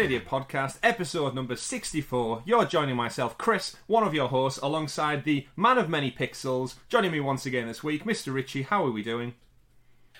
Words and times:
Stadia 0.00 0.18
podcast, 0.18 0.78
episode 0.82 1.34
number 1.34 1.54
64. 1.54 2.44
You're 2.46 2.64
joining 2.64 2.96
myself, 2.96 3.36
Chris, 3.36 3.76
one 3.86 4.02
of 4.02 4.14
your 4.14 4.28
hosts, 4.28 4.58
alongside 4.62 5.24
the 5.24 5.46
man 5.56 5.76
of 5.76 5.90
many 5.90 6.10
pixels. 6.10 6.76
Joining 6.88 7.12
me 7.12 7.20
once 7.20 7.44
again 7.44 7.66
this 7.66 7.84
week, 7.84 8.04
Mr. 8.04 8.32
Ritchie. 8.32 8.62
How 8.62 8.82
are 8.86 8.90
we 8.90 9.02
doing? 9.02 9.34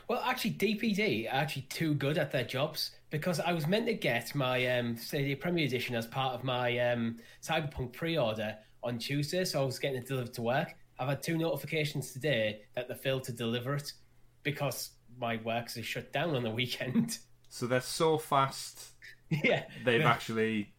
Well, 0.06 0.20
actually, 0.22 0.50
DPD 0.50 1.32
are 1.32 1.34
actually 1.34 1.62
too 1.62 1.94
good 1.94 2.18
at 2.18 2.30
their 2.30 2.44
jobs 2.44 2.90
because 3.08 3.40
I 3.40 3.54
was 3.54 3.66
meant 3.66 3.86
to 3.86 3.94
get 3.94 4.34
my 4.34 4.66
um, 4.66 4.98
Stadia 4.98 5.34
Premier 5.34 5.64
Edition 5.64 5.96
as 5.96 6.06
part 6.06 6.34
of 6.34 6.44
my 6.44 6.78
um, 6.80 7.16
Cyberpunk 7.42 7.94
pre-order 7.94 8.58
on 8.82 8.98
Tuesday, 8.98 9.46
so 9.46 9.62
I 9.62 9.64
was 9.64 9.78
getting 9.78 9.96
it 9.96 10.06
delivered 10.06 10.34
to 10.34 10.42
work. 10.42 10.74
I've 10.98 11.08
had 11.08 11.22
two 11.22 11.38
notifications 11.38 12.12
today 12.12 12.64
that 12.74 12.86
they 12.86 12.94
failed 12.96 13.24
to 13.24 13.32
deliver 13.32 13.76
it 13.76 13.94
because 14.42 14.90
my 15.18 15.40
works 15.42 15.78
is 15.78 15.86
shut 15.86 16.12
down 16.12 16.36
on 16.36 16.42
the 16.42 16.50
weekend. 16.50 17.16
So 17.52 17.66
they're 17.66 17.80
so 17.80 18.16
fast, 18.16 18.92
yeah, 19.44 19.64
they've 19.84 20.02
actually 20.04 20.72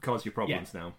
caused 0.00 0.24
you 0.24 0.32
problems 0.32 0.72
now. 0.74 0.94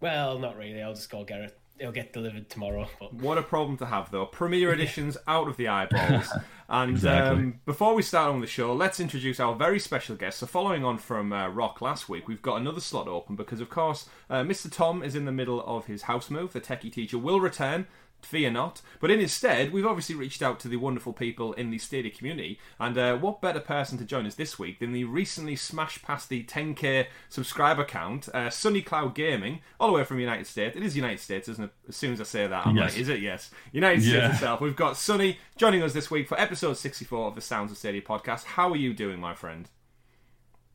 Well, 0.00 0.38
not 0.38 0.56
really. 0.56 0.82
I'll 0.82 0.94
just 0.94 1.10
go 1.10 1.24
get 1.24 1.40
it. 1.40 1.58
It'll 1.78 1.92
get 1.92 2.12
delivered 2.12 2.48
tomorrow. 2.48 2.86
But 3.00 3.14
What 3.14 3.36
a 3.36 3.42
problem 3.42 3.76
to 3.78 3.86
have, 3.86 4.10
though. 4.12 4.26
Premier 4.26 4.72
editions 4.72 5.16
out 5.26 5.48
of 5.48 5.56
the 5.56 5.68
eyeballs. 5.68 6.28
And 6.66 6.92
Exactly. 6.92 7.30
um, 7.42 7.60
before 7.66 7.94
we 7.94 8.00
start 8.00 8.30
on 8.30 8.40
the 8.40 8.46
show, 8.46 8.72
let's 8.72 8.98
introduce 8.98 9.38
our 9.38 9.54
very 9.54 9.78
special 9.78 10.16
guest. 10.16 10.38
So, 10.38 10.46
following 10.46 10.82
on 10.82 10.96
from 10.96 11.30
uh, 11.30 11.48
Rock 11.48 11.82
last 11.82 12.08
week, 12.08 12.26
we've 12.26 12.40
got 12.40 12.56
another 12.56 12.80
slot 12.80 13.06
open 13.06 13.36
because, 13.36 13.60
of 13.60 13.68
course, 13.68 14.08
uh, 14.30 14.40
Mr. 14.44 14.72
Tom 14.72 15.02
is 15.02 15.14
in 15.14 15.26
the 15.26 15.30
middle 15.30 15.62
of 15.66 15.84
his 15.84 16.02
house 16.04 16.30
move. 16.30 16.54
The 16.54 16.62
techie 16.62 16.90
teacher 16.90 17.18
will 17.18 17.38
return. 17.38 17.86
Fear 18.24 18.50
not. 18.52 18.80
But 19.00 19.10
in 19.10 19.20
his 19.20 19.32
stead, 19.32 19.72
we've 19.72 19.86
obviously 19.86 20.14
reached 20.14 20.42
out 20.42 20.58
to 20.60 20.68
the 20.68 20.76
wonderful 20.76 21.12
people 21.12 21.52
in 21.52 21.70
the 21.70 21.78
Stadia 21.78 22.10
community. 22.10 22.58
And 22.80 22.96
uh, 22.98 23.16
what 23.18 23.40
better 23.40 23.60
person 23.60 23.98
to 23.98 24.04
join 24.04 24.26
us 24.26 24.34
this 24.34 24.58
week 24.58 24.78
than 24.80 24.92
the 24.92 25.04
recently 25.04 25.56
smashed 25.56 26.02
past 26.02 26.28
the 26.28 26.42
10k 26.44 27.06
subscriber 27.28 27.84
count, 27.84 28.28
uh, 28.34 28.50
Sunny 28.50 28.82
Cloud 28.82 29.14
Gaming, 29.14 29.60
all 29.78 29.88
the 29.88 29.94
way 29.94 30.04
from 30.04 30.16
the 30.16 30.22
United 30.22 30.46
States. 30.46 30.76
It 30.76 30.82
is 30.82 30.96
United 30.96 31.20
States, 31.20 31.48
isn't 31.48 31.64
it? 31.64 31.70
As 31.88 31.96
soon 31.96 32.12
as 32.12 32.20
I 32.20 32.24
say 32.24 32.46
that, 32.46 32.66
I'm 32.66 32.76
Yes. 32.76 32.92
like, 32.92 33.00
is 33.00 33.08
it? 33.08 33.20
Yes. 33.20 33.50
United 33.72 34.00
States 34.02 34.14
Yeah. 34.16 34.32
itself. 34.32 34.60
We've 34.60 34.76
got 34.76 34.96
Sunny 34.96 35.38
joining 35.56 35.82
us 35.82 35.92
this 35.92 36.10
week 36.10 36.28
for 36.28 36.40
episode 36.40 36.74
64 36.78 37.28
of 37.28 37.34
the 37.34 37.40
Sounds 37.40 37.70
of 37.70 37.78
Stadia 37.78 38.02
podcast. 38.02 38.44
How 38.44 38.70
are 38.70 38.76
you 38.76 38.94
doing, 38.94 39.20
my 39.20 39.34
friend? 39.34 39.68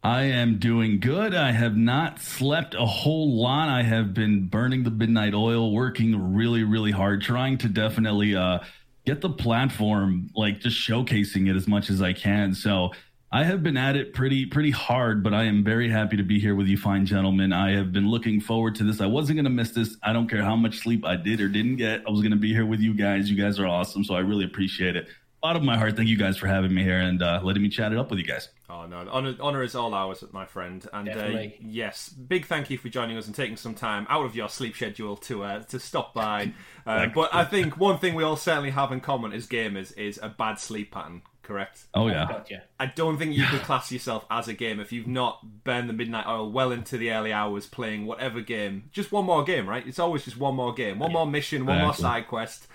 I 0.02 0.23
am 0.23 0.59
doing 0.59 1.02
good. 1.02 1.36
I 1.36 1.52
have 1.52 1.75
not 1.75 2.22
slept 2.22 2.73
a 2.73 2.86
whole 2.86 3.42
lot. 3.42 3.67
I 3.67 3.83
have 3.83 4.14
been 4.14 4.47
burning 4.47 4.83
the 4.83 4.91
midnight 4.91 5.33
oil, 5.33 5.73
working 5.73 6.33
really, 6.33 6.64
really 6.64 6.91
hard, 6.91 7.22
trying 7.22 7.58
to 7.59 7.67
definitely 7.67 8.33
uh, 8.33 8.59
get 9.06 9.19
the 9.19 9.30
platform, 9.30 10.30
like 10.36 10.61
just 10.61 10.78
showcasing 10.78 11.50
it 11.50 11.56
as 11.58 11.67
much 11.67 11.89
as 11.89 12.02
I 12.02 12.14
can. 12.14 12.53
So 12.56 12.91
I 13.30 13.44
have 13.44 13.61
been 13.61 13.75
at 13.75 13.97
it 13.97 14.14
pretty, 14.14 14.45
pretty 14.45 14.72
hard, 14.72 15.22
but 15.22 15.33
I 15.33 15.44
am 15.44 15.66
very 15.66 15.89
happy 15.89 16.16
to 16.16 16.23
be 16.23 16.39
here 16.39 16.56
with 16.56 16.67
you, 16.67 16.78
fine 16.78 17.06
gentlemen. 17.06 17.52
I 17.52 17.72
have 17.72 17.91
been 17.91 18.09
looking 18.09 18.39
forward 18.39 18.75
to 18.75 18.86
this. 18.86 19.02
I 19.02 19.06
wasn't 19.06 19.36
going 19.36 19.44
to 19.44 19.52
miss 19.52 19.72
this. 19.72 19.97
I 20.02 20.13
don't 20.13 20.30
care 20.30 20.44
how 20.44 20.56
much 20.56 20.78
sleep 20.80 21.06
I 21.06 21.17
did 21.17 21.41
or 21.41 21.50
didn't 21.50 21.75
get. 21.75 22.03
I 22.08 22.09
was 22.09 22.22
going 22.22 22.31
to 22.31 22.38
be 22.38 22.53
here 22.53 22.66
with 22.66 22.80
you 22.80 22.94
guys. 22.94 23.30
You 23.30 23.36
guys 23.36 23.59
are 23.59 23.67
awesome. 23.67 24.06
So 24.06 24.16
I 24.16 24.19
really 24.19 24.45
appreciate 24.45 24.95
it. 24.95 25.09
Bottom 25.41 25.61
of 25.61 25.65
my 25.65 25.77
heart, 25.77 25.95
thank 25.95 26.09
you 26.09 26.17
guys 26.17 26.37
for 26.37 26.47
having 26.47 26.73
me 26.73 26.83
here 26.83 26.99
and 26.99 27.21
uh, 27.23 27.39
letting 27.43 27.63
me 27.63 27.69
chat 27.69 27.93
it 27.93 27.97
up 27.97 28.09
with 28.09 28.19
you 28.19 28.25
guys. 28.25 28.49
Oh 28.69 28.85
no, 28.85 29.07
honor, 29.09 29.35
honor 29.39 29.63
is 29.63 29.73
all 29.73 29.93
ours, 29.93 30.23
my 30.31 30.45
friend. 30.45 30.85
And 30.91 31.09
uh, 31.09 31.43
yes, 31.61 32.09
big 32.09 32.45
thank 32.45 32.69
you 32.69 32.77
for 32.77 32.89
joining 32.89 33.17
us 33.17 33.25
and 33.25 33.33
taking 33.33 33.55
some 33.55 33.73
time 33.73 34.05
out 34.09 34.25
of 34.25 34.35
your 34.35 34.49
sleep 34.49 34.75
schedule 34.75 35.15
to 35.17 35.43
uh, 35.43 35.63
to 35.63 35.79
stop 35.79 36.13
by. 36.13 36.53
Uh, 36.87 37.05
but 37.05 37.29
I 37.35 37.43
think 37.45 37.77
one 37.77 37.99
thing 37.99 38.15
we 38.15 38.23
all 38.23 38.37
certainly 38.37 38.71
have 38.71 38.91
in 38.91 38.99
common 38.99 39.31
as 39.31 39.45
gamers 39.45 39.95
is 39.95 40.19
a 40.23 40.29
bad 40.29 40.55
sleep 40.55 40.91
pattern. 40.91 41.22
Correct. 41.49 41.85
Oh, 41.95 42.07
yeah. 42.07 42.28
gotcha. 42.28 42.63
I 42.79 42.85
don't 42.85 43.17
think 43.17 43.35
you 43.35 43.44
could 43.45 43.61
class 43.63 43.91
yourself 43.91 44.23
as 44.29 44.47
a 44.47 44.53
gamer 44.53 44.83
if 44.83 44.91
you've 44.91 45.07
not 45.07 45.63
burned 45.63 45.89
the 45.89 45.94
midnight 45.94 46.28
oil 46.28 46.51
well 46.51 46.72
into 46.72 46.97
the 46.97 47.11
early 47.11 47.33
hours 47.33 47.66
playing 47.66 48.05
whatever 48.05 48.41
game. 48.41 48.89
Just 48.91 49.11
one 49.11 49.25
more 49.25 49.44
game, 49.44 49.67
right? 49.67 49.85
It's 49.85 49.99
always 49.99 50.25
just 50.25 50.38
one 50.38 50.55
more 50.55 50.73
game, 50.73 50.99
one 50.99 51.11
more 51.11 51.25
mission, 51.25 51.66
one 51.66 51.79
more 51.79 51.94
side 51.94 52.28
quest, 52.28 52.67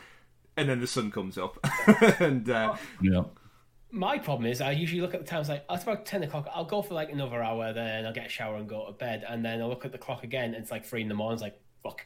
and 0.56 0.68
then 0.68 0.80
the 0.80 0.86
sun 0.86 1.10
comes 1.10 1.38
up. 1.38 1.58
and 2.20 2.48
uh, 2.48 2.76
Yeah. 3.00 3.24
My 3.90 4.18
problem 4.18 4.50
is 4.50 4.60
I 4.60 4.72
usually 4.72 5.00
look 5.00 5.14
at 5.14 5.20
the 5.20 5.26
time. 5.26 5.40
It's 5.40 5.48
like 5.48 5.64
oh, 5.68 5.74
it's 5.74 5.84
about 5.84 6.04
ten 6.04 6.24
o'clock. 6.24 6.48
I'll 6.52 6.64
go 6.64 6.82
for 6.82 6.94
like 6.94 7.12
another 7.12 7.40
hour, 7.42 7.72
then 7.72 8.04
I'll 8.04 8.12
get 8.12 8.26
a 8.26 8.28
shower 8.28 8.56
and 8.56 8.68
go 8.68 8.86
to 8.86 8.92
bed, 8.92 9.24
and 9.28 9.44
then 9.44 9.60
I'll 9.60 9.68
look 9.68 9.84
at 9.84 9.92
the 9.92 9.98
clock 9.98 10.24
again. 10.24 10.46
And 10.46 10.56
it's 10.56 10.72
like 10.72 10.84
three 10.84 11.02
in 11.02 11.08
the 11.08 11.14
morning. 11.14 11.34
It's 11.34 11.42
like 11.42 11.60
fuck. 11.82 12.04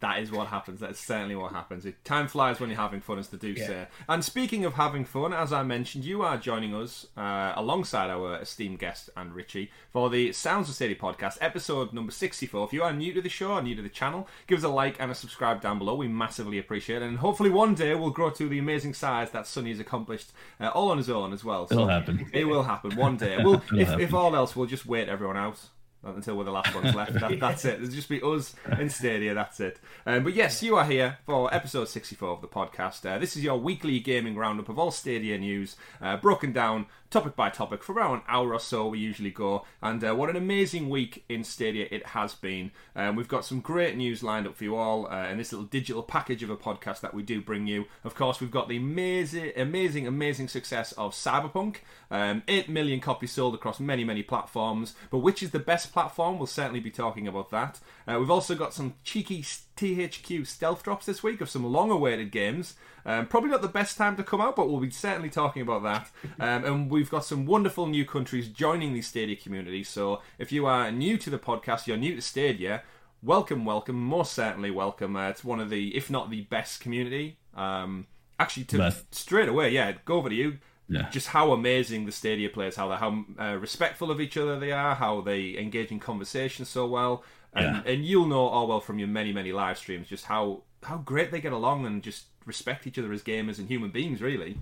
That 0.00 0.20
is 0.20 0.32
what 0.32 0.46
happens. 0.46 0.80
That's 0.80 0.98
certainly 0.98 1.36
what 1.36 1.52
happens. 1.52 1.84
It, 1.84 2.02
time 2.06 2.26
flies 2.26 2.58
when 2.58 2.70
you're 2.70 2.78
having 2.78 3.00
fun, 3.02 3.18
as 3.18 3.28
the 3.28 3.36
do 3.36 3.48
Yeah. 3.48 3.66
say. 3.66 3.86
And 4.08 4.24
speaking 4.24 4.64
of 4.64 4.72
having 4.74 5.04
fun, 5.04 5.34
as 5.34 5.52
I 5.52 5.62
mentioned, 5.62 6.06
you 6.06 6.22
are 6.22 6.38
joining 6.38 6.74
us 6.74 7.06
uh, 7.18 7.52
alongside 7.54 8.08
our 8.08 8.36
esteemed 8.40 8.78
guest 8.78 9.10
and 9.14 9.34
Richie 9.34 9.70
for 9.92 10.08
the 10.08 10.32
Sounds 10.32 10.70
of 10.70 10.74
Stadia 10.74 10.96
podcast, 10.96 11.36
episode 11.42 11.92
number 11.92 12.12
64. 12.12 12.66
If 12.66 12.72
you 12.72 12.82
are 12.82 12.92
new 12.94 13.12
to 13.12 13.20
the 13.20 13.28
show 13.28 13.52
or 13.52 13.62
new 13.62 13.74
to 13.74 13.82
the 13.82 13.90
channel, 13.90 14.26
give 14.46 14.56
us 14.58 14.64
a 14.64 14.68
like 14.68 14.96
and 14.98 15.10
a 15.12 15.14
subscribe 15.14 15.60
down 15.60 15.78
below. 15.78 15.94
We 15.94 16.08
massively 16.08 16.58
appreciate 16.58 17.02
it. 17.02 17.06
And 17.06 17.18
hopefully 17.18 17.50
one 17.50 17.74
day 17.74 17.94
we'll 17.94 18.08
grow 18.08 18.30
to 18.30 18.48
the 18.48 18.58
amazing 18.58 18.94
size 18.94 19.30
that 19.32 19.46
Sonny 19.46 19.68
has 19.70 19.80
accomplished 19.80 20.32
uh, 20.58 20.68
all 20.68 20.90
on 20.90 20.96
his 20.96 21.10
own 21.10 21.34
as 21.34 21.44
well. 21.44 21.66
So 21.68 21.74
It'll 21.74 21.88
happen. 21.88 22.26
It 22.32 22.44
will 22.46 22.62
happen 22.62 22.96
one 22.96 23.18
day. 23.18 23.36
We'll, 23.44 23.56
if, 23.74 23.88
happen. 23.88 24.00
if 24.00 24.14
all 24.14 24.34
else, 24.34 24.56
we'll 24.56 24.66
just 24.66 24.86
wait 24.86 25.10
everyone 25.10 25.36
out 25.36 25.60
until 26.02 26.36
we're 26.36 26.44
the 26.44 26.50
last 26.50 26.74
ones 26.74 26.94
left. 26.94 27.14
That, 27.14 27.36
that's 27.40 27.64
it. 27.64 27.74
It'll 27.74 27.88
just 27.88 28.08
be 28.08 28.20
us 28.22 28.54
in 28.78 28.88
Stadia. 28.90 29.34
That's 29.34 29.60
it. 29.60 29.78
Um, 30.06 30.24
but 30.24 30.34
yes, 30.34 30.62
you 30.62 30.76
are 30.76 30.84
here 30.84 31.18
for 31.26 31.52
episode 31.54 31.88
64 31.88 32.28
of 32.28 32.40
the 32.40 32.48
podcast. 32.48 33.08
Uh, 33.08 33.18
this 33.18 33.36
is 33.36 33.44
your 33.44 33.58
weekly 33.58 34.00
gaming 34.00 34.36
roundup 34.36 34.68
of 34.68 34.78
all 34.78 34.90
Stadia 34.90 35.38
news, 35.38 35.76
uh, 36.00 36.16
broken 36.16 36.52
down 36.52 36.86
topic 37.10 37.34
by 37.34 37.50
topic 37.50 37.82
for 37.82 37.92
around 37.92 38.14
an 38.14 38.22
hour 38.28 38.54
or 38.54 38.60
so. 38.60 38.86
We 38.86 38.98
usually 38.98 39.30
go, 39.30 39.64
and 39.82 40.02
uh, 40.02 40.14
what 40.14 40.30
an 40.30 40.36
amazing 40.36 40.88
week 40.88 41.24
in 41.28 41.44
Stadia 41.44 41.86
it 41.90 42.06
has 42.08 42.34
been. 42.34 42.70
Um, 42.94 43.16
we've 43.16 43.28
got 43.28 43.44
some 43.44 43.60
great 43.60 43.96
news 43.96 44.22
lined 44.22 44.46
up 44.46 44.56
for 44.56 44.64
you 44.64 44.76
all 44.76 45.08
uh, 45.08 45.26
in 45.28 45.38
this 45.38 45.52
little 45.52 45.66
digital 45.66 46.02
package 46.02 46.42
of 46.42 46.50
a 46.50 46.56
podcast 46.56 47.00
that 47.00 47.12
we 47.12 47.22
do 47.22 47.40
bring 47.42 47.66
you. 47.66 47.86
Of 48.04 48.14
course, 48.14 48.40
we've 48.40 48.50
got 48.50 48.68
the 48.68 48.76
amazing, 48.76 49.52
amazing, 49.56 50.06
amazing 50.06 50.48
success 50.48 50.92
of 50.92 51.12
Cyberpunk. 51.12 51.76
Um, 52.10 52.42
8 52.48 52.68
million 52.68 53.00
copies 53.00 53.32
sold 53.32 53.54
across 53.54 53.78
many, 53.78 54.02
many 54.02 54.22
platforms. 54.22 54.94
But 55.10 55.18
which 55.18 55.42
is 55.42 55.50
the 55.50 55.58
best 55.58 55.92
platform? 55.92 56.38
We'll 56.38 56.46
certainly 56.46 56.80
be 56.80 56.90
talking 56.90 57.28
about 57.28 57.50
that. 57.50 57.78
Uh, 58.06 58.18
we've 58.18 58.30
also 58.30 58.54
got 58.54 58.74
some 58.74 58.94
cheeky 59.04 59.42
THQ 59.42 60.46
stealth 60.46 60.82
drops 60.82 61.06
this 61.06 61.22
week 61.22 61.40
of 61.40 61.48
some 61.48 61.64
long 61.64 61.90
awaited 61.90 62.32
games. 62.32 62.74
Um, 63.06 63.26
probably 63.26 63.50
not 63.50 63.62
the 63.62 63.68
best 63.68 63.96
time 63.96 64.16
to 64.16 64.24
come 64.24 64.40
out, 64.40 64.56
but 64.56 64.68
we'll 64.68 64.80
be 64.80 64.90
certainly 64.90 65.30
talking 65.30 65.62
about 65.62 65.82
that. 65.84 66.10
Um, 66.40 66.64
and 66.64 66.90
we've 66.90 67.10
got 67.10 67.24
some 67.24 67.44
wonderful 67.44 67.86
new 67.86 68.06
countries 68.06 68.48
joining 68.48 68.94
the 68.94 69.02
Stadia 69.02 69.36
community. 69.36 69.84
So 69.84 70.22
if 70.38 70.52
you 70.52 70.64
are 70.64 70.90
new 70.90 71.18
to 71.18 71.28
the 71.28 71.38
podcast, 71.38 71.86
you're 71.86 71.98
new 71.98 72.14
to 72.14 72.22
Stadia, 72.22 72.82
welcome, 73.22 73.66
welcome, 73.66 73.96
most 73.96 74.32
certainly 74.32 74.70
welcome. 74.70 75.16
Uh, 75.16 75.28
it's 75.28 75.44
one 75.44 75.60
of 75.60 75.68
the, 75.68 75.94
if 75.94 76.08
not 76.08 76.30
the 76.30 76.42
best 76.42 76.80
community. 76.80 77.36
Um, 77.54 78.06
actually, 78.38 78.64
to 78.64 78.94
straight 79.10 79.50
away, 79.50 79.70
yeah, 79.70 79.92
go 80.06 80.16
over 80.16 80.30
to 80.30 80.34
you 80.34 80.58
Yeah. 80.90 81.08
just 81.10 81.28
how 81.28 81.52
amazing 81.52 82.04
the 82.06 82.12
Stadia 82.12 82.48
players, 82.50 82.74
how 82.76 82.88
they 82.88 82.96
how 82.96 83.24
uh, 83.38 83.56
respectful 83.56 84.10
of 84.10 84.20
each 84.20 84.36
other 84.36 84.58
they 84.58 84.72
are, 84.72 84.94
how 84.96 85.20
they 85.20 85.56
engage 85.56 85.90
in 85.92 86.00
conversation 86.00 86.64
so 86.64 86.86
well, 86.86 87.22
and, 87.54 87.64
Yeah. 87.86 87.92
and 87.92 88.04
you'll 88.04 88.26
know 88.26 88.46
all 88.46 88.66
well 88.66 88.80
from 88.80 88.98
your 88.98 89.08
many 89.08 89.32
many 89.32 89.52
live 89.52 89.78
streams 89.78 90.08
just 90.08 90.24
how 90.26 90.62
how 90.82 90.96
great 90.98 91.30
they 91.30 91.40
get 91.40 91.52
along 91.52 91.86
and 91.86 92.02
just 92.02 92.24
respect 92.44 92.86
each 92.86 92.98
other 92.98 93.12
as 93.12 93.22
gamers 93.22 93.58
and 93.58 93.68
human 93.68 93.90
beings. 93.90 94.20
Really, 94.20 94.56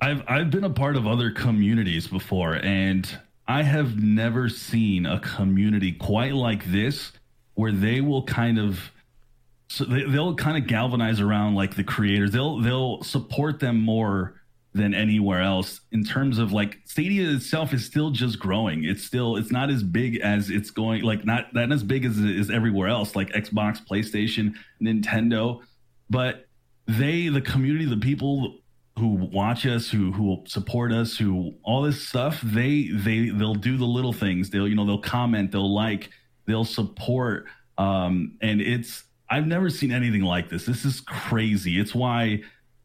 I've 0.00 0.22
I've 0.28 0.50
been 0.50 0.64
a 0.64 0.70
part 0.70 0.96
of 0.96 1.06
other 1.06 1.30
communities 1.30 2.06
before, 2.06 2.54
and 2.54 3.08
I 3.48 3.62
have 3.62 3.96
never 4.02 4.48
seen 4.48 5.06
a 5.06 5.18
community 5.20 5.92
quite 5.92 6.34
like 6.34 6.64
this, 6.66 7.12
where 7.54 7.72
they 7.72 8.00
will 8.00 8.22
kind 8.24 8.58
of 8.58 8.92
so 9.68 9.84
they, 9.84 10.04
they'll 10.04 10.34
kind 10.36 10.56
of 10.56 10.66
galvanize 10.66 11.18
around 11.20 11.54
like 11.54 11.74
the 11.76 11.84
creators. 11.84 12.30
They'll 12.30 12.60
they'll 12.60 13.02
support 13.02 13.58
them 13.58 13.80
more 13.80 14.34
than 14.74 14.94
anywhere 14.94 15.42
else 15.42 15.80
in 15.90 16.02
terms 16.02 16.38
of 16.38 16.52
like 16.52 16.78
Stadia 16.84 17.30
itself 17.30 17.74
is 17.74 17.84
still 17.84 18.10
just 18.10 18.38
growing. 18.38 18.84
It's 18.84 19.04
still 19.04 19.36
it's 19.36 19.50
not 19.50 19.70
as 19.70 19.82
big 19.82 20.16
as 20.20 20.48
it's 20.48 20.70
going 20.70 21.02
like 21.02 21.24
not 21.24 21.52
not 21.52 21.70
as 21.72 21.82
big 21.82 22.04
as 22.04 22.18
it 22.18 22.30
is 22.30 22.50
everywhere 22.50 22.88
else 22.88 23.14
like 23.14 23.30
Xbox, 23.32 23.86
PlayStation, 23.86 24.54
Nintendo, 24.82 25.60
but 26.08 26.46
they 26.86 27.28
the 27.28 27.40
community, 27.40 27.84
the 27.84 27.98
people 27.98 28.58
who 28.98 29.08
watch 29.08 29.66
us, 29.66 29.90
who 29.90 30.12
who 30.12 30.42
support 30.46 30.92
us, 30.92 31.16
who 31.16 31.54
all 31.62 31.82
this 31.82 32.06
stuff, 32.06 32.40
they 32.42 32.88
they 32.92 33.28
they'll 33.28 33.54
do 33.54 33.76
the 33.76 33.84
little 33.84 34.12
things. 34.12 34.50
They'll 34.50 34.68
you 34.68 34.74
know 34.74 34.86
they'll 34.86 34.98
comment, 34.98 35.52
they'll 35.52 35.72
like, 35.72 36.10
they'll 36.46 36.64
support, 36.64 37.46
um, 37.78 38.36
and 38.40 38.60
it's 38.60 39.04
I've 39.30 39.46
never 39.46 39.70
seen 39.70 39.92
anything 39.92 40.22
like 40.22 40.48
this. 40.48 40.66
This 40.66 40.84
is 40.84 41.00
crazy. 41.00 41.78
It's 41.78 41.94
why 41.94 42.42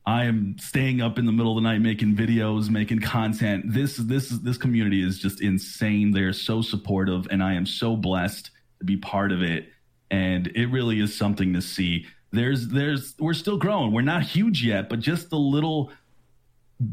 I 0.07 0.23
am 0.23 0.55
staying 0.57 1.01
up 1.01 1.19
in 1.19 1.25
the 1.25 1.33
middle 1.33 1.57
of 1.57 1.61
the 1.61 1.69
night 1.69 1.81
making 1.81 2.15
videos, 2.15 2.69
making 2.69 3.01
content. 3.01 3.65
This 3.73 3.97
this 3.97 4.29
this 4.29 4.57
community 4.57 5.05
is 5.05 5.19
just 5.19 5.41
insane. 5.41 6.11
They're 6.11 6.31
so 6.31 6.61
supportive, 6.61 7.27
and 7.29 7.43
I 7.43 7.53
am 7.53 7.65
so 7.65 7.97
blessed 7.97 8.49
to 8.79 8.85
be 8.85 8.95
part 8.95 9.33
of 9.33 9.43
it. 9.43 9.67
And 10.09 10.47
it 10.55 10.67
really 10.67 11.01
is 11.01 11.13
something 11.13 11.53
to 11.53 11.61
see. 11.61 12.05
There's 12.31 12.69
there's 12.69 13.15
we're 13.19 13.33
still 13.33 13.57
growing. 13.57 13.91
We're 13.91 14.01
not 14.01 14.23
huge 14.23 14.63
yet, 14.63 14.87
but 14.87 15.01
just 15.01 15.29
the 15.29 15.37
little 15.37 15.91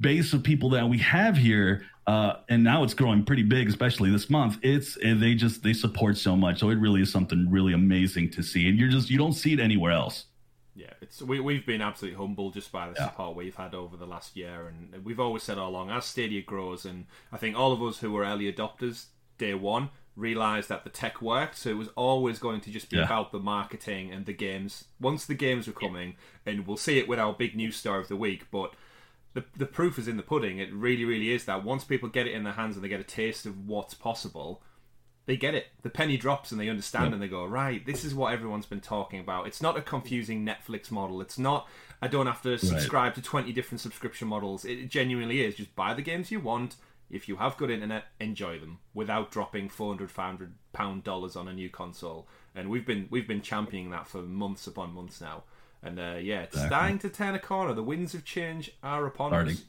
base 0.00 0.32
of 0.32 0.42
people 0.42 0.70
that 0.70 0.88
we 0.88 0.98
have 0.98 1.36
here 1.36 1.84
uh, 2.06 2.36
and 2.48 2.62
now 2.62 2.82
it's 2.82 2.94
growing 2.94 3.24
pretty 3.24 3.42
big, 3.42 3.68
especially 3.68 4.10
this 4.10 4.28
month. 4.28 4.58
It's 4.62 4.98
they 5.02 5.34
just 5.34 5.62
they 5.62 5.72
support 5.72 6.18
so 6.18 6.36
much, 6.36 6.60
so 6.60 6.68
it 6.70 6.76
really 6.76 7.00
is 7.00 7.10
something 7.10 7.46
really 7.50 7.72
amazing 7.72 8.30
to 8.32 8.42
see, 8.42 8.68
and 8.68 8.78
you're 8.78 8.90
just 8.90 9.08
you 9.08 9.16
don't 9.16 9.32
see 9.32 9.54
it 9.54 9.60
anywhere 9.60 9.92
else. 9.92 10.26
Yeah, 10.76 10.92
it's 11.00 11.22
we 11.22 11.38
we've 11.40 11.64
been 11.64 11.80
absolutely 11.80 12.18
humbled 12.18 12.54
just 12.54 12.72
by 12.72 12.88
the 12.88 12.94
yeah. 12.96 13.08
support 13.08 13.36
we've 13.36 13.54
had 13.54 13.74
over 13.74 13.96
the 13.96 14.06
last 14.06 14.36
year, 14.36 14.66
and 14.66 15.04
we've 15.04 15.20
always 15.20 15.42
said 15.42 15.56
all 15.58 15.70
along 15.70 15.90
as 15.90 16.04
Stadia 16.04 16.42
grows, 16.42 16.84
and 16.84 17.06
I 17.32 17.36
think 17.36 17.56
all 17.56 17.72
of 17.72 17.82
us 17.82 17.98
who 17.98 18.10
were 18.10 18.24
early 18.24 18.52
adopters 18.52 19.06
day 19.38 19.54
one 19.54 19.90
realized 20.16 20.68
that 20.68 20.84
the 20.84 20.90
tech 20.90 21.20
worked 21.20 21.56
so 21.56 21.70
it 21.70 21.76
was 21.76 21.88
always 21.96 22.38
going 22.38 22.60
to 22.60 22.70
just 22.70 22.88
be 22.88 22.96
yeah. 22.96 23.04
about 23.04 23.32
the 23.32 23.38
marketing 23.38 24.12
and 24.12 24.26
the 24.26 24.32
games 24.32 24.84
once 25.00 25.26
the 25.26 25.34
games 25.34 25.66
were 25.66 25.72
coming 25.72 26.14
and 26.46 26.66
we'll 26.66 26.76
see 26.76 26.98
it 26.98 27.08
with 27.08 27.18
our 27.18 27.32
big 27.32 27.56
news 27.56 27.74
story 27.74 28.00
of 28.00 28.06
the 28.06 28.16
week 28.16 28.46
but 28.52 28.74
the, 29.32 29.44
the 29.56 29.66
proof 29.66 29.98
is 29.98 30.06
in 30.06 30.16
the 30.16 30.22
pudding 30.22 30.58
it 30.58 30.72
really 30.72 31.04
really 31.04 31.32
is 31.32 31.46
that 31.46 31.64
once 31.64 31.82
people 31.82 32.08
get 32.08 32.28
it 32.28 32.32
in 32.32 32.44
their 32.44 32.52
hands 32.52 32.76
and 32.76 32.84
they 32.84 32.88
get 32.88 33.00
a 33.00 33.04
taste 33.04 33.44
of 33.44 33.66
what's 33.66 33.94
possible 33.94 34.62
they 35.26 35.36
get 35.36 35.54
it 35.54 35.66
the 35.82 35.90
penny 35.90 36.16
drops 36.16 36.52
and 36.52 36.60
they 36.60 36.68
understand 36.68 37.06
yeah. 37.06 37.12
and 37.14 37.22
they 37.22 37.28
go 37.28 37.44
right 37.44 37.86
this 37.86 38.04
is 38.04 38.14
what 38.14 38.32
everyone's 38.32 38.66
been 38.66 38.80
talking 38.80 39.20
about 39.20 39.46
it's 39.46 39.62
not 39.62 39.76
a 39.76 39.82
confusing 39.82 40.44
netflix 40.44 40.90
model 40.90 41.20
it's 41.20 41.38
not 41.38 41.68
i 42.02 42.08
don't 42.08 42.26
have 42.26 42.42
to 42.42 42.58
subscribe 42.58 43.12
right. 43.12 43.14
to 43.14 43.22
20 43.22 43.52
different 43.52 43.80
subscription 43.80 44.28
models 44.28 44.64
it 44.64 44.88
genuinely 44.88 45.42
is 45.42 45.54
just 45.54 45.74
buy 45.74 45.94
the 45.94 46.02
games 46.02 46.30
you 46.30 46.40
want 46.40 46.76
if 47.10 47.28
you 47.28 47.36
have 47.36 47.56
good 47.56 47.70
internet, 47.70 48.06
enjoy 48.18 48.58
them 48.58 48.78
without 48.92 49.30
dropping 49.30 49.68
400 49.68 50.10
500 50.10 50.54
pound 50.72 51.04
dollars 51.04 51.36
on 51.36 51.48
a 51.48 51.52
new 51.52 51.68
console. 51.68 52.26
And 52.54 52.70
we've 52.70 52.86
been 52.86 53.06
we've 53.10 53.28
been 53.28 53.42
championing 53.42 53.90
that 53.90 54.06
for 54.08 54.22
months 54.22 54.66
upon 54.66 54.94
months 54.94 55.20
now. 55.20 55.44
And 55.82 55.98
uh, 55.98 56.16
yeah, 56.20 56.42
it's 56.42 56.54
exactly. 56.54 56.66
starting 56.66 56.98
to 57.00 57.08
turn 57.10 57.34
a 57.34 57.38
corner. 57.38 57.74
The 57.74 57.82
winds 57.82 58.14
of 58.14 58.24
change 58.24 58.70
are 58.82 59.06
upon 59.06 59.30
Starting. 59.30 59.52
us. 59.52 59.64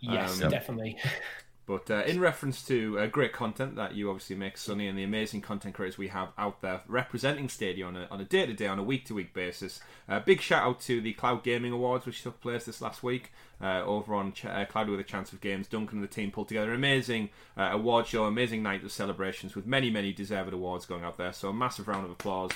Yes, 0.00 0.42
um, 0.42 0.50
definitely. 0.50 0.98
But 1.70 1.88
uh, 1.88 2.02
in 2.04 2.18
reference 2.18 2.64
to 2.64 2.98
uh, 2.98 3.06
great 3.06 3.32
content 3.32 3.76
that 3.76 3.94
you 3.94 4.10
obviously 4.10 4.34
make, 4.34 4.58
Sonny, 4.58 4.88
and 4.88 4.98
the 4.98 5.04
amazing 5.04 5.40
content 5.40 5.72
creators 5.76 5.96
we 5.96 6.08
have 6.08 6.30
out 6.36 6.62
there 6.62 6.80
representing 6.88 7.48
Stadia 7.48 7.86
on 7.86 7.94
a, 7.94 8.24
day-to-day, 8.24 8.66
on 8.66 8.80
a 8.80 8.82
week-to-week 8.82 9.32
basis, 9.32 9.78
uh, 10.08 10.18
big 10.18 10.40
shout 10.40 10.64
out 10.64 10.80
to 10.80 11.00
the 11.00 11.12
Cloud 11.12 11.44
Gaming 11.44 11.70
Awards, 11.70 12.06
which 12.06 12.24
took 12.24 12.40
place 12.40 12.64
this 12.64 12.80
last 12.80 13.04
week 13.04 13.30
uh, 13.62 13.84
over 13.84 14.16
on 14.16 14.32
Ch- 14.32 14.46
uh, 14.46 14.64
Cloud 14.64 14.88
with 14.88 14.98
a 14.98 15.04
Chance 15.04 15.32
of 15.32 15.40
Games. 15.40 15.68
Duncan 15.68 15.98
and 15.98 16.02
the 16.02 16.12
team 16.12 16.32
pulled 16.32 16.48
together 16.48 16.70
an 16.70 16.74
amazing 16.74 17.30
uh, 17.56 17.68
award 17.70 18.08
show, 18.08 18.24
amazing 18.24 18.64
night 18.64 18.82
of 18.82 18.90
celebrations 18.90 19.54
with 19.54 19.64
many, 19.64 19.90
many 19.90 20.12
deserved 20.12 20.52
awards 20.52 20.86
going 20.86 21.04
out 21.04 21.18
there. 21.18 21.32
So 21.32 21.50
a 21.50 21.54
massive 21.54 21.86
round 21.86 22.04
of 22.04 22.10
applause 22.10 22.50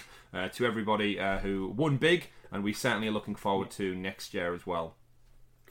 to 0.55 0.67
everybody 0.67 1.21
who 1.43 1.69
won 1.69 1.99
big, 1.99 2.31
and 2.51 2.65
we 2.65 2.73
certainly 2.73 3.07
are 3.07 3.13
looking 3.13 3.37
forward 3.37 3.71
to 3.71 3.95
next 3.95 4.35
year 4.35 4.53
as 4.55 4.67
well. 4.67 4.97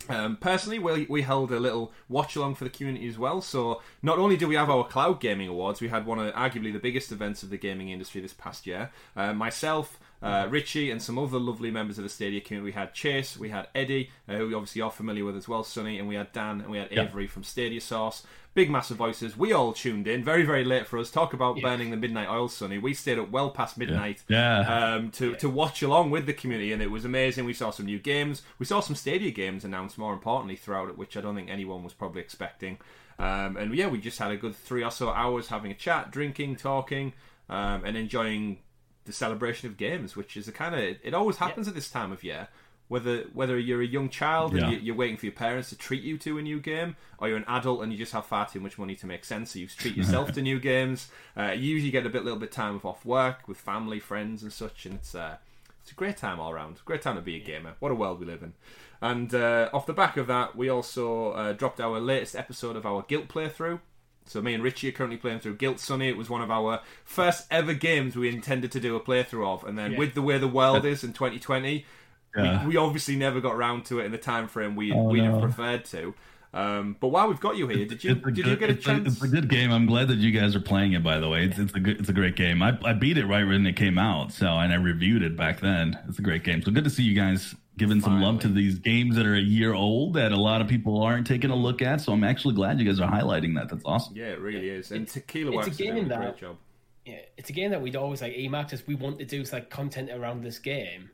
Um, 0.09 0.37
personally, 0.37 0.79
we, 0.79 1.05
we 1.09 1.21
held 1.21 1.51
a 1.51 1.59
little 1.59 1.91
watch 2.09 2.35
along 2.35 2.55
for 2.55 2.63
the 2.63 2.69
community 2.69 3.07
as 3.07 3.17
well. 3.17 3.41
So, 3.41 3.81
not 4.01 4.19
only 4.19 4.37
do 4.37 4.47
we 4.47 4.55
have 4.55 4.69
our 4.69 4.85
Cloud 4.85 5.19
Gaming 5.19 5.47
Awards, 5.47 5.81
we 5.81 5.87
had 5.87 6.05
one 6.05 6.19
of 6.19 6.33
arguably 6.33 6.73
the 6.73 6.79
biggest 6.79 7.11
events 7.11 7.43
of 7.43 7.49
the 7.49 7.57
gaming 7.57 7.89
industry 7.89 8.21
this 8.21 8.33
past 8.33 8.67
year. 8.67 8.91
Uh, 9.15 9.33
myself, 9.33 9.99
uh, 10.21 10.47
Richie, 10.49 10.89
and 10.91 11.01
some 11.01 11.17
other 11.17 11.39
lovely 11.39 11.71
members 11.71 11.97
of 11.97 12.03
the 12.03 12.09
Stadia 12.09 12.41
community. 12.41 12.71
We 12.71 12.71
had 12.73 12.93
Chase, 12.93 13.37
we 13.37 13.49
had 13.49 13.67
Eddie, 13.75 14.09
uh, 14.27 14.35
who 14.35 14.47
we 14.47 14.53
obviously 14.53 14.81
are 14.81 14.91
familiar 14.91 15.25
with 15.25 15.35
as 15.35 15.47
well, 15.47 15.63
Sonny, 15.63 15.99
and 15.99 16.07
we 16.07 16.15
had 16.15 16.31
Dan, 16.31 16.61
and 16.61 16.69
we 16.69 16.77
had 16.77 16.91
yeah. 16.91 17.03
Avery 17.03 17.27
from 17.27 17.43
Stadia 17.43 17.81
Source 17.81 18.23
big 18.53 18.69
massive 18.69 18.97
voices. 18.97 19.37
We 19.37 19.51
all 19.51 19.73
tuned 19.73 20.07
in 20.07 20.23
very 20.23 20.43
very 20.43 20.63
late 20.63 20.87
for 20.87 20.97
us. 20.97 21.09
Talk 21.09 21.33
about 21.33 21.57
yeah. 21.57 21.63
burning 21.63 21.91
the 21.91 21.97
midnight 21.97 22.29
oil, 22.29 22.47
Sonny. 22.47 22.77
We 22.77 22.93
stayed 22.93 23.19
up 23.19 23.29
well 23.29 23.49
past 23.49 23.77
midnight 23.77 24.23
yeah. 24.27 24.61
yeah. 24.61 24.95
Um, 24.95 25.11
to 25.11 25.31
yeah. 25.31 25.37
to 25.37 25.49
watch 25.49 25.81
along 25.81 26.11
with 26.11 26.25
the 26.25 26.33
community, 26.33 26.71
and 26.71 26.81
it 26.81 26.91
was 26.91 27.05
amazing. 27.05 27.45
We 27.45 27.53
saw 27.53 27.71
some 27.71 27.85
new 27.85 27.99
games. 27.99 28.41
We 28.59 28.65
saw 28.65 28.79
some 28.79 28.95
Stadia 28.95 29.31
games 29.31 29.63
announced. 29.63 29.97
More 29.97 30.13
importantly, 30.13 30.55
throughout 30.55 30.89
it, 30.89 30.97
which 30.97 31.17
I 31.17 31.21
don't 31.21 31.35
think 31.35 31.49
anyone 31.49 31.83
was 31.83 31.93
probably 31.93 32.21
expecting. 32.21 32.77
Um, 33.19 33.57
and 33.57 33.73
yeah, 33.75 33.87
we 33.87 33.99
just 33.99 34.19
had 34.19 34.31
a 34.31 34.37
good 34.37 34.55
three 34.55 34.83
or 34.83 34.91
so 34.91 35.09
hours 35.09 35.47
having 35.47 35.71
a 35.71 35.75
chat, 35.75 36.11
drinking, 36.11 36.55
talking, 36.55 37.13
um, 37.49 37.85
and 37.85 37.95
enjoying 37.95 38.59
the 39.05 39.13
celebration 39.13 39.69
of 39.69 39.77
games, 39.77 40.15
which 40.15 40.37
is 40.37 40.47
a 40.47 40.51
kind 40.51 40.75
of 40.75 40.81
it 40.81 41.13
always 41.13 41.37
happens 41.37 41.67
at 41.67 41.75
this 41.75 41.89
time 41.89 42.11
of 42.11 42.23
year 42.23 42.47
whether 42.87 43.23
whether 43.33 43.57
you're 43.57 43.81
a 43.81 43.85
young 43.85 44.09
child 44.09 44.53
yeah. 44.53 44.69
and 44.69 44.83
you, 44.83 44.93
are 44.93 44.95
waiting 44.95 45.17
for 45.17 45.25
your 45.25 45.33
parents 45.33 45.69
to 45.69 45.77
treat 45.77 46.03
you 46.03 46.17
to 46.19 46.37
a 46.37 46.41
new 46.41 46.59
game, 46.59 46.95
or 47.17 47.27
you're 47.27 47.37
an 47.37 47.45
adult 47.47 47.81
and 47.81 47.91
you 47.91 47.97
just 47.97 48.11
have 48.11 48.25
far 48.25 48.47
too 48.47 48.59
much 48.59 48.77
money 48.77 48.95
to 48.95 49.05
make 49.05 49.25
sense, 49.25 49.51
so 49.51 49.59
you 49.59 49.67
treat 49.67 49.95
yourself 49.95 50.31
to 50.33 50.41
new 50.41 50.59
games. 50.59 51.09
Uh, 51.37 51.51
you 51.51 51.73
usually 51.73 51.91
get 51.91 52.05
a 52.05 52.09
bit 52.09 52.23
little 52.23 52.39
bit 52.39 52.51
time 52.51 52.79
off 52.83 53.05
work 53.05 53.47
with 53.47 53.57
family, 53.57 53.99
friends, 53.99 54.43
and 54.43 54.51
such, 54.51 54.85
and 54.85 54.95
it's 54.95 55.15
uh, 55.15 55.37
it's 55.81 55.91
a 55.91 55.95
great 55.95 56.17
time 56.17 56.39
all 56.39 56.51
around. 56.51 56.79
Great 56.85 57.01
time 57.01 57.15
to 57.15 57.21
be 57.21 57.35
a 57.35 57.39
gamer. 57.39 57.73
What 57.79 57.91
a 57.91 57.95
world 57.95 58.19
we 58.19 58.25
live 58.25 58.41
in. 58.41 58.53
And 59.01 59.35
uh, 59.35 59.69
off 59.73 59.85
the 59.85 59.93
back 59.93 60.15
of 60.15 60.27
that, 60.27 60.55
we 60.55 60.69
also 60.69 61.31
uh, 61.31 61.51
dropped 61.51 61.81
our 61.81 61.99
latest 61.99 62.37
episode 62.37 62.77
of 62.77 62.85
our 62.85 63.01
Guilt 63.01 63.27
playthrough. 63.27 63.81
So 64.25 64.41
me 64.41 64.53
and 64.53 64.63
Richie 64.63 64.87
are 64.87 64.93
currently 64.93 65.17
playing 65.17 65.39
through 65.39 65.57
Guilt 65.57 65.81
Sunny. 65.81 66.07
It 66.07 66.15
was 66.15 66.29
one 66.29 66.41
of 66.41 66.49
our 66.49 66.79
first 67.03 67.45
ever 67.51 67.73
games 67.73 68.15
we 68.15 68.29
intended 68.29 68.71
to 68.71 68.79
do 68.79 68.95
a 68.95 69.01
playthrough 69.01 69.45
of, 69.45 69.65
and 69.65 69.77
then 69.77 69.91
yeah. 69.91 69.97
with 69.97 70.13
the 70.13 70.21
way 70.21 70.37
the 70.37 70.47
world 70.47 70.85
is 70.85 71.03
in 71.03 71.11
2020, 71.11 71.85
yeah. 72.35 72.63
we, 72.63 72.69
we, 72.69 72.77
obviously 72.77 73.15
never 73.15 73.41
got 73.41 73.53
around 73.53 73.85
to 73.85 73.99
it 73.99 74.05
in 74.05 74.11
the 74.11 74.17
time 74.17 74.47
frame 74.47 74.75
we 74.75 74.91
oh, 74.91 75.03
we'd 75.03 75.21
no. 75.21 75.33
have 75.33 75.41
preferred 75.41 75.85
to. 75.85 76.13
Um, 76.53 76.95
but 76.99 77.07
while 77.07 77.27
we've 77.27 77.39
got 77.39 77.57
you 77.57 77.67
here, 77.67 77.85
did 77.85 78.03
you 78.03 78.13
did 78.13 78.23
good, 78.23 78.37
you 78.37 78.55
get 78.55 78.69
a 78.69 78.75
chance? 78.75 79.07
A, 79.07 79.11
it's 79.11 79.23
a 79.23 79.27
good 79.27 79.49
game. 79.49 79.71
I'm 79.71 79.87
glad 79.87 80.07
that 80.09 80.19
you 80.19 80.31
guys 80.31 80.55
are 80.55 80.61
playing 80.61 80.93
it. 80.93 81.03
By 81.03 81.19
the 81.19 81.27
way, 81.27 81.45
it's, 81.45 81.57
it's 81.57 81.73
a 81.73 81.79
good, 81.79 81.99
it's 81.99 82.09
a 82.09 82.13
great 82.13 82.35
game. 82.35 82.61
I, 82.61 82.77
I 82.83 82.93
beat 82.93 83.17
it 83.17 83.25
right 83.25 83.43
when 83.43 83.65
it 83.65 83.75
came 83.75 83.97
out, 83.97 84.31
so 84.31 84.45
and 84.45 84.71
I 84.71 84.75
reviewed 84.75 85.23
it 85.23 85.35
back 85.35 85.61
then. 85.61 85.97
It's 86.07 86.19
a 86.19 86.21
great 86.21 86.43
game. 86.43 86.61
So 86.61 86.71
good 86.71 86.83
to 86.83 86.91
see 86.91 87.01
you 87.01 87.15
guys 87.15 87.55
giving 87.75 88.01
Finally. 88.01 88.21
some 88.21 88.33
love 88.33 88.41
to 88.43 88.49
these 88.49 88.77
games 88.77 89.15
that 89.15 89.25
are 89.25 89.33
a 89.33 89.41
year 89.41 89.73
old 89.73 90.13
that 90.13 90.31
a 90.31 90.39
lot 90.39 90.61
of 90.61 90.67
people 90.67 91.01
aren't 91.01 91.25
taking 91.25 91.49
a 91.49 91.55
look 91.55 91.81
at. 91.81 92.01
So 92.01 92.13
I'm 92.13 92.23
actually 92.23 92.53
glad 92.53 92.79
you 92.79 92.85
guys 92.85 92.99
are 92.99 93.09
highlighting 93.09 93.55
that. 93.55 93.69
That's 93.69 93.83
awesome. 93.83 94.15
Yeah, 94.15 94.25
it 94.25 94.39
really 94.39 94.69
is. 94.69 94.91
And 94.91 95.07
Tequila 95.07 95.55
Works 95.55 95.69
is 95.69 95.77
doing 95.77 96.11
a 96.11 96.17
great 96.17 96.37
job. 96.37 96.57
Yeah, 97.03 97.17
it's 97.35 97.49
a 97.49 97.53
game 97.53 97.71
that 97.71 97.81
we'd 97.81 97.95
always 97.95 98.21
like. 98.21 98.33
Emacs 98.33 98.73
as 98.73 98.85
we 98.85 98.93
want 98.93 99.17
to 99.17 99.25
do 99.25 99.43
like 99.51 99.71
content 99.71 100.11
around 100.11 100.43
this 100.43 100.59
game 100.59 101.09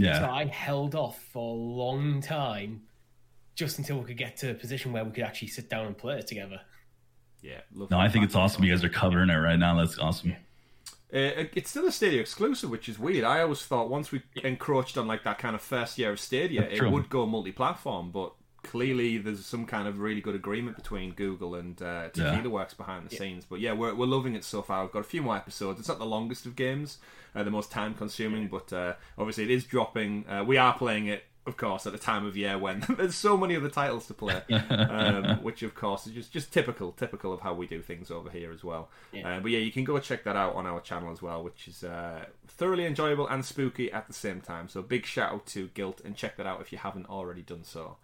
yeah. 0.00 0.20
So 0.20 0.30
I 0.30 0.46
held 0.46 0.94
off 0.94 1.22
for 1.32 1.54
a 1.54 1.58
long 1.58 2.20
time 2.20 2.82
just 3.54 3.78
until 3.78 3.98
we 3.98 4.06
could 4.06 4.16
get 4.16 4.36
to 4.38 4.50
a 4.50 4.54
position 4.54 4.92
where 4.92 5.04
we 5.04 5.10
could 5.10 5.24
actually 5.24 5.48
sit 5.48 5.68
down 5.68 5.86
and 5.86 5.96
play 5.96 6.18
it 6.18 6.26
together. 6.26 6.60
Yeah. 7.42 7.60
No, 7.74 7.98
I 7.98 8.08
think 8.08 8.24
it's 8.24 8.34
awesome. 8.34 8.64
You 8.64 8.72
guys 8.72 8.84
are 8.84 8.88
covering 8.88 9.30
it 9.30 9.34
right 9.36 9.58
now. 9.58 9.76
That's 9.78 9.98
awesome. 9.98 10.34
Uh, 11.12 11.44
it's 11.54 11.70
still 11.70 11.86
a 11.86 11.92
Stadia 11.92 12.20
exclusive, 12.20 12.70
which 12.70 12.88
is 12.88 12.98
weird. 12.98 13.24
I 13.24 13.40
always 13.42 13.62
thought 13.62 13.90
once 13.90 14.12
we 14.12 14.22
encroached 14.44 14.96
on 14.96 15.08
like 15.08 15.24
that 15.24 15.38
kind 15.38 15.54
of 15.56 15.62
first 15.62 15.98
year 15.98 16.12
of 16.12 16.20
Stadia, 16.20 16.60
That's 16.62 16.74
it 16.74 16.76
true. 16.76 16.90
would 16.90 17.08
go 17.10 17.26
multi-platform. 17.26 18.12
But 18.12 18.32
clearly, 18.62 19.18
there's 19.18 19.44
some 19.44 19.66
kind 19.66 19.88
of 19.88 20.00
really 20.00 20.20
good 20.20 20.34
agreement 20.34 20.76
between 20.76 21.12
Google 21.12 21.54
and 21.54 21.80
uh, 21.80 22.08
Tequila 22.08 22.42
yeah. 22.42 22.48
Works 22.48 22.74
behind 22.74 23.08
the 23.08 23.14
yeah. 23.14 23.18
scenes. 23.18 23.44
But 23.44 23.60
yeah, 23.60 23.72
we're 23.72 23.94
we're 23.94 24.06
loving 24.06 24.34
it 24.34 24.44
so 24.44 24.62
far. 24.62 24.82
We've 24.82 24.92
got 24.92 25.00
a 25.00 25.04
few 25.04 25.22
more 25.22 25.36
episodes. 25.36 25.78
It's 25.78 25.88
not 25.88 25.98
the 25.98 26.06
longest 26.06 26.46
of 26.46 26.56
games, 26.56 26.98
uh, 27.34 27.42
the 27.42 27.50
most 27.50 27.70
time 27.70 27.94
consuming. 27.94 28.48
But 28.48 28.72
uh, 28.72 28.94
obviously, 29.18 29.44
it 29.44 29.50
is 29.50 29.64
dropping. 29.64 30.26
Uh, 30.28 30.44
we 30.44 30.56
are 30.56 30.74
playing 30.74 31.06
it, 31.06 31.24
of 31.46 31.56
course, 31.56 31.86
at 31.86 31.94
a 31.94 31.98
time 31.98 32.26
of 32.26 32.36
year 32.36 32.58
when 32.58 32.84
there's 32.96 33.14
so 33.14 33.36
many 33.36 33.56
other 33.56 33.68
titles 33.68 34.06
to 34.06 34.14
play, 34.14 34.42
um, 34.70 35.42
which 35.42 35.62
of 35.62 35.74
course 35.74 36.06
is 36.06 36.12
just 36.12 36.32
just 36.32 36.52
typical 36.52 36.92
typical 36.92 37.32
of 37.32 37.40
how 37.40 37.54
we 37.54 37.66
do 37.66 37.80
things 37.82 38.10
over 38.10 38.30
here 38.30 38.52
as 38.52 38.62
well. 38.62 38.88
Yeah. 39.12 39.36
Uh, 39.36 39.40
but 39.40 39.50
yeah, 39.50 39.58
you 39.58 39.72
can 39.72 39.84
go 39.84 39.98
check 39.98 40.24
that 40.24 40.36
out 40.36 40.54
on 40.54 40.66
our 40.66 40.80
channel 40.80 41.10
as 41.12 41.22
well, 41.22 41.42
which 41.42 41.66
is 41.66 41.84
uh, 41.84 42.24
thoroughly 42.46 42.86
enjoyable 42.86 43.26
and 43.26 43.44
spooky 43.44 43.90
at 43.92 44.06
the 44.06 44.14
same 44.14 44.40
time. 44.40 44.68
So 44.68 44.82
big 44.82 45.06
shout 45.06 45.32
out 45.32 45.46
to 45.46 45.68
Guilt 45.68 46.00
and 46.04 46.14
check 46.16 46.36
that 46.36 46.46
out 46.46 46.60
if 46.60 46.72
you 46.72 46.78
haven't 46.78 47.08
already 47.08 47.42
done 47.42 47.64
so. 47.64 47.96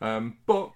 Um, 0.00 0.38
but 0.46 0.70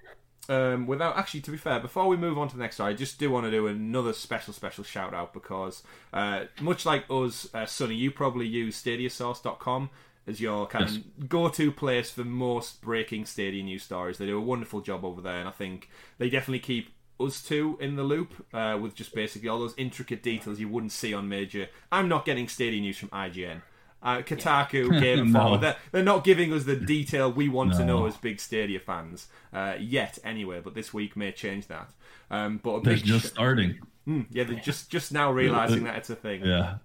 um, 0.48 0.86
without 0.86 1.16
actually, 1.16 1.40
to 1.42 1.50
be 1.50 1.56
fair, 1.56 1.78
before 1.78 2.08
we 2.08 2.16
move 2.16 2.38
on 2.38 2.48
to 2.48 2.56
the 2.56 2.62
next 2.62 2.76
story, 2.76 2.92
I 2.92 2.96
just 2.96 3.18
do 3.18 3.30
want 3.30 3.44
to 3.44 3.50
do 3.50 3.66
another 3.66 4.12
special, 4.12 4.54
special 4.54 4.82
shout 4.82 5.12
out 5.12 5.34
because 5.34 5.82
uh, 6.12 6.44
much 6.60 6.86
like 6.86 7.04
us, 7.10 7.48
uh, 7.52 7.66
Sonny, 7.66 7.94
you 7.94 8.10
probably 8.10 8.46
use 8.46 8.82
StadiaSource.com 8.82 9.90
as 10.26 10.40
your 10.40 10.66
kind 10.66 10.88
yes. 10.88 10.96
of 10.96 11.28
go-to 11.28 11.70
place 11.72 12.10
for 12.10 12.24
most 12.24 12.80
breaking 12.80 13.26
Stadia 13.26 13.62
news 13.62 13.82
stories. 13.82 14.18
They 14.18 14.26
do 14.26 14.38
a 14.38 14.42
wonderful 14.42 14.80
job 14.80 15.04
over 15.04 15.20
there, 15.20 15.38
and 15.38 15.48
I 15.48 15.52
think 15.52 15.88
they 16.18 16.30
definitely 16.30 16.60
keep 16.60 16.94
us 17.20 17.42
two 17.42 17.76
in 17.80 17.96
the 17.96 18.04
loop 18.04 18.46
uh, 18.54 18.78
with 18.80 18.94
just 18.94 19.14
basically 19.14 19.48
all 19.48 19.58
those 19.58 19.74
intricate 19.76 20.22
details 20.22 20.60
you 20.60 20.68
wouldn't 20.68 20.92
see 20.92 21.12
on 21.12 21.28
major. 21.28 21.68
I'm 21.90 22.08
not 22.08 22.24
getting 22.24 22.48
Stadia 22.48 22.80
news 22.80 22.96
from 22.96 23.08
IGN 23.08 23.62
uh, 24.02 24.18
Kotaku, 24.18 24.92
yeah. 24.92 25.00
Game 25.00 25.18
Informer. 25.18 25.50
no. 25.50 25.56
they're, 25.58 25.76
they're, 25.92 26.02
not 26.02 26.24
giving 26.24 26.52
us 26.52 26.64
the 26.64 26.76
detail 26.94 27.30
we 27.30 27.48
want 27.48 27.70
no. 27.72 27.78
to 27.78 27.84
know 27.84 28.06
as 28.06 28.16
big 28.16 28.40
Stadia 28.40 28.80
fans 28.80 29.28
uh, 29.52 29.74
yet, 29.78 30.18
anyway. 30.24 30.60
But 30.62 30.74
this 30.74 30.94
week 30.94 31.16
may 31.16 31.32
change 31.32 31.66
that. 31.68 31.90
Um, 32.30 32.60
but 32.62 32.84
they're 32.84 32.96
just 32.96 33.26
sh- 33.26 33.30
starting. 33.30 33.78
Mm, 34.06 34.26
yeah, 34.30 34.44
they're 34.44 34.60
just 34.60 34.90
just 34.90 35.12
now 35.12 35.30
realizing 35.32 35.84
that 35.84 35.96
it's 35.96 36.10
a 36.10 36.16
thing. 36.16 36.44
Yeah. 36.44 36.76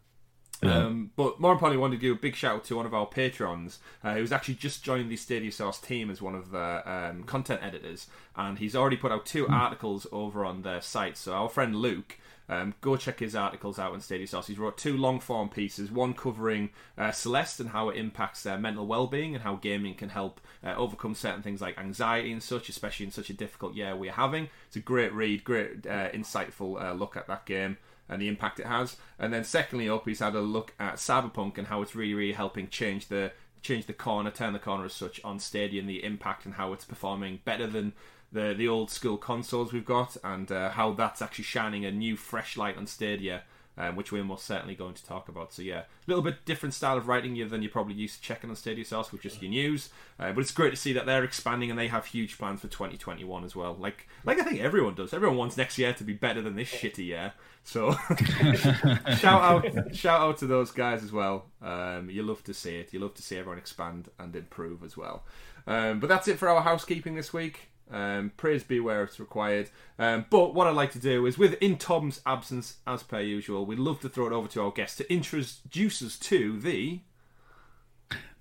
Yeah. 0.65 0.85
Um, 0.85 1.11
but 1.15 1.39
more 1.39 1.51
importantly, 1.51 1.79
I 1.79 1.81
wanted 1.81 1.95
to 1.97 2.01
give 2.01 2.17
a 2.17 2.19
big 2.19 2.35
shout 2.35 2.55
out 2.55 2.63
to 2.65 2.75
one 2.75 2.85
of 2.85 2.93
our 2.93 3.05
patrons 3.05 3.79
uh, 4.03 4.13
who's 4.13 4.31
actually 4.31 4.55
just 4.55 4.83
joined 4.83 5.09
the 5.09 5.17
Stadia 5.17 5.51
Source 5.51 5.79
team 5.79 6.09
as 6.09 6.21
one 6.21 6.35
of 6.35 6.51
the 6.51 6.83
um, 6.91 7.23
content 7.23 7.61
editors, 7.63 8.07
and 8.35 8.59
he's 8.59 8.75
already 8.75 8.97
put 8.97 9.11
out 9.11 9.25
two 9.25 9.45
mm. 9.45 9.51
articles 9.51 10.07
over 10.11 10.45
on 10.45 10.61
their 10.61 10.81
site. 10.81 11.17
So 11.17 11.33
our 11.33 11.49
friend 11.49 11.75
Luke 11.75 12.17
Um, 12.49 12.73
go 12.81 12.97
check 12.97 13.19
his 13.19 13.35
articles 13.35 13.79
out 13.79 13.93
on 13.93 14.01
Stadia 14.01 14.27
Source. 14.27 14.47
He's 14.47 14.59
wrote 14.59 14.77
two 14.77 14.97
long 14.97 15.21
form 15.21 15.47
pieces, 15.47 15.89
one 15.89 16.13
covering 16.13 16.71
uh, 16.97 17.11
Celeste 17.11 17.61
and 17.61 17.69
how 17.69 17.89
it 17.89 17.97
impacts 17.97 18.43
their 18.43 18.59
mental 18.59 18.85
well 18.85 19.07
being 19.07 19.33
and 19.33 19.43
how 19.43 19.55
gaming 19.55 19.95
can 19.95 20.09
help 20.09 20.41
uh, 20.61 20.75
overcome 20.75 21.15
certain 21.15 21.41
things 21.41 21.61
like 21.61 21.77
anxiety 21.79 22.33
and 22.33 22.43
such, 22.43 22.67
especially 22.67 23.05
in 23.05 23.13
such 23.13 23.29
a 23.29 23.33
difficult 23.33 23.75
year 23.75 23.95
we're 23.95 24.11
having. 24.11 24.49
It's 24.67 24.75
a 24.75 24.81
great 24.81 25.13
read, 25.13 25.45
great 25.45 25.87
uh, 25.87 26.09
insightful 26.11 26.81
uh, 26.81 26.93
look 26.93 27.15
at 27.15 27.27
that 27.27 27.45
game 27.45 27.77
and 28.09 28.21
the 28.21 28.27
impact 28.27 28.59
it 28.59 28.67
has. 28.67 28.97
And 29.17 29.33
then 29.33 29.43
secondly 29.43 29.89
up, 29.89 30.07
he's 30.07 30.19
had 30.19 30.35
a 30.35 30.41
look 30.41 30.73
at 30.79 30.95
Cyberpunk 30.95 31.57
and 31.57 31.67
how 31.67 31.81
it's 31.81 31.95
really, 31.95 32.13
really 32.13 32.33
helping 32.33 32.67
change 32.67 33.07
the 33.07 33.31
change 33.61 33.85
the 33.85 33.93
corner, 33.93 34.29
turn 34.29 34.51
the 34.51 34.59
corner 34.59 34.85
as 34.85 34.93
such 34.93 35.23
on 35.23 35.39
Stadia 35.39 35.79
and 35.79 35.89
the 35.89 36.03
impact 36.03 36.45
and 36.45 36.55
how 36.55 36.73
it's 36.73 36.83
performing 36.83 37.39
better 37.45 37.65
than 37.65 37.93
the 38.31 38.53
the 38.53 38.67
old 38.67 38.91
school 38.91 39.17
consoles 39.17 39.71
we've 39.71 39.85
got, 39.85 40.17
and 40.23 40.51
uh, 40.51 40.71
how 40.71 40.91
that's 40.91 41.21
actually 41.21 41.45
shining 41.45 41.85
a 41.85 41.91
new 41.91 42.17
fresh 42.17 42.57
light 42.57 42.77
on 42.77 42.87
Stadia. 42.87 43.43
Um, 43.75 43.95
which 43.95 44.11
we're 44.11 44.23
most 44.23 44.45
certainly 44.45 44.75
going 44.75 44.93
to 44.93 45.03
talk 45.03 45.29
about. 45.29 45.51
So 45.51 45.63
yeah, 45.63 45.79
a 45.79 45.85
little 46.05 46.21
bit 46.21 46.45
different 46.45 46.75
style 46.75 46.95
of 46.95 47.07
writing 47.07 47.35
than 47.49 47.63
you're 47.63 47.71
probably 47.71 47.95
used 47.95 48.17
to 48.17 48.21
checking 48.21 48.51
on 48.51 48.55
Stadia 48.55 48.85
Source 48.85 49.11
with 49.11 49.21
just 49.21 49.41
your 49.41 49.49
news. 49.49 49.89
Uh, 50.19 50.31
but 50.31 50.41
it's 50.41 50.51
great 50.51 50.69
to 50.69 50.75
see 50.75 50.93
that 50.93 51.07
they're 51.07 51.23
expanding 51.23 51.71
and 51.71 51.79
they 51.79 51.87
have 51.87 52.05
huge 52.05 52.37
plans 52.37 52.61
for 52.61 52.67
2021 52.67 53.43
as 53.43 53.55
well. 53.55 53.75
Like 53.79 54.07
like 54.25 54.39
I 54.39 54.43
think 54.43 54.61
everyone 54.61 54.93
does. 54.93 55.11
Everyone 55.11 55.37
wants 55.37 55.57
next 55.57 55.79
year 55.79 55.91
to 55.93 56.03
be 56.03 56.13
better 56.13 56.41
than 56.41 56.55
this 56.55 56.69
shitty 56.69 57.05
year. 57.05 57.33
So 57.63 57.93
shout 59.17 59.41
out 59.41 59.95
shout 59.95 60.21
out 60.21 60.37
to 60.37 60.45
those 60.45 60.71
guys 60.71 61.03
as 61.03 61.11
well. 61.11 61.45
Um, 61.61 62.09
you 62.09 62.21
love 62.21 62.43
to 62.43 62.53
see 62.53 62.75
it. 62.75 62.93
You 62.93 62.99
love 62.99 63.15
to 63.15 63.23
see 63.23 63.37
everyone 63.37 63.57
expand 63.57 64.09
and 64.19 64.35
improve 64.35 64.83
as 64.83 64.95
well. 64.95 65.23
Um, 65.65 65.99
but 65.99 66.09
that's 66.09 66.27
it 66.27 66.37
for 66.37 66.49
our 66.49 66.61
housekeeping 66.61 67.15
this 67.15 67.33
week. 67.33 67.69
Um, 67.91 68.31
praise 68.37 68.63
be 68.63 68.79
where 68.79 69.03
it's 69.03 69.19
required. 69.19 69.69
Um, 69.99 70.25
but 70.29 70.53
what 70.53 70.67
I'd 70.67 70.75
like 70.75 70.91
to 70.93 70.99
do 70.99 71.25
is, 71.25 71.37
with 71.37 71.53
in 71.61 71.77
Tom's 71.77 72.21
absence, 72.25 72.77
as 72.87 73.03
per 73.03 73.19
usual, 73.19 73.65
we'd 73.65 73.79
love 73.79 73.99
to 74.01 74.09
throw 74.09 74.27
it 74.27 74.33
over 74.33 74.47
to 74.49 74.61
our 74.63 74.71
guest 74.71 74.97
to 74.97 75.13
introduce 75.13 76.01
us 76.01 76.17
to 76.19 76.59
the 76.59 77.01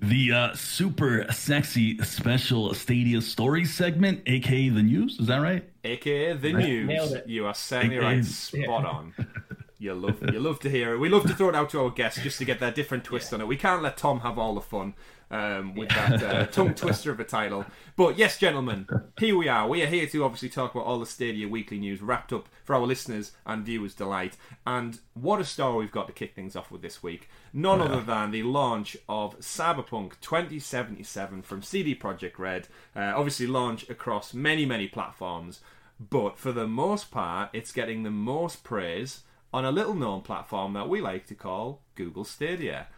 the 0.00 0.32
uh, 0.32 0.54
super 0.54 1.26
sexy 1.30 1.96
special 1.99 2.75
Stadia 2.75 3.22
story 3.22 3.64
segment, 3.64 4.22
aka 4.26 4.68
the 4.68 4.82
news. 4.82 5.18
Is 5.20 5.28
that 5.28 5.38
right? 5.38 5.68
AKA 5.84 6.32
the 6.34 6.52
news. 6.52 7.14
You 7.26 7.46
are 7.46 7.54
certainly 7.54 7.96
AKA, 7.96 8.06
right. 8.06 8.25
Spot 8.25 8.62
yeah. 8.64 8.88
on. 8.88 9.14
You 9.82 9.94
love 9.94 10.22
you 10.32 10.38
love 10.38 10.61
to 10.61 10.70
hear 10.70 10.94
it. 10.94 10.99
We 10.99 11.08
love 11.08 11.25
to 11.25 11.34
throw 11.34 11.49
it 11.49 11.56
out 11.56 11.70
to 11.70 11.80
our 11.80 11.90
guests 11.90 12.22
just 12.22 12.38
to 12.38 12.44
get 12.44 12.61
their 12.61 12.70
different 12.70 13.02
twist 13.02 13.32
yeah. 13.32 13.38
on 13.38 13.40
it. 13.40 13.49
We 13.49 13.56
can't 13.56 13.82
let 13.82 13.96
Tom 13.96 14.20
have 14.20 14.38
all 14.38 14.54
the 14.54 14.61
fun 14.61 14.94
um, 15.32 15.74
with 15.74 15.90
yeah. 15.90 16.16
that 16.16 16.22
uh, 16.22 16.46
tongue 16.52 16.74
twister 16.74 17.10
of 17.10 17.18
a 17.18 17.24
title. 17.24 17.64
But 17.96 18.18
yes, 18.18 18.38
gentlemen, 18.38 18.86
here 19.18 19.36
we 19.36 19.48
are. 19.48 19.66
We 19.66 19.82
are 19.82 19.86
here 19.86 20.06
to 20.06 20.24
obviously 20.24 20.50
talk 20.50 20.74
about 20.74 20.84
all 20.84 21.00
the 21.00 21.06
Stadia 21.06 21.48
weekly 21.48 21.78
news 21.78 22.02
wrapped 22.02 22.32
up 22.32 22.48
for 22.64 22.74
our 22.74 22.82
listeners 22.82 23.32
and 23.46 23.64
viewers' 23.64 23.94
delight. 23.94 24.36
And 24.66 25.00
what 25.14 25.40
a 25.40 25.44
story 25.44 25.78
we've 25.78 25.90
got 25.90 26.06
to 26.06 26.12
kick 26.12 26.34
things 26.34 26.54
off 26.54 26.70
with 26.70 26.82
this 26.82 27.02
week. 27.02 27.28
None 27.52 27.78
yeah. 27.80 27.86
other 27.86 28.02
than 28.02 28.30
the 28.30 28.42
launch 28.42 28.96
of 29.08 29.38
Cyberpunk 29.40 30.20
2077 30.20 31.42
from 31.42 31.62
CD 31.62 31.94
Projekt 31.94 32.38
Red. 32.38 32.68
Uh, 32.94 33.12
obviously, 33.16 33.46
launch 33.46 33.88
across 33.88 34.34
many, 34.34 34.66
many 34.66 34.86
platforms. 34.86 35.60
But 35.98 36.38
for 36.38 36.52
the 36.52 36.66
most 36.66 37.10
part, 37.10 37.50
it's 37.52 37.72
getting 37.72 38.02
the 38.02 38.10
most 38.10 38.64
praise 38.64 39.22
on 39.54 39.64
a 39.64 39.72
little 39.72 39.94
known 39.94 40.22
platform 40.22 40.72
that 40.72 40.88
we 40.88 41.00
like 41.00 41.26
to 41.26 41.34
call 41.34 41.80
Google 41.94 42.24
Stadia. 42.24 42.88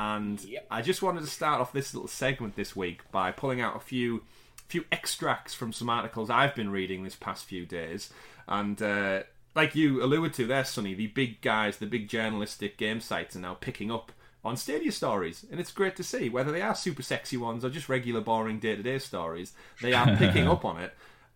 And 0.00 0.42
yep. 0.44 0.66
I 0.70 0.80
just 0.80 1.02
wanted 1.02 1.20
to 1.20 1.26
start 1.26 1.60
off 1.60 1.74
this 1.74 1.92
little 1.92 2.08
segment 2.08 2.56
this 2.56 2.74
week 2.74 3.02
by 3.12 3.32
pulling 3.32 3.60
out 3.60 3.76
a 3.76 3.80
few 3.80 4.22
few 4.66 4.84
extracts 4.90 5.52
from 5.52 5.74
some 5.74 5.90
articles 5.90 6.30
I've 6.30 6.54
been 6.54 6.70
reading 6.70 7.04
this 7.04 7.16
past 7.16 7.44
few 7.44 7.66
days. 7.66 8.08
And 8.48 8.80
uh, 8.80 9.24
like 9.54 9.74
you 9.74 10.02
alluded 10.02 10.32
to 10.34 10.46
there, 10.46 10.64
Sonny, 10.64 10.94
the 10.94 11.08
big 11.08 11.42
guys, 11.42 11.76
the 11.76 11.86
big 11.86 12.08
journalistic 12.08 12.78
game 12.78 13.00
sites 13.00 13.36
are 13.36 13.40
now 13.40 13.54
picking 13.54 13.90
up 13.90 14.10
on 14.42 14.56
Stadia 14.56 14.90
stories, 14.90 15.44
and 15.50 15.60
it's 15.60 15.70
great 15.70 15.96
to 15.96 16.02
see 16.02 16.30
whether 16.30 16.50
they 16.50 16.62
are 16.62 16.74
super 16.74 17.02
sexy 17.02 17.36
ones 17.36 17.62
or 17.62 17.68
just 17.68 17.90
regular 17.90 18.22
boring 18.22 18.58
day 18.58 18.76
to 18.76 18.82
day 18.82 18.98
stories. 18.98 19.52
They 19.82 19.92
are 19.92 20.16
picking 20.16 20.48
up 20.54 20.64
on 20.64 20.80
it, 20.80 20.94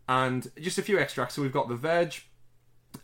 and 0.08 0.50
just 0.58 0.78
a 0.78 0.82
few 0.82 0.98
extracts. 0.98 1.34
So 1.34 1.42
we've 1.42 1.52
got 1.52 1.68
The 1.68 1.76
Verge 1.76 2.26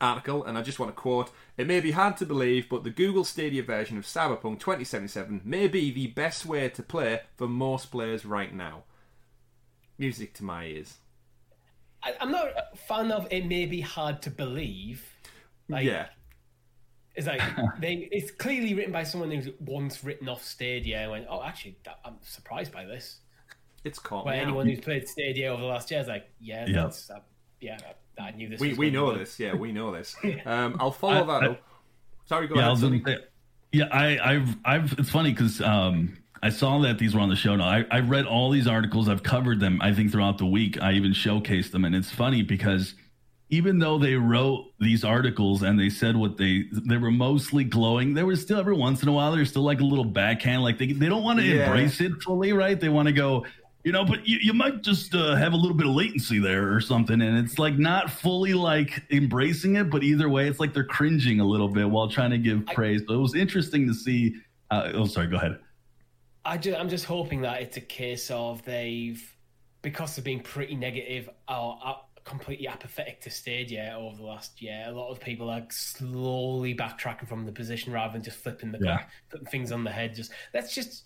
article, 0.01 0.45
and 0.45 0.57
I 0.57 0.63
just 0.63 0.79
want 0.79 0.95
to 0.95 1.01
quote 1.01 1.31
It 1.57 1.67
may 1.67 1.81
be 1.81 1.93
hard 1.93 2.17
to 2.19 2.27
believe, 2.27 2.69
but 2.69 2.85
the 2.85 2.91
Google 2.91 3.25
Stadia 3.25 3.63
version 3.63 3.99
of 3.99 4.05
Cyberpunk 4.05 4.61
2077 4.61 5.43
may 5.45 5.69
be 5.69 5.91
the 5.91 6.09
best 6.09 6.47
way 6.47 6.69
to 6.69 6.83
play 6.83 7.21
for 7.37 7.49
most 7.49 7.91
players 7.91 8.25
right 8.25 8.55
now. 8.55 8.85
Music 9.99 10.33
to 10.35 10.45
my 10.45 10.67
ears. 10.67 10.99
I, 12.03 12.15
am 12.21 12.31
not 12.31 12.47
a 12.47 12.77
fan 12.77 13.13
of 13.13 13.29
it 13.31 13.47
may 13.47 13.67
be 13.67 13.81
hard 13.81 14.23
to 14.23 14.31
believe. 14.31 15.05
Like, 15.69 15.85
yeah. 15.85 16.07
It's 17.15 17.27
like 17.27 17.43
they, 17.81 18.09
it's 18.11 18.31
clearly 18.31 18.75
written 18.75 18.93
by 18.93 19.03
someone 19.03 19.31
who's 19.31 19.49
once 19.61 20.03
written 20.03 20.29
off 20.29 20.45
Stadia 20.45 21.01
and 21.01 21.11
went, 21.11 21.27
oh, 21.29 21.43
actually, 21.43 21.77
that, 21.85 21.99
I'm 22.05 22.17
surprised 22.23 22.73
by 22.73 22.85
this. 22.85 23.19
It's 23.85 23.99
caught. 23.99 24.25
But 24.25 24.35
anyone 24.35 24.67
who's 24.67 24.81
played 24.81 25.09
Stadia 25.09 25.53
over 25.53 25.63
the 25.63 25.69
last 25.69 25.91
year 25.91 26.01
is 26.01 26.09
like, 26.09 26.29
yeah, 26.41 26.67
yeah. 26.67 26.83
that's, 26.83 27.11
uh, 27.11 27.21
yeah, 27.61 27.79
I 28.21 28.31
knew 28.33 28.49
this. 28.49 28.61
We 28.61 28.75
we 28.75 28.91
know 28.91 29.17
this. 29.17 29.39
Yeah, 29.39 29.55
we 29.55 29.73
know 29.73 29.93
this. 29.93 30.17
Um, 30.47 30.77
I'll 30.81 30.91
follow 30.91 31.23
I, 31.23 31.41
that 31.41 31.43
I, 31.43 31.53
up. 31.53 31.63
Sorry, 32.27 32.47
go 32.49 32.55
yeah, 32.57 32.73
ahead. 32.73 33.03
I 33.07 33.17
yeah, 33.73 33.85
I, 33.91 34.33
I've 34.33 34.57
I've. 34.65 34.99
It's 34.99 35.11
funny 35.11 35.33
because 35.33 35.61
um, 35.61 36.17
I 36.43 36.51
saw 36.51 36.81
that 36.81 36.99
these 36.99 37.15
were 37.15 37.21
on 37.21 37.29
the 37.29 37.37
show. 37.37 37.57
Now 37.57 37.69
I 37.69 37.85
I 37.91 38.01
read 38.01 38.27
all 38.27 38.51
these 38.51 38.67
articles. 38.67 39.09
I've 39.09 39.23
covered 39.23 39.61
them. 39.61 39.81
I 39.83 39.93
think 39.93 40.13
throughout 40.13 40.39
the 40.39 40.47
week. 40.47 40.81
I 40.81 40.93
even 40.93 41.13
showcased 41.13 41.71
them, 41.71 41.85
and 41.85 41.95
it's 41.95 42.11
funny 42.11 42.43
because 42.43 42.95
even 43.51 43.81
though 43.81 43.99
they 43.99 44.15
wrote 44.15 44.67
these 44.79 45.05
articles 45.05 45.63
and 45.63 45.79
they 45.79 45.91
said 45.91 46.17
what 46.17 46.37
they 46.37 46.65
they 46.87 46.97
were 46.97 47.11
mostly 47.11 47.65
glowing 47.65 48.15
there 48.15 48.25
was 48.25 48.41
still 48.41 48.59
every 48.59 48.75
once 48.75 49.03
in 49.03 49.09
a 49.09 49.13
while 49.13 49.33
there's 49.33 49.51
still 49.51 49.63
like 49.63 49.81
a 49.81 49.85
little 49.85 50.05
backhand 50.05 50.63
like 50.63 50.79
they, 50.79 50.93
they 50.93 51.09
don't 51.09 51.25
want 51.25 51.39
to 51.39 51.45
yeah. 51.45 51.67
embrace 51.67 52.01
it 52.01 52.13
fully 52.23 52.53
right 52.53 52.81
they 52.81 52.89
want 52.89 53.07
to 53.07 53.13
go 53.13 53.45
you 53.85 53.93
know 53.93 54.05
but 54.05 54.27
you, 54.27 54.39
you 54.41 54.53
might 54.53 54.83
just 54.83 55.15
uh, 55.15 55.35
have 55.35 55.53
a 55.53 55.57
little 55.57 55.77
bit 55.77 55.87
of 55.87 55.95
latency 55.95 56.39
there 56.39 56.73
or 56.73 56.81
something 56.81 57.21
and 57.21 57.39
it's 57.39 57.59
like 57.59 57.79
not 57.79 58.11
fully 58.11 58.53
like 58.53 59.03
embracing 59.11 59.77
it 59.77 59.91
but 59.91 60.03
either 60.03 60.29
way 60.29 60.49
it's 60.49 60.61
like 60.61 60.75
they're 60.75 60.85
cringing 60.85 61.41
a 61.41 61.45
little 61.45 61.69
bit 61.69 61.89
while 61.89 62.09
trying 62.09 62.31
to 62.31 62.39
give 62.39 62.63
I, 62.69 62.75
praise 62.75 63.03
so 63.07 63.15
it 63.15 63.19
was 63.19 63.35
interesting 63.35 63.87
to 63.87 63.95
see 63.95 64.35
uh, 64.71 64.93
oh 64.95 65.07
sorry 65.07 65.29
go 65.29 65.37
ahead 65.37 65.59
I 66.45 66.57
just, 66.57 66.79
i'm 66.79 66.89
just 66.89 67.05
hoping 67.05 67.43
that 67.43 67.63
it's 67.63 67.77
a 67.77 67.83
case 67.83 68.31
of 68.31 68.65
they've 68.65 69.37
because 69.83 70.19
of 70.19 70.25
being 70.25 70.41
pretty 70.41 70.75
negative 70.75 71.31
or 71.49 71.79
uh, 71.83 71.95
completely 72.23 72.69
apathetic 72.69 73.19
to 73.23 73.31
Stadia 73.31 73.97
over 73.99 74.15
the 74.15 74.23
last 74.23 74.61
year 74.61 74.85
a 74.87 74.93
lot 74.93 75.11
of 75.11 75.21
people 75.21 75.49
are 75.49 75.65
slowly 75.71 76.75
backtracking 76.75 77.27
from 77.27 77.47
the 77.47 77.53
position 77.53 77.93
rather 77.93 78.13
than 78.13 78.23
just 78.23 78.37
flipping 78.37 78.71
the 78.71 78.79
yeah. 78.79 79.05
putting 79.31 79.47
things 79.47 79.73
on 79.73 79.85
the 79.85 79.91
head 79.91 80.15
just 80.15 80.31
let's 80.53 80.75
just 80.75 81.05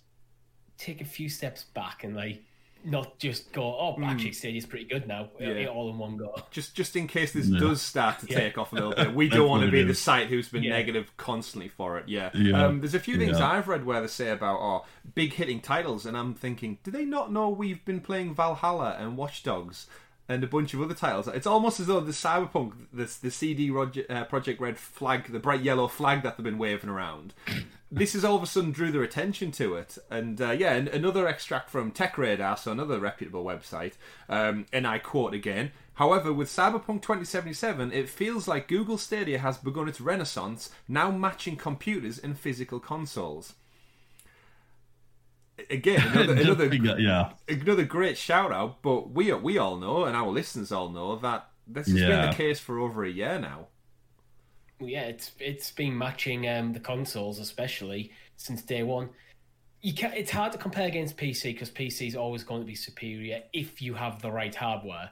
take 0.76 1.00
a 1.00 1.04
few 1.04 1.28
steps 1.28 1.64
back 1.72 2.02
and 2.02 2.16
like 2.16 2.42
not 2.84 3.18
just 3.18 3.52
go, 3.52 3.62
oh, 3.62 3.96
mm. 3.98 4.06
actually, 4.06 4.32
Stadia's 4.32 4.66
pretty 4.66 4.84
good 4.84 5.08
now, 5.08 5.30
yeah. 5.40 5.66
all 5.66 5.90
in 5.90 5.98
one 5.98 6.16
go. 6.16 6.34
Just, 6.50 6.74
just 6.74 6.94
in 6.94 7.08
case 7.08 7.32
this 7.32 7.48
yeah. 7.48 7.58
does 7.58 7.82
start 7.82 8.20
to 8.20 8.26
take 8.26 8.58
off 8.58 8.72
a 8.72 8.74
little 8.76 8.92
bit, 8.92 9.14
we 9.14 9.28
don't 9.30 9.48
want 9.48 9.64
to 9.64 9.70
be 9.70 9.82
the 9.82 9.94
site 9.94 10.28
who's 10.28 10.48
been 10.48 10.62
negative 10.62 11.16
constantly 11.16 11.68
for 11.68 11.98
it. 11.98 12.08
Yeah, 12.08 12.30
um, 12.54 12.80
there's 12.80 12.94
a 12.94 13.00
few 13.00 13.16
things 13.16 13.40
I've 13.40 13.66
read 13.66 13.84
where 13.84 14.00
they 14.00 14.06
say 14.06 14.30
about 14.30 14.58
oh, 14.60 14.84
big 15.14 15.32
hitting 15.32 15.60
titles, 15.60 16.06
and 16.06 16.16
I'm 16.16 16.34
thinking, 16.34 16.78
do 16.84 16.90
they 16.90 17.04
not 17.04 17.32
know 17.32 17.48
we've 17.48 17.84
been 17.84 18.00
playing 18.00 18.34
Valhalla 18.34 18.96
and 18.98 19.16
Watch 19.16 19.42
Dogs? 19.42 19.86
and 20.28 20.42
a 20.42 20.46
bunch 20.46 20.72
of 20.72 20.80
other 20.80 20.94
titles. 20.94 21.28
It's 21.28 21.46
almost 21.46 21.80
as 21.80 21.86
though 21.86 22.00
the 22.00 22.12
Cyberpunk, 22.12 22.72
this 22.92 23.18
the 23.18 23.30
CD 23.30 23.70
Roger, 23.70 24.04
uh, 24.08 24.24
Projekt 24.24 24.60
Red 24.60 24.78
flag, 24.78 25.30
the 25.30 25.38
bright 25.38 25.60
yellow 25.60 25.86
flag 25.86 26.22
that 26.22 26.36
they've 26.36 26.44
been 26.44 26.58
waving 26.58 26.88
around, 26.88 27.34
this 27.94 28.14
is 28.14 28.24
all 28.24 28.36
of 28.36 28.42
a 28.42 28.46
sudden 28.46 28.72
drew 28.72 28.90
their 28.90 29.02
attention 29.02 29.52
to 29.52 29.76
it. 29.76 29.98
And 30.10 30.40
uh, 30.40 30.50
yeah, 30.50 30.72
another 30.74 31.28
extract 31.28 31.70
from 31.70 31.90
Tech 31.90 32.18
Radar, 32.18 32.56
so 32.56 32.72
another 32.72 32.98
reputable 32.98 33.44
website, 33.44 33.94
um, 34.28 34.66
and 34.72 34.86
I 34.86 34.98
quote 34.98 35.34
again. 35.34 35.72
However, 35.94 36.32
with 36.32 36.48
Cyberpunk 36.48 37.02
2077, 37.02 37.92
it 37.92 38.08
feels 38.08 38.48
like 38.48 38.66
Google 38.66 38.98
Stadia 38.98 39.38
has 39.38 39.58
begun 39.58 39.88
its 39.88 40.00
renaissance, 40.00 40.70
now 40.88 41.12
matching 41.12 41.56
computers 41.56 42.18
and 42.18 42.36
physical 42.36 42.80
consoles 42.80 43.54
again 45.70 46.00
another 46.14 46.32
another, 46.34 46.74
yeah. 46.98 47.30
another 47.48 47.84
great 47.84 48.18
shout 48.18 48.52
out 48.52 48.82
but 48.82 49.10
we 49.10 49.32
we 49.34 49.56
all 49.56 49.76
know 49.76 50.04
and 50.04 50.16
our 50.16 50.28
listeners 50.28 50.72
all 50.72 50.88
know 50.88 51.16
that 51.16 51.48
this 51.66 51.86
has 51.86 51.94
yeah. 51.94 52.08
been 52.08 52.30
the 52.30 52.36
case 52.36 52.58
for 52.58 52.78
over 52.78 53.04
a 53.04 53.10
year 53.10 53.38
now 53.38 53.68
yeah 54.80 55.02
it's 55.02 55.32
it's 55.38 55.70
been 55.70 55.96
matching 55.96 56.48
um, 56.48 56.72
the 56.72 56.80
consoles 56.80 57.38
especially 57.38 58.10
since 58.36 58.62
day 58.62 58.82
one 58.82 59.08
you 59.82 59.92
can 59.92 60.12
it's 60.12 60.30
hard 60.30 60.52
to 60.52 60.58
compare 60.58 60.86
against 60.86 61.16
pc 61.16 61.44
because 61.44 61.70
pc 61.70 62.06
is 62.06 62.16
always 62.16 62.42
going 62.42 62.60
to 62.60 62.66
be 62.66 62.74
superior 62.74 63.40
if 63.52 63.80
you 63.80 63.94
have 63.94 64.20
the 64.22 64.30
right 64.30 64.54
hardware 64.54 65.10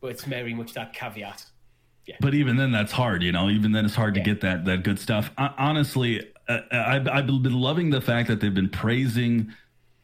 but 0.00 0.08
it's 0.08 0.24
very 0.24 0.54
much 0.54 0.74
that 0.74 0.92
caveat 0.92 1.44
yeah. 2.08 2.16
But 2.20 2.32
even 2.32 2.56
then, 2.56 2.72
that's 2.72 2.90
hard. 2.90 3.22
You 3.22 3.32
know, 3.32 3.50
even 3.50 3.72
then, 3.72 3.84
it's 3.84 3.94
hard 3.94 4.16
yeah. 4.16 4.22
to 4.22 4.30
get 4.30 4.40
that 4.40 4.64
that 4.64 4.82
good 4.82 4.98
stuff. 4.98 5.30
I, 5.36 5.50
honestly, 5.58 6.26
I, 6.48 6.62
I've, 6.72 7.06
I've 7.06 7.26
been 7.26 7.52
loving 7.52 7.90
the 7.90 8.00
fact 8.00 8.28
that 8.28 8.40
they've 8.40 8.54
been 8.54 8.70
praising 8.70 9.52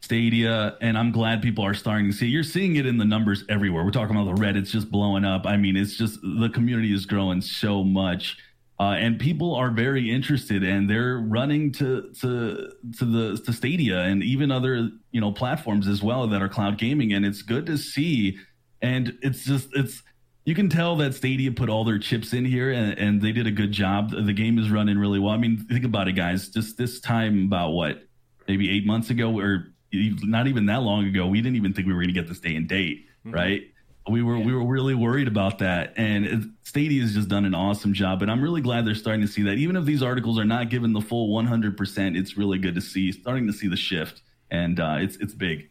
Stadia, 0.01 0.77
and 0.81 0.99
I'm 0.99 1.11
glad 1.11 1.41
people 1.41 1.65
are 1.65 1.73
starting 1.73 2.11
to 2.11 2.15
see. 2.15 2.27
You're 2.27 2.43
seeing 2.43 2.75
it 2.75 2.85
in 2.85 2.99
the 2.99 3.05
numbers 3.05 3.43
everywhere. 3.49 3.83
We're 3.83 3.89
talking 3.89 4.15
about 4.15 4.35
the 4.35 4.39
Reddit's 4.39 4.71
just 4.71 4.91
blowing 4.91 5.25
up. 5.25 5.47
I 5.47 5.57
mean, 5.57 5.75
it's 5.75 5.97
just 5.97 6.19
the 6.21 6.49
community 6.53 6.93
is 6.93 7.07
growing 7.07 7.41
so 7.41 7.83
much, 7.83 8.37
Uh, 8.77 8.95
and 8.97 9.19
people 9.19 9.55
are 9.55 9.71
very 9.71 10.11
interested, 10.11 10.61
and 10.61 10.89
they're 10.89 11.17
running 11.17 11.71
to 11.71 12.11
to 12.19 12.71
to 12.97 13.05
the 13.05 13.41
to 13.45 13.53
Stadia 13.53 14.01
and 14.01 14.21
even 14.21 14.51
other 14.51 14.89
you 15.11 15.21
know 15.21 15.31
platforms 15.31 15.87
as 15.87 16.03
well 16.03 16.27
that 16.27 16.41
are 16.41 16.49
cloud 16.49 16.77
gaming, 16.77 17.13
and 17.13 17.25
it's 17.25 17.41
good 17.41 17.65
to 17.67 17.77
see. 17.77 18.37
And 18.81 19.17
it's 19.21 19.45
just 19.45 19.69
it's 19.73 20.03
you 20.43 20.53
can 20.53 20.69
tell 20.69 20.97
that 20.97 21.15
Stadia 21.15 21.51
put 21.51 21.69
all 21.69 21.85
their 21.85 21.97
chips 21.97 22.33
in 22.33 22.43
here, 22.43 22.71
and, 22.71 22.99
and 22.99 23.21
they 23.21 23.31
did 23.31 23.47
a 23.47 23.51
good 23.51 23.71
job. 23.71 24.11
The 24.11 24.33
game 24.33 24.59
is 24.59 24.69
running 24.69 24.97
really 24.97 25.19
well. 25.19 25.31
I 25.31 25.37
mean, 25.37 25.57
think 25.57 25.85
about 25.85 26.09
it, 26.09 26.13
guys. 26.13 26.49
Just 26.49 26.77
this 26.77 26.99
time, 26.99 27.45
about 27.45 27.71
what 27.71 28.03
maybe 28.47 28.69
eight 28.69 28.85
months 28.85 29.09
ago, 29.09 29.39
or 29.39 29.67
not 29.93 30.47
even 30.47 30.65
that 30.65 30.81
long 30.81 31.07
ago, 31.07 31.27
we 31.27 31.39
didn't 31.39 31.55
even 31.55 31.73
think 31.73 31.87
we 31.87 31.93
were 31.93 32.01
going 32.01 32.13
to 32.13 32.19
get 32.19 32.27
this 32.27 32.39
day 32.39 32.55
and 32.55 32.67
date, 32.67 33.05
mm-hmm. 33.25 33.33
right? 33.33 33.61
We 34.09 34.21
were 34.21 34.37
yeah. 34.37 34.45
we 34.45 34.53
were 34.53 34.65
really 34.65 34.93
worried 34.93 35.27
about 35.27 35.59
that, 35.59 35.93
and 35.97 36.53
Stadia 36.63 37.01
has 37.01 37.15
just 37.15 37.27
done 37.27 37.43
an 37.45 37.55
awesome 37.55 37.93
job. 37.93 38.21
And 38.21 38.29
I'm 38.29 38.41
really 38.41 38.61
glad 38.61 38.85
they're 38.85 38.93
starting 38.93 39.21
to 39.21 39.27
see 39.27 39.41
that. 39.43 39.57
Even 39.57 39.75
if 39.75 39.85
these 39.85 40.03
articles 40.03 40.37
are 40.37 40.45
not 40.45 40.69
given 40.69 40.93
the 40.93 41.01
full 41.01 41.33
100, 41.33 41.75
percent 41.75 42.15
it's 42.15 42.37
really 42.37 42.59
good 42.59 42.75
to 42.75 42.81
see 42.81 43.11
starting 43.11 43.47
to 43.47 43.53
see 43.53 43.67
the 43.67 43.75
shift, 43.75 44.21
and 44.51 44.79
uh, 44.79 44.97
it's 44.99 45.17
it's 45.17 45.33
big. 45.33 45.69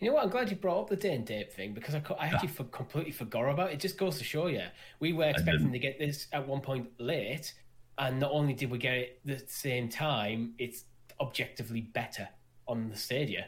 You 0.00 0.08
know 0.08 0.16
what? 0.16 0.24
I'm 0.24 0.30
glad 0.30 0.50
you 0.50 0.56
brought 0.56 0.82
up 0.82 0.88
the 0.90 0.96
day 0.96 1.14
and 1.14 1.24
date 1.24 1.50
thing 1.50 1.72
because 1.72 1.94
I, 1.94 2.02
I 2.18 2.26
actually 2.26 2.48
yeah. 2.48 2.54
for, 2.54 2.64
completely 2.64 3.12
forgot 3.12 3.48
about 3.48 3.70
it. 3.70 3.74
It 3.74 3.80
just 3.80 3.96
goes 3.96 4.18
to 4.18 4.24
show 4.24 4.48
you 4.48 4.64
we 5.00 5.14
were 5.14 5.24
expecting 5.24 5.72
to 5.72 5.78
get 5.78 5.98
this 5.98 6.26
at 6.32 6.46
one 6.46 6.60
point 6.60 6.88
late, 6.98 7.54
and 7.96 8.20
not 8.20 8.32
only 8.32 8.52
did 8.52 8.70
we 8.70 8.76
get 8.76 8.94
it 8.94 9.20
the 9.24 9.42
same 9.46 9.88
time, 9.88 10.52
it's 10.58 10.84
objectively 11.20 11.80
better 11.80 12.28
on 12.68 12.90
the 12.90 12.96
Stadia. 12.96 13.46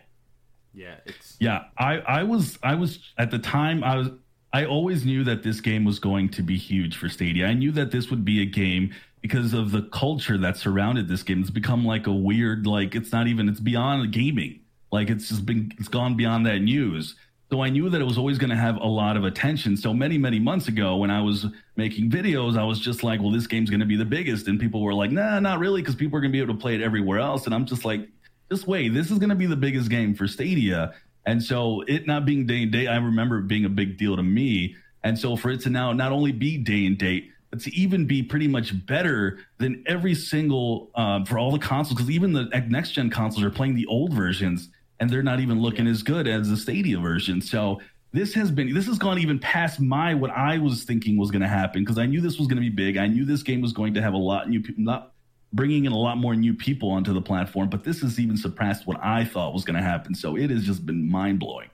Yeah, 0.76 0.96
it's 1.06 1.36
yeah. 1.40 1.64
I 1.78 1.98
I 2.00 2.22
was 2.22 2.58
I 2.62 2.74
was 2.74 2.98
at 3.16 3.30
the 3.30 3.38
time 3.38 3.82
I 3.82 3.96
was 3.96 4.08
I 4.52 4.66
always 4.66 5.06
knew 5.06 5.24
that 5.24 5.42
this 5.42 5.60
game 5.60 5.84
was 5.84 5.98
going 5.98 6.28
to 6.30 6.42
be 6.42 6.56
huge 6.56 6.98
for 6.98 7.08
Stadia. 7.08 7.46
I 7.46 7.54
knew 7.54 7.72
that 7.72 7.90
this 7.90 8.10
would 8.10 8.24
be 8.24 8.42
a 8.42 8.44
game 8.44 8.94
because 9.22 9.54
of 9.54 9.72
the 9.72 9.82
culture 9.82 10.36
that 10.38 10.58
surrounded 10.58 11.08
this 11.08 11.22
game. 11.22 11.40
It's 11.40 11.50
become 11.50 11.84
like 11.84 12.06
a 12.06 12.12
weird 12.12 12.66
like 12.66 12.94
it's 12.94 13.10
not 13.10 13.26
even 13.26 13.48
it's 13.48 13.58
beyond 13.58 14.12
gaming. 14.12 14.60
Like 14.92 15.08
it's 15.08 15.30
just 15.30 15.46
been 15.46 15.72
it's 15.78 15.88
gone 15.88 16.14
beyond 16.14 16.44
that 16.44 16.58
news. 16.58 17.16
So 17.50 17.62
I 17.62 17.70
knew 17.70 17.88
that 17.88 18.00
it 18.00 18.04
was 18.04 18.18
always 18.18 18.38
going 18.38 18.50
to 18.50 18.56
have 18.56 18.76
a 18.76 18.86
lot 18.86 19.16
of 19.16 19.24
attention. 19.24 19.76
So 19.76 19.94
many, 19.94 20.18
many 20.18 20.40
months 20.40 20.66
ago, 20.66 20.96
when 20.96 21.12
I 21.12 21.22
was 21.22 21.46
making 21.76 22.10
videos, 22.10 22.58
I 22.58 22.64
was 22.64 22.80
just 22.80 23.04
like, 23.04 23.20
well, 23.20 23.30
this 23.30 23.46
game's 23.46 23.70
going 23.70 23.80
to 23.80 23.86
be 23.86 23.96
the 23.96 24.04
biggest. 24.04 24.48
And 24.48 24.58
people 24.58 24.82
were 24.82 24.92
like, 24.92 25.12
nah, 25.12 25.38
not 25.38 25.60
really, 25.60 25.80
because 25.80 25.94
people 25.94 26.18
are 26.18 26.20
going 26.20 26.32
to 26.32 26.36
be 26.36 26.42
able 26.42 26.54
to 26.54 26.60
play 26.60 26.74
it 26.74 26.82
everywhere 26.82 27.20
else. 27.20 27.46
And 27.46 27.54
I'm 27.54 27.64
just 27.64 27.84
like, 27.84 28.08
just 28.50 28.66
wait, 28.66 28.94
this 28.94 29.10
is 29.10 29.18
going 29.18 29.30
to 29.30 29.36
be 29.36 29.46
the 29.46 29.56
biggest 29.56 29.90
game 29.90 30.14
for 30.14 30.26
Stadia. 30.26 30.94
And 31.24 31.42
so 31.42 31.82
it 31.88 32.06
not 32.06 32.24
being 32.24 32.46
day 32.46 32.62
and 32.62 32.72
date, 32.72 32.88
I 32.88 32.96
remember 32.96 33.38
it 33.38 33.48
being 33.48 33.64
a 33.64 33.68
big 33.68 33.98
deal 33.98 34.16
to 34.16 34.22
me. 34.22 34.76
And 35.02 35.18
so 35.18 35.36
for 35.36 35.50
it 35.50 35.60
to 35.62 35.70
now 35.70 35.92
not 35.92 36.12
only 36.12 36.32
be 36.32 36.58
day 36.58 36.86
and 36.86 36.96
date, 36.96 37.30
but 37.50 37.60
to 37.60 37.74
even 37.74 38.06
be 38.06 38.22
pretty 38.22 38.48
much 38.48 38.86
better 38.86 39.38
than 39.58 39.82
every 39.86 40.14
single 40.14 40.90
uh, 40.94 41.24
for 41.24 41.38
all 41.38 41.50
the 41.50 41.58
consoles, 41.58 41.96
because 41.96 42.10
even 42.10 42.32
the 42.32 42.44
next 42.68 42.92
gen 42.92 43.10
consoles 43.10 43.44
are 43.44 43.50
playing 43.50 43.74
the 43.74 43.86
old 43.86 44.12
versions 44.12 44.68
and 44.98 45.10
they're 45.10 45.22
not 45.22 45.40
even 45.40 45.60
looking 45.60 45.86
yeah. 45.86 45.92
as 45.92 46.02
good 46.02 46.26
as 46.26 46.48
the 46.48 46.56
Stadia 46.56 46.98
version. 46.98 47.40
So 47.40 47.80
this 48.12 48.32
has 48.34 48.50
been 48.50 48.72
this 48.72 48.86
has 48.86 48.98
gone 48.98 49.18
even 49.18 49.38
past 49.38 49.80
my 49.80 50.14
what 50.14 50.30
I 50.30 50.58
was 50.58 50.84
thinking 50.84 51.18
was 51.18 51.30
going 51.30 51.42
to 51.42 51.48
happen 51.48 51.82
because 51.82 51.98
I 51.98 52.06
knew 52.06 52.20
this 52.20 52.38
was 52.38 52.48
going 52.48 52.56
to 52.56 52.62
be 52.62 52.74
big. 52.74 52.96
I 52.96 53.06
knew 53.06 53.24
this 53.24 53.42
game 53.42 53.60
was 53.60 53.72
going 53.72 53.94
to 53.94 54.02
have 54.02 54.14
a 54.14 54.18
lot 54.18 54.48
new 54.48 54.60
people, 54.62 54.84
not 54.84 55.12
bringing 55.52 55.84
in 55.84 55.92
a 55.92 55.98
lot 55.98 56.18
more 56.18 56.34
new 56.34 56.54
people 56.54 56.90
onto 56.90 57.12
the 57.12 57.22
platform, 57.22 57.68
but 57.68 57.84
this 57.84 58.00
has 58.00 58.18
even 58.18 58.36
surpassed 58.36 58.86
what 58.86 58.98
I 59.02 59.24
thought 59.24 59.54
was 59.54 59.64
going 59.64 59.76
to 59.76 59.82
happen. 59.82 60.14
So 60.14 60.36
it 60.36 60.50
has 60.50 60.64
just 60.64 60.84
been 60.84 61.10
mind 61.10 61.38
blowing. 61.38 61.70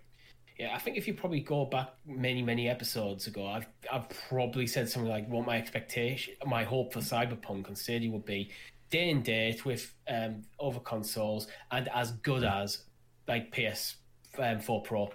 Yeah, 0.58 0.74
I 0.74 0.78
think 0.78 0.96
if 0.96 1.08
you 1.08 1.14
probably 1.14 1.40
go 1.40 1.64
back 1.64 1.88
many, 2.06 2.42
many 2.42 2.68
episodes 2.68 3.26
ago, 3.26 3.46
I've 3.46 3.66
I've 3.92 4.08
probably 4.28 4.66
said 4.66 4.88
something 4.88 5.10
like 5.10 5.28
what 5.28 5.44
my 5.46 5.56
expectation, 5.58 6.34
my 6.46 6.62
hope 6.62 6.92
for 6.92 7.00
Cyberpunk 7.00 7.68
on 7.68 7.74
Stadia 7.74 8.10
would 8.10 8.24
be 8.24 8.50
day 8.90 9.10
and 9.10 9.24
date 9.24 9.64
with 9.64 9.92
um, 10.06 10.42
over 10.60 10.78
consoles 10.78 11.48
and 11.72 11.88
as 11.88 12.12
good 12.12 12.44
as 12.44 12.84
like 13.26 13.52
PS4 13.52 13.96
um, 14.38 14.82
Pro. 14.84 15.10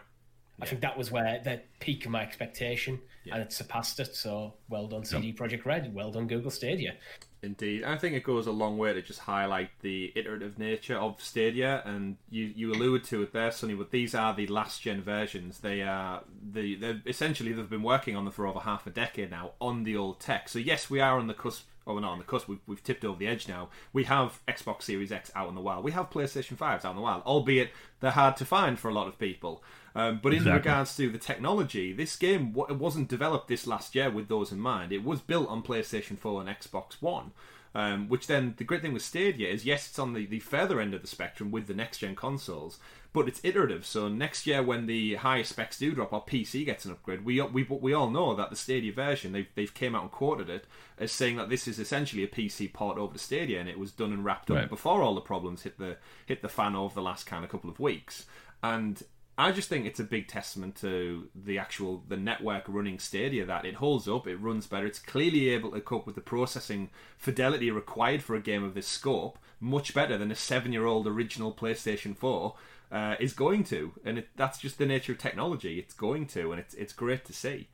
I 0.59 0.65
think 0.65 0.81
that 0.81 0.97
was 0.97 1.11
where 1.11 1.39
the 1.43 1.61
peak 1.79 2.05
of 2.05 2.11
my 2.11 2.23
expectation, 2.23 2.99
yeah. 3.23 3.35
and 3.35 3.43
it 3.43 3.53
surpassed 3.53 3.99
it. 3.99 4.15
So 4.15 4.55
well 4.69 4.87
done, 4.87 5.05
CD 5.05 5.31
Projekt 5.31 5.65
Red. 5.65 5.93
Well 5.93 6.11
done, 6.11 6.27
Google 6.27 6.51
Stadia. 6.51 6.95
Indeed, 7.43 7.83
I 7.83 7.97
think 7.97 8.15
it 8.15 8.23
goes 8.23 8.47
a 8.47 8.51
long 8.51 8.79
way 8.79 8.93
to 8.93 9.01
just 9.01 9.19
highlight 9.19 9.69
the 9.81 10.11
iterative 10.15 10.57
nature 10.57 10.97
of 10.97 11.21
Stadia, 11.21 11.83
and 11.85 12.17
you 12.31 12.51
you 12.55 12.71
alluded 12.71 13.03
to 13.09 13.21
it 13.21 13.31
there, 13.31 13.51
Sonny. 13.51 13.75
But 13.75 13.91
these 13.91 14.15
are 14.15 14.33
the 14.33 14.47
last 14.47 14.81
gen 14.81 15.03
versions. 15.03 15.59
They 15.59 15.83
are 15.83 16.23
the 16.51 16.75
they 16.75 17.01
essentially 17.05 17.53
they've 17.53 17.69
been 17.69 17.83
working 17.83 18.15
on 18.15 18.25
them 18.25 18.33
for 18.33 18.47
over 18.47 18.59
half 18.59 18.87
a 18.87 18.89
decade 18.89 19.29
now 19.29 19.51
on 19.61 19.83
the 19.83 19.95
old 19.95 20.19
tech. 20.19 20.49
So 20.49 20.57
yes, 20.57 20.89
we 20.89 20.99
are 20.99 21.19
on 21.19 21.27
the 21.27 21.35
cusp. 21.35 21.67
Oh, 21.87 21.93
we're 21.93 22.01
not 22.01 22.11
on 22.11 22.17
the 22.17 22.25
cusp. 22.25 22.49
We've, 22.49 22.59
we've 22.67 22.83
tipped 22.83 23.05
over 23.05 23.17
the 23.17 23.27
edge 23.27 23.47
now. 23.47 23.69
We 23.93 24.03
have 24.03 24.41
Xbox 24.45 24.83
Series 24.83 25.11
X 25.11 25.31
out 25.33 25.47
in 25.47 25.55
the 25.55 25.61
wild. 25.61 25.85
We 25.85 25.93
have 25.93 26.09
PlayStation 26.09 26.57
5s 26.57 26.83
out 26.83 26.91
in 26.91 26.95
the 26.97 27.01
wild, 27.01 27.23
albeit 27.23 27.71
they're 28.01 28.11
hard 28.11 28.35
to 28.37 28.45
find 28.45 28.77
for 28.77 28.89
a 28.89 28.93
lot 28.93 29.07
of 29.07 29.17
people. 29.17 29.63
Um, 29.95 30.19
but 30.21 30.33
exactly. 30.33 30.51
in 30.51 30.57
regards 30.57 30.95
to 30.97 31.09
the 31.09 31.17
technology, 31.17 31.93
this 31.93 32.15
game 32.17 32.55
it 32.69 32.75
wasn't 32.75 33.07
developed 33.07 33.47
this 33.47 33.65
last 33.65 33.95
year 33.95 34.11
with 34.11 34.27
those 34.27 34.51
in 34.51 34.59
mind. 34.59 34.91
It 34.91 35.03
was 35.03 35.21
built 35.21 35.49
on 35.49 35.63
PlayStation 35.63 36.17
4 36.19 36.41
and 36.41 36.49
Xbox 36.49 37.01
One. 37.01 37.31
Um, 37.75 38.09
which 38.09 38.25
then 38.25 38.55
the 38.57 38.63
great 38.63 38.81
thing 38.81 38.93
with 38.93 39.03
Stadia 39.03 39.47
is 39.47 39.65
yes, 39.65 39.87
it's 39.87 39.99
on 39.99 40.13
the, 40.13 40.25
the 40.25 40.39
further 40.39 40.81
end 40.81 40.95
of 40.95 41.01
the 41.01 41.07
spectrum 41.07 41.51
with 41.51 41.67
the 41.67 41.75
next 41.75 41.99
gen 41.99 42.15
consoles, 42.15 42.79
but 43.17 43.27
it's 43.27 43.41
iterative. 43.43 43.83
So 43.83 44.07
next 44.07 44.45
year, 44.45 44.61
when 44.61 44.85
the 44.85 45.15
higher 45.15 45.43
specs 45.43 45.79
do 45.79 45.91
drop, 45.91 46.13
our 46.13 46.21
PC 46.21 46.63
gets 46.65 46.85
an 46.85 46.91
upgrade. 46.91 47.25
We 47.25 47.41
we 47.41 47.63
we 47.63 47.91
all 47.91 48.11
know 48.11 48.35
that 48.35 48.51
the 48.51 48.55
Stadia 48.55 48.93
version 48.93 49.31
they've 49.31 49.47
they've 49.55 49.73
came 49.73 49.95
out 49.95 50.03
and 50.03 50.11
quoted 50.11 50.51
it 50.51 50.65
as 50.99 51.11
saying 51.11 51.37
that 51.37 51.49
this 51.49 51.67
is 51.67 51.79
essentially 51.79 52.23
a 52.23 52.27
PC 52.27 52.71
port 52.71 52.99
over 52.99 53.13
to 53.13 53.19
Stadia, 53.19 53.59
and 53.59 53.67
it 53.67 53.79
was 53.79 53.91
done 53.91 54.13
and 54.13 54.23
wrapped 54.23 54.51
up 54.51 54.57
right. 54.57 54.69
before 54.69 55.01
all 55.01 55.15
the 55.15 55.21
problems 55.21 55.63
hit 55.63 55.79
the 55.79 55.97
hit 56.27 56.43
the 56.43 56.47
fan 56.47 56.75
over 56.75 56.93
the 56.93 57.01
last 57.01 57.25
kind 57.25 57.43
of 57.43 57.49
couple 57.49 57.71
of 57.71 57.79
weeks. 57.79 58.27
And 58.61 59.01
I 59.35 59.51
just 59.51 59.67
think 59.67 59.87
it's 59.87 59.99
a 59.99 60.03
big 60.03 60.27
testament 60.27 60.75
to 60.77 61.29
the 61.33 61.57
actual 61.57 62.03
the 62.07 62.17
network 62.17 62.65
running 62.67 62.99
Stadia 62.99 63.45
that 63.45 63.65
it 63.65 63.75
holds 63.75 64.07
up, 64.07 64.27
it 64.27 64.37
runs 64.37 64.67
better, 64.67 64.85
it's 64.85 64.99
clearly 64.99 65.49
able 65.49 65.71
to 65.71 65.81
cope 65.81 66.05
with 66.05 66.15
the 66.15 66.21
processing 66.21 66.91
fidelity 67.17 67.71
required 67.71 68.21
for 68.21 68.35
a 68.35 68.41
game 68.41 68.63
of 68.63 68.75
this 68.75 68.87
scope 68.87 69.39
much 69.59 69.93
better 69.93 70.17
than 70.17 70.31
a 70.31 70.35
seven-year-old 70.35 71.07
original 71.07 71.51
PlayStation 71.51 72.15
Four 72.15 72.55
uh, 72.91 73.15
is 73.19 73.33
going 73.33 73.63
to, 73.65 73.93
and 74.05 74.19
it, 74.19 74.29
that's 74.35 74.59
just 74.59 74.77
the 74.77 74.85
nature 74.85 75.13
of 75.13 75.17
technology. 75.17 75.79
It's 75.79 75.93
going 75.93 76.27
to, 76.27 76.51
and 76.51 76.59
it's 76.59 76.73
it's 76.73 76.93
great 76.93 77.25
to 77.25 77.33
see. 77.33 77.69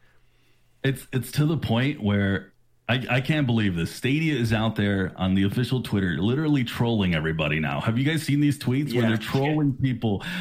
It's 0.84 1.08
it's 1.12 1.32
to 1.34 1.45
the 1.45 1.58
point 1.58 2.02
where 2.02 2.54
I, 2.89 3.06
I 3.10 3.21
can't 3.21 3.47
believe 3.47 3.76
this. 3.76 3.93
Stadia 3.95 4.36
is 4.36 4.52
out 4.52 4.76
there 4.76 5.13
on 5.15 5.36
the 5.36 5.43
official 5.43 5.82
Twitter, 5.82 6.17
literally 6.17 6.65
trolling 6.65 7.15
everybody 7.15 7.60
now. 7.60 7.80
Have 7.80 7.97
you 7.97 8.04
guys 8.04 8.23
seen 8.23 8.41
these 8.41 8.60
tweets 8.60 8.91
yeah. 8.91 9.02
where 9.02 9.10
they're 9.10 9.17
trolling 9.17 9.73
people? 9.73 10.23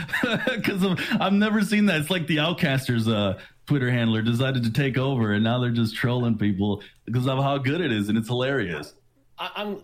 Because 0.46 0.84
I've 1.20 1.32
never 1.32 1.62
seen 1.62 1.86
that. 1.86 2.00
It's 2.00 2.10
like 2.10 2.26
the 2.26 2.38
Outcasters 2.38 3.10
uh, 3.10 3.38
Twitter 3.66 3.90
handler 3.90 4.22
decided 4.22 4.64
to 4.64 4.72
take 4.72 4.98
over, 4.98 5.32
and 5.32 5.44
now 5.44 5.60
they're 5.60 5.70
just 5.70 5.94
trolling 5.94 6.36
people 6.36 6.82
because 7.04 7.26
of 7.26 7.38
how 7.38 7.58
good 7.58 7.80
it 7.80 7.92
is, 7.92 8.08
and 8.08 8.18
it's 8.18 8.28
hilarious. 8.28 8.94
I, 9.38 9.50
am 9.56 9.80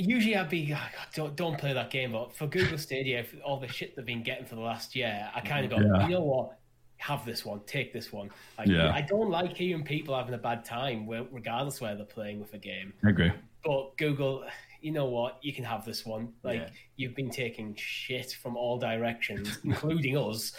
usually 0.00 0.36
I'd 0.36 0.48
be 0.48 0.74
don't 1.14 1.36
don't 1.36 1.58
play 1.58 1.72
that 1.72 1.90
game, 1.90 2.12
but 2.12 2.34
for 2.34 2.46
Google 2.46 2.78
Stadia, 2.78 3.24
all 3.44 3.58
the 3.58 3.68
shit 3.68 3.96
they've 3.96 4.04
been 4.04 4.22
getting 4.22 4.46
for 4.46 4.54
the 4.54 4.60
last 4.60 4.96
year, 4.96 5.28
I 5.34 5.40
kind 5.40 5.64
of 5.64 5.70
go, 5.70 5.76
yeah. 5.78 6.06
you 6.06 6.14
know 6.14 6.22
what? 6.22 6.56
have 7.00 7.24
this 7.24 7.46
one, 7.46 7.60
take 7.66 7.94
this 7.94 8.12
one. 8.12 8.30
Like, 8.58 8.68
yeah. 8.68 8.92
I 8.92 9.00
don't 9.00 9.30
like 9.30 9.56
hearing 9.56 9.82
people 9.82 10.14
having 10.14 10.34
a 10.34 10.38
bad 10.38 10.66
time, 10.66 11.08
regardless 11.08 11.80
where 11.80 11.96
they're 11.96 12.04
playing 12.04 12.40
with 12.40 12.52
a 12.52 12.58
game. 12.58 12.92
I 13.02 13.08
agree. 13.08 13.32
But 13.64 13.96
Google, 13.96 14.44
you 14.82 14.92
know 14.92 15.06
what? 15.06 15.38
You 15.42 15.52
can 15.54 15.64
have 15.64 15.84
this 15.84 16.04
one. 16.04 16.32
Like 16.42 16.60
yeah. 16.60 16.68
you've 16.96 17.14
been 17.14 17.30
taking 17.30 17.74
shit 17.74 18.36
from 18.42 18.56
all 18.56 18.78
directions, 18.78 19.58
including 19.64 20.16
us, 20.16 20.52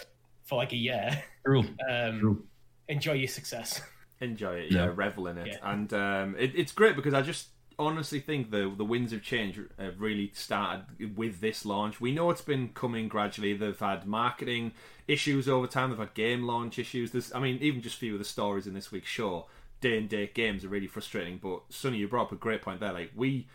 for 0.44 0.56
like 0.56 0.72
a 0.72 0.76
year. 0.76 1.22
True. 1.46 1.64
Um, 1.90 2.18
True. 2.18 2.44
Enjoy 2.88 3.12
your 3.12 3.28
success. 3.28 3.80
Enjoy 4.20 4.54
it, 4.54 4.72
yeah. 4.72 4.84
yeah 4.84 4.92
revel 4.94 5.28
in 5.28 5.38
it, 5.38 5.46
yeah. 5.46 5.72
and 5.72 5.92
um, 5.94 6.36
it, 6.38 6.52
it's 6.54 6.72
great 6.72 6.94
because 6.94 7.14
I 7.14 7.22
just 7.22 7.48
honestly 7.86 8.20
think 8.20 8.50
the 8.50 8.72
the 8.76 8.84
winds 8.84 9.12
of 9.12 9.22
change 9.22 9.58
have 9.78 10.00
really 10.00 10.30
started 10.34 11.16
with 11.16 11.40
this 11.40 11.64
launch. 11.64 12.00
We 12.00 12.12
know 12.12 12.30
it's 12.30 12.42
been 12.42 12.70
coming 12.70 13.08
gradually. 13.08 13.54
They've 13.54 13.78
had 13.78 14.06
marketing 14.06 14.72
issues 15.08 15.48
over 15.48 15.66
time. 15.66 15.90
They've 15.90 15.98
had 15.98 16.14
game 16.14 16.44
launch 16.44 16.78
issues. 16.78 17.10
There's, 17.10 17.32
I 17.32 17.40
mean, 17.40 17.58
even 17.60 17.82
just 17.82 17.96
a 17.96 18.00
few 18.00 18.14
of 18.14 18.18
the 18.18 18.24
stories 18.24 18.66
in 18.66 18.74
this 18.74 18.90
week's 18.92 19.08
show, 19.08 19.46
day 19.80 19.98
and 19.98 20.08
date 20.08 20.34
games 20.34 20.64
are 20.64 20.68
really 20.68 20.86
frustrating. 20.86 21.38
But 21.42 21.62
Sonny, 21.68 21.98
you 21.98 22.08
brought 22.08 22.26
up 22.26 22.32
a 22.32 22.36
great 22.36 22.62
point 22.62 22.80
there. 22.80 22.92
Like 22.92 23.12
we 23.14 23.46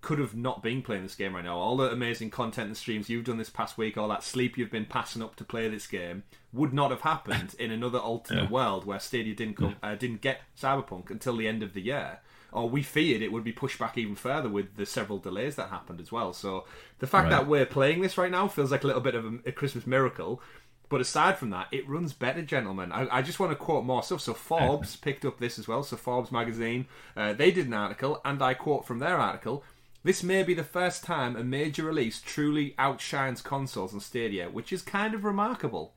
could 0.00 0.18
have 0.18 0.36
not 0.36 0.62
been 0.62 0.82
playing 0.82 1.02
this 1.02 1.14
game 1.14 1.34
right 1.34 1.44
now. 1.44 1.58
All 1.58 1.76
the 1.76 1.90
amazing 1.90 2.30
content 2.30 2.68
and 2.68 2.76
streams 2.76 3.08
you've 3.08 3.24
done 3.24 3.38
this 3.38 3.50
past 3.50 3.76
week, 3.76 3.96
all 3.96 4.08
that 4.08 4.22
sleep 4.22 4.56
you've 4.56 4.70
been 4.70 4.84
passing 4.84 5.22
up 5.22 5.36
to 5.36 5.44
play 5.44 5.68
this 5.68 5.86
game, 5.86 6.22
would 6.52 6.72
not 6.72 6.90
have 6.90 7.00
happened 7.00 7.56
in 7.58 7.70
another 7.70 7.98
alternate 7.98 8.44
yeah. 8.44 8.50
world 8.50 8.84
where 8.84 9.00
Stadia 9.00 9.34
didn't 9.34 9.56
come, 9.56 9.76
uh, 9.82 9.94
didn't 9.96 10.20
get 10.20 10.42
Cyberpunk 10.56 11.10
until 11.10 11.36
the 11.36 11.48
end 11.48 11.62
of 11.62 11.72
the 11.72 11.80
year 11.80 12.20
or 12.56 12.70
we 12.70 12.82
feared 12.82 13.20
it 13.20 13.30
would 13.30 13.44
be 13.44 13.52
pushed 13.52 13.78
back 13.78 13.98
even 13.98 14.14
further 14.14 14.48
with 14.48 14.76
the 14.76 14.86
several 14.86 15.18
delays 15.18 15.56
that 15.56 15.68
happened 15.68 16.00
as 16.00 16.10
well. 16.10 16.32
So 16.32 16.64
the 17.00 17.06
fact 17.06 17.24
right. 17.24 17.30
that 17.30 17.46
we're 17.46 17.66
playing 17.66 18.00
this 18.00 18.16
right 18.16 18.30
now 18.30 18.48
feels 18.48 18.72
like 18.72 18.82
a 18.82 18.86
little 18.86 19.02
bit 19.02 19.14
of 19.14 19.26
a, 19.26 19.38
a 19.46 19.52
Christmas 19.52 19.86
miracle. 19.86 20.40
But 20.88 21.02
aside 21.02 21.36
from 21.36 21.50
that, 21.50 21.66
it 21.70 21.86
runs 21.86 22.14
better, 22.14 22.40
gentlemen. 22.40 22.92
I, 22.92 23.18
I 23.18 23.22
just 23.22 23.38
want 23.38 23.52
to 23.52 23.56
quote 23.56 23.84
more 23.84 24.02
stuff. 24.02 24.22
So 24.22 24.32
Forbes 24.32 24.96
picked 25.06 25.26
up 25.26 25.38
this 25.38 25.58
as 25.58 25.68
well. 25.68 25.82
So 25.82 25.96
Forbes 25.96 26.32
magazine, 26.32 26.86
uh, 27.14 27.34
they 27.34 27.50
did 27.50 27.66
an 27.66 27.74
article, 27.74 28.22
and 28.24 28.42
I 28.42 28.54
quote 28.54 28.86
from 28.86 29.00
their 29.00 29.18
article. 29.18 29.62
This 30.02 30.22
may 30.22 30.42
be 30.42 30.54
the 30.54 30.64
first 30.64 31.04
time 31.04 31.36
a 31.36 31.44
major 31.44 31.84
release 31.84 32.22
truly 32.22 32.74
outshines 32.78 33.42
consoles 33.42 33.92
on 33.92 34.00
Stadia, 34.00 34.48
which 34.48 34.72
is 34.72 34.80
kind 34.80 35.12
of 35.12 35.24
remarkable. 35.24 35.92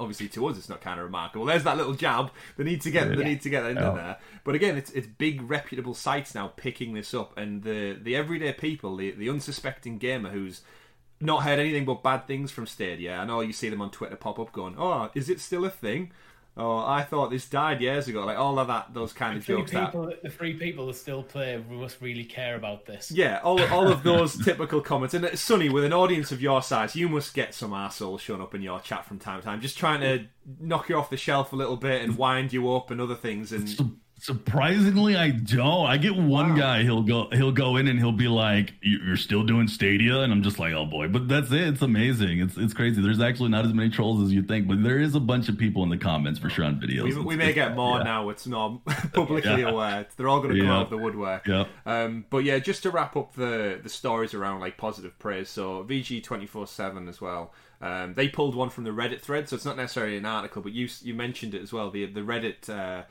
Obviously, 0.00 0.26
to 0.28 0.46
us, 0.46 0.56
it's 0.56 0.68
not 0.70 0.80
kind 0.80 0.98
of 0.98 1.04
remarkable. 1.04 1.44
There's 1.44 1.64
that 1.64 1.76
little 1.76 1.92
jab. 1.94 2.30
They 2.56 2.64
need 2.64 2.80
to 2.82 2.90
get, 2.90 3.14
they 3.16 3.24
need 3.24 3.42
to 3.42 3.50
get 3.50 3.66
into 3.66 3.82
Yeah. 3.82 3.90
there. 3.94 4.16
But 4.42 4.54
again, 4.54 4.76
it's 4.76 4.90
it's 4.92 5.06
big 5.06 5.42
reputable 5.48 5.94
sites 5.94 6.34
now 6.34 6.48
picking 6.56 6.94
this 6.94 7.12
up, 7.14 7.36
and 7.38 7.62
the 7.62 7.92
the 8.00 8.16
everyday 8.16 8.52
people, 8.54 8.96
the 8.96 9.10
the 9.12 9.28
unsuspecting 9.28 9.98
gamer 9.98 10.30
who's 10.30 10.62
not 11.20 11.44
heard 11.44 11.58
anything 11.60 11.84
but 11.84 12.02
bad 12.02 12.26
things 12.26 12.50
from 12.50 12.66
Stadia. 12.66 13.16
I 13.16 13.24
know 13.24 13.42
you 13.42 13.52
see 13.52 13.68
them 13.68 13.80
on 13.82 13.90
Twitter 13.90 14.16
pop 14.16 14.38
up 14.40 14.50
going, 14.52 14.74
"Oh, 14.78 15.10
is 15.14 15.28
it 15.28 15.40
still 15.40 15.64
a 15.64 15.70
thing?" 15.70 16.10
Oh, 16.54 16.76
I 16.76 17.02
thought 17.02 17.30
this 17.30 17.48
died 17.48 17.80
years 17.80 18.08
ago. 18.08 18.26
Like 18.26 18.36
all 18.36 18.58
of 18.58 18.66
that, 18.68 18.92
those 18.92 19.14
kind 19.14 19.38
of 19.38 19.44
Three 19.44 19.56
jokes. 19.56 19.70
That 19.70 20.22
the 20.22 20.28
three 20.28 20.52
people 20.52 20.86
that 20.88 20.96
still 20.96 21.22
play 21.22 21.62
must 21.70 22.02
really 22.02 22.24
care 22.24 22.56
about 22.56 22.84
this. 22.84 23.10
yeah, 23.10 23.40
all, 23.42 23.62
all 23.72 23.88
of 23.88 24.02
those 24.10 24.42
typical 24.44 24.82
comments. 24.82 25.14
And 25.14 25.24
uh, 25.24 25.34
Sonny, 25.34 25.70
with 25.70 25.84
an 25.84 25.94
audience 25.94 26.30
of 26.30 26.42
your 26.42 26.60
size, 26.62 26.94
you 26.94 27.08
must 27.08 27.32
get 27.32 27.54
some 27.54 27.70
arsehole 27.70 28.20
showing 28.20 28.42
up 28.42 28.54
in 28.54 28.60
your 28.60 28.80
chat 28.80 29.06
from 29.06 29.18
time 29.18 29.40
to 29.40 29.44
time, 29.46 29.62
just 29.62 29.78
trying 29.78 30.00
to 30.02 30.26
knock 30.60 30.90
you 30.90 30.96
off 30.96 31.08
the 31.08 31.16
shelf 31.16 31.54
a 31.54 31.56
little 31.56 31.76
bit 31.76 32.02
and 32.02 32.18
wind 32.18 32.52
you 32.52 32.70
up 32.74 32.90
and 32.90 33.00
other 33.00 33.14
things. 33.14 33.50
And 33.50 33.70
Su- 33.70 33.96
Surprisingly, 34.22 35.16
I 35.16 35.30
don't. 35.30 35.86
I 35.86 35.96
get 35.96 36.14
one 36.16 36.54
guy. 36.54 36.84
He'll 36.84 37.02
go. 37.02 37.28
He'll 37.32 37.52
go 37.52 37.76
in 37.76 37.88
and 37.88 37.98
he'll 37.98 38.12
be 38.12 38.28
like, 38.28 38.72
"You- 38.80 39.00
"You're 39.04 39.16
still 39.16 39.42
doing 39.42 39.66
Stadia," 39.66 40.20
and 40.20 40.32
I'm 40.32 40.42
just 40.42 40.58
like, 40.58 40.72
"Oh 40.74 40.86
boy!" 40.86 41.08
But 41.08 41.26
that's 41.28 41.50
it. 41.50 41.60
It's 41.68 41.82
amazing. 41.82 42.38
It's 42.40 42.56
it's 42.56 42.72
crazy. 42.72 43.02
There's 43.02 43.20
actually 43.20 43.50
not 43.50 43.64
as 43.66 43.74
many 43.74 43.90
trolls 43.90 44.22
as 44.22 44.32
you 44.32 44.42
think, 44.42 44.68
but 44.68 44.82
there 44.82 44.98
is 45.00 45.14
a 45.16 45.20
bunch 45.20 45.48
of 45.48 45.58
people 45.58 45.82
in 45.82 45.88
the 45.88 45.96
comments 45.98 46.38
for 46.38 46.48
sure 46.48 46.64
on 46.64 46.80
videos. 46.80 47.02
we, 47.14 47.16
we 47.20 47.36
may 47.36 47.52
get 47.52 47.74
more 47.74 47.98
yeah. 47.98 48.04
now. 48.04 48.28
It's 48.30 48.46
not 48.46 48.84
publicly 49.12 49.60
Yeah. 49.62 49.70
aware. 49.70 50.06
They're 50.16 50.28
all 50.28 50.40
going 50.40 50.54
to 50.54 50.60
come 50.60 50.68
Yeah. 50.68 50.76
out 50.76 50.82
of 50.84 50.90
the 50.90 50.98
woodwork. 50.98 51.46
Yeah. 51.46 51.64
Um, 51.84 52.24
but 52.30 52.44
yeah, 52.44 52.58
just 52.60 52.84
to 52.84 52.90
wrap 52.90 53.16
up 53.16 53.34
the 53.34 53.80
the 53.82 53.88
stories 53.88 54.34
around 54.34 54.60
like 54.60 54.76
positive 54.76 55.18
praise. 55.18 55.48
So 55.48 55.84
VG 55.84 56.22
twenty 56.22 56.46
four 56.46 56.66
seven 56.68 57.08
as 57.08 57.20
well. 57.20 57.52
Um, 57.80 58.14
they 58.14 58.28
pulled 58.28 58.54
one 58.54 58.70
from 58.70 58.84
the 58.84 58.90
Reddit 58.92 59.20
thread, 59.20 59.48
so 59.48 59.56
it's 59.56 59.64
not 59.64 59.76
necessarily 59.76 60.16
an 60.16 60.26
article, 60.26 60.62
but 60.62 60.70
you 60.72 60.88
you 61.02 61.12
mentioned 61.14 61.54
it 61.54 61.62
as 61.62 61.72
well. 61.72 61.90
The 61.90 62.06
the 62.06 62.20
Reddit 62.20 62.68
uh, 62.70 63.02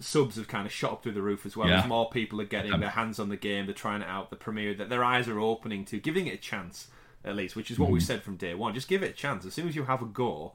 subs 0.00 0.36
have 0.36 0.48
kind 0.48 0.66
of 0.66 0.72
shot 0.72 0.92
up 0.92 1.02
through 1.02 1.12
the 1.12 1.22
roof 1.22 1.46
as 1.46 1.56
well. 1.56 1.68
Yeah. 1.68 1.80
As 1.82 1.86
more 1.88 2.10
people 2.10 2.40
are 2.40 2.44
getting 2.46 2.78
their 2.80 2.90
hands 2.90 3.18
on 3.18 3.28
the 3.28 3.36
game, 3.36 3.66
they're 3.66 3.74
trying 3.74 4.02
it 4.02 4.08
out, 4.08 4.30
the 4.30 4.36
premiere, 4.36 4.74
that 4.74 4.88
their 4.88 5.04
eyes 5.04 5.28
are 5.28 5.38
opening 5.38 5.84
to 5.86 5.98
giving 6.00 6.26
it 6.26 6.34
a 6.34 6.38
chance 6.38 6.88
at 7.24 7.36
least, 7.36 7.54
which 7.54 7.70
is 7.70 7.78
what 7.78 7.86
Mm-hmm. 7.86 7.94
we 7.94 8.00
said 8.00 8.22
from 8.22 8.36
day 8.36 8.54
one. 8.54 8.74
Just 8.74 8.88
give 8.88 9.02
it 9.02 9.10
a 9.10 9.14
chance. 9.14 9.44
As 9.44 9.52
soon 9.54 9.68
as 9.68 9.76
you 9.76 9.84
have 9.84 10.00
a 10.00 10.06
go, 10.06 10.54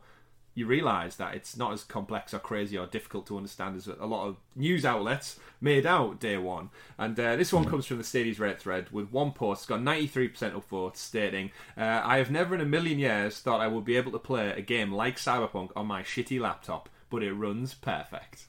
you 0.55 0.65
realise 0.65 1.17
that 1.17 1.35
it's 1.35 1.57
not 1.57 1.73
as 1.73 1.83
complex 1.83 2.33
or 2.33 2.39
crazy 2.39 2.77
or 2.77 2.87
difficult 2.87 3.27
to 3.27 3.35
understand 3.37 3.75
as 3.75 3.87
a 3.87 4.05
lot 4.05 4.25
of 4.25 4.37
news 4.55 4.85
outlets 4.85 5.37
made 5.61 5.85
out 5.85 6.19
day 6.19 6.37
one. 6.37 6.69
And 6.97 7.19
uh, 7.19 7.35
this 7.35 7.51
one 7.53 7.65
comes 7.65 7.85
from 7.85 7.97
the 7.97 8.03
Stadia's 8.05 8.37
Reddit 8.39 8.59
thread 8.59 8.89
with 8.89 9.11
one 9.11 9.31
post, 9.33 9.59
it's 9.63 9.67
got 9.67 9.81
93% 9.81 10.31
upvotes, 10.53 10.95
stating, 10.97 11.51
uh, 11.77 12.01
I 12.03 12.17
have 12.17 12.31
never 12.31 12.55
in 12.55 12.61
a 12.61 12.65
million 12.65 12.99
years 12.99 13.39
thought 13.41 13.59
I 13.61 13.67
would 13.67 13.83
be 13.85 13.97
able 13.97 14.13
to 14.13 14.17
play 14.19 14.49
a 14.51 14.61
game 14.61 14.91
like 14.93 15.17
Cyberpunk 15.17 15.71
on 15.75 15.87
my 15.87 16.03
shitty 16.03 16.39
laptop, 16.39 16.87
but 17.09 17.21
it 17.21 17.33
runs 17.33 17.73
perfect. 17.73 18.45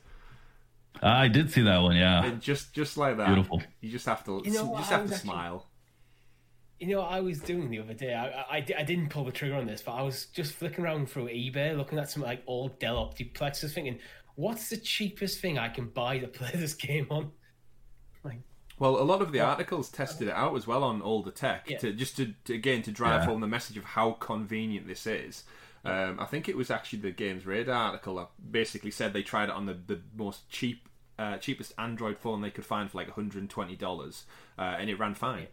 Ah, 1.03 1.21
I 1.21 1.29
did 1.29 1.51
see 1.51 1.63
that 1.63 1.79
one. 1.79 1.97
Yeah. 1.97 2.25
And 2.25 2.41
just 2.41 2.73
just 2.73 2.97
like 2.97 3.17
that, 3.19 3.27
Beautiful. 3.27 3.63
you 3.81 3.91
just 3.91 4.07
have 4.07 4.25
to 4.25 4.43
You 4.45 4.53
know 4.53 4.73
you 4.73 4.79
just 4.79 4.91
have 4.91 5.07
to 5.09 5.15
actually- 5.15 5.19
smile. 5.31 5.67
You 6.79 6.89
know 6.89 6.99
what 7.01 7.11
I 7.13 7.21
was 7.21 7.41
doing 7.41 7.71
the 7.71 7.79
other 7.79 7.95
day? 7.95 8.13
I, 8.13 8.27
I, 8.59 8.67
I 8.79 8.83
didn't 8.83 9.09
pull 9.09 9.25
the 9.25 9.33
trigger 9.33 9.55
on 9.55 9.67
this, 9.67 9.81
but 9.81 9.93
I 9.93 10.03
was 10.03 10.27
just 10.27 10.53
flicking 10.53 10.85
around 10.85 11.09
through 11.09 11.29
eBay, 11.29 11.75
looking 11.75 11.99
at 11.99 12.11
some 12.11 12.23
like 12.23 12.43
old 12.47 12.79
Dell 12.79 12.97
Optiplexes, 12.97 13.73
thinking, 13.73 13.99
what's 14.35 14.69
the 14.69 14.77
cheapest 14.77 15.41
thing 15.41 15.59
I 15.59 15.71
can 15.71 15.87
buy 15.89 16.19
to 16.19 16.29
play 16.29 16.51
this 16.55 16.75
game 16.75 17.07
on? 17.09 17.31
Like, 18.23 18.41
Well, 18.79 19.01
a 19.01 19.05
lot 19.05 19.23
of 19.23 19.33
the 19.33 19.41
articles 19.41 19.89
tested 19.89 20.29
it 20.29 20.35
out 20.35 20.55
as 20.55 20.67
well 20.67 20.85
on 20.85 21.01
older 21.01 21.31
tech, 21.31 21.65
Yeah. 21.71 21.79
to 21.79 21.93
just 21.95 22.19
to, 22.19 22.35
to 22.45 22.53
again 22.55 22.83
to 22.83 22.91
drive 22.93 23.23
Yeah. 23.23 23.29
home 23.29 23.41
the 23.41 23.47
message 23.47 23.79
of 23.79 23.85
how 23.85 24.11
convenient 24.13 24.87
this 24.87 25.07
is. 25.07 25.45
Um, 25.87 26.21
I 26.21 26.25
think 26.25 26.49
it 26.49 26.57
was 26.57 26.71
actually 26.71 27.01
the 27.01 27.11
Games 27.11 27.47
Radar 27.47 27.75
article 27.75 28.17
that 28.17 28.29
basically 28.51 28.91
said 28.91 29.13
they 29.13 29.23
tried 29.23 29.45
it 29.49 29.55
on 29.55 29.67
the, 29.67 29.75
the 29.75 30.01
most 30.17 30.49
cheap, 30.49 30.89
uh, 31.19 31.39
cheapest 31.39 31.73
Android 31.79 32.19
phone 32.19 32.41
they 32.41 32.51
could 32.51 32.67
find 32.67 32.91
for 32.91 32.99
like 32.99 33.09
one 33.09 33.15
hundred 33.15 33.41
and 33.41 33.51
twenty 33.51 33.77
dollars, 33.77 34.25
uh, 34.59 34.77
and 34.79 34.91
it 34.91 34.99
ran 34.99 35.15
fine. 35.15 35.47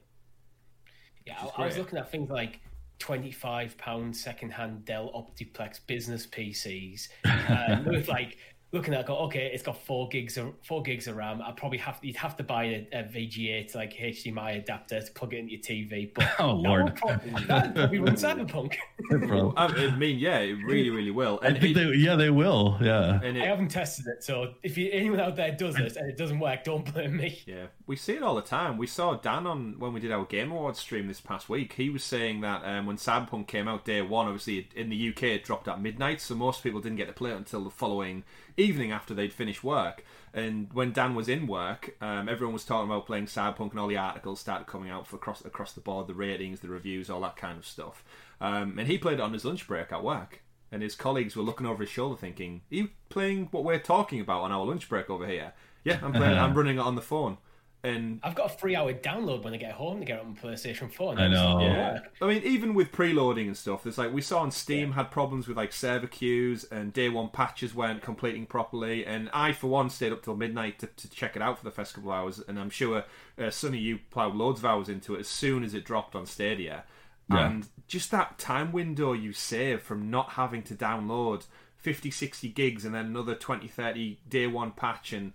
yeah, 1.25 1.35
I, 1.57 1.63
I 1.63 1.65
was 1.67 1.77
looking 1.77 1.99
at 1.99 2.11
things 2.11 2.29
like 2.29 2.59
twenty-five 2.99 3.77
pound 3.77 4.15
second-hand 4.15 4.85
Dell 4.85 5.11
Optiplex 5.13 5.79
business 5.85 6.27
PCs 6.27 7.09
uh, 7.25 7.83
with 7.85 8.07
like 8.07 8.37
looking 8.73 8.93
at, 8.93 9.05
go, 9.05 9.15
okay, 9.19 9.51
it's 9.53 9.63
got 9.63 9.77
four 9.77 10.09
gigs 10.09 10.37
of 10.37 10.53
four 10.63 10.81
gigs 10.81 11.07
of 11.07 11.15
RAM. 11.15 11.41
I 11.41 11.51
probably 11.51 11.77
have 11.77 11.99
you'd 12.01 12.17
have 12.17 12.35
to 12.37 12.43
buy 12.43 12.63
a, 12.65 12.87
a 12.91 13.03
VGA 13.03 13.71
to 13.71 13.77
like 13.77 13.93
HDMI 13.93 14.57
adapter 14.57 14.99
to 14.99 15.11
plug 15.13 15.33
it 15.33 15.37
into 15.37 15.53
your 15.53 15.61
TV, 15.87 16.11
but 16.13 16.29
Oh, 16.39 16.61
that 16.61 16.69
Lord. 16.69 16.83
would 16.85 16.95
probably, 16.95 17.45
that'd 17.45 17.75
probably 17.75 17.99
run 17.99 18.15
Cyberpunk. 18.15 18.75
I 19.57 19.65
I 19.65 19.95
mean, 19.95 20.19
yeah, 20.19 20.39
it 20.39 20.53
really, 20.65 20.89
really 20.89 21.11
will. 21.11 21.39
I 21.41 21.47
And 21.47 21.59
think 21.59 21.77
it, 21.77 21.79
they, 21.91 21.95
yeah, 21.97 22.15
they 22.15 22.29
will. 22.31 22.77
Yeah. 22.81 23.19
and 23.23 23.37
I 23.41 23.45
haven't 23.45 23.69
tested 23.69 24.07
it, 24.07 24.23
so 24.23 24.55
if 24.63 24.77
you, 24.77 24.89
anyone 24.91 25.19
out 25.19 25.35
there 25.35 25.51
does 25.51 25.75
this 25.75 25.95
and 25.95 26.09
it 26.09 26.17
doesn't 26.17 26.39
work, 26.39 26.63
don't 26.63 26.91
blame 26.91 27.15
me. 27.17 27.39
Yeah, 27.45 27.67
we 27.85 27.95
see 27.95 28.13
it 28.13 28.23
all 28.23 28.35
the 28.35 28.41
time. 28.41 28.77
We 28.77 28.87
saw 28.87 29.13
Dan 29.15 29.45
on 29.45 29.75
when 29.79 29.93
we 29.93 29.99
did 29.99 30.11
our 30.11 30.25
Game 30.25 30.51
Awards 30.51 30.79
stream 30.79 31.07
this 31.07 31.21
past 31.21 31.47
week. 31.47 31.73
He 31.73 31.89
was 31.89 32.03
saying 32.03 32.41
that 32.41 32.63
um, 32.65 32.85
when 32.87 32.97
Cyberpunk 32.97 33.47
came 33.47 33.67
out 33.67 33.85
day 33.85 34.01
one, 34.01 34.25
obviously 34.27 34.67
in 34.75 34.89
the 34.89 35.09
UK 35.09 35.23
it 35.23 35.43
dropped 35.43 35.67
at 35.67 35.79
midnight, 35.81 36.21
so 36.21 36.33
most 36.35 36.63
people 36.63 36.81
didn't 36.81 36.97
get 36.97 37.07
to 37.07 37.13
play 37.13 37.31
it 37.31 37.37
until 37.37 37.63
the 37.63 37.69
following 37.69 38.23
evening 38.57 38.91
after 38.91 39.13
they'd 39.13 39.33
finished 39.33 39.63
work. 39.63 40.03
And 40.33 40.71
when 40.73 40.91
Dan 40.91 41.13
was 41.13 41.29
in 41.29 41.45
work, 41.45 41.95
um, 42.01 42.27
everyone 42.27 42.53
was 42.53 42.65
talking 42.65 42.89
about 42.89 43.05
playing 43.05 43.25
Cyberpunk, 43.25 43.71
and 43.71 43.79
all 43.79 43.87
the 43.87 43.97
articles 43.97 44.39
started 44.39 44.65
coming 44.65 44.89
out 44.89 45.05
for 45.05 45.17
across 45.17 45.45
across 45.45 45.73
the 45.73 45.81
board, 45.81 46.07
the 46.07 46.13
ratings, 46.13 46.61
the 46.61 46.69
reviews, 46.69 47.09
all 47.09 47.21
that 47.21 47.35
kind 47.35 47.57
of 47.57 47.65
stuff. 47.65 48.03
Um, 48.41 48.79
and 48.79 48.87
he 48.87 48.97
played 48.97 49.15
it 49.15 49.21
on 49.21 49.33
his 49.33 49.45
lunch 49.45 49.67
break 49.67 49.91
at 49.91 50.03
work. 50.03 50.41
And 50.71 50.81
his 50.81 50.95
colleagues 50.95 51.35
were 51.35 51.43
looking 51.43 51.67
over 51.67 51.83
his 51.83 51.91
shoulder, 51.91 52.19
thinking, 52.19 52.61
"Are 52.71 52.75
you 52.75 52.89
playing 53.09 53.49
what 53.51 53.63
we're 53.63 53.77
talking 53.77 54.19
about 54.19 54.41
on 54.41 54.51
our 54.51 54.65
lunch 54.65 54.89
break 54.89 55.09
over 55.09 55.27
here?" 55.27 55.53
Yeah, 55.83 55.99
I'm 56.01 56.13
playing. 56.13 56.37
I'm 56.39 56.55
running 56.55 56.77
it 56.77 56.81
on 56.81 56.95
the 56.95 57.01
phone. 57.01 57.37
And 57.85 58.21
I've 58.23 58.35
got 58.35 58.45
a 58.45 58.55
three 58.55 58.77
hour 58.77 58.93
download 58.93 59.43
when 59.43 59.53
I 59.53 59.57
get 59.57 59.73
home 59.73 59.99
to 59.99 60.05
get 60.05 60.19
it 60.19 60.25
on 60.25 60.37
PlayStation 60.37 60.89
4. 60.89 61.11
and 61.13 61.21
I 61.21 61.27
know. 61.27 61.59
Yeah. 61.59 61.99
I 62.21 62.27
mean, 62.27 62.41
even 62.43 62.73
with 62.73 62.93
preloading 62.93 63.47
and 63.47 63.57
stuff, 63.57 63.83
there's 63.83 63.97
like 63.97 64.13
we 64.13 64.21
saw 64.21 64.39
on 64.39 64.51
Steam 64.51 64.93
had 64.93 65.11
problems 65.11 65.49
with 65.49 65.57
like 65.57 65.73
server 65.73 66.07
queues 66.07 66.63
and 66.63 66.93
day 66.93 67.09
one 67.09 67.27
patches 67.27 67.75
weren't 67.75 68.01
completing 68.01 68.45
properly. 68.45 69.05
And 69.05 69.29
I, 69.33 69.51
for 69.51 69.67
one, 69.67 69.89
stayed 69.89 70.13
up 70.13 70.23
till 70.23 70.37
midnight 70.37 70.79
to, 70.79 70.87
to 70.87 71.09
check 71.09 71.35
it 71.35 71.41
out 71.41 71.57
for 71.57 71.65
the 71.65 71.71
first 71.71 71.93
couple 71.93 72.11
of 72.11 72.17
hours. 72.17 72.41
And 72.47 72.57
I'm 72.57 72.69
sure 72.69 73.03
uh, 73.37 73.49
Sonny, 73.49 73.79
you 73.79 73.99
plowed 74.11 74.33
loads 74.33 74.59
of 74.59 74.65
hours 74.65 74.87
into 74.87 75.15
it 75.15 75.19
as 75.19 75.27
soon 75.27 75.65
as 75.65 75.73
it 75.73 75.83
dropped 75.83 76.15
on 76.15 76.25
Stadia. 76.25 76.85
Yeah. 77.29 77.47
And 77.47 77.67
just 77.87 78.11
that 78.11 78.39
time 78.39 78.71
window 78.71 79.11
you 79.11 79.33
save 79.33 79.81
from 79.81 80.09
not 80.09 80.31
having 80.31 80.63
to 80.63 80.73
download 80.73 81.47
50, 81.75 82.11
60 82.11 82.47
gigs 82.47 82.85
and 82.85 82.95
then 82.95 83.07
another 83.07 83.35
20, 83.35 83.67
30 83.67 84.19
day 84.29 84.47
one 84.47 84.71
patch 84.71 85.11
and 85.11 85.33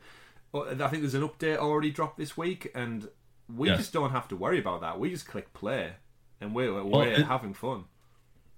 I 0.55 0.75
think 0.89 1.03
there's 1.03 1.15
an 1.15 1.27
update 1.29 1.57
already 1.59 1.91
dropped 1.91 2.19
this 2.19 2.37
week, 2.37 2.71
and 2.75 3.09
we 3.55 3.69
just 3.69 3.93
don't 3.93 4.11
have 4.11 4.29
to 4.29 4.37
worry 4.37 4.59
about 4.59 4.81
that. 4.81 4.99
We 4.99 5.11
just 5.11 5.27
click 5.27 5.53
play, 5.53 5.93
and 6.41 6.55
we're, 6.55 6.73
we're 6.73 6.85
Well, 6.85 7.01
it- 7.03 7.27
having 7.27 7.55
fun. 7.55 7.85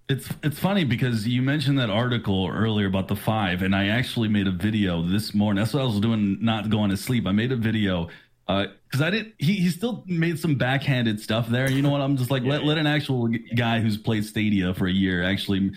It's 0.08 0.28
it's 0.42 0.58
funny 0.58 0.82
because 0.82 1.28
you 1.28 1.40
mentioned 1.40 1.78
that 1.78 1.88
article 1.88 2.48
earlier 2.52 2.88
about 2.88 3.06
the 3.06 3.14
five, 3.14 3.62
and 3.62 3.76
I 3.76 3.86
actually 3.86 4.26
made 4.26 4.48
a 4.48 4.50
video 4.50 5.02
this 5.02 5.34
morning. 5.34 5.62
That's 5.62 5.72
what 5.72 5.82
I 5.82 5.86
was 5.86 6.00
doing, 6.00 6.38
not 6.44 6.68
going 6.68 6.90
to 6.90 6.96
sleep. 6.96 7.28
I 7.28 7.30
made 7.32 7.52
a 7.52 7.56
video 7.56 8.08
uh, 8.48 8.66
because 8.88 9.02
I 9.02 9.10
didn't. 9.10 9.34
He, 9.38 9.54
he 9.54 9.68
still 9.68 10.02
made 10.08 10.40
some 10.40 10.56
backhanded 10.56 11.20
stuff 11.20 11.48
there. 11.48 11.70
You 11.70 11.80
know 11.80 11.90
what? 11.90 12.00
I'm 12.00 12.16
just 12.16 12.28
like 12.28 12.42
let 12.42 12.64
let 12.64 12.76
an 12.76 12.88
actual 12.88 13.28
guy 13.54 13.78
who's 13.78 13.96
played 13.96 14.24
Stadia 14.24 14.74
for 14.74 14.88
a 14.88 14.92
year 14.92 15.22
actually 15.22 15.70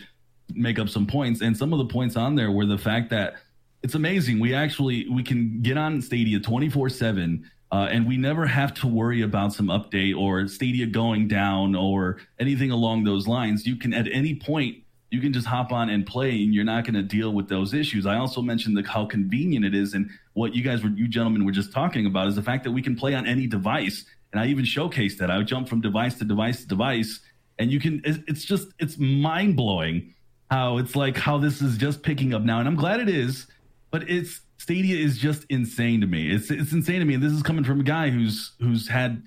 make 0.51 0.79
up 0.79 0.89
some 0.89 1.05
points, 1.05 1.41
and 1.41 1.55
some 1.55 1.71
of 1.71 1.77
the 1.77 1.85
points 1.93 2.15
on 2.15 2.33
there 2.33 2.49
were 2.49 2.65
the 2.65 2.79
fact 2.79 3.11
that 3.11 3.35
it's 3.83 3.95
amazing. 3.95 4.39
We 4.39 4.53
actually 4.53 5.07
we 5.09 5.23
can 5.23 5.61
get 5.61 5.77
on 5.77 6.01
Stadia 6.01 6.39
24 6.39 6.89
seven. 6.89 7.49
Uh, 7.71 7.87
and 7.89 8.07
we 8.07 8.17
never 8.17 8.45
have 8.45 8.71
to 8.71 8.85
worry 8.85 9.23
about 9.23 9.51
some 9.51 9.65
update 9.65 10.15
or 10.15 10.47
Stadia 10.47 10.85
going 10.85 11.27
down 11.27 11.73
or 11.73 12.19
anything 12.37 12.69
along 12.69 13.03
those 13.03 13.27
lines. 13.27 13.65
You 13.65 13.75
can 13.77 13.95
at 13.95 14.07
any 14.11 14.35
point 14.35 14.83
you 15.13 15.21
can 15.21 15.31
just 15.31 15.45
hop 15.45 15.71
on 15.71 15.91
and 15.91 16.07
play, 16.07 16.43
and 16.43 16.55
you're 16.55 16.63
not 16.63 16.85
going 16.85 16.95
to 16.95 17.03
deal 17.03 17.33
with 17.33 17.47
those 17.47 17.75
issues. 17.75 18.07
I 18.07 18.17
also 18.17 18.41
mentioned 18.41 18.75
the, 18.75 18.81
how 18.81 19.05
convenient 19.05 19.63
it 19.63 19.75
is, 19.75 19.93
and 19.93 20.09
what 20.33 20.55
you 20.55 20.63
guys 20.63 20.83
were, 20.83 20.89
you 20.89 21.07
gentlemen 21.07 21.45
were 21.45 21.51
just 21.51 21.71
talking 21.71 22.07
about 22.07 22.27
is 22.27 22.35
the 22.35 22.41
fact 22.41 22.63
that 22.63 22.71
we 22.71 22.81
can 22.81 22.95
play 22.95 23.13
on 23.13 23.27
any 23.27 23.45
device. 23.45 24.05
And 24.31 24.41
I 24.41 24.47
even 24.47 24.65
showcased 24.65 25.17
that. 25.17 25.29
I 25.29 25.37
would 25.37 25.45
jump 25.45 25.69
from 25.69 25.81
device 25.81 26.15
to 26.15 26.25
device 26.25 26.61
to 26.61 26.67
device, 26.67 27.19
and 27.59 27.71
you 27.71 27.79
can. 27.79 28.01
It's, 28.03 28.19
it's 28.27 28.43
just 28.43 28.69
it's 28.79 28.97
mind 28.97 29.55
blowing 29.55 30.15
how 30.49 30.79
it's 30.79 30.95
like 30.95 31.15
how 31.15 31.37
this 31.37 31.61
is 31.61 31.77
just 31.77 32.01
picking 32.01 32.33
up 32.33 32.41
now, 32.41 32.57
and 32.57 32.67
I'm 32.67 32.75
glad 32.75 32.99
it 32.99 33.09
is. 33.09 33.45
But 33.93 34.09
it's 34.09 34.41
Stadia 34.57 34.97
is 34.97 35.19
just 35.19 35.45
insane 35.49 36.01
to 36.01 36.07
me. 36.07 36.31
It's 36.31 36.49
it's 36.49 36.73
insane 36.73 36.99
to 36.99 37.05
me. 37.05 37.13
And 37.13 37.21
this 37.21 37.31
is 37.31 37.43
coming 37.43 37.63
from 37.63 37.79
a 37.79 37.83
guy 37.83 38.09
who's 38.09 38.53
who's 38.59 38.87
had 38.87 39.21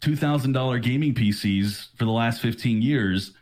two 0.00 0.16
thousand 0.16 0.52
dollar 0.52 0.78
gaming 0.78 1.14
PCs 1.14 1.88
for 1.98 2.06
the 2.06 2.10
last 2.10 2.40
fifteen 2.40 2.80
years, 2.80 3.34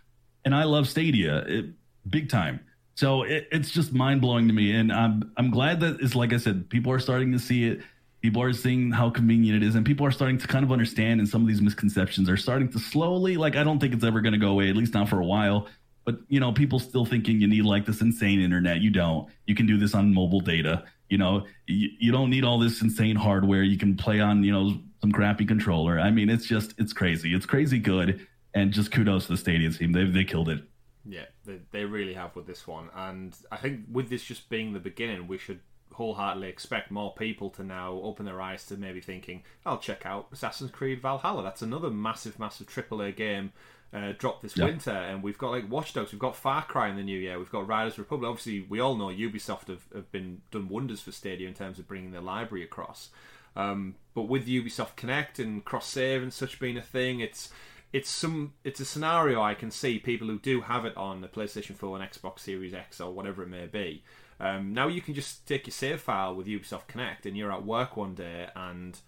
and 0.44 0.52
I 0.52 0.64
love 0.64 0.88
Stadia 0.88 1.44
it, 1.46 1.66
big 2.10 2.28
time. 2.28 2.58
So 2.96 3.22
it, 3.22 3.46
it's 3.52 3.70
just 3.70 3.92
mind 3.92 4.20
blowing 4.20 4.48
to 4.48 4.52
me, 4.52 4.74
and 4.74 4.92
I'm 4.92 5.32
I'm 5.36 5.52
glad 5.52 5.78
that 5.78 6.00
it's 6.00 6.16
like 6.16 6.32
I 6.32 6.38
said, 6.38 6.68
people 6.68 6.90
are 6.90 6.98
starting 6.98 7.30
to 7.30 7.38
see 7.38 7.68
it. 7.68 7.80
People 8.20 8.42
are 8.42 8.52
seeing 8.52 8.90
how 8.90 9.10
convenient 9.10 9.62
it 9.62 9.64
is, 9.64 9.76
and 9.76 9.86
people 9.86 10.04
are 10.04 10.10
starting 10.10 10.38
to 10.38 10.46
kind 10.48 10.64
of 10.64 10.72
understand. 10.72 11.20
And 11.20 11.28
some 11.28 11.42
of 11.42 11.46
these 11.46 11.62
misconceptions 11.62 12.28
are 12.28 12.36
starting 12.36 12.68
to 12.70 12.80
slowly, 12.80 13.36
like 13.36 13.54
I 13.54 13.62
don't 13.62 13.78
think 13.78 13.94
it's 13.94 14.02
ever 14.02 14.20
going 14.20 14.32
to 14.32 14.40
go 14.40 14.48
away, 14.48 14.70
at 14.70 14.76
least 14.76 14.94
not 14.94 15.08
for 15.08 15.20
a 15.20 15.24
while. 15.24 15.68
But 16.04 16.16
you 16.28 16.40
know, 16.40 16.52
people 16.52 16.78
still 16.78 17.04
thinking 17.04 17.40
you 17.40 17.46
need 17.46 17.64
like 17.64 17.86
this 17.86 18.00
insane 18.00 18.40
internet. 18.40 18.80
You 18.80 18.90
don't. 18.90 19.28
You 19.46 19.54
can 19.54 19.66
do 19.66 19.78
this 19.78 19.94
on 19.94 20.12
mobile 20.12 20.40
data. 20.40 20.84
You 21.08 21.18
know, 21.18 21.46
you, 21.66 21.90
you 21.98 22.12
don't 22.12 22.30
need 22.30 22.44
all 22.44 22.58
this 22.58 22.82
insane 22.82 23.16
hardware. 23.16 23.62
You 23.62 23.78
can 23.78 23.96
play 23.96 24.20
on 24.20 24.42
you 24.44 24.52
know 24.52 24.78
some 25.00 25.12
crappy 25.12 25.46
controller. 25.46 25.98
I 25.98 26.10
mean, 26.10 26.28
it's 26.28 26.46
just 26.46 26.74
it's 26.78 26.92
crazy. 26.92 27.34
It's 27.34 27.46
crazy 27.46 27.78
good, 27.78 28.26
and 28.54 28.72
just 28.72 28.92
kudos 28.92 29.26
to 29.26 29.32
the 29.32 29.38
Stadia 29.38 29.70
team. 29.70 29.92
They 29.92 30.04
they 30.04 30.24
killed 30.24 30.48
it. 30.48 30.62
Yeah, 31.06 31.26
they, 31.44 31.60
they 31.70 31.84
really 31.84 32.14
have 32.14 32.34
with 32.34 32.46
this 32.46 32.66
one, 32.66 32.88
and 32.94 33.36
I 33.52 33.58
think 33.58 33.80
with 33.90 34.08
this 34.08 34.24
just 34.24 34.48
being 34.48 34.72
the 34.72 34.80
beginning, 34.80 35.26
we 35.26 35.36
should 35.36 35.60
wholeheartedly 35.94 36.48
expect 36.48 36.90
more 36.90 37.14
people 37.14 37.50
to 37.50 37.62
now 37.62 37.92
open 38.02 38.26
their 38.26 38.40
eyes 38.40 38.66
to 38.66 38.76
maybe 38.76 39.00
thinking, 39.00 39.42
I'll 39.64 39.78
check 39.78 40.04
out 40.04 40.26
Assassin's 40.32 40.70
Creed 40.70 41.00
Valhalla. 41.00 41.42
That's 41.42 41.62
another 41.62 41.90
massive, 41.90 42.38
massive 42.38 42.66
AAA 42.66 43.16
game 43.16 43.52
uh, 43.92 44.12
dropped 44.18 44.42
this 44.42 44.56
yep. 44.56 44.68
winter, 44.68 44.90
and 44.90 45.22
we've 45.22 45.38
got 45.38 45.50
like 45.50 45.70
Watch 45.70 45.92
Dogs, 45.92 46.12
we've 46.12 46.18
got 46.18 46.36
Far 46.36 46.64
Cry 46.64 46.88
in 46.88 46.96
the 46.96 47.02
new 47.02 47.18
year, 47.18 47.38
we've 47.38 47.50
got 47.50 47.68
Riders 47.68 47.98
Republic. 47.98 48.28
Obviously, 48.28 48.66
we 48.68 48.80
all 48.80 48.96
know 48.96 49.06
Ubisoft 49.06 49.68
have, 49.68 49.84
have 49.94 50.10
been 50.10 50.42
done 50.50 50.68
wonders 50.68 51.00
for 51.00 51.12
Stadia 51.12 51.46
in 51.46 51.54
terms 51.54 51.78
of 51.78 51.86
bringing 51.86 52.10
their 52.10 52.20
library 52.20 52.64
across. 52.64 53.10
Um, 53.56 53.94
but 54.14 54.22
with 54.22 54.46
Ubisoft 54.48 54.96
Connect 54.96 55.38
and 55.38 55.64
cross 55.64 55.86
save 55.86 56.22
and 56.22 56.32
such 56.32 56.58
being 56.58 56.76
a 56.76 56.82
thing, 56.82 57.20
it's 57.20 57.50
it's 57.92 58.10
some 58.10 58.54
it's 58.64 58.80
a 58.80 58.84
scenario 58.84 59.40
I 59.40 59.54
can 59.54 59.70
see 59.70 60.00
people 60.00 60.26
who 60.26 60.40
do 60.40 60.62
have 60.62 60.84
it 60.84 60.96
on 60.96 61.20
the 61.20 61.28
PlayStation 61.28 61.76
4 61.76 62.00
and 62.00 62.10
Xbox 62.10 62.40
Series 62.40 62.74
X 62.74 63.00
or 63.00 63.12
whatever 63.12 63.42
it 63.44 63.48
may 63.48 63.66
be. 63.66 64.02
Um, 64.40 64.74
now 64.74 64.88
you 64.88 65.00
can 65.00 65.14
just 65.14 65.46
take 65.46 65.68
your 65.68 65.72
save 65.72 66.00
file 66.00 66.34
with 66.34 66.48
Ubisoft 66.48 66.88
Connect 66.88 67.24
and 67.24 67.36
you're 67.36 67.52
at 67.52 67.64
work 67.64 67.96
one 67.96 68.16
day 68.16 68.48
and 68.56 68.98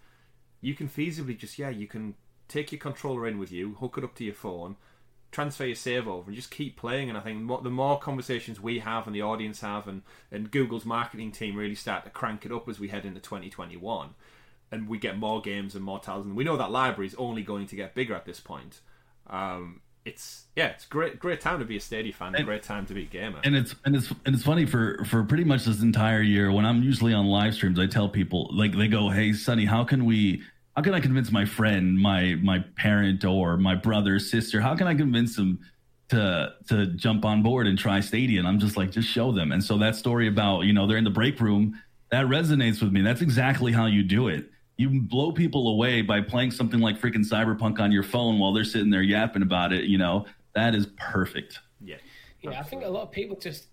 you 0.61 0.73
can 0.73 0.87
feasibly 0.87 1.37
just 1.37 1.59
yeah 1.59 1.69
you 1.69 1.85
can 1.85 2.15
take 2.47 2.71
your 2.71 2.79
controller 2.79 3.27
in 3.27 3.37
with 3.37 3.51
you, 3.51 3.75
hook 3.75 3.95
it 3.97 4.03
up 4.03 4.15
to 4.15 4.23
your 4.23 4.33
phone, 4.33 4.75
transfer 5.31 5.65
your 5.65 5.75
save 5.75 6.07
over, 6.07 6.27
and 6.27 6.35
just 6.35 6.51
keep 6.51 6.77
playing. 6.77 7.09
And 7.09 7.17
I 7.17 7.21
think 7.21 7.47
the 7.63 7.69
more 7.69 7.99
conversations 7.99 8.59
we 8.59 8.79
have 8.79 9.07
and 9.07 9.15
the 9.15 9.21
audience 9.21 9.61
have, 9.61 9.87
and, 9.87 10.03
and 10.31 10.49
Google's 10.51 10.85
marketing 10.85 11.31
team 11.31 11.55
really 11.55 11.75
start 11.75 12.03
to 12.05 12.09
crank 12.09 12.45
it 12.45 12.51
up 12.51 12.67
as 12.69 12.79
we 12.79 12.87
head 12.87 13.05
into 13.05 13.19
2021, 13.19 14.15
and 14.71 14.87
we 14.87 14.97
get 14.97 15.17
more 15.17 15.41
games 15.41 15.75
and 15.75 15.83
more 15.83 15.99
titles, 15.99 16.25
and 16.25 16.35
we 16.35 16.43
know 16.43 16.57
that 16.57 16.71
library 16.71 17.07
is 17.07 17.15
only 17.15 17.43
going 17.43 17.67
to 17.67 17.75
get 17.75 17.93
bigger 17.95 18.15
at 18.15 18.25
this 18.25 18.39
point. 18.39 18.81
Um, 19.27 19.81
it's 20.05 20.45
yeah, 20.55 20.67
it's 20.67 20.85
great 20.85 21.19
great 21.19 21.41
time 21.41 21.59
to 21.59 21.65
be 21.65 21.75
a 21.75 21.81
Stadia 21.81 22.13
fan, 22.13 22.33
and, 22.33 22.45
great 22.45 22.63
time 22.63 22.85
to 22.85 22.93
be 22.93 23.03
a 23.03 23.05
gamer. 23.05 23.41
And 23.43 23.57
it's 23.57 23.75
and 23.83 23.93
it's 23.93 24.09
and 24.25 24.33
it's 24.33 24.43
funny 24.43 24.65
for 24.65 25.03
for 25.03 25.23
pretty 25.23 25.43
much 25.43 25.65
this 25.65 25.81
entire 25.81 26.21
year 26.21 26.49
when 26.49 26.65
I'm 26.65 26.81
usually 26.81 27.13
on 27.13 27.25
live 27.25 27.53
streams, 27.55 27.77
I 27.77 27.87
tell 27.87 28.07
people 28.07 28.49
like 28.53 28.77
they 28.77 28.87
go, 28.87 29.09
"Hey, 29.09 29.33
Sonny, 29.33 29.65
how 29.65 29.83
can 29.83 30.05
we 30.05 30.43
how 30.77 30.83
can 30.83 30.93
I 30.93 30.99
convince 30.99 31.31
my 31.31 31.43
friend, 31.43 31.97
my 31.97 32.35
my 32.35 32.59
parent, 32.75 33.25
or 33.25 33.57
my 33.57 33.73
brother, 33.73 34.19
sister? 34.19 34.61
How 34.61 34.75
can 34.75 34.85
I 34.85 34.93
convince 34.93 35.35
them 35.35 35.59
to 36.09 36.53
to 36.69 36.85
jump 36.85 37.25
on 37.25 37.41
board 37.41 37.65
and 37.65 37.79
try 37.79 37.99
Stadia? 37.99 38.37
And 38.37 38.47
I'm 38.47 38.59
just 38.59 38.77
like, 38.77 38.91
just 38.91 39.09
show 39.09 39.31
them. 39.31 39.51
And 39.51 39.63
so 39.63 39.79
that 39.79 39.95
story 39.95 40.27
about 40.27 40.61
you 40.61 40.73
know 40.73 40.85
they're 40.85 40.97
in 40.97 41.03
the 41.03 41.09
break 41.09 41.39
room 41.39 41.81
that 42.11 42.27
resonates 42.27 42.79
with 42.79 42.91
me. 42.91 43.01
That's 43.01 43.21
exactly 43.21 43.71
how 43.71 43.87
you 43.87 44.03
do 44.03 44.27
it. 44.27 44.51
You 44.77 45.01
blow 45.01 45.31
people 45.31 45.67
away 45.69 46.03
by 46.03 46.21
playing 46.21 46.51
something 46.51 46.79
like 46.79 47.01
freaking 47.01 47.27
Cyberpunk 47.27 47.79
on 47.79 47.91
your 47.91 48.03
phone 48.03 48.37
while 48.37 48.53
they're 48.53 48.63
sitting 48.63 48.91
there 48.91 49.01
yapping 49.01 49.41
about 49.41 49.73
it. 49.73 49.85
You 49.85 49.97
know 49.97 50.27
that 50.53 50.75
is 50.75 50.85
perfect. 50.95 51.59
Yeah, 51.81 51.95
yeah. 52.41 52.51
Absolutely. 52.51 52.57
I 52.59 52.63
think 52.69 52.83
a 52.83 52.89
lot 52.89 53.01
of 53.01 53.11
people 53.11 53.35
just 53.35 53.69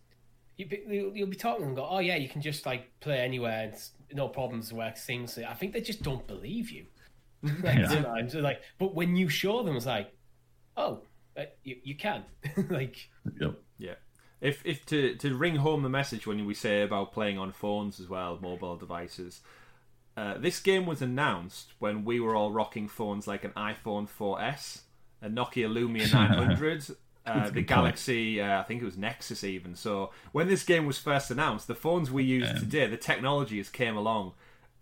you 0.57 0.67
you'll 1.15 1.27
be 1.27 1.37
talking 1.37 1.67
and 1.67 1.77
go, 1.77 1.87
oh 1.87 1.99
yeah, 1.99 2.17
you 2.17 2.31
can 2.31 2.41
just 2.41 2.65
like 2.65 2.99
play 3.01 3.19
anywhere 3.19 3.65
and 3.65 3.75
no 4.17 4.27
problems 4.27 4.73
work 4.73 4.95
seamlessly. 4.95 5.47
I 5.47 5.53
think 5.53 5.75
they 5.75 5.83
just 5.83 6.03
don't 6.03 6.27
believe 6.27 6.71
you 6.71 6.87
yeah. 7.65 7.89
sometimes. 7.89 8.35
Like, 8.35 8.61
but 8.79 8.95
when 8.95 9.17
you 9.17 9.29
show 9.29 9.63
them, 9.63 9.77
it's 9.77 9.87
like, 9.87 10.13
oh, 10.77 11.01
uh, 11.37 11.45
you, 11.63 11.77
you 11.83 11.95
can. 11.97 12.25
like, 12.71 13.09
yep. 13.41 13.61
yeah. 13.79 13.95
If 14.41 14.65
if 14.65 14.85
to 14.87 15.17
to 15.17 15.35
ring 15.35 15.57
home 15.57 15.83
the 15.83 15.89
message 15.89 16.27
when 16.27 16.45
we 16.47 16.55
say 16.55 16.83
about 16.83 17.13
playing 17.13 17.39
on 17.39 17.53
phones 17.53 18.01
as 18.01 18.09
well, 18.09 18.39
mobile 18.41 18.77
devices. 18.77 19.41
Uh, 20.17 20.39
this 20.39 20.61
game 20.61 20.87
was 20.87 21.03
announced 21.03 21.73
when 21.81 22.05
we 22.05 22.21
were 22.21 22.37
all 22.37 22.53
rocking 22.53 22.87
phones 22.87 23.27
like 23.27 23.43
an 23.43 23.51
iPhone 23.57 24.09
4S, 24.09 24.83
a 25.21 25.29
Nokia 25.29 25.69
Lumia 25.69 26.13
900, 26.13 26.87
uh, 27.27 27.51
the 27.51 27.63
Galaxy, 27.63 28.41
uh, 28.41 28.61
I 28.61 28.63
think 28.63 28.83
it 28.83 28.85
was 28.85 28.97
Nexus 28.97 29.43
even. 29.43 29.75
So 29.75 30.11
when 30.33 30.47
this 30.47 30.63
game 30.63 30.87
was 30.87 30.99
first 30.99 31.31
announced, 31.31 31.67
the 31.67 31.75
phones 31.75 32.11
we 32.11 32.23
use 32.23 32.49
um, 32.49 32.59
today, 32.59 32.87
the 32.87 32.97
technology 32.97 33.57
has 33.57 33.69
came 33.69 33.97
along 33.97 34.35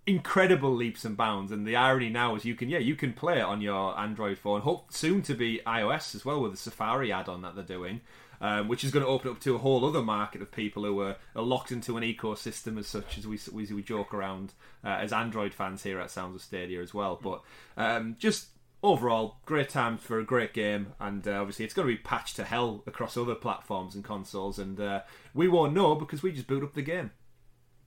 incredible 0.06 0.74
leaps 0.74 1.04
and 1.04 1.16
bounds. 1.16 1.52
And 1.52 1.66
the 1.66 1.76
irony 1.76 2.10
now 2.10 2.34
is 2.34 2.44
you 2.44 2.54
can, 2.54 2.68
yeah, 2.68 2.78
you 2.78 2.96
can 2.96 3.12
play 3.12 3.38
it 3.38 3.44
on 3.44 3.60
your 3.60 3.98
Android 3.98 4.38
phone. 4.38 4.62
Hope 4.62 4.92
soon 4.92 5.22
to 5.22 5.34
be 5.34 5.60
iOS 5.66 6.14
as 6.14 6.24
well 6.24 6.40
with 6.40 6.52
the 6.52 6.58
Safari 6.58 7.12
add-on 7.12 7.42
that 7.42 7.54
they're 7.54 7.64
doing. 7.64 8.00
Um, 8.40 8.66
which 8.66 8.82
is 8.82 8.90
going 8.90 9.04
to 9.04 9.08
open 9.08 9.30
up 9.30 9.38
to 9.42 9.54
a 9.54 9.58
whole 9.58 9.84
other 9.84 10.02
market 10.02 10.42
of 10.42 10.50
people 10.50 10.82
who 10.82 10.98
are, 11.00 11.14
are 11.36 11.44
locked 11.44 11.70
into 11.70 11.96
an 11.96 12.02
ecosystem 12.02 12.76
as 12.76 12.88
such 12.88 13.16
as 13.16 13.24
we 13.24 13.38
we, 13.52 13.66
we 13.66 13.84
joke 13.84 14.12
around 14.12 14.52
uh, 14.84 14.88
as 14.88 15.12
Android 15.12 15.54
fans 15.54 15.84
here 15.84 16.00
at 16.00 16.10
Sounds 16.10 16.34
of 16.34 16.42
Stadia 16.42 16.82
as 16.82 16.92
well. 16.92 17.20
But 17.22 17.40
um, 17.76 18.16
just 18.18 18.48
overall, 18.82 19.36
great 19.46 19.68
time 19.68 19.96
for 19.96 20.18
a 20.18 20.24
great 20.24 20.52
game, 20.52 20.94
and 20.98 21.28
uh, 21.28 21.34
obviously 21.34 21.64
it's 21.64 21.72
going 21.72 21.86
to 21.86 21.94
be 21.94 22.02
patched 22.02 22.34
to 22.34 22.42
hell 22.42 22.82
across 22.84 23.16
other 23.16 23.36
platforms 23.36 23.94
and 23.94 24.02
consoles, 24.02 24.58
and 24.58 24.80
uh, 24.80 25.02
we 25.32 25.46
won't 25.46 25.72
know 25.72 25.94
because 25.94 26.24
we 26.24 26.32
just 26.32 26.48
boot 26.48 26.64
up 26.64 26.74
the 26.74 26.82
game 26.82 27.12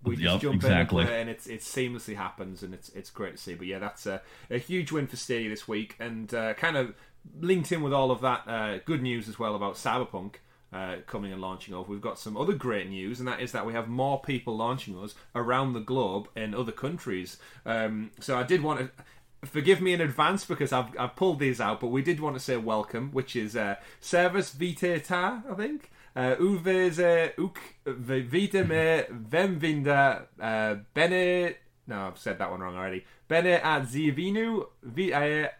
we 0.06 0.16
just 0.16 0.34
yep, 0.34 0.42
jump 0.42 0.56
exactly. 0.56 1.04
in 1.04 1.10
and, 1.10 1.30
it's 1.30 1.48
it 1.48 1.62
seamlessly 1.62 2.16
happens 2.16 2.64
and 2.64 2.74
it's 2.74 2.90
it's 2.90 3.10
great 3.10 3.38
to 3.38 3.42
see. 3.42 3.56
But 3.56 3.68
yeah, 3.68 3.80
that's 3.80 4.06
a, 4.06 4.22
a 4.50 4.58
huge 4.58 4.92
win 4.92 5.08
for 5.08 5.16
Stadia 5.16 5.50
this 5.50 5.68
week 5.68 5.96
and 6.00 6.34
uh, 6.34 6.54
kind 6.54 6.78
of 6.78 6.96
linked 7.40 7.72
in 7.72 7.82
with 7.82 7.94
all 7.94 8.12
of 8.12 8.22
that 8.22 8.48
uh, 8.48 8.78
good 8.86 9.02
news 9.02 9.28
as 9.28 9.40
well 9.40 9.56
about 9.56 9.76
Cyberpunk. 9.76 10.36
Uh, 10.74 10.98
coming 11.08 11.32
and 11.32 11.42
launching 11.42 11.74
over. 11.74 11.90
We've 11.90 12.02
got 12.02 12.20
some 12.20 12.36
other 12.36 12.52
great 12.52 12.90
news, 12.90 13.20
and 13.20 13.28
that 13.30 13.40
is 13.40 13.54
that 13.54 13.66
we 13.66 13.72
have 13.72 13.88
more 13.88 14.20
people 14.20 14.58
launching 14.58 15.02
us 15.02 15.16
around 15.34 15.72
the 15.72 15.80
globe 15.80 16.28
in 16.36 16.54
other 16.54 16.74
countries. 16.74 17.38
Um, 17.66 18.12
so 18.20 18.38
I 18.38 18.44
did 18.44 18.62
want 18.62 18.82
to 18.82 19.04
forgive 19.46 19.82
me 19.82 19.94
in 19.94 20.02
advance 20.02 20.46
because 20.46 20.74
I've, 20.74 20.98
I've 20.98 21.16
pulled 21.16 21.40
these 21.40 21.62
out, 21.62 21.80
but 21.80 21.88
we 21.88 22.02
did 22.02 22.20
want 22.20 22.36
to 22.36 22.40
say 22.40 22.58
welcome, 22.58 23.12
which 23.12 23.36
is 23.36 23.56
uh, 23.56 23.76
Service 24.02 24.54
Viteta, 24.54 25.50
I 25.50 25.54
think. 25.56 25.92
Uh, 26.16 26.34
uveze 26.40 27.34
uk 27.38 27.60
videme 27.86 29.06
vemvinda 29.10 30.28
uh, 30.40 30.78
bene. 30.94 31.56
No, 31.88 32.08
I've 32.08 32.18
said 32.18 32.38
that 32.40 32.50
one 32.50 32.62
wrong 32.62 32.78
already. 32.78 33.04
Bene 33.28 33.60
at 33.62 33.84
zivinu 33.84 34.66
vi 34.82 35.12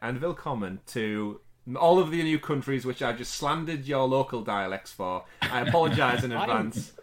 and 0.02 0.22
willkommen 0.22 0.80
to 0.94 1.42
all 1.76 2.00
of 2.00 2.10
the 2.10 2.24
new 2.24 2.40
countries 2.40 2.86
which 2.86 3.02
I 3.02 3.12
just 3.12 3.36
slandered 3.36 3.86
your 3.86 4.08
local 4.08 4.44
dialects 4.44 4.94
for. 4.94 5.26
I 5.42 5.60
apologise 5.60 6.24
in 6.24 6.32
advance. 6.42 6.94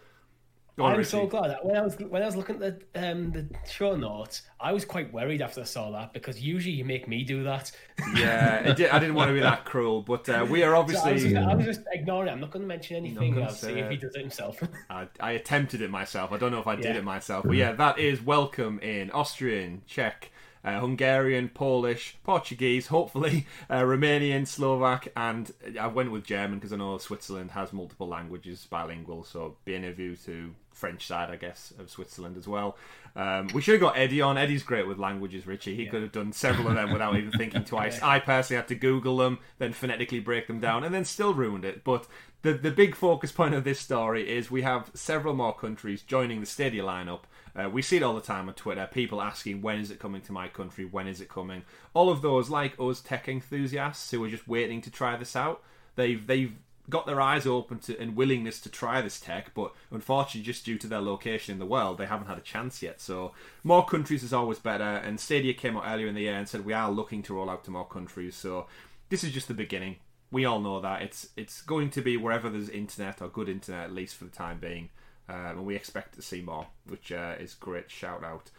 I'm 0.79 0.97
Richie. 0.97 1.09
so 1.09 1.27
glad 1.27 1.51
that 1.51 1.63
when 1.63 1.75
I 1.75 1.81
was 1.81 1.95
when 1.99 2.23
I 2.23 2.25
was 2.25 2.35
looking 2.35 2.61
at 2.63 2.93
the 2.93 3.11
um, 3.11 3.31
the 3.31 3.47
show 3.69 3.95
notes, 3.95 4.41
I 4.59 4.71
was 4.71 4.85
quite 4.85 5.13
worried 5.13 5.41
after 5.41 5.61
I 5.61 5.65
saw 5.65 5.91
that 5.91 6.13
because 6.13 6.41
usually 6.41 6.73
you 6.73 6.83
make 6.83 7.07
me 7.07 7.23
do 7.23 7.43
that. 7.43 7.71
Yeah, 8.15 8.73
did, 8.73 8.89
I 8.89 8.97
didn't 8.97 9.13
want 9.13 9.29
to 9.29 9.33
be 9.35 9.41
that 9.41 9.65
cruel, 9.65 10.01
but 10.01 10.27
uh, 10.29 10.45
we 10.49 10.63
are 10.63 10.75
obviously. 10.75 11.03
So 11.03 11.09
I, 11.09 11.13
was 11.13 11.23
just, 11.23 11.35
I, 11.35 11.55
was 11.55 11.65
just, 11.65 11.81
ignoring 11.91 12.29
it. 12.29 12.31
I'm 12.31 12.39
not 12.39 12.49
going 12.49 12.63
to 12.63 12.67
mention 12.67 12.97
anything. 12.97 13.41
I'll 13.41 13.49
see 13.49 13.73
if 13.73 13.89
he 13.91 13.97
does 13.97 14.15
it 14.15 14.21
himself. 14.21 14.61
I, 14.89 15.07
I, 15.19 15.31
attempted 15.33 15.81
it 15.81 15.91
myself. 15.91 16.31
I 16.31 16.37
don't 16.37 16.51
know 16.51 16.59
if 16.59 16.67
I 16.67 16.75
did 16.75 16.85
yeah. 16.85 16.97
it 16.97 17.03
myself, 17.03 17.43
but 17.45 17.55
yeah, 17.55 17.73
that 17.73 17.99
is 17.99 18.21
welcome 18.21 18.79
in 18.79 19.11
Austrian, 19.11 19.83
Czech, 19.85 20.31
uh, 20.63 20.79
Hungarian, 20.79 21.49
Polish, 21.49 22.17
Portuguese, 22.23 22.87
hopefully 22.87 23.45
uh, 23.69 23.81
Romanian, 23.81 24.47
Slovak, 24.47 25.09
and 25.15 25.51
I 25.79 25.87
went 25.87 26.11
with 26.11 26.23
German 26.23 26.59
because 26.59 26.73
I 26.73 26.77
know 26.77 26.97
Switzerland 26.97 27.51
has 27.51 27.73
multiple 27.73 28.07
languages, 28.07 28.65
bilingual. 28.69 29.23
So 29.23 29.57
being 29.65 29.81
bienvenue 29.81 30.15
to 30.25 30.55
French 30.73 31.07
side, 31.07 31.29
I 31.29 31.35
guess, 31.35 31.73
of 31.79 31.89
Switzerland 31.89 32.37
as 32.37 32.47
well. 32.47 32.77
Um, 33.15 33.47
we 33.53 33.61
should 33.61 33.73
have 33.73 33.81
got 33.81 33.97
Eddie 33.97 34.21
on. 34.21 34.37
Eddie's 34.37 34.63
great 34.63 34.87
with 34.87 34.97
languages, 34.97 35.45
Richie. 35.45 35.75
He 35.75 35.83
yeah. 35.83 35.91
could 35.91 36.01
have 36.01 36.11
done 36.11 36.33
several 36.33 36.67
of 36.67 36.75
them 36.75 36.91
without 36.91 37.15
even 37.15 37.31
thinking 37.37 37.63
twice. 37.63 38.01
I 38.01 38.19
personally 38.19 38.57
had 38.57 38.67
to 38.69 38.75
Google 38.75 39.17
them, 39.17 39.39
then 39.59 39.73
phonetically 39.73 40.19
break 40.19 40.47
them 40.47 40.59
down, 40.59 40.83
and 40.83 40.93
then 40.93 41.05
still 41.05 41.33
ruined 41.33 41.65
it. 41.65 41.83
But 41.83 42.07
the 42.41 42.53
the 42.53 42.71
big 42.71 42.95
focus 42.95 43.31
point 43.31 43.53
of 43.53 43.63
this 43.63 43.79
story 43.79 44.29
is 44.29 44.51
we 44.51 44.63
have 44.63 44.91
several 44.93 45.35
more 45.35 45.53
countries 45.53 46.01
joining 46.01 46.39
the 46.39 46.45
Stadia 46.45 46.83
lineup. 46.83 47.21
Uh, 47.55 47.69
we 47.69 47.81
see 47.83 47.97
it 47.97 48.03
all 48.03 48.15
the 48.15 48.21
time 48.21 48.47
on 48.47 48.55
Twitter. 48.55 48.89
People 48.91 49.21
asking, 49.21 49.61
when 49.61 49.79
is 49.79 49.91
it 49.91 49.99
coming 49.99 50.21
to 50.21 50.31
my 50.31 50.47
country? 50.47 50.85
When 50.85 51.07
is 51.07 51.21
it 51.21 51.29
coming? 51.29 51.63
All 51.93 52.09
of 52.09 52.23
those, 52.23 52.49
like 52.49 52.73
us 52.79 52.99
tech 52.99 53.29
enthusiasts 53.29 54.09
who 54.09 54.23
are 54.23 54.29
just 54.29 54.47
waiting 54.47 54.81
to 54.81 54.89
try 54.89 55.15
this 55.17 55.35
out, 55.35 55.61
they've 55.95 56.25
they've 56.25 56.53
got 56.89 57.05
their 57.05 57.21
eyes 57.21 57.45
open 57.45 57.79
to 57.79 57.97
and 57.99 58.15
willingness 58.15 58.59
to 58.61 58.69
try 58.69 59.01
this 59.01 59.19
tech, 59.19 59.53
but 59.53 59.73
unfortunately, 59.91 60.41
just 60.41 60.65
due 60.65 60.77
to 60.77 60.87
their 60.87 61.01
location 61.01 61.53
in 61.53 61.59
the 61.59 61.65
world, 61.65 61.97
they 61.97 62.05
haven't 62.05 62.27
had 62.27 62.37
a 62.37 62.41
chance 62.41 62.81
yet. 62.81 62.99
So, 62.99 63.31
more 63.63 63.85
countries 63.85 64.23
is 64.23 64.33
always 64.33 64.59
better. 64.59 64.83
And 64.83 65.19
Stadia 65.19 65.53
came 65.53 65.77
out 65.77 65.85
earlier 65.87 66.07
in 66.07 66.15
the 66.15 66.21
year 66.21 66.35
and 66.35 66.47
said 66.47 66.65
we 66.65 66.73
are 66.73 66.91
looking 66.91 67.23
to 67.23 67.33
roll 67.33 67.49
out 67.49 67.63
to 67.65 67.71
more 67.71 67.87
countries. 67.87 68.35
So, 68.35 68.67
this 69.09 69.23
is 69.23 69.31
just 69.31 69.47
the 69.47 69.53
beginning. 69.53 69.97
we 70.31 70.45
all 70.45 70.59
know 70.59 70.81
that 70.81 71.03
it's 71.03 71.29
it's 71.37 71.61
going 71.61 71.91
to 71.91 72.01
be 72.01 72.17
wherever 72.17 72.49
there's 72.49 72.67
internet 72.69 73.21
or 73.21 73.29
good 73.29 73.47
internet, 73.47 73.85
at 73.85 73.93
least 73.93 74.15
for 74.15 74.25
the 74.25 74.31
time 74.31 74.57
being, 74.59 74.89
um, 75.29 75.35
and 75.59 75.65
we 75.65 75.75
expect 75.75 76.15
to 76.15 76.21
see 76.21 76.41
more, 76.41 76.67
which 76.87 77.11
uh, 77.11 77.35
is 77.39 77.53
great. 77.53 77.91
Shout 77.91 78.23
out 78.23 78.49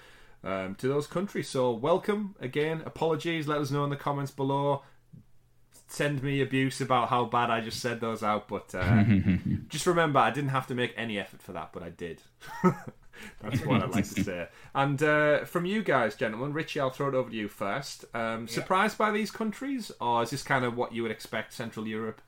um, 0.45 0.77
to 0.77 0.87
those 0.89 1.07
countries. 1.07 1.49
So 1.49 1.73
welcome 1.73 2.37
again. 2.41 2.83
Apologies. 2.87 3.49
Let 3.49 3.59
us 3.59 3.71
know 3.71 3.85
in 3.85 3.91
the 3.91 3.97
comments 3.97 4.31
below. 4.31 4.83
Send 5.95 6.23
me 6.23 6.41
abuse 6.41 6.81
about 6.81 7.09
how 7.09 7.25
bad 7.25 7.51
I 7.51 7.61
just 7.61 7.81
said 7.81 8.01
those 8.01 8.23
out, 8.23 8.49
but 8.49 8.75
uh, 8.75 9.05
just 9.69 9.87
remember 9.87 10.19
I 10.19 10.31
didn't 10.31 10.51
have 10.51 10.67
to 10.67 10.75
make 10.75 10.93
any 10.97 11.19
effort 11.19 11.41
for 11.41 11.53
that, 11.53 11.71
but 11.73 11.83
I 11.83 11.91
did. 11.91 12.21
That's 13.41 13.65
what 13.65 13.81
I'd 13.81 13.91
like 13.91 14.09
to 14.09 14.25
say. 14.25 14.49
And 14.75 15.01
uh, 15.03 15.45
from 15.45 15.67
you 15.67 15.83
guys, 15.83 16.17
gentlemen, 16.17 16.53
Richie, 16.53 16.81
I'll 16.81 16.91
throw 16.91 17.09
it 17.09 17.15
over 17.15 17.31
to 17.31 17.37
you 17.37 17.49
first. 17.49 18.05
Um, 18.13 18.49
surprised 18.49 18.99
by 18.99 19.13
these 19.13 19.31
countries, 19.31 19.93
or 20.01 20.25
is 20.25 20.31
this 20.31 20.43
kind 20.43 20.65
of 20.65 20.77
what 20.77 20.93
you 20.93 21.03
would 21.03 21.13
expect, 21.13 21.53
Central 21.53 21.87
Europe? 21.87 22.21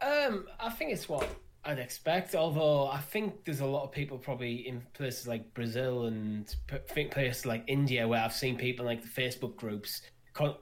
Um, 0.00 0.46
I 0.60 0.70
think 0.70 0.92
it's 0.92 1.08
what 1.08 1.28
I'd 1.64 1.78
expect. 1.78 2.34
Although 2.34 2.86
I 2.86 2.98
think 2.98 3.44
there's 3.44 3.60
a 3.60 3.66
lot 3.66 3.84
of 3.84 3.92
people 3.92 4.18
probably 4.18 4.68
in 4.68 4.82
places 4.94 5.26
like 5.26 5.52
Brazil 5.54 6.04
and 6.04 6.54
p- 6.66 6.76
think 6.88 7.10
places 7.10 7.46
like 7.46 7.64
India 7.66 8.06
where 8.06 8.22
I've 8.22 8.32
seen 8.32 8.56
people 8.56 8.86
in, 8.86 8.96
like 8.96 9.02
the 9.02 9.22
Facebook 9.22 9.56
groups 9.56 10.02
co- 10.32 10.58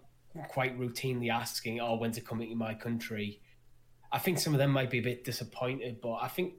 quite 0.49 0.79
routinely 0.79 1.31
asking, 1.31 1.81
"Oh, 1.81 1.97
when's 1.97 2.18
it 2.18 2.27
coming 2.27 2.49
to 2.51 2.57
my 2.57 2.75
country?" 2.75 3.40
I 4.12 4.18
think 4.18 4.38
some 4.38 4.55
of 4.55 4.59
them 4.59 4.70
might 4.70 4.90
be 4.90 4.99
a 4.99 5.03
bit 5.03 5.25
disappointed, 5.25 6.01
but 6.01 6.14
I 6.14 6.29
think 6.29 6.55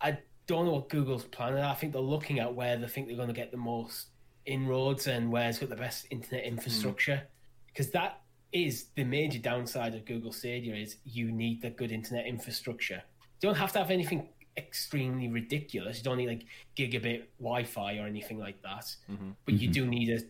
I 0.00 0.18
don't 0.46 0.66
know 0.66 0.72
what 0.72 0.88
Google's 0.88 1.24
planning. 1.24 1.62
I 1.62 1.74
think 1.74 1.92
they're 1.92 2.00
looking 2.00 2.38
at 2.38 2.54
where 2.54 2.76
they 2.76 2.86
think 2.86 3.06
they're 3.06 3.16
going 3.16 3.28
to 3.28 3.34
get 3.34 3.50
the 3.50 3.56
most 3.56 4.08
inroads 4.46 5.06
and 5.06 5.30
where 5.30 5.48
it's 5.48 5.58
got 5.58 5.68
the 5.68 5.76
best 5.76 6.06
internet 6.10 6.44
hmm. 6.44 6.50
infrastructure, 6.50 7.22
because 7.66 7.90
that 7.90 8.22
is 8.52 8.86
the 8.96 9.04
major 9.04 9.38
downside 9.38 9.94
of 9.94 10.06
Google 10.06 10.32
Stadia 10.32 10.74
is 10.74 10.96
you 11.04 11.30
need 11.30 11.60
the 11.60 11.70
good 11.70 11.92
internet 11.92 12.26
infrastructure. 12.26 13.02
You 13.40 13.48
don't 13.48 13.56
have 13.56 13.72
to 13.72 13.78
have 13.78 13.90
anything 13.90 14.28
extremely 14.56 15.28
ridiculous. 15.28 15.98
You 15.98 16.04
don't 16.04 16.16
need 16.16 16.28
like 16.28 16.44
gigabit 16.76 17.24
Wi-Fi 17.38 17.98
or 17.98 18.06
anything 18.06 18.38
like 18.38 18.62
that, 18.62 18.86
mm-hmm. 19.10 19.30
but 19.44 19.54
you 19.54 19.68
mm-hmm. 19.68 19.72
do 19.72 19.86
need 19.86 20.10
a 20.10 20.20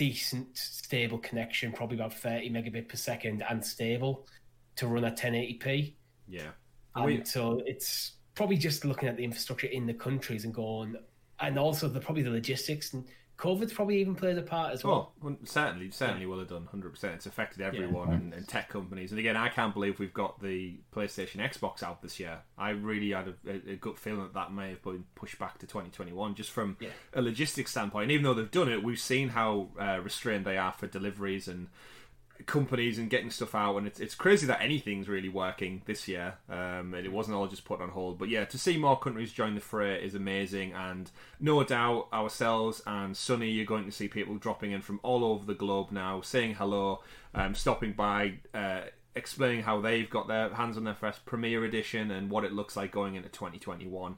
decent 0.00 0.56
stable 0.56 1.18
connection, 1.18 1.72
probably 1.72 1.98
about 1.98 2.14
30 2.14 2.48
megabit 2.48 2.88
per 2.88 2.96
second 2.96 3.44
and 3.50 3.62
stable 3.62 4.26
to 4.76 4.86
run 4.86 5.04
at 5.04 5.18
1080p. 5.18 5.94
Yeah. 6.26 6.52
And 6.94 7.04
We- 7.04 7.24
so 7.26 7.62
it's 7.66 8.12
probably 8.34 8.56
just 8.56 8.86
looking 8.86 9.10
at 9.10 9.18
the 9.18 9.24
infrastructure 9.24 9.66
in 9.66 9.84
the 9.86 9.92
countries 9.92 10.46
and 10.46 10.54
going, 10.54 10.96
and 11.38 11.58
also 11.58 11.86
the 11.86 12.00
probably 12.00 12.22
the 12.22 12.30
logistics 12.30 12.94
and 12.94 13.06
COVID's 13.40 13.72
probably 13.72 13.98
even 14.00 14.14
played 14.14 14.36
a 14.36 14.42
part 14.42 14.72
as 14.74 14.84
well. 14.84 15.12
Oh, 15.22 15.24
well, 15.28 15.36
certainly, 15.44 15.90
certainly 15.90 16.26
will 16.26 16.38
have 16.38 16.48
done. 16.48 16.66
Hundred 16.70 16.90
percent. 16.90 17.14
It's 17.14 17.26
affected 17.26 17.62
everyone 17.62 18.12
and, 18.12 18.34
and 18.34 18.46
tech 18.46 18.68
companies. 18.68 19.10
And 19.12 19.18
again, 19.18 19.36
I 19.36 19.48
can't 19.48 19.72
believe 19.72 19.98
we've 19.98 20.12
got 20.12 20.42
the 20.42 20.74
PlayStation 20.94 21.36
Xbox 21.36 21.82
out 21.82 22.02
this 22.02 22.20
year. 22.20 22.40
I 22.58 22.70
really 22.70 23.10
had 23.12 23.28
a, 23.28 23.50
a, 23.50 23.72
a 23.72 23.76
good 23.76 23.98
feeling 23.98 24.20
that 24.22 24.34
that 24.34 24.52
may 24.52 24.68
have 24.70 24.82
been 24.82 25.04
pushed 25.14 25.38
back 25.38 25.58
to 25.58 25.66
2021, 25.66 26.34
just 26.34 26.50
from 26.50 26.76
Yeah. 26.80 26.90
a 27.14 27.22
logistics 27.22 27.70
standpoint. 27.70 28.04
And 28.04 28.12
Even 28.12 28.24
though 28.24 28.34
they've 28.34 28.50
done 28.50 28.68
it, 28.68 28.82
we've 28.82 29.00
seen 29.00 29.30
how 29.30 29.68
uh, 29.80 30.00
restrained 30.02 30.44
they 30.44 30.58
are 30.58 30.72
for 30.72 30.86
deliveries 30.86 31.48
and 31.48 31.68
companies 32.46 32.98
and 32.98 33.10
getting 33.10 33.30
stuff 33.30 33.54
out 33.54 33.76
and 33.76 33.86
it's, 33.86 34.00
it's 34.00 34.14
crazy 34.14 34.46
that 34.46 34.60
anything's 34.60 35.08
really 35.08 35.28
working 35.28 35.82
this 35.86 36.08
year 36.08 36.34
um, 36.48 36.94
and 36.94 37.04
it 37.04 37.12
wasn't 37.12 37.34
all 37.34 37.46
just 37.46 37.64
put 37.64 37.80
on 37.80 37.90
hold 37.90 38.18
but 38.18 38.28
yeah 38.28 38.44
to 38.44 38.58
see 38.58 38.76
more 38.76 38.98
countries 38.98 39.32
join 39.32 39.54
the 39.54 39.60
fray 39.60 40.02
is 40.02 40.14
amazing 40.14 40.72
and 40.72 41.10
no 41.38 41.62
doubt 41.64 42.08
ourselves 42.12 42.82
and 42.86 43.16
Sonny 43.16 43.50
you're 43.50 43.66
going 43.66 43.84
to 43.84 43.92
see 43.92 44.08
people 44.08 44.36
dropping 44.36 44.72
in 44.72 44.82
from 44.82 45.00
all 45.02 45.24
over 45.24 45.44
the 45.44 45.54
globe 45.54 45.90
now 45.90 46.20
saying 46.20 46.54
hello 46.54 47.02
um, 47.34 47.54
stopping 47.54 47.92
by 47.92 48.34
uh, 48.54 48.82
explaining 49.14 49.62
how 49.62 49.80
they've 49.80 50.10
got 50.10 50.28
their 50.28 50.52
hands 50.54 50.76
on 50.76 50.84
their 50.84 50.94
first 50.94 51.24
premiere 51.24 51.64
edition 51.64 52.10
and 52.10 52.30
what 52.30 52.44
it 52.44 52.52
looks 52.52 52.76
like 52.76 52.90
going 52.90 53.14
into 53.14 53.28
2021 53.28 54.16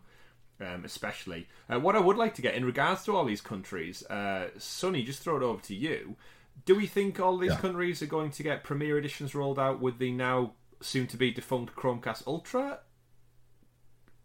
um, 0.60 0.84
especially. 0.84 1.48
Uh, 1.68 1.80
what 1.80 1.96
I 1.96 2.00
would 2.00 2.16
like 2.16 2.34
to 2.34 2.42
get 2.42 2.54
in 2.54 2.64
regards 2.64 3.04
to 3.04 3.16
all 3.16 3.24
these 3.24 3.40
countries, 3.40 4.04
uh, 4.06 4.48
Sonny, 4.58 5.02
just 5.02 5.22
throw 5.22 5.36
it 5.36 5.42
over 5.42 5.62
to 5.62 5.74
you. 5.74 6.16
Do 6.64 6.76
we 6.76 6.86
think 6.86 7.18
all 7.18 7.36
these 7.38 7.50
Yeah. 7.52 7.58
countries 7.58 8.02
are 8.02 8.06
going 8.06 8.30
to 8.32 8.42
get 8.42 8.62
Premier 8.64 8.96
editions 8.98 9.34
rolled 9.34 9.58
out 9.58 9.80
with 9.80 9.98
the 9.98 10.12
now 10.12 10.52
soon 10.80 11.06
to 11.08 11.16
be 11.16 11.30
defunct 11.30 11.74
Chromecast 11.74 12.26
Ultra? 12.26 12.80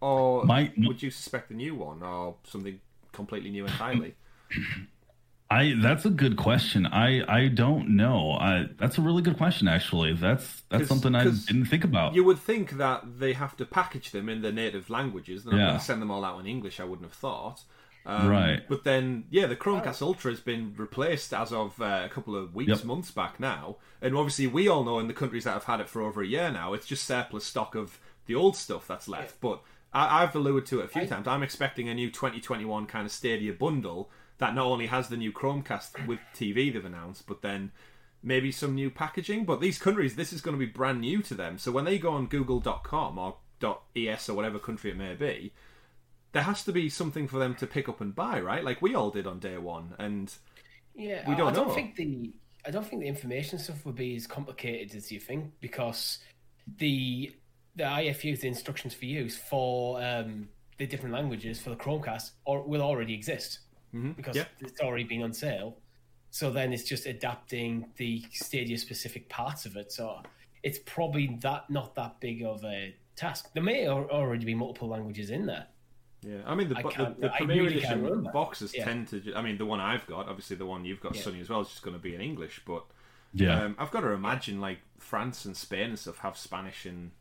Or 0.02 0.45
My- 0.45 0.71
would 0.78 1.02
you 1.02 1.10
suspect 1.10 1.50
a 1.50 1.56
new 1.56 1.73
one 1.76 2.04
or 2.04 2.38
something 2.43 2.80
completely 3.12 3.50
new 3.50 3.65
entirely? 3.65 4.15
I 5.50 5.76
that's 5.82 6.04
a 6.06 6.10
good 6.10 6.36
question. 6.36 6.86
I 6.86 7.23
I 7.34 7.47
don't 7.47 7.95
know. 7.95 8.34
I 8.34 8.67
that's 8.78 8.97
a 8.97 9.02
really 9.02 9.21
good 9.21 9.38
question 9.38 9.67
actually. 9.69 10.12
That's 10.13 10.62
that's 10.69 10.82
'Cause- 10.82 10.88
something 10.89 11.15
I 11.15 11.23
'cause 11.23 11.45
didn't 11.45 11.65
think 11.65 11.86
about. 11.86 12.13
You 12.15 12.26
would 12.26 12.38
think 12.38 12.71
that 12.71 13.19
they 13.19 13.32
have 13.32 13.56
to 13.58 13.65
package 13.65 14.12
them 14.12 14.28
in 14.28 14.41
their 14.41 14.52
native 14.52 14.89
languages. 14.89 15.45
They're 15.45 15.54
not 15.54 15.60
Yeah. 15.60 15.65
going 15.67 15.80
to 15.80 15.86
send 15.86 16.02
them 16.02 16.12
all 16.12 16.26
out 16.26 16.38
in 16.41 16.47
English. 16.47 16.82
I 16.82 16.84
wouldn't 16.84 17.08
have 17.08 17.17
thought. 17.17 17.63
Um, 18.08 18.30
Right. 18.30 18.63
But 18.70 18.86
then, 18.86 19.26
yeah, 19.30 19.48
the 19.48 19.56
Chromecast 19.58 20.02
Ultra 20.02 20.32
has 20.32 20.39
been 20.39 20.74
replaced 20.78 21.34
as 21.34 21.52
of 21.52 21.80
uh, 21.82 22.04
a 22.06 22.10
couple 22.10 22.36
of 22.38 22.56
weeks, 22.56 22.70
Yep. 22.70 22.86
months 22.86 23.12
back 23.12 23.38
now. 23.39 23.76
And 24.02 24.15
obviously, 24.15 24.48
we 24.48 24.67
all 24.70 24.84
know 24.86 24.98
in 25.00 25.08
the 25.08 25.13
countries 25.13 25.43
that 25.43 25.52
have 25.54 25.65
had 25.65 25.82
it 25.82 25.89
for 25.89 26.02
over 26.02 26.22
a 26.22 26.28
year 26.28 26.50
now, 26.52 26.74
it's 26.74 26.86
just 26.88 27.04
surplus 27.04 27.43
stock 27.43 27.76
of 27.76 28.00
the 28.26 28.34
old 28.36 28.56
stuff 28.56 28.88
that's 28.88 29.08
left. 29.10 29.41
But 29.41 29.62
I, 29.93 30.24
I've 30.24 30.36
alluded 30.36 30.65
to 30.67 30.80
it 30.80 30.86
a 30.86 30.88
few 30.88 31.02
I- 31.02 31.06
times. 31.06 31.28
I'm 31.28 31.43
expecting 31.43 31.89
a 31.89 31.93
new 31.93 32.10
2021 32.10 32.86
kind 32.86 33.06
of 33.06 33.12
Stadia 33.12 33.52
bundle 33.52 34.10
that 34.38 34.56
not 34.56 34.65
only 34.67 34.86
has 34.86 35.10
the 35.10 35.17
new 35.17 35.32
Chromecast 35.34 36.08
with 36.08 36.20
TV 36.34 36.72
they've 36.72 36.86
announced, 36.86 37.28
but 37.28 37.41
then 37.41 37.72
maybe 38.24 38.52
some 38.54 38.74
new 38.76 38.89
packaging. 38.89 39.43
But 39.46 39.60
these 39.60 39.78
countries, 39.80 40.15
this 40.15 40.32
is 40.32 40.41
going 40.41 40.56
to 40.56 40.65
be 40.65 40.72
brand 40.72 41.02
new 41.02 41.22
to 41.24 41.34
them. 41.34 41.58
So 41.58 41.72
when 41.74 41.86
they 41.86 41.98
go 42.00 42.12
on 42.12 42.28
Google.com 42.28 43.17
or 43.17 43.36
.es 43.96 44.30
or 44.30 44.34
whatever 44.36 44.60
country 44.60 44.91
it 44.91 44.98
may 44.98 45.15
be, 45.15 45.52
there 46.34 46.44
has 46.44 46.63
to 46.66 46.72
be 46.72 46.90
something 46.90 47.28
for 47.28 47.40
them 47.40 47.56
to 47.56 47.68
pick 47.68 47.88
up 47.90 48.02
and 48.02 48.13
buy, 48.13 48.40
right? 48.42 48.63
Like 48.63 48.82
we 48.82 48.96
all 48.96 49.10
did 49.10 49.26
on 49.28 49.40
day 49.40 49.58
one. 49.58 49.96
And 50.00 50.34
Yeah, 50.96 51.28
We 51.30 51.36
don't 51.36 51.50
I 51.50 51.54
don't 51.54 51.68
know. 51.70 51.74
think 51.74 51.96
the 51.96 52.34
I 52.66 52.72
don't 52.72 52.86
think 52.86 53.02
the 53.02 53.08
information 53.08 53.60
stuff 53.60 53.86
would 53.86 53.96
be 53.96 54.16
as 54.16 54.28
complicated 54.28 54.96
as 54.96 55.12
you 55.12 55.20
think 55.20 55.54
because 55.62 56.20
the 56.78 57.34
the 57.76 57.84
IFUs, 57.84 58.42
the 58.42 58.48
instructions 58.48 58.94
for 58.94 59.06
use 59.06 59.38
for 59.38 60.02
um, 60.04 60.50
the 60.80 60.86
different 60.88 61.13
languages 61.13 61.60
for 61.60 61.70
the 61.70 61.76
Chromecast, 61.76 62.32
or 62.46 62.63
will 62.63 62.82
already 62.82 63.13
exist 63.13 63.60
because 64.16 64.36
Yeah. 64.36 64.46
it's 64.60 64.82
already 64.82 65.06
been 65.06 65.24
on 65.24 65.34
sale. 65.34 65.78
So 66.30 66.52
then 66.52 66.74
it's 66.74 66.84
just 66.84 67.06
adapting 67.06 67.86
the 67.98 68.24
Stadia 68.32 68.78
specific 68.78 69.30
parts 69.30 69.66
of 69.66 69.76
it. 69.78 69.92
So 69.92 70.22
it's 70.63 70.80
probably 70.86 71.38
that 71.42 71.70
not 71.70 71.96
that 71.96 72.20
big 72.20 72.44
of 72.44 72.63
a 72.66 72.94
task. 73.16 73.50
There 73.54 73.63
may 73.63 73.88
already 73.88 74.46
be 74.46 74.54
multiple 74.56 74.90
languages 74.90 75.30
in 75.32 75.46
there. 75.46 75.68
Yeah, 76.28 76.38
I 76.46 76.56
mean 76.56 76.70
the, 76.70 76.78
I 76.78 76.82
bo- 76.82 76.90
the, 76.90 77.16
the 77.20 77.30
Premier 77.30 77.63
really 77.63 77.78
Edition 77.78 78.30
boxes 78.34 78.74
Yeah. 78.76 78.86
tend 78.86 79.08
to. 79.10 79.34
I 79.36 79.42
mean, 79.42 79.58
the 79.58 79.66
one 79.66 79.80
I've 79.80 80.06
got, 80.08 80.28
obviously 80.28 80.56
the 80.58 80.66
one 80.66 80.84
you've 80.86 81.02
got, 81.02 81.16
Yeah. 81.16 81.22
Sonny, 81.22 81.40
as 81.40 81.50
well, 81.50 81.62
is 81.62 81.70
just 81.70 81.82
going 81.84 81.96
to 81.96 82.02
be 82.02 82.13
in 82.16 82.22
English. 82.22 82.62
But 82.66 82.84
yeah. 83.34 83.63
um, 83.63 83.76
I've 83.80 83.92
got 83.92 84.02
to 84.02 84.10
imagine 84.12 84.60
like 84.60 84.80
France 85.00 85.46
and 85.46 85.56
Spain 85.56 85.90
and 85.90 86.00
stuff 86.00 86.18
have 86.20 86.38
Spanish 86.38 86.86
and 86.86 87.12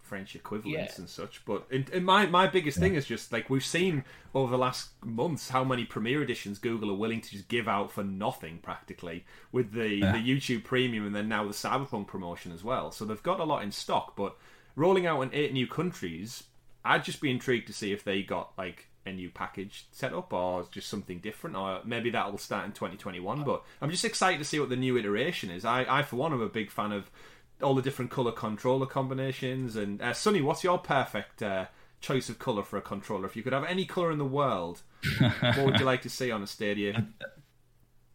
French 0.00 0.36
equivalents 0.36 0.92
Yeah. 0.94 1.00
and 1.00 1.08
such. 1.08 1.44
But 1.44 1.66
in, 1.70 1.86
in 1.92 2.04
my 2.04 2.26
my 2.26 2.46
biggest 2.46 2.78
thing 2.78 2.94
is 2.94 3.06
just 3.06 3.32
like 3.32 3.50
we've 3.50 3.64
seen 3.64 4.04
over 4.34 4.52
the 4.52 4.58
last 4.58 4.90
months 5.04 5.48
how 5.50 5.64
many 5.64 5.84
Premiere 5.84 6.22
editions 6.22 6.58
Google 6.60 6.90
are 6.92 6.94
willing 6.96 7.20
to 7.22 7.30
just 7.30 7.48
give 7.48 7.66
out 7.66 7.90
for 7.90 8.04
nothing 8.04 8.58
practically 8.58 9.24
with 9.50 9.72
the 9.72 10.00
the 10.00 10.18
YouTube 10.22 10.62
Premium 10.62 11.06
and 11.06 11.14
then 11.16 11.28
now 11.28 11.42
the 11.44 11.50
Cyberpunk 11.52 12.06
promotion 12.06 12.52
as 12.52 12.62
well. 12.62 12.92
So 12.92 13.04
they've 13.04 13.22
got 13.22 13.40
a 13.40 13.44
lot 13.44 13.64
in 13.64 13.72
stock, 13.72 14.14
but 14.14 14.36
rolling 14.76 15.06
out 15.06 15.20
in 15.22 15.30
eight 15.32 15.52
new 15.52 15.66
countries, 15.66 16.44
I'd 16.86 17.04
just 17.04 17.20
be 17.20 17.30
intrigued 17.30 17.66
to 17.66 17.72
see 17.72 17.92
if 17.92 18.04
they 18.04 18.22
got 18.22 18.52
like 18.56 18.88
a 19.06 19.12
new 19.12 19.30
package 19.30 19.86
set 19.92 20.12
up 20.12 20.32
or 20.32 20.66
just 20.70 20.88
something 20.88 21.18
different 21.18 21.56
or 21.56 21.80
maybe 21.84 22.10
that'll 22.10 22.38
start 22.38 22.66
in 22.66 22.72
2021 22.72 23.44
but 23.44 23.62
i'm 23.80 23.90
just 23.90 24.04
excited 24.04 24.38
to 24.38 24.44
see 24.44 24.58
what 24.58 24.68
the 24.68 24.76
new 24.76 24.96
iteration 24.96 25.50
is. 25.50 25.64
I, 25.64 25.86
I 25.88 26.02
for 26.02 26.16
one 26.16 26.32
am 26.32 26.40
a 26.40 26.48
big 26.48 26.70
fan 26.70 26.92
of 26.92 27.10
all 27.62 27.74
the 27.74 27.82
different 27.82 28.10
color 28.10 28.32
controller 28.32 28.86
combinations 28.86 29.76
and 29.76 30.02
uh, 30.02 30.12
Sonny 30.12 30.40
what's 30.40 30.64
your 30.64 30.78
perfect 30.78 31.42
uh, 31.42 31.66
choice 32.00 32.28
of 32.28 32.38
color 32.38 32.62
for 32.62 32.76
a 32.76 32.82
controller? 32.82 33.26
If 33.26 33.36
you 33.36 33.42
could 33.42 33.52
have 33.52 33.64
any 33.64 33.84
color 33.84 34.10
in 34.10 34.18
the 34.18 34.24
world 34.24 34.82
what 35.20 35.64
would 35.64 35.78
you 35.78 35.86
like 35.86 36.02
to 36.02 36.10
see 36.10 36.30
on 36.30 36.42
a 36.42 36.46
Stadia 36.46 37.06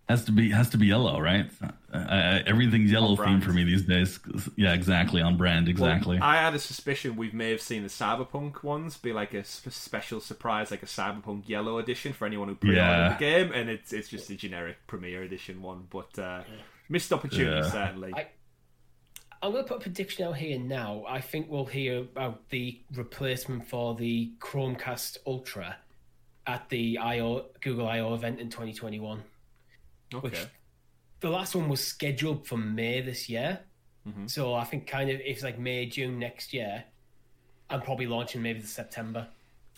has 0.09 0.25
to 0.25 0.31
be 0.31 0.49
has 0.51 0.69
to 0.71 0.77
be 0.77 0.87
yellow, 0.87 1.19
right? 1.21 1.49
Uh, 1.63 1.97
uh, 1.97 2.39
everything's 2.45 2.91
yellow 2.91 3.15
brand. 3.15 3.41
themed 3.41 3.45
for 3.45 3.53
me 3.53 3.63
these 3.63 3.83
days. 3.83 4.19
Yeah, 4.57 4.73
exactly 4.73 5.21
on 5.21 5.37
brand, 5.37 5.69
exactly. 5.69 6.17
I 6.19 6.35
had 6.35 6.53
a 6.53 6.59
suspicion 6.59 7.15
we 7.15 7.31
may 7.31 7.49
have 7.51 7.61
seen 7.61 7.83
the 7.83 7.89
Cyberpunk 7.89 8.61
ones 8.63 8.97
be 8.97 9.13
like 9.13 9.33
a 9.33 9.43
sp- 9.47 9.71
special 9.71 10.19
surprise, 10.19 10.69
like 10.71 10.83
a 10.83 10.87
Cyberpunk 10.87 11.47
Yellow 11.47 11.77
edition 11.77 12.11
for 12.11 12.25
anyone 12.25 12.49
who 12.49 12.55
pre-ordered 12.55 12.81
Yeah. 12.81 13.09
the 13.13 13.19
game, 13.19 13.51
and 13.53 13.69
it's 13.69 13.93
it's 13.93 14.09
just 14.09 14.29
a 14.29 14.35
generic 14.35 14.77
premiere 14.87 15.23
Edition 15.23 15.61
one. 15.61 15.87
But 15.89 16.17
uh, 16.19 16.43
missed 16.89 17.13
opportunity 17.13 17.55
Yeah. 17.57 17.69
certainly. 17.71 18.13
I- 18.13 18.27
I'm 19.43 19.53
going 19.53 19.63
to 19.63 19.67
put 19.67 19.77
a 19.77 19.81
prediction 19.81 20.23
out 20.27 20.35
here 20.37 20.59
now. 20.59 21.03
I 21.07 21.19
think 21.19 21.49
we'll 21.49 21.65
hear 21.65 21.97
about 22.01 22.49
the 22.49 22.79
replacement 22.93 23.67
for 23.67 23.95
the 23.95 24.33
Chromecast 24.39 25.17
Ultra 25.25 25.77
at 26.45 26.69
the 26.69 26.99
IO 26.99 27.45
Google 27.59 27.87
I/O 27.87 28.13
event 28.13 28.39
in 28.39 28.49
2021. 28.51 29.23
Okay, 30.13 30.45
The 31.19 31.29
last 31.29 31.55
one 31.55 31.69
was 31.69 31.85
scheduled 31.85 32.47
for 32.47 32.57
May 32.57 33.01
this 33.01 33.29
year, 33.29 33.59
Mm-hmm. 34.07 34.25
So 34.25 34.55
I 34.55 34.63
think 34.63 34.87
kind 34.87 35.11
of 35.11 35.19
if 35.19 35.27
it's 35.27 35.43
like 35.43 35.59
May, 35.59 35.85
June 35.85 36.17
next 36.17 36.53
year, 36.53 36.83
I'm 37.69 37.81
probably 37.81 38.07
launching 38.07 38.41
maybe 38.41 38.59
the 38.59 38.65
September. 38.67 39.27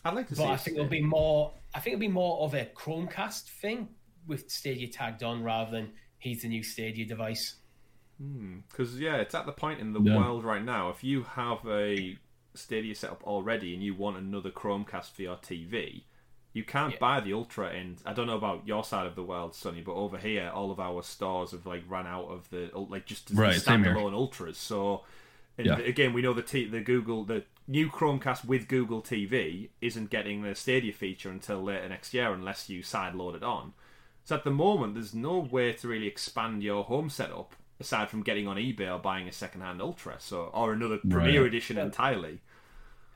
I'd 0.06 0.14
like 0.14 0.30
to 0.30 0.36
but 0.36 0.44
see. 0.44 0.50
I 0.50 0.56
think 0.56 0.78
it'll 0.78 0.90
be 0.90 1.02
more. 1.02 1.52
I 1.76 1.82
think 1.82 1.96
it'll 1.96 2.00
be 2.02 2.08
more 2.08 2.40
of 2.40 2.54
a 2.54 2.66
Chromecast 2.74 3.44
thing 3.50 3.90
with 4.26 4.50
Stadia 4.50 4.88
tagged 4.88 5.24
on 5.24 5.44
rather 5.44 5.72
than 5.72 5.92
he's 6.20 6.44
the 6.44 6.48
new 6.48 6.64
Stadia 6.64 7.06
device. 7.06 7.56
Because 8.70 8.98
yeah, 8.98 9.18
it's 9.18 9.36
at 9.36 9.46
the 9.46 9.52
point 9.52 9.82
in 9.82 9.92
the 9.92 10.00
Yeah. 10.02 10.16
world 10.18 10.46
right 10.46 10.64
now. 10.64 10.90
If 10.90 11.04
you 11.04 11.24
have 11.24 11.60
a 11.68 12.18
Stadia 12.54 12.96
set 12.96 13.10
up 13.12 13.24
already 13.26 13.74
and 13.74 13.84
you 13.84 13.94
want 13.94 14.16
another 14.16 14.52
Chromecast 14.52 15.12
for 15.12 15.24
your 15.24 15.36
TV, 15.36 16.04
you 16.54 16.64
can't 16.64 16.94
Yeah. 16.94 17.00
buy 17.00 17.20
the 17.20 17.34
Ultra. 17.34 17.70
And 17.70 17.98
I 18.06 18.14
don't 18.14 18.28
know 18.28 18.38
about 18.38 18.66
your 18.68 18.84
side 18.84 19.08
of 19.08 19.16
the 19.16 19.24
world, 19.24 19.56
Sonny, 19.56 19.82
but 19.82 19.94
over 19.94 20.18
here, 20.18 20.52
all 20.54 20.72
of 20.72 20.80
our 20.80 21.02
stores 21.04 21.52
have 21.52 21.66
like 21.66 21.84
run 21.88 22.06
out 22.08 22.26
of 22.26 22.50
the 22.52 22.70
like 22.76 23.06
just 23.06 23.30
the 23.30 23.36
Right, 23.36 23.60
same 23.60 23.84
standalone 23.84 24.14
Ultras. 24.14 24.58
So. 24.58 25.04
And 25.56 25.68
Yeah. 25.68 25.78
again, 25.78 26.14
we 26.14 26.24
know 26.24 26.34
the 26.34 26.42
T- 26.42 26.66
the 26.66 26.82
Google 26.82 27.26
the 27.26 27.44
new 27.68 27.88
Chromecast 27.88 28.44
with 28.44 28.68
Google 28.68 29.02
TV 29.04 29.70
isn't 29.82 30.10
getting 30.10 30.42
the 30.42 30.56
Stadia 30.56 30.92
feature 30.92 31.30
until 31.30 31.62
later 31.62 31.88
next 31.90 32.12
year 32.14 32.34
unless 32.34 32.70
you 32.70 32.82
sideload 32.82 33.36
it 33.36 33.44
on. 33.44 33.74
So 34.26 34.36
at 34.36 34.44
the 34.46 34.52
moment, 34.52 34.96
there's 34.96 35.14
no 35.14 35.38
way 35.38 35.72
to 35.74 35.88
really 35.88 36.08
expand 36.08 36.64
your 36.64 36.84
home 36.86 37.10
setup 37.10 37.56
aside 37.80 38.10
from 38.10 38.24
getting 38.24 38.48
on 38.48 38.58
eBay 38.58 38.92
or 38.94 38.98
buying 38.98 39.28
a 39.28 39.32
second-hand 39.32 39.80
Ultra, 39.82 40.16
so 40.20 40.46
or 40.54 40.74
another 40.74 40.98
Premier 40.98 41.42
Right. 41.42 41.48
Edition 41.48 41.78
entirely. 41.78 42.40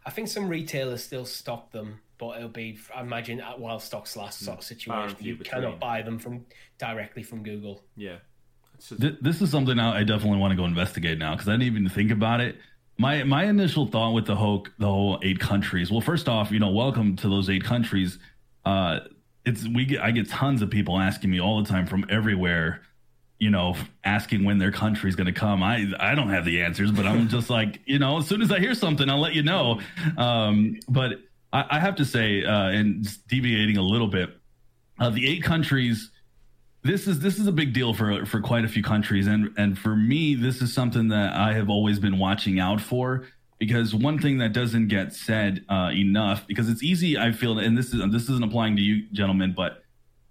I 0.07 0.09
think 0.09 0.29
some 0.29 0.47
retailers 0.47 1.03
still 1.03 1.25
stock 1.25 1.73
them, 1.73 1.99
but 2.17 2.37
it'll 2.37 2.47
be, 2.47 2.79
I 2.95 3.01
imagine, 3.01 3.41
at 3.41 3.59
while 3.59 3.77
stocks 3.77 4.15
last 4.15 4.39
sort 4.39 4.59
of 4.59 4.63
situation. 4.63 5.17
You 5.19 5.35
between. 5.35 5.61
cannot 5.61 5.81
buy 5.81 6.01
them 6.01 6.17
from 6.17 6.45
directly 6.77 7.23
from 7.23 7.43
Google. 7.43 7.83
Yeah, 7.97 8.19
just, 8.77 9.01
Th- 9.01 9.17
this 9.19 9.41
is 9.41 9.51
something 9.51 9.77
I 9.77 10.05
definitely 10.05 10.39
want 10.39 10.51
to 10.51 10.55
go 10.55 10.63
investigate 10.63 11.17
now 11.17 11.33
because 11.35 11.49
I 11.49 11.53
didn't 11.53 11.63
even 11.63 11.89
think 11.89 12.11
about 12.11 12.39
it. 12.39 12.55
My 12.97 13.25
my 13.25 13.43
initial 13.43 13.85
thought 13.85 14.13
with 14.13 14.25
the 14.25 14.35
whole 14.37 14.65
the 14.79 14.87
whole 14.87 15.19
eight 15.23 15.39
countries. 15.39 15.91
Well, 15.91 15.99
first 15.99 16.29
off, 16.29 16.51
you 16.51 16.59
know, 16.59 16.71
welcome 16.71 17.17
to 17.17 17.27
those 17.27 17.49
eight 17.49 17.65
countries. 17.65 18.17
Uh, 18.63 19.01
it's 19.45 19.67
we 19.67 19.83
get 19.83 20.01
I 20.01 20.11
get 20.11 20.29
tons 20.29 20.61
of 20.61 20.69
people 20.69 20.97
asking 20.97 21.31
me 21.31 21.41
all 21.41 21.61
the 21.61 21.67
time 21.67 21.85
from 21.85 22.05
everywhere. 22.09 22.81
You 23.39 23.51
know, 23.51 23.75
asking 24.03 24.43
when 24.43 24.57
their 24.57 24.71
country's 24.71 25.15
going 25.15 25.27
to 25.27 25.39
come. 25.39 25.61
I 25.61 25.85
I 25.99 26.15
don't 26.15 26.29
have 26.29 26.45
the 26.45 26.61
answers, 26.61 26.91
but 26.91 27.05
I'm 27.05 27.27
just 27.27 27.49
like 27.49 27.79
you 27.85 27.99
know, 27.99 28.17
as 28.17 28.27
soon 28.27 28.41
as 28.41 28.51
I 28.51 28.59
hear 28.59 28.73
something, 28.73 29.09
I'll 29.09 29.21
let 29.21 29.33
you 29.33 29.43
know. 29.43 29.79
Um, 30.17 30.79
but 30.89 31.19
I, 31.53 31.65
I 31.71 31.79
have 31.79 31.95
to 31.95 32.05
say, 32.05 32.43
uh, 32.43 32.69
and 32.69 33.03
just 33.03 33.27
deviating 33.27 33.77
a 33.77 33.81
little 33.81 34.07
bit, 34.07 34.29
uh, 34.99 35.09
the 35.09 35.27
eight 35.27 35.43
countries 35.43 36.11
this 36.83 37.07
is 37.07 37.19
this 37.19 37.37
is 37.37 37.47
a 37.47 37.51
big 37.51 37.73
deal 37.73 37.93
for 37.93 38.25
for 38.25 38.39
quite 38.39 38.63
a 38.63 38.67
few 38.67 38.81
countries 38.81 39.27
and 39.27 39.53
and 39.57 39.77
for 39.77 39.95
me 39.95 40.35
this 40.35 40.61
is 40.61 40.73
something 40.73 41.09
that 41.09 41.33
I 41.33 41.53
have 41.53 41.69
always 41.69 41.99
been 41.99 42.17
watching 42.17 42.59
out 42.59 42.79
for 42.79 43.27
because 43.59 43.93
one 43.93 44.19
thing 44.19 44.37
that 44.37 44.53
doesn't 44.53 44.87
get 44.87 45.13
said 45.13 45.65
uh, 45.69 45.89
enough 45.91 46.47
because 46.47 46.69
it's 46.69 46.83
easy 46.83 47.17
I 47.17 47.31
feel 47.31 47.59
and 47.59 47.77
this 47.77 47.93
is 47.93 48.01
this 48.11 48.23
isn't 48.23 48.43
applying 48.43 48.75
to 48.77 48.81
you 48.81 49.07
gentlemen 49.11 49.53
but 49.55 49.83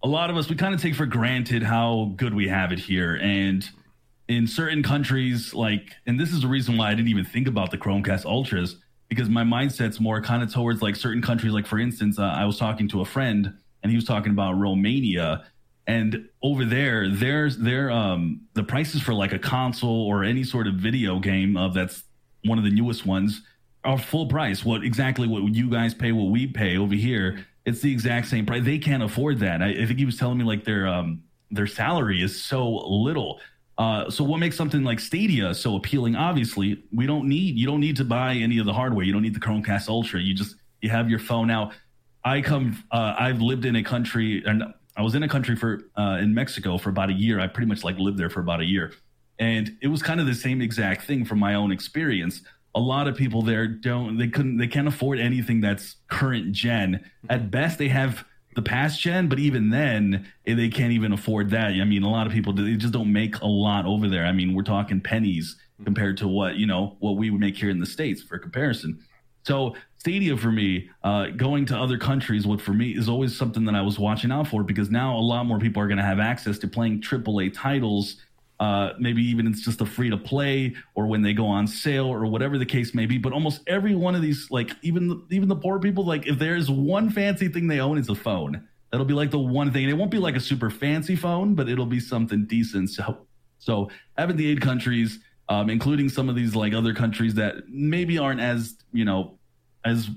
a 0.06 0.08
lot 0.08 0.30
of 0.30 0.36
us 0.36 0.48
we 0.48 0.54
kind 0.54 0.72
of 0.72 0.80
take 0.80 0.94
for 0.94 1.04
granted 1.04 1.64
how 1.64 2.12
good 2.14 2.32
we 2.32 2.46
have 2.46 2.70
it 2.70 2.78
here. 2.78 3.18
And 3.20 3.68
in 4.28 4.46
certain 4.46 4.84
countries 4.84 5.52
like 5.52 5.90
and 6.06 6.18
this 6.18 6.32
is 6.32 6.42
the 6.42 6.46
reason 6.46 6.76
why 6.76 6.92
I 6.92 6.94
didn't 6.94 7.08
even 7.08 7.24
think 7.24 7.48
about 7.48 7.72
the 7.72 7.78
Chromecast 7.78 8.24
Ultras 8.24 8.76
because 9.08 9.28
my 9.28 9.42
mindset's 9.42 9.98
more 9.98 10.22
kind 10.22 10.44
of 10.44 10.52
towards 10.52 10.80
like 10.80 10.94
certain 10.94 11.22
countries. 11.22 11.52
Like 11.52 11.66
for 11.66 11.80
instance 11.80 12.20
uh, 12.20 12.22
I 12.22 12.44
was 12.44 12.56
talking 12.56 12.86
to 12.90 13.00
a 13.00 13.04
friend 13.04 13.52
and 13.82 13.90
he 13.90 13.96
was 13.96 14.04
talking 14.04 14.30
about 14.30 14.52
Romania. 14.52 15.44
And 15.88 16.28
over 16.40 16.64
there 16.64 17.08
there's 17.10 17.58
their 17.58 17.90
um 17.90 18.42
the 18.54 18.62
prices 18.62 19.02
for 19.02 19.12
like 19.12 19.32
a 19.32 19.40
console 19.40 20.06
or 20.06 20.22
any 20.22 20.44
sort 20.44 20.68
of 20.68 20.74
video 20.74 21.18
game 21.18 21.56
of 21.56 21.74
that's 21.74 22.04
one 22.44 22.58
of 22.58 22.64
the 22.64 22.70
newest 22.70 23.04
ones 23.06 23.42
are 23.82 23.98
full 23.98 24.28
price. 24.28 24.64
What 24.64 24.84
exactly 24.84 25.26
what 25.26 25.52
you 25.52 25.68
guys 25.68 25.94
pay 25.94 26.12
what 26.12 26.30
we 26.30 26.46
pay 26.46 26.76
over 26.76 26.94
here 26.94 27.44
it's 27.66 27.80
the 27.80 27.92
exact 27.92 28.28
same 28.28 28.46
price 28.46 28.64
they 28.64 28.78
can't 28.78 29.02
afford 29.02 29.38
that 29.40 29.60
i, 29.60 29.68
I 29.68 29.86
think 29.86 29.98
he 29.98 30.06
was 30.06 30.16
telling 30.16 30.38
me 30.38 30.44
like 30.44 30.64
their 30.64 30.86
um 30.86 31.22
their 31.50 31.66
salary 31.66 32.22
is 32.22 32.42
so 32.42 32.68
little 32.68 33.38
uh, 33.78 34.08
so 34.08 34.24
what 34.24 34.38
makes 34.38 34.56
something 34.56 34.84
like 34.84 34.98
Stadia 34.98 35.54
so 35.54 35.76
appealing? 35.76 36.16
Obviously, 36.16 36.82
we 36.92 37.06
don't 37.06 37.28
need 37.28 37.56
you 37.56 37.66
don't 37.66 37.80
need 37.80 37.96
to 37.96 38.04
buy 38.04 38.34
any 38.34 38.58
of 38.58 38.66
the 38.66 38.72
hardware. 38.72 39.04
You 39.04 39.12
don't 39.12 39.22
need 39.22 39.34
the 39.34 39.40
Chromecast 39.40 39.88
Ultra. 39.88 40.20
You 40.20 40.34
just 40.34 40.56
you 40.80 40.88
have 40.88 41.10
your 41.10 41.18
phone 41.18 41.50
out. 41.50 41.72
I 42.24 42.40
come. 42.40 42.82
Uh, 42.90 43.14
I've 43.18 43.40
lived 43.40 43.66
in 43.66 43.76
a 43.76 43.82
country, 43.82 44.42
and 44.46 44.64
I 44.96 45.02
was 45.02 45.14
in 45.14 45.22
a 45.22 45.28
country 45.28 45.56
for 45.56 45.82
uh, 45.96 46.18
in 46.20 46.32
Mexico 46.32 46.78
for 46.78 46.88
about 46.88 47.10
a 47.10 47.12
year. 47.12 47.38
I 47.38 47.48
pretty 47.48 47.68
much 47.68 47.84
like 47.84 47.98
lived 47.98 48.18
there 48.18 48.30
for 48.30 48.40
about 48.40 48.60
a 48.60 48.64
year, 48.64 48.94
and 49.38 49.76
it 49.82 49.88
was 49.88 50.02
kind 50.02 50.20
of 50.20 50.26
the 50.26 50.34
same 50.34 50.62
exact 50.62 51.02
thing 51.02 51.24
from 51.26 51.38
my 51.38 51.54
own 51.54 51.70
experience. 51.70 52.40
A 52.76 52.80
lot 52.80 53.08
of 53.08 53.16
people 53.16 53.42
there 53.42 53.66
don't. 53.66 54.18
They 54.18 54.28
couldn't. 54.28 54.58
They 54.58 54.68
can't 54.68 54.86
afford 54.86 55.18
anything 55.18 55.60
that's 55.60 55.96
current 56.08 56.52
gen. 56.52 57.10
At 57.28 57.50
best, 57.50 57.78
they 57.78 57.88
have 57.88 58.24
the 58.54 58.62
past 58.62 59.00
gen, 59.00 59.28
but 59.28 59.38
even 59.38 59.70
then, 59.70 60.26
eh, 60.46 60.54
they 60.54 60.68
can't 60.68 60.92
even 60.92 61.12
afford 61.12 61.50
that. 61.50 61.72
I 61.72 61.84
mean, 61.84 62.02
a 62.02 62.10
lot 62.10 62.26
of 62.26 62.32
people 62.32 62.52
they 62.52 62.74
just 62.76 62.92
don't 62.92 63.12
make 63.12 63.40
a 63.40 63.46
lot 63.46 63.86
over 63.86 64.08
there. 64.08 64.24
I 64.24 64.32
mean, 64.32 64.54
we're 64.54 64.62
talking 64.62 65.00
pennies 65.00 65.56
compared 65.84 66.16
to 66.18 66.28
what 66.28 66.56
you 66.56 66.66
know 66.66 66.96
what 67.00 67.16
we 67.16 67.30
would 67.30 67.40
make 67.40 67.56
here 67.56 67.70
in 67.70 67.80
the 67.80 67.86
states 67.86 68.22
for 68.22 68.38
comparison. 68.38 68.98
So 69.44 69.76
Stadia 69.98 70.36
for 70.36 70.50
me, 70.50 70.88
uh, 71.04 71.26
going 71.36 71.66
to 71.66 71.76
other 71.76 71.98
countries, 71.98 72.46
what 72.46 72.60
for 72.60 72.72
me 72.72 72.96
is 72.96 73.08
always 73.08 73.36
something 73.36 73.64
that 73.64 73.74
I 73.74 73.82
was 73.82 73.98
watching 73.98 74.32
out 74.32 74.48
for 74.48 74.62
because 74.62 74.90
now 74.90 75.16
a 75.16 75.20
lot 75.20 75.46
more 75.46 75.58
people 75.58 75.82
are 75.82 75.86
going 75.86 75.98
to 75.98 76.04
have 76.04 76.18
access 76.18 76.58
to 76.58 76.68
playing 76.68 77.00
AAA 77.00 77.52
titles. 77.54 78.16
Uh, 78.58 78.94
maybe 78.98 79.22
even 79.22 79.46
it's 79.46 79.62
just 79.62 79.82
a 79.82 79.86
free 79.86 80.08
to 80.08 80.16
play 80.16 80.74
or 80.94 81.06
when 81.06 81.20
they 81.20 81.34
go 81.34 81.46
on 81.46 81.66
sale 81.66 82.06
or 82.06 82.24
whatever 82.24 82.56
the 82.56 82.64
case 82.64 82.94
may 82.94 83.04
be. 83.04 83.18
But 83.18 83.34
almost 83.34 83.60
every 83.66 83.94
one 83.94 84.14
of 84.14 84.22
these, 84.22 84.50
like 84.50 84.70
even 84.82 85.08
the, 85.08 85.26
even 85.30 85.48
the 85.48 85.56
poor 85.56 85.78
people, 85.78 86.06
like 86.06 86.26
if 86.26 86.38
there's 86.38 86.70
one 86.70 87.10
fancy 87.10 87.48
thing 87.48 87.68
they 87.68 87.80
own, 87.80 87.98
it's 87.98 88.08
a 88.08 88.14
phone. 88.14 88.66
That'll 88.90 89.04
be 89.06 89.14
like 89.14 89.30
the 89.30 89.38
one 89.38 89.72
thing. 89.72 89.88
It 89.88 89.92
won't 89.92 90.10
be 90.10 90.18
like 90.18 90.36
a 90.36 90.40
super 90.40 90.70
fancy 90.70 91.16
phone, 91.16 91.54
but 91.54 91.68
it'll 91.68 91.84
be 91.86 92.00
something 92.00 92.46
decent. 92.46 92.90
So, 92.90 93.26
so 93.58 93.90
having 94.16 94.36
the 94.36 94.48
eight 94.50 94.60
countries, 94.60 95.18
um, 95.48 95.70
including 95.70 96.08
some 96.08 96.28
of 96.28 96.34
these 96.34 96.54
like 96.54 96.72
other 96.72 96.94
countries 96.94 97.34
that 97.34 97.68
maybe 97.68 98.18
aren't 98.18 98.40
as 98.40 98.76
you 98.92 99.04
know 99.04 99.38
as 99.84 100.08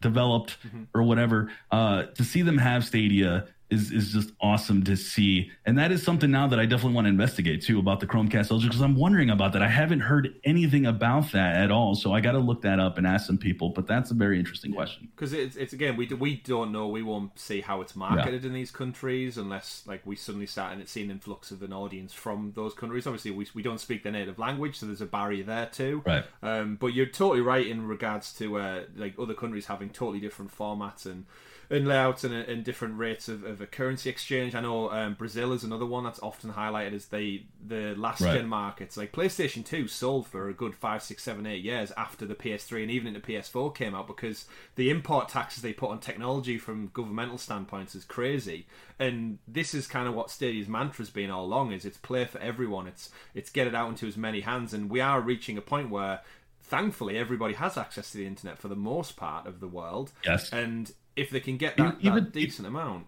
developed 0.00 0.58
or 0.94 1.02
whatever 1.02 1.50
uh 1.70 2.02
to 2.02 2.22
see 2.24 2.42
them 2.42 2.58
have 2.58 2.84
stadia 2.84 3.46
is 3.74 3.90
is 3.92 4.12
just 4.12 4.30
awesome 4.40 4.82
to 4.84 4.96
see. 4.96 5.50
And 5.66 5.76
that 5.78 5.90
is 5.92 6.02
something 6.02 6.30
now 6.30 6.46
that 6.46 6.58
i 6.58 6.66
definitely 6.66 6.94
want 6.94 7.06
to 7.06 7.10
investigate 7.10 7.62
too 7.62 7.78
about 7.78 8.00
the 8.00 8.06
chromecast 8.06 8.50
ultra 8.50 8.68
because 8.68 8.80
i'm 8.80 8.96
wondering 8.96 9.30
about 9.30 9.52
that. 9.52 9.62
I 9.62 9.68
haven't 9.68 10.00
heard 10.00 10.34
anything 10.44 10.86
about 10.86 11.32
that 11.32 11.56
at 11.56 11.70
all 11.70 11.94
so 11.94 12.12
i 12.12 12.20
got 12.20 12.32
to 12.32 12.38
look 12.38 12.62
that 12.62 12.78
up 12.78 12.98
and 12.98 13.06
ask 13.06 13.26
some 13.26 13.38
people 13.38 13.70
but 13.70 13.86
that's 13.86 14.10
a 14.10 14.14
very 14.14 14.38
interesting 14.38 14.72
question. 14.72 15.08
Because 15.14 15.32
it's, 15.32 15.56
it's 15.56 15.72
again 15.72 15.96
we, 15.96 16.06
we 16.06 16.36
don't 16.36 16.72
know. 16.72 16.88
We 16.88 17.02
won't 17.02 17.38
see 17.38 17.60
how 17.60 17.80
it's 17.80 17.96
marketed 17.96 18.44
in 18.44 18.52
these 18.52 18.70
countries 18.70 19.36
unless 19.38 19.82
like 19.86 20.02
we 20.04 20.16
suddenly 20.16 20.46
start 20.46 20.72
and 20.72 20.88
see 20.88 21.02
an 21.02 21.10
influx 21.10 21.50
of 21.50 21.62
an 21.62 21.72
audience 21.72 22.12
from 22.12 22.52
those 22.54 22.74
countries. 22.74 23.06
Obviously 23.06 23.30
we, 23.30 23.46
we 23.54 23.62
don't 23.62 23.80
speak 23.80 24.02
their 24.02 24.12
native 24.12 24.38
language 24.38 24.78
so 24.78 24.86
there's 24.86 25.00
a 25.00 25.06
barrier 25.06 25.44
there 25.44 25.66
too. 25.66 26.02
Right. 26.06 26.24
um, 26.42 26.76
but 26.76 26.88
you're 26.88 27.06
totally 27.06 27.40
right 27.40 27.66
in 27.66 27.86
regards 27.86 28.32
to 28.34 28.58
uh, 28.58 28.82
like 28.96 29.14
other 29.18 29.34
countries 29.34 29.66
having 29.66 29.90
totally 29.90 30.20
different 30.20 30.56
formats 30.56 31.06
and 31.06 31.26
and 31.74 31.88
layouts 31.88 32.24
and, 32.24 32.32
and 32.34 32.64
different 32.64 32.96
rates 32.98 33.28
of, 33.28 33.44
of 33.44 33.60
a 33.60 33.66
currency 33.66 34.08
exchange. 34.08 34.54
I 34.54 34.60
know 34.60 34.90
um, 34.90 35.14
Brazil 35.14 35.52
is 35.52 35.64
another 35.64 35.86
one 35.86 36.04
that's 36.04 36.20
often 36.22 36.52
highlighted 36.52 36.92
as 36.94 37.06
the 37.06 37.42
the 37.66 37.94
last 37.96 38.20
Right. 38.20 38.34
gen 38.34 38.48
markets. 38.48 38.96
Like 38.96 39.12
PlayStation 39.12 39.64
Two 39.64 39.88
sold 39.88 40.26
for 40.26 40.48
a 40.48 40.54
good 40.54 40.74
five, 40.74 41.02
six, 41.02 41.22
seven, 41.22 41.46
eight 41.46 41.62
years 41.64 41.92
after 41.96 42.24
the 42.26 42.34
PS3 42.34 42.82
and 42.82 42.90
even 42.90 43.08
into 43.08 43.20
PS4 43.20 43.74
came 43.74 43.94
out 43.94 44.06
because 44.06 44.46
the 44.76 44.90
import 44.90 45.28
taxes 45.28 45.62
they 45.62 45.72
put 45.72 45.90
on 45.90 45.98
technology 46.00 46.58
from 46.58 46.90
governmental 46.94 47.38
standpoints 47.38 47.94
is 47.94 48.04
crazy. 48.04 48.66
And 48.98 49.38
this 49.48 49.74
is 49.74 49.86
kind 49.86 50.06
of 50.06 50.14
what 50.14 50.30
Stadia's 50.30 50.68
mantra's 50.68 51.10
been 51.10 51.30
all 51.30 51.44
along: 51.44 51.72
is 51.72 51.84
it's 51.84 51.98
play 51.98 52.24
for 52.24 52.38
everyone. 52.38 52.86
It's 52.86 53.10
it's 53.34 53.50
get 53.50 53.66
it 53.66 53.74
out 53.74 53.88
into 53.88 54.06
as 54.06 54.16
many 54.16 54.40
hands, 54.40 54.72
and 54.72 54.88
we 54.88 55.00
are 55.00 55.20
reaching 55.20 55.58
a 55.58 55.62
point 55.62 55.90
where. 55.90 56.20
Thankfully, 56.66 57.18
everybody 57.18 57.52
has 57.52 57.76
access 57.76 58.10
to 58.12 58.16
the 58.16 58.26
internet 58.26 58.58
for 58.58 58.68
the 58.68 58.74
most 58.74 59.16
part 59.16 59.46
of 59.46 59.60
the 59.60 59.68
world. 59.68 60.12
Yes. 60.24 60.50
And 60.50 60.90
if 61.16 61.30
they 61.30 61.40
can 61.40 61.56
get 61.56 61.76
that, 61.76 61.96
Even- 62.00 62.14
that 62.24 62.32
decent 62.32 62.66
amount, 62.68 63.06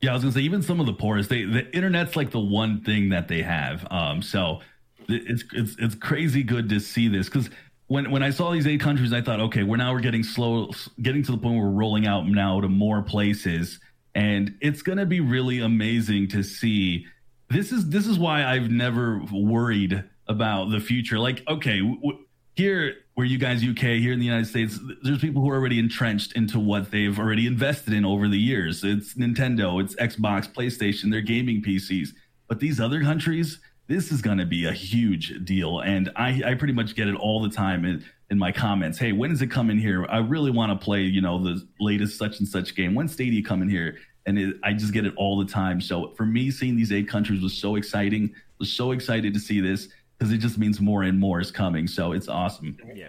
Yeah, 0.00 0.10
I 0.10 0.14
was 0.14 0.22
gonna 0.22 0.32
say 0.34 0.40
even 0.42 0.60
some 0.62 0.80
of 0.80 0.86
the 0.86 0.92
poorest, 0.92 1.30
they 1.30 1.44
the 1.44 1.74
internet's 1.74 2.14
like 2.16 2.30
the 2.30 2.40
one 2.40 2.82
thing 2.82 3.08
that 3.10 3.28
they 3.28 3.42
have. 3.42 3.86
Um, 3.90 4.20
so 4.22 4.60
it's 5.08 5.44
it's 5.52 5.76
it's 5.78 5.94
crazy 5.94 6.42
good 6.42 6.68
to 6.70 6.80
see 6.80 7.08
this 7.08 7.28
because 7.28 7.48
when 7.86 8.10
when 8.10 8.22
I 8.22 8.30
saw 8.30 8.50
these 8.52 8.66
eight 8.66 8.80
countries, 8.80 9.12
I 9.12 9.22
thought, 9.22 9.40
okay, 9.40 9.62
we're 9.62 9.76
now 9.78 9.92
we're 9.92 10.00
getting 10.00 10.22
slow, 10.22 10.70
getting 11.00 11.22
to 11.22 11.32
the 11.32 11.38
point 11.38 11.56
where 11.56 11.64
we're 11.66 11.70
rolling 11.78 12.06
out 12.06 12.26
now 12.26 12.60
to 12.60 12.68
more 12.68 13.02
places, 13.02 13.80
and 14.14 14.54
it's 14.60 14.82
gonna 14.82 15.06
be 15.06 15.20
really 15.20 15.60
amazing 15.60 16.28
to 16.28 16.42
see. 16.42 17.06
This 17.48 17.72
is 17.72 17.88
this 17.88 18.06
is 18.06 18.18
why 18.18 18.44
I've 18.44 18.70
never 18.70 19.22
worried 19.32 20.04
about 20.26 20.70
the 20.70 20.80
future. 20.80 21.18
Like, 21.18 21.42
okay, 21.48 21.78
w- 21.80 22.23
here 22.56 22.96
where 23.14 23.26
you 23.26 23.38
guys 23.38 23.62
UK 23.62 23.98
here 23.98 24.12
in 24.12 24.18
the 24.18 24.24
United 24.24 24.46
States, 24.46 24.78
there's 25.02 25.20
people 25.20 25.42
who 25.42 25.50
are 25.50 25.56
already 25.56 25.78
entrenched 25.78 26.32
into 26.32 26.58
what 26.58 26.90
they've 26.90 27.18
already 27.18 27.46
invested 27.46 27.92
in 27.92 28.04
over 28.04 28.28
the 28.28 28.38
years. 28.38 28.82
It's 28.82 29.14
Nintendo, 29.14 29.82
it's 29.82 29.94
Xbox, 29.96 30.52
PlayStation, 30.52 31.10
their 31.10 31.20
gaming 31.20 31.62
PCs. 31.62 32.08
But 32.48 32.60
these 32.60 32.80
other 32.80 33.02
countries, 33.02 33.60
this 33.86 34.10
is 34.10 34.20
going 34.20 34.38
to 34.38 34.46
be 34.46 34.66
a 34.66 34.72
huge 34.72 35.44
deal. 35.44 35.80
And 35.80 36.10
I, 36.16 36.42
I 36.44 36.54
pretty 36.54 36.74
much 36.74 36.94
get 36.94 37.08
it 37.08 37.14
all 37.14 37.40
the 37.42 37.48
time 37.48 37.84
in, 37.84 38.04
in 38.30 38.38
my 38.38 38.50
comments. 38.50 38.98
Hey, 38.98 39.12
when 39.12 39.30
is 39.30 39.42
it 39.42 39.50
coming 39.50 39.78
here? 39.78 40.06
I 40.08 40.18
really 40.18 40.50
want 40.50 40.78
to 40.78 40.84
play, 40.84 41.02
you 41.02 41.20
know, 41.20 41.42
the 41.42 41.66
latest 41.80 42.18
such 42.18 42.40
and 42.40 42.48
such 42.48 42.74
game. 42.74 42.94
When 42.94 43.08
Stadia 43.08 43.42
coming 43.42 43.68
here? 43.68 43.98
And 44.26 44.38
it, 44.38 44.56
I 44.64 44.72
just 44.72 44.92
get 44.92 45.04
it 45.04 45.12
all 45.16 45.38
the 45.38 45.44
time. 45.44 45.80
So 45.80 46.12
for 46.16 46.24
me, 46.24 46.50
seeing 46.50 46.76
these 46.76 46.92
eight 46.92 47.08
countries 47.08 47.42
was 47.42 47.56
so 47.56 47.76
exciting. 47.76 48.34
Was 48.58 48.72
so 48.72 48.92
excited 48.92 49.34
to 49.34 49.40
see 49.40 49.60
this 49.60 49.88
because 50.24 50.34
it 50.34 50.38
just 50.38 50.56
means 50.56 50.80
more 50.80 51.02
and 51.02 51.20
more 51.20 51.38
is 51.38 51.50
coming. 51.50 51.86
So 51.86 52.12
it's 52.12 52.28
awesome. 52.28 52.78
Yeah. 52.94 53.08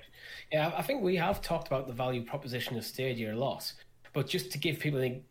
Yeah, 0.51 0.73
I 0.75 0.81
think 0.81 1.01
we 1.01 1.15
have 1.15 1.41
talked 1.41 1.67
about 1.67 1.87
the 1.87 1.93
value 1.93 2.25
proposition 2.25 2.77
of 2.77 2.83
Stadia 2.83 3.33
a 3.33 3.37
lot. 3.37 3.71
But 4.11 4.27
just 4.27 4.51
to 4.51 4.57
give 4.57 4.79
people 4.79 5.01
a 5.01 5.23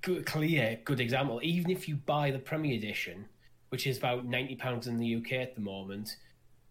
good, 0.00 0.26
clear, 0.26 0.78
good 0.84 1.00
example, 1.00 1.40
even 1.42 1.72
if 1.72 1.88
you 1.88 1.96
buy 1.96 2.30
the 2.30 2.38
Premier 2.38 2.76
Edition, 2.76 3.26
which 3.70 3.88
is 3.88 3.98
about 3.98 4.24
ninety 4.24 4.54
pounds 4.54 4.86
in 4.86 4.96
the 4.96 5.16
UK 5.16 5.32
at 5.32 5.56
the 5.56 5.60
moment. 5.60 6.16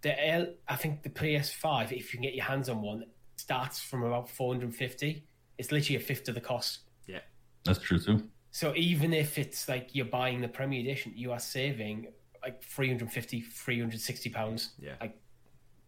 The 0.01 0.27
L, 0.27 0.47
I 0.69 0.77
think 0.77 1.03
the 1.03 1.09
PS5, 1.09 1.91
if 1.91 2.13
you 2.13 2.19
can 2.19 2.21
get 2.21 2.35
your 2.35 2.45
hands 2.45 2.69
on 2.69 2.81
one, 2.81 3.05
starts 3.35 3.81
from 3.81 4.03
about 4.03 4.29
four 4.29 4.53
hundred 4.53 4.67
and 4.67 4.75
fifty. 4.75 5.25
It's 5.57 5.73
literally 5.73 5.97
a 5.97 5.99
fifth 5.99 6.29
of 6.29 6.35
the 6.35 6.41
cost. 6.41 6.79
Yeah, 7.05 7.19
that's 7.65 7.79
true 7.79 7.99
too. 7.99 8.23
So 8.51 8.73
even 8.77 9.13
if 9.13 9.37
it's 9.37 9.67
like 9.67 9.89
you're 9.93 10.05
buying 10.05 10.39
the 10.39 10.47
Premier 10.47 10.79
Edition, 10.79 11.11
you 11.15 11.33
are 11.33 11.39
saving 11.39 12.07
like 12.43 12.63
350, 12.63 13.41
360 13.41 14.29
pounds. 14.29 14.71
Yeah, 14.79 14.93
like 14.99 15.17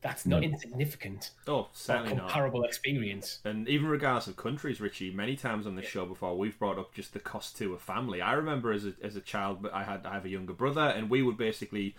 that's 0.05 0.25
not 0.25 0.43
insignificant. 0.43 1.31
Oh, 1.47 1.67
certainly 1.73 2.15
comparable 2.15 2.61
not. 2.61 2.69
experience. 2.69 3.39
And 3.43 3.67
even 3.67 3.87
regardless 3.87 4.27
of 4.27 4.37
countries, 4.37 4.79
Richie, 4.79 5.09
many 5.09 5.35
times 5.35 5.65
on 5.65 5.75
this 5.75 5.85
yeah. 5.85 5.91
show 5.91 6.05
before 6.05 6.37
we've 6.37 6.57
brought 6.59 6.77
up 6.77 6.93
just 6.93 7.13
the 7.13 7.19
cost 7.19 7.57
to 7.57 7.73
a 7.73 7.79
family. 7.79 8.21
I 8.21 8.33
remember 8.33 8.71
as 8.71 8.85
a, 8.85 8.93
as 9.01 9.15
a 9.15 9.21
child, 9.21 9.63
but 9.63 9.73
I 9.73 9.83
had 9.83 10.05
I 10.05 10.13
have 10.13 10.25
a 10.25 10.29
younger 10.29 10.53
brother, 10.53 10.81
and 10.81 11.09
we 11.09 11.21
would 11.21 11.37
basically. 11.37 11.95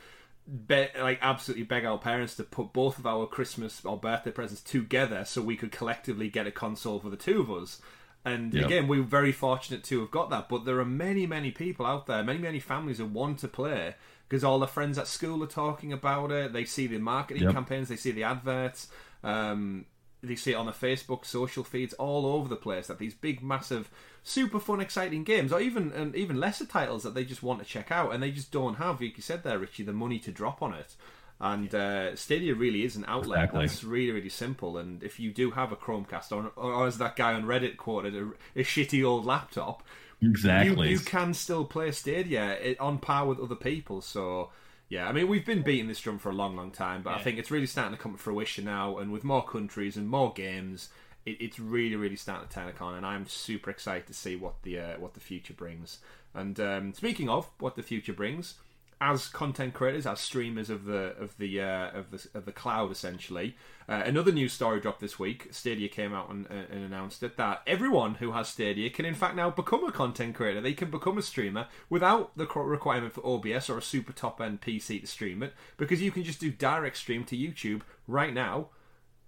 Be, 0.69 0.87
like 0.97 1.19
absolutely 1.23 1.65
beg 1.65 1.85
our 1.85 1.99
parents 1.99 2.37
to 2.37 2.45
put 2.45 2.73
both 2.73 3.01
of 3.01 3.07
our 3.09 3.27
Christmas 3.27 3.85
or 3.85 3.99
birthday 3.99 4.31
presents 4.31 4.63
together 4.63 5.25
so 5.25 5.43
we 5.43 5.57
could 5.57 5.73
collectively 5.73 6.29
get 6.29 6.47
a 6.47 6.53
console 6.53 7.01
for 7.01 7.11
the 7.11 7.17
two 7.17 7.41
of 7.41 7.51
us. 7.51 7.83
And 8.25 8.55
yep. 8.55 8.67
again, 8.67 8.87
we 8.87 9.01
were 9.01 9.07
very 9.07 9.33
fortunate 9.33 9.83
to 9.85 9.99
have 9.99 10.13
got 10.13 10.31
that. 10.31 10.49
But 10.49 10.65
there 10.65 10.79
are 10.79 10.85
many, 10.85 11.27
many 11.27 11.51
people 11.51 11.85
out 11.85 12.07
there, 12.07 12.23
many, 12.23 12.39
many 12.39 12.61
families 12.61 12.99
who 12.99 13.07
want 13.07 13.41
to 13.41 13.49
play 13.49 13.97
because 14.29 14.45
all 14.45 14.59
the 14.59 14.67
friends 14.67 14.99
at 14.99 15.07
school 15.07 15.43
are 15.43 15.49
talking 15.49 15.93
about 15.93 16.31
it. 16.31 16.53
They 16.53 16.65
see 16.65 16.87
the 16.87 16.99
marketing 16.99 17.45
yep. 17.45 17.53
campaigns, 17.53 17.89
they 17.89 17.97
see 17.97 18.11
the 18.11 18.25
adverts, 18.25 18.89
um, 19.23 19.87
they 20.23 20.37
see 20.37 20.53
it 20.53 20.57
on 20.57 20.67
the 20.67 20.73
Facebook 20.73 21.25
social 21.25 21.63
feeds 21.63 21.95
all 21.95 22.27
over 22.27 22.49
the 22.49 22.57
place. 22.57 22.87
That 22.89 22.99
these 22.99 23.15
big, 23.15 23.43
massive, 23.43 23.91
super 24.23 24.59
fun, 24.59 24.81
exciting 24.81 25.25
games, 25.25 25.53
or 25.53 25.61
even 25.61 25.93
and 25.93 26.15
even 26.17 26.41
lesser 26.41 26.67
titles 26.67 27.03
that 27.05 27.15
they 27.15 27.25
just 27.25 27.43
want 27.43 27.61
to 27.61 27.65
check 27.65 27.93
out, 27.93 28.13
and 28.13 28.23
they 28.23 28.31
just 28.31 28.51
don't 28.51 28.75
have, 28.75 29.01
like 29.01 29.17
you 29.17 29.23
said 29.23 29.45
there, 29.45 29.59
Richie, 29.59 29.85
the 29.85 29.93
money 29.93 30.19
to 30.21 30.33
drop 30.33 30.63
on 30.63 30.75
it. 30.75 30.95
And 31.39 31.75
uh, 31.75 32.17
Stadia 32.17 32.55
really 32.55 32.83
is 32.83 32.97
an 32.97 33.05
outlet. 33.07 33.41
Exactly. 33.41 33.65
It's 33.67 33.85
really, 33.85 34.13
really 34.13 34.31
simple. 34.31 34.79
And 34.79 35.03
if 35.03 35.21
you 35.21 35.31
do 35.33 35.51
have 35.51 35.71
a 35.71 35.77
Chromecast, 35.77 36.33
or, 36.33 36.51
or 36.57 36.87
as 36.87 36.97
that 36.97 37.15
guy 37.15 37.35
on 37.35 37.45
Reddit 37.45 37.77
quoted, 37.77 38.17
a, 38.17 38.31
a 38.59 38.65
shitty 38.65 39.05
old 39.05 39.27
laptop, 39.27 39.83
Exactly. 40.23 40.89
You, 40.89 40.95
you 40.95 41.01
can 41.01 41.35
still 41.35 41.65
play 41.65 41.91
Stadia 41.93 42.77
on 42.81 42.99
par 42.99 43.27
with 43.27 43.39
other 43.39 43.55
people. 43.55 44.01
So, 44.01 44.51
yeah, 44.89 45.09
I 45.09 45.13
mean, 45.13 45.29
we've 45.29 45.45
been 45.45 45.63
beating 45.63 45.89
this 45.89 46.01
drum 46.01 46.19
for 46.19 46.31
a 46.31 46.35
long, 46.35 46.57
long 46.57 46.71
time, 46.71 47.03
but 47.03 47.11
yeah. 47.11 47.17
I 47.17 47.23
think 47.23 47.39
it's 47.39 47.51
really 47.51 47.67
starting 47.67 47.97
to 47.97 48.03
come 48.03 48.13
to 48.13 48.19
fruition 48.19 48.65
now. 48.65 48.99
And 48.99 49.13
with 49.13 49.25
more 49.25 49.45
countries 49.45 49.97
and 49.97 50.09
more 50.09 50.33
games, 50.33 50.89
it, 51.25 51.37
it's 51.41 51.59
really, 51.59 51.97
really 51.97 52.17
starting 52.17 52.49
to 52.49 52.55
turn 52.55 52.69
a 52.69 52.73
corner. 52.73 52.97
And 52.97 53.07
I'm 53.07 53.27
super 53.27 53.71
excited 53.71 54.07
to 54.07 54.15
see 54.15 54.37
what 54.37 54.63
the 54.63 54.79
uh, 54.79 54.99
what 54.99 55.15
the 55.15 55.21
future 55.21 55.55
brings. 55.55 55.99
And 56.35 56.59
um, 56.61 56.95
speaking 56.95 57.29
of 57.29 57.49
what 57.59 57.77
the 57.77 57.83
future 57.83 58.13
brings, 58.13 58.55
as 59.01 59.29
content 59.29 59.75
creators, 59.75 60.07
as 60.07 60.21
streamers 60.21 60.71
of 60.71 60.87
the 60.87 61.15
of 61.19 61.37
the 61.39 61.61
uh, 61.61 61.91
of 61.91 62.11
the 62.11 62.27
of 62.35 62.45
the 62.47 62.53
cloud, 62.53 62.91
essentially. 62.91 63.57
Uh, 63.89 64.03
another 64.05 64.33
news 64.33 64.53
story 64.53 64.81
dropped 64.81 65.01
this 65.01 65.19
week. 65.19 65.49
Stadia 65.53 65.89
came 65.89 66.13
out 66.13 66.29
and, 66.29 66.47
uh, 66.47 66.65
and, 66.73 66.83
announced 66.85 67.23
it 67.23 67.37
that 67.37 67.63
everyone 67.67 68.15
who 68.17 68.33
has 68.33 68.49
Stadia 68.49 68.91
can 68.91 69.05
in 69.05 69.15
fact 69.15 69.37
now 69.37 69.49
become 69.49 69.85
a 69.85 69.93
content 69.93 70.35
creator. 70.35 70.61
They 70.61 70.73
can 70.73 70.91
become 70.91 71.19
a 71.19 71.23
streamer 71.23 71.69
without 71.89 72.37
the 72.37 72.47
requirement 72.47 73.13
for 73.13 73.25
OBS 73.25 73.71
or 73.71 73.79
a 73.79 73.83
super 73.83 74.13
top 74.13 74.41
end 74.41 74.61
PC 74.61 75.01
to 75.01 75.07
stream 75.07 75.43
it, 75.43 75.53
because 75.77 76.03
you 76.03 76.11
can 76.11 76.25
just 76.25 76.41
do 76.41 76.51
direct 76.51 76.97
stream 76.97 77.25
to 77.25 77.37
YouTube 77.37 77.83
right 78.09 78.35
now 78.35 78.71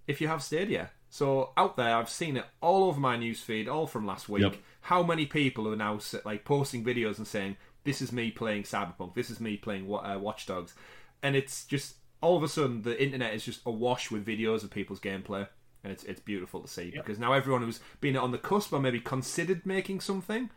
if 0.07 0.19
you 0.19 0.27
have 0.27 0.43
Stadia. 0.43 0.89
So 1.09 1.51
out 1.57 1.75
there, 1.75 1.95
I've 1.95 2.09
seen 2.09 2.37
it 2.37 2.45
all 2.61 2.83
over 2.83 2.99
my 2.99 3.17
newsfeed, 3.17 3.67
all 3.67 3.87
from 3.87 4.05
last 4.05 4.29
week. 4.29 4.43
Yep. 4.43 4.55
How 4.81 5.03
many 5.03 5.25
people 5.25 5.71
are 5.71 5.75
now 5.75 5.99
like 6.23 6.45
posting 6.45 6.83
videos 6.83 7.17
and 7.17 7.27
saying, 7.27 7.57
this 7.83 8.01
is 8.01 8.11
me 8.11 8.31
playing 8.31 8.63
Cyberpunk. 8.63 9.15
This 9.15 9.29
is 9.29 9.39
me 9.39 9.57
playing 9.57 9.91
uh, 9.91 10.17
Watch 10.19 10.45
Dogs, 10.45 10.73
and 11.23 11.35
it's 11.35 11.65
just 11.65 11.95
all 12.21 12.35
of 12.35 12.43
a 12.43 12.47
sudden 12.47 12.81
the 12.81 13.01
internet 13.01 13.33
is 13.33 13.45
just 13.45 13.61
awash 13.65 14.11
with 14.11 14.25
videos 14.25 14.63
of 14.63 14.71
people's 14.71 14.99
gameplay, 14.99 15.47
and 15.83 15.91
it's 15.91 16.03
it's 16.03 16.19
beautiful 16.19 16.61
to 16.61 16.67
see 16.67 16.91
yep. 16.93 17.05
because 17.05 17.19
now 17.19 17.33
everyone 17.33 17.61
who's 17.61 17.79
been 18.01 18.17
on 18.17 18.31
the 18.31 18.37
cusp 18.37 18.73
or 18.73 18.79
maybe 18.79 18.99
considered 18.99 19.65
making 19.65 19.99
something, 19.99 20.49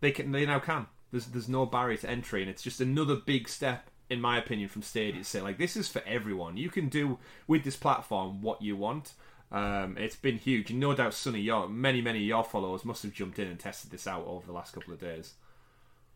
they 0.00 0.10
can 0.10 0.32
they 0.32 0.46
now 0.46 0.58
can. 0.58 0.86
There's 1.10 1.26
there's 1.26 1.48
no 1.48 1.66
barrier 1.66 1.98
to 1.98 2.10
entry, 2.10 2.42
and 2.42 2.50
it's 2.50 2.62
just 2.62 2.80
another 2.80 3.16
big 3.16 3.48
step 3.48 3.90
in 4.10 4.20
my 4.20 4.36
opinion, 4.36 4.68
from 4.68 4.82
Stadia 4.82 5.20
to 5.20 5.24
say 5.24 5.40
like 5.40 5.56
this 5.56 5.76
is 5.76 5.88
for 5.88 6.02
everyone. 6.04 6.56
You 6.56 6.68
can 6.68 6.88
do 6.88 7.18
with 7.46 7.62
this 7.62 7.76
platform 7.76 8.42
what 8.42 8.60
you 8.60 8.76
want. 8.76 9.12
Um, 9.52 9.96
it's 9.98 10.16
been 10.16 10.38
huge, 10.38 10.70
and 10.70 10.80
no 10.80 10.94
doubt, 10.94 11.14
Sonny, 11.14 11.40
your 11.40 11.68
many 11.68 12.02
many 12.02 12.18
of 12.18 12.24
your 12.24 12.44
followers 12.44 12.84
must 12.84 13.04
have 13.04 13.12
jumped 13.12 13.38
in 13.38 13.48
and 13.48 13.58
tested 13.58 13.90
this 13.90 14.06
out 14.06 14.26
over 14.26 14.46
the 14.46 14.52
last 14.52 14.74
couple 14.74 14.92
of 14.92 15.00
days. 15.00 15.34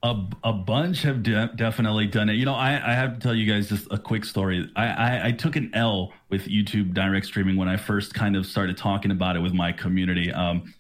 A, 0.05 0.23
a 0.45 0.53
bunch 0.53 1.01
have 1.03 1.23
de- 1.23 1.51
definitely 1.57 2.07
done 2.07 2.29
it. 2.29 2.35
You 2.35 2.45
know, 2.45 2.55
I, 2.55 2.73
I 2.73 2.95
have 2.95 3.15
to 3.15 3.21
tell 3.21 3.35
you 3.35 3.51
guys 3.51 3.71
just 3.71 3.89
a 3.91 3.97
quick 3.97 4.27
story. 4.27 4.71
I, 4.77 4.87
I, 4.87 5.27
I 5.29 5.33
took 5.33 5.57
an 5.57 5.71
L 5.73 6.13
with 6.29 6.45
YouTube 6.45 6.93
direct 6.93 7.25
streaming 7.25 7.57
when 7.57 7.69
I 7.69 7.79
first 7.79 8.13
kind 8.13 8.37
of 8.37 8.45
started 8.45 8.77
talking 8.77 9.11
about 9.11 9.35
it 9.35 9.41
with 9.41 9.55
my 9.55 9.73
community. 9.73 10.31
Um, 10.31 10.75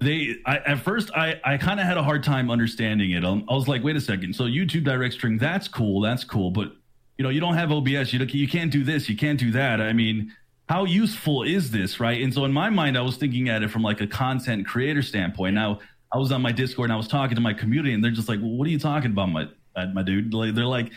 they 0.00 0.36
I, 0.44 0.56
at 0.58 0.80
first 0.80 1.10
I, 1.14 1.40
I 1.44 1.56
kind 1.56 1.78
of 1.78 1.86
had 1.86 1.96
a 1.96 2.02
hard 2.02 2.24
time 2.24 2.50
understanding 2.50 3.12
it. 3.12 3.24
Um, 3.24 3.44
I 3.48 3.54
was 3.54 3.68
like, 3.68 3.84
wait 3.84 3.96
a 3.96 4.00
second. 4.00 4.34
So 4.34 4.44
YouTube 4.44 4.84
direct 4.84 5.14
stream, 5.14 5.38
that's 5.38 5.68
cool, 5.68 6.00
that's 6.00 6.24
cool, 6.24 6.50
but 6.50 6.72
you 7.16 7.22
know, 7.22 7.30
you 7.30 7.40
don't 7.40 7.54
have 7.54 7.70
OBS, 7.70 8.12
you 8.12 8.18
you 8.24 8.48
can't 8.48 8.72
do 8.72 8.82
this, 8.82 9.08
you 9.08 9.16
can't 9.16 9.38
do 9.38 9.52
that. 9.52 9.80
I 9.80 9.92
mean, 9.92 10.32
how 10.68 10.84
useful 10.84 11.42
is 11.42 11.70
this, 11.70 12.00
right? 12.00 12.20
And 12.20 12.32
so 12.32 12.44
in 12.44 12.52
my 12.52 12.70
mind, 12.70 12.98
I 12.98 13.02
was 13.02 13.16
thinking 13.16 13.48
at 13.48 13.62
it 13.62 13.70
from 13.70 13.82
like 13.82 14.00
a 14.00 14.06
content 14.06 14.66
creator 14.66 15.02
standpoint. 15.02 15.54
Now 15.54 15.80
I 16.14 16.18
was 16.18 16.30
on 16.30 16.42
my 16.42 16.52
Discord 16.52 16.90
and 16.90 16.92
I 16.92 16.96
was 16.96 17.08
talking 17.08 17.34
to 17.34 17.40
my 17.40 17.52
community, 17.52 17.92
and 17.92 18.02
they're 18.02 18.12
just 18.12 18.28
like, 18.28 18.38
well, 18.40 18.52
"What 18.52 18.68
are 18.68 18.70
you 18.70 18.78
talking 18.78 19.10
about, 19.10 19.30
my 19.30 19.48
uh, 19.74 19.86
my 19.86 20.04
dude?" 20.04 20.32
Like, 20.32 20.54
they're 20.54 20.64
like, 20.64 20.92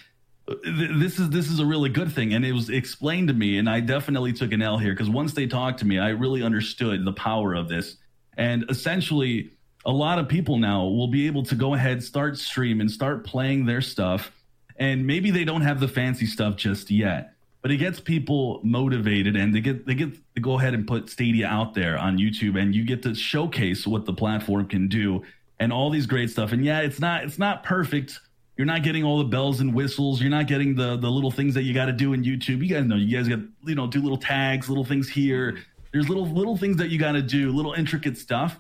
"This 0.64 1.18
is 1.18 1.32
this 1.32 1.50
is 1.50 1.60
a 1.60 1.66
really 1.66 1.90
good 1.90 2.12
thing," 2.12 2.36
and 2.36 2.46
it 2.46 2.54
was 2.54 2.70
explained 2.70 3.30
to 3.30 3.34
me, 3.34 3.58
and 3.58 3.68
I 3.68 3.80
definitely 3.80 4.32
took 4.32 4.52
an 4.52 4.62
L 4.62 4.78
here 4.78 4.94
because 4.94 5.10
once 5.10 5.34
they 5.34 5.48
talked 5.48 5.80
to 5.80 5.86
me, 5.86 5.98
I 5.98 6.10
really 6.10 6.44
understood 6.44 7.04
the 7.04 7.14
power 7.14 7.56
of 7.56 7.68
this, 7.68 7.98
and 8.38 8.64
essentially, 8.70 9.50
a 9.86 9.92
lot 9.92 10.20
of 10.20 10.28
people 10.28 10.60
now 10.60 10.84
will 10.86 11.08
be 11.08 11.26
able 11.26 11.42
to 11.46 11.56
go 11.56 11.74
ahead, 11.74 12.04
start 12.04 12.38
stream, 12.38 12.80
and 12.80 12.92
start 12.92 13.26
playing 13.26 13.66
their 13.66 13.82
stuff, 13.82 14.32
and 14.76 15.08
maybe 15.08 15.32
they 15.32 15.46
don't 15.46 15.62
have 15.62 15.80
the 15.80 15.88
fancy 15.88 16.28
stuff 16.28 16.58
just 16.58 16.92
yet 16.92 17.37
but 17.68 17.74
it 17.74 17.78
gets 17.80 18.00
people 18.00 18.62
motivated 18.64 19.36
and 19.36 19.54
they 19.54 19.60
get 19.60 19.86
they 19.86 19.94
get 19.94 20.14
to 20.36 20.42
go 20.42 20.58
ahead 20.58 20.74
and 20.74 20.88
put 20.88 21.10
Stadia 21.10 21.48
out 21.48 21.74
there 21.74 21.98
on 21.98 22.18
YouTube 22.18 22.58
and 22.58 22.74
you 22.74 22.86
get 22.86 23.04
to 23.04 23.14
showcase 23.14 23.86
what 23.86 24.06
the 24.06 24.14
platform 24.14 24.66
can 24.70 24.88
do 24.88 25.22
and 25.60 25.74
all 25.74 25.90
these 25.90 26.06
great 26.06 26.30
stuff. 26.30 26.54
And 26.54 26.64
yeah, 26.64 26.80
it's 26.80 27.02
not 27.02 27.26
it's 27.26 27.38
not 27.38 27.66
perfect. 27.66 28.22
You're 28.56 28.68
not 28.68 28.84
getting 28.84 29.04
all 29.04 29.18
the 29.18 29.26
bells 29.26 29.60
and 29.60 29.74
whistles. 29.74 30.22
You're 30.22 30.30
not 30.30 30.48
getting 30.48 30.76
the 30.76 30.96
the 30.96 31.10
little 31.10 31.30
things 31.30 31.54
that 31.56 31.64
you 31.64 31.74
got 31.74 31.88
to 31.88 31.92
do 31.92 32.14
in 32.14 32.24
YouTube. 32.24 32.66
You 32.66 32.74
guys 32.74 32.86
know 32.86 32.96
you 32.96 33.18
guys 33.18 33.28
got 33.28 33.40
you 33.66 33.76
know 33.76 33.86
do 33.86 34.02
little 34.02 34.18
tags, 34.18 34.70
little 34.70 34.86
things 34.86 35.10
here. 35.10 35.58
There's 35.92 36.08
little 36.08 36.26
little 36.26 36.56
things 36.56 36.78
that 36.78 36.88
you 36.90 36.98
got 36.98 37.12
to 37.12 37.22
do, 37.22 37.52
little 37.52 37.74
intricate 37.74 38.18
stuff. 38.18 38.58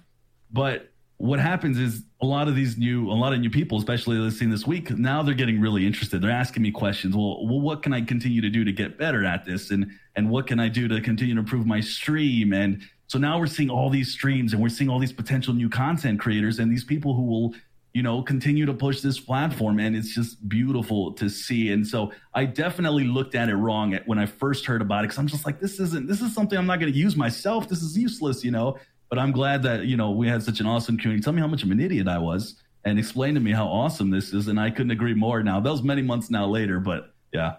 But 0.51 0.91
what 1.17 1.39
happens 1.39 1.79
is 1.79 2.03
a 2.21 2.25
lot 2.25 2.47
of 2.47 2.55
these 2.55 2.77
new 2.77 3.09
a 3.09 3.13
lot 3.13 3.33
of 3.33 3.39
new 3.39 3.49
people 3.49 3.77
especially 3.77 4.17
listening 4.17 4.51
this 4.51 4.67
week 4.67 4.91
now 4.91 5.23
they're 5.23 5.33
getting 5.33 5.59
really 5.59 5.85
interested. 5.85 6.21
They're 6.21 6.31
asking 6.31 6.63
me 6.63 6.71
questions. 6.71 7.15
Well, 7.15 7.45
well 7.45 7.59
what 7.59 7.81
can 7.81 7.93
i 7.93 8.01
continue 8.01 8.41
to 8.41 8.49
do 8.49 8.63
to 8.63 8.71
get 8.71 8.97
better 8.97 9.25
at 9.25 9.45
this? 9.45 9.71
And 9.71 9.91
and 10.15 10.29
what 10.29 10.47
can 10.47 10.59
i 10.59 10.67
do 10.67 10.87
to 10.87 11.01
continue 11.01 11.33
to 11.33 11.39
improve 11.39 11.65
my 11.65 11.79
stream? 11.79 12.53
And 12.53 12.81
so 13.07 13.17
now 13.17 13.39
we're 13.39 13.47
seeing 13.47 13.69
all 13.69 13.89
these 13.89 14.11
streams 14.11 14.53
and 14.53 14.61
we're 14.61 14.69
seeing 14.69 14.89
all 14.89 14.99
these 14.99 15.13
potential 15.13 15.53
new 15.53 15.69
content 15.69 16.19
creators 16.19 16.59
and 16.59 16.71
these 16.71 16.83
people 16.83 17.15
who 17.15 17.23
will 17.23 17.55
you 17.93 18.03
know 18.03 18.21
continue 18.21 18.67
to 18.67 18.73
push 18.73 19.01
this 19.01 19.19
platform. 19.19 19.79
And 19.79 19.95
it's 19.95 20.13
just 20.13 20.47
beautiful 20.47 21.13
to 21.13 21.29
see. 21.29 21.71
And 21.71 21.85
so 21.85 22.11
i 22.35 22.45
definitely 22.45 23.05
looked 23.05 23.33
at 23.33 23.49
it 23.49 23.55
wrong 23.55 23.97
when 24.05 24.19
i 24.19 24.27
first 24.27 24.67
heard 24.67 24.83
about 24.83 24.99
it 24.99 25.07
because 25.07 25.17
i'm 25.17 25.27
just 25.27 25.47
like 25.47 25.59
this 25.59 25.79
isn't 25.79 26.07
this 26.07 26.21
is 26.21 26.33
something 26.35 26.57
i'm 26.59 26.67
not 26.67 26.79
going 26.79 26.93
to 26.93 26.97
use 26.97 27.15
myself. 27.15 27.67
This 27.67 27.81
is 27.81 27.97
useless 27.97 28.43
you 28.43 28.51
know 28.51 28.77
but 29.09 29.19
I'm 29.19 29.31
glad 29.31 29.63
that 29.63 29.85
you 29.85 29.97
know 29.97 30.11
we 30.11 30.27
had 30.27 30.43
such 30.43 30.59
an 30.59 30.65
awesome 30.65 30.97
community. 30.97 31.23
Tell 31.23 31.33
me 31.33 31.41
how 31.41 31.47
much 31.47 31.63
of 31.63 31.71
an 31.71 31.79
idiot 31.79 32.07
I 32.07 32.17
was, 32.17 32.61
and 32.85 32.99
explain 32.99 33.33
to 33.35 33.39
me 33.39 33.51
how 33.51 33.67
awesome 33.67 34.09
this 34.09 34.33
is. 34.33 34.47
And 34.47 34.59
I 34.59 34.69
couldn't 34.69 34.91
agree 34.91 35.13
more. 35.13 35.43
Now 35.43 35.59
that 35.59 35.71
was 35.71 35.83
many 35.83 36.01
months 36.01 36.29
now 36.29 36.47
later, 36.47 36.79
but 36.79 37.13
yeah. 37.33 37.55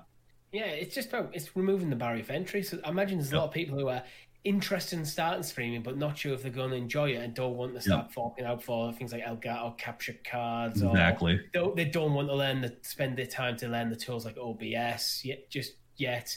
Yeah, 0.53 0.65
it's 0.65 0.95
just 0.95 1.09
about 1.09 1.31
it's 1.35 1.55
removing 1.57 1.91
the 1.91 1.97
barrier 1.97 2.23
of 2.23 2.31
entry. 2.31 2.63
So 2.63 2.79
I 2.85 2.89
imagine 2.91 3.19
there's 3.19 3.33
a 3.33 3.35
yep. 3.35 3.41
lot 3.41 3.49
of 3.49 3.55
people 3.55 3.79
who 3.79 3.89
are 3.89 4.03
interested 4.45 4.99
in 4.99 5.05
starting 5.05 5.43
streaming, 5.43 5.83
but 5.83 5.99
not 5.99 6.17
sure 6.17 6.33
if 6.33 6.43
they're 6.43 6.51
going 6.51 6.71
to 6.71 6.77
enjoy 6.77 7.11
it 7.11 7.17
and 7.17 7.35
don't 7.35 7.57
want 7.57 7.75
to 7.75 7.81
start 7.81 8.07
yep. 8.07 8.13
forking 8.13 8.47
out 8.47 8.63
for 8.63 8.93
things 8.93 9.13
like 9.13 9.25
Elgato 9.25 9.77
capture 9.77 10.15
cards. 10.25 10.83
Exactly. 10.83 11.41
Or 11.55 11.75
they 11.75 11.85
don't 11.85 12.15
want 12.15 12.29
to 12.29 12.35
learn 12.35 12.61
the 12.63 12.75
spend 12.83 13.19
their 13.19 13.27
time 13.27 13.57
to 13.59 13.69
learn 13.69 13.91
the 13.91 13.97
tools 13.97 14.25
like 14.25 14.39
OBS 14.39 15.23
yet, 15.25 15.51
just 15.51 15.75
yet. 15.97 16.35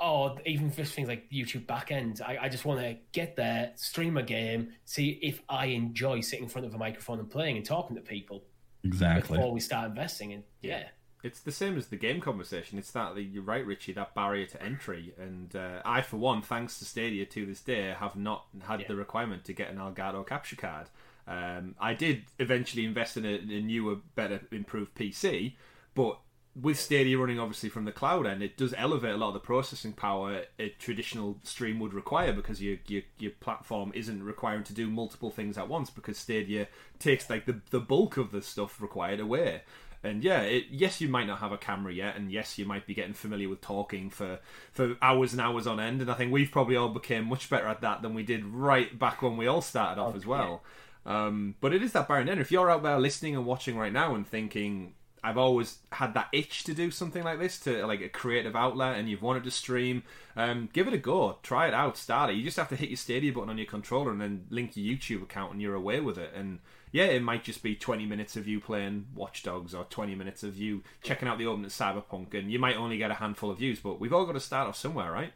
Or 0.00 0.36
even 0.46 0.72
just 0.72 0.94
things 0.94 1.08
like 1.08 1.30
YouTube 1.30 1.66
backend. 1.66 2.22
I, 2.22 2.38
I 2.42 2.48
just 2.48 2.64
want 2.64 2.80
to 2.80 2.96
get 3.12 3.36
there, 3.36 3.72
stream 3.76 4.16
a 4.16 4.22
game, 4.22 4.72
see 4.86 5.18
if 5.22 5.42
I 5.48 5.66
enjoy 5.66 6.20
sitting 6.22 6.44
in 6.44 6.50
front 6.50 6.66
of 6.66 6.74
a 6.74 6.78
microphone 6.78 7.18
and 7.18 7.30
playing 7.30 7.58
and 7.58 7.66
talking 7.66 7.96
to 7.96 8.02
people. 8.02 8.44
Exactly. 8.82 9.36
Before 9.36 9.52
we 9.52 9.60
start 9.60 9.90
investing 9.90 10.30
in, 10.30 10.42
yeah 10.62 10.84
it's 11.22 11.40
the 11.40 11.52
same 11.52 11.76
as 11.76 11.86
the 11.86 11.96
game 11.96 12.20
conversation. 12.20 12.78
It's 12.78 12.90
that 12.92 13.16
you're 13.16 13.42
right, 13.42 13.64
Richie. 13.64 13.92
That 13.92 14.14
barrier 14.14 14.46
to 14.46 14.62
entry, 14.62 15.14
and 15.18 15.54
uh, 15.54 15.82
I, 15.84 16.02
for 16.02 16.16
one, 16.16 16.42
thanks 16.42 16.78
to 16.78 16.84
Stadia 16.84 17.26
to 17.26 17.46
this 17.46 17.60
day, 17.60 17.94
have 17.98 18.16
not 18.16 18.46
had 18.62 18.80
yeah. 18.80 18.88
the 18.88 18.96
requirement 18.96 19.44
to 19.44 19.52
get 19.52 19.70
an 19.70 19.76
Elgato 19.76 20.26
capture 20.26 20.56
card. 20.56 20.88
Um, 21.26 21.74
I 21.78 21.94
did 21.94 22.24
eventually 22.38 22.84
invest 22.84 23.16
in 23.16 23.24
a, 23.24 23.34
a, 23.34 23.60
newer, 23.60 23.96
better, 24.14 24.40
improved 24.50 24.94
PC, 24.94 25.54
but 25.94 26.18
with 26.54 26.78
Stadia 26.78 27.16
running 27.16 27.38
obviously 27.38 27.68
from 27.68 27.84
the 27.84 27.92
cloud 27.92 28.26
end, 28.26 28.42
it 28.42 28.56
does 28.56 28.74
elevate 28.76 29.14
a 29.14 29.16
lot 29.16 29.28
of 29.28 29.34
the 29.34 29.40
processing 29.40 29.92
power 29.92 30.44
a 30.58 30.68
traditional 30.70 31.38
stream 31.42 31.78
would 31.78 31.94
require 31.94 32.32
because 32.32 32.60
your 32.60 32.78
your, 32.86 33.02
your 33.18 33.30
platform 33.32 33.92
isn't 33.94 34.22
requiring 34.22 34.64
to 34.64 34.72
do 34.72 34.88
multiple 34.88 35.30
things 35.30 35.56
at 35.56 35.68
once 35.68 35.90
because 35.90 36.18
Stadia 36.18 36.66
takes 36.98 37.30
like 37.30 37.46
the 37.46 37.60
the 37.70 37.80
bulk 37.80 38.16
of 38.16 38.32
the 38.32 38.42
stuff 38.42 38.80
required 38.80 39.20
away. 39.20 39.62
And 40.02 40.24
yeah, 40.24 40.40
it, 40.40 40.64
yes, 40.70 41.02
you 41.02 41.08
might 41.08 41.26
not 41.26 41.40
have 41.40 41.52
a 41.52 41.58
camera 41.58 41.92
yet, 41.92 42.16
and 42.16 42.32
yes, 42.32 42.56
you 42.56 42.64
might 42.64 42.86
be 42.86 42.94
getting 42.94 43.12
familiar 43.12 43.50
with 43.50 43.60
talking 43.60 44.08
for 44.08 44.38
for 44.72 44.96
hours 45.02 45.32
and 45.32 45.40
hours 45.40 45.66
on 45.66 45.78
end. 45.78 46.00
And 46.00 46.10
I 46.10 46.14
think 46.14 46.32
we've 46.32 46.50
probably 46.50 46.76
all 46.76 46.88
became 46.88 47.26
much 47.26 47.50
better 47.50 47.68
at 47.68 47.82
that 47.82 48.00
than 48.02 48.14
we 48.14 48.22
did 48.22 48.44
right 48.44 48.98
back 48.98 49.20
when 49.20 49.36
we 49.36 49.46
all 49.46 49.60
started 49.60 50.00
off 50.00 50.10
okay. 50.10 50.16
as 50.16 50.26
well. 50.26 50.62
Um, 51.06 51.54
but 51.60 51.74
it 51.74 51.82
is 51.82 51.92
that 51.92 52.08
barrier. 52.08 52.40
If 52.40 52.50
you're 52.50 52.70
out 52.70 52.82
there 52.82 52.98
listening 52.98 53.36
and 53.36 53.46
watching 53.46 53.76
right 53.76 53.92
now 53.92 54.14
and 54.14 54.26
thinking, 54.26 54.94
I've 55.22 55.36
always 55.36 55.78
had 55.92 56.14
that 56.14 56.28
itch 56.32 56.64
to 56.64 56.74
do 56.74 56.90
something 56.90 57.22
like 57.22 57.38
this, 57.38 57.58
to 57.60 57.86
like 57.86 58.00
a 58.00 58.08
creative 58.08 58.56
outlet, 58.56 58.96
and 58.96 59.08
you've 59.08 59.22
wanted 59.22 59.44
to 59.44 59.50
stream. 59.50 60.02
Um, 60.36 60.68
give 60.72 60.88
it 60.88 60.94
a 60.94 60.98
go. 60.98 61.38
Try 61.42 61.68
it 61.68 61.74
out. 61.74 61.96
Start 61.96 62.30
it. 62.30 62.36
You 62.36 62.42
just 62.42 62.56
have 62.56 62.68
to 62.70 62.76
hit 62.76 62.88
your 62.88 62.96
Stadia 62.96 63.32
button 63.32 63.50
on 63.50 63.58
your 63.58 63.66
controller 63.66 64.12
and 64.12 64.20
then 64.20 64.46
link 64.50 64.76
your 64.76 64.96
YouTube 64.96 65.22
account, 65.22 65.52
and 65.52 65.60
you're 65.60 65.74
away 65.74 66.00
with 66.00 66.16
it. 66.16 66.32
And 66.34 66.60
yeah, 66.92 67.04
it 67.04 67.22
might 67.22 67.44
just 67.44 67.62
be 67.62 67.74
20 67.76 68.06
minutes 68.06 68.36
of 68.36 68.48
you 68.48 68.60
playing 68.60 69.06
Watch 69.14 69.42
Dogs 69.42 69.74
or 69.74 69.84
20 69.84 70.14
minutes 70.14 70.42
of 70.42 70.56
you 70.56 70.82
checking 71.02 71.28
out 71.28 71.38
the 71.38 71.46
open 71.46 71.64
of 71.64 71.70
Cyberpunk, 71.70 72.34
and 72.34 72.50
you 72.50 72.58
might 72.58 72.76
only 72.76 72.98
get 72.98 73.10
a 73.10 73.14
handful 73.14 73.50
of 73.50 73.58
views, 73.58 73.78
but 73.78 74.00
we've 74.00 74.12
all 74.12 74.26
got 74.26 74.32
to 74.32 74.40
start 74.40 74.68
off 74.68 74.76
somewhere, 74.76 75.12
right? 75.12 75.32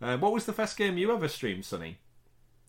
Uh, 0.00 0.16
what 0.18 0.32
was 0.32 0.46
the 0.46 0.52
first 0.52 0.76
game 0.76 0.98
you 0.98 1.12
ever 1.12 1.28
streamed, 1.28 1.64
Sonny? 1.64 1.98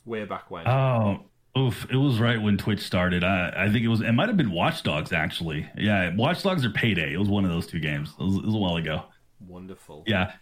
Way 0.05 0.25
back 0.25 0.49
when? 0.49 0.67
Oh, 0.67 1.25
oof! 1.57 1.87
It 1.89 1.97
was 1.97 2.19
right 2.19 2.41
when 2.41 2.57
Twitch 2.57 2.81
started. 2.81 3.23
I, 3.23 3.53
I 3.55 3.71
think 3.71 3.83
it 3.83 3.87
was. 3.87 4.01
It 4.01 4.11
might 4.11 4.29
have 4.29 4.37
been 4.37 4.51
Watch 4.51 4.83
Dogs 4.83 5.11
actually. 5.11 5.67
Yeah, 5.77 6.15
Watch 6.15 6.43
Dogs 6.43 6.63
or 6.63 6.69
Payday. 6.69 7.13
It 7.13 7.17
was 7.17 7.29
one 7.29 7.43
of 7.43 7.51
those 7.51 7.67
two 7.67 7.79
games. 7.79 8.13
It 8.19 8.23
was, 8.23 8.35
it 8.35 8.45
was 8.45 8.55
a 8.55 8.57
while 8.57 8.75
ago. 8.77 9.03
Wonderful. 9.47 10.03
Yeah, 10.07 10.33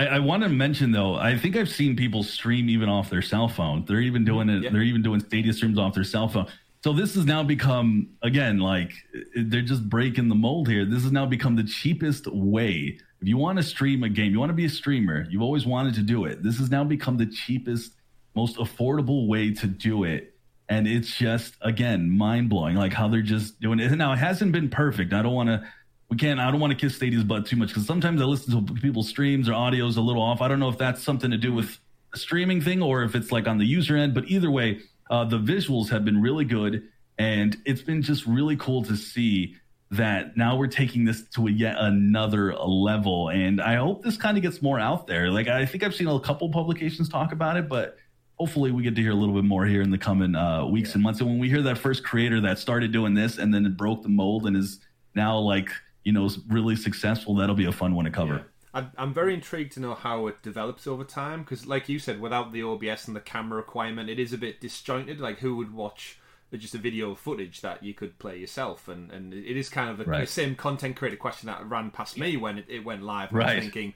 I, 0.00 0.06
I 0.06 0.18
want 0.18 0.42
to 0.42 0.48
mention 0.48 0.92
though, 0.92 1.14
I 1.14 1.36
think 1.36 1.56
I've 1.56 1.68
seen 1.68 1.94
people 1.94 2.22
stream 2.22 2.70
even 2.70 2.88
off 2.88 3.10
their 3.10 3.22
cell 3.22 3.48
phone. 3.48 3.84
They're 3.86 4.00
even 4.00 4.24
doing 4.24 4.48
it. 4.48 4.62
Yeah. 4.62 4.70
They're 4.70 4.82
even 4.82 5.02
doing 5.02 5.20
Stadia 5.20 5.52
streams 5.52 5.78
off 5.78 5.94
their 5.94 6.04
cell 6.04 6.26
phone. 6.28 6.46
So 6.82 6.94
this 6.94 7.14
has 7.14 7.26
now 7.26 7.42
become 7.42 8.08
again 8.22 8.58
like 8.58 8.92
they're 9.36 9.60
just 9.60 9.88
breaking 9.88 10.28
the 10.28 10.34
mold 10.34 10.68
here. 10.68 10.86
This 10.86 11.02
has 11.02 11.12
now 11.12 11.26
become 11.26 11.54
the 11.54 11.64
cheapest 11.64 12.26
way. 12.28 12.98
If 13.20 13.28
you 13.28 13.36
want 13.36 13.58
to 13.58 13.62
stream 13.62 14.02
a 14.02 14.08
game, 14.08 14.32
you 14.32 14.40
want 14.40 14.48
to 14.48 14.54
be 14.54 14.64
a 14.64 14.70
streamer, 14.70 15.26
you've 15.28 15.42
always 15.42 15.66
wanted 15.66 15.94
to 15.96 16.02
do 16.02 16.24
it. 16.24 16.42
This 16.42 16.58
has 16.58 16.70
now 16.70 16.84
become 16.84 17.18
the 17.18 17.26
cheapest, 17.26 17.92
most 18.34 18.56
affordable 18.56 19.28
way 19.28 19.52
to 19.52 19.66
do 19.66 20.04
it. 20.04 20.34
And 20.70 20.86
it's 20.88 21.14
just 21.14 21.54
again 21.60 22.16
mind 22.16 22.48
blowing, 22.48 22.76
like 22.76 22.92
how 22.92 23.08
they're 23.08 23.20
just 23.22 23.60
doing 23.60 23.80
it. 23.80 23.90
Now 23.90 24.12
it 24.12 24.18
hasn't 24.18 24.52
been 24.52 24.70
perfect. 24.70 25.12
I 25.12 25.20
don't 25.20 25.34
want 25.34 25.48
to, 25.48 25.68
we 26.08 26.16
can't. 26.16 26.40
I 26.40 26.50
don't 26.50 26.60
want 26.60 26.72
to 26.72 26.78
kiss 26.78 26.96
Stadia's 26.96 27.24
butt 27.24 27.44
too 27.46 27.56
much 27.56 27.68
because 27.68 27.86
sometimes 27.86 28.22
I 28.22 28.24
listen 28.24 28.66
to 28.66 28.74
people's 28.74 29.08
streams 29.08 29.48
or 29.48 29.52
audio's 29.52 29.96
a 29.96 30.00
little 30.00 30.22
off. 30.22 30.40
I 30.40 30.48
don't 30.48 30.60
know 30.60 30.68
if 30.68 30.78
that's 30.78 31.02
something 31.02 31.30
to 31.32 31.36
do 31.36 31.52
with 31.52 31.78
the 32.12 32.18
streaming 32.18 32.60
thing 32.62 32.82
or 32.82 33.02
if 33.02 33.14
it's 33.14 33.30
like 33.30 33.46
on 33.46 33.58
the 33.58 33.66
user 33.66 33.96
end. 33.96 34.14
But 34.14 34.28
either 34.28 34.50
way, 34.50 34.80
uh, 35.10 35.24
the 35.24 35.38
visuals 35.38 35.90
have 35.90 36.04
been 36.04 36.22
really 36.22 36.44
good, 36.44 36.88
and 37.18 37.56
it's 37.66 37.82
been 37.82 38.02
just 38.02 38.26
really 38.26 38.56
cool 38.56 38.84
to 38.84 38.96
see 38.96 39.56
that 39.90 40.36
now 40.36 40.56
we're 40.56 40.68
taking 40.68 41.04
this 41.04 41.28
to 41.30 41.48
a 41.48 41.50
yet 41.50 41.76
another 41.78 42.54
level. 42.54 43.28
And 43.28 43.60
I 43.60 43.74
hope 43.76 44.04
this 44.04 44.16
kind 44.16 44.36
of 44.36 44.42
gets 44.42 44.62
more 44.62 44.78
out 44.78 45.06
there. 45.08 45.30
Like 45.30 45.48
I 45.48 45.66
think 45.66 45.82
I've 45.82 45.94
seen 45.94 46.06
a 46.06 46.20
couple 46.20 46.48
publications 46.50 47.08
talk 47.08 47.32
about 47.32 47.56
it, 47.56 47.68
but 47.68 47.96
hopefully 48.40 48.72
we 48.72 48.82
get 48.82 48.94
to 48.94 49.02
hear 49.02 49.10
a 49.10 49.14
little 49.14 49.34
bit 49.34 49.44
more 49.44 49.66
here 49.66 49.82
in 49.82 49.90
the 49.90 49.98
coming 49.98 50.34
uh, 50.34 50.64
weeks 50.64 50.88
yeah. 50.88 50.94
and 50.94 51.02
months. 51.02 51.20
And 51.20 51.28
when 51.28 51.38
we 51.38 51.50
hear 51.50 51.60
that 51.60 51.76
first 51.76 52.02
creator 52.02 52.40
that 52.40 52.58
started 52.58 52.90
doing 52.90 53.12
this 53.12 53.36
and 53.36 53.52
then 53.52 53.66
it 53.66 53.76
broke 53.76 54.02
the 54.02 54.08
mold 54.08 54.46
and 54.46 54.56
is 54.56 54.80
now 55.14 55.38
like 55.38 55.68
you 56.04 56.12
know 56.12 56.30
really 56.48 56.74
successful, 56.74 57.34
that'll 57.36 57.54
be 57.54 57.66
a 57.66 57.72
fun 57.72 57.94
one 57.94 58.06
to 58.06 58.10
cover. 58.10 58.46
Yeah. 58.72 58.86
I'm 58.96 59.12
very 59.12 59.34
intrigued 59.34 59.72
to 59.72 59.80
know 59.80 59.94
how 59.94 60.28
it 60.28 60.42
develops 60.42 60.86
over 60.86 61.02
time 61.02 61.40
because, 61.40 61.66
like 61.66 61.88
you 61.88 61.98
said, 61.98 62.20
without 62.20 62.52
the 62.52 62.62
OBS 62.62 63.08
and 63.08 63.16
the 63.16 63.20
camera 63.20 63.56
requirement, 63.56 64.08
it 64.08 64.20
is 64.20 64.32
a 64.32 64.38
bit 64.38 64.60
disjointed. 64.60 65.18
Like, 65.20 65.40
who 65.40 65.56
would 65.56 65.74
watch 65.74 66.20
just 66.52 66.76
a 66.76 66.78
video 66.78 67.16
footage 67.16 67.62
that 67.62 67.82
you 67.82 67.94
could 67.94 68.16
play 68.20 68.38
yourself? 68.38 68.86
And 68.86 69.10
and 69.10 69.34
it 69.34 69.56
is 69.56 69.68
kind 69.68 69.90
of 69.90 69.98
the, 69.98 70.04
right. 70.04 70.28
same 70.28 70.54
content 70.54 70.94
creator 70.94 71.16
question 71.16 71.48
that 71.48 71.68
ran 71.68 71.90
past 71.90 72.16
me 72.16 72.36
when 72.36 72.58
it, 72.58 72.66
it 72.68 72.84
went 72.84 73.02
live. 73.02 73.32
Right. 73.32 73.48
I 73.48 73.54
was 73.56 73.64
thinking, 73.64 73.94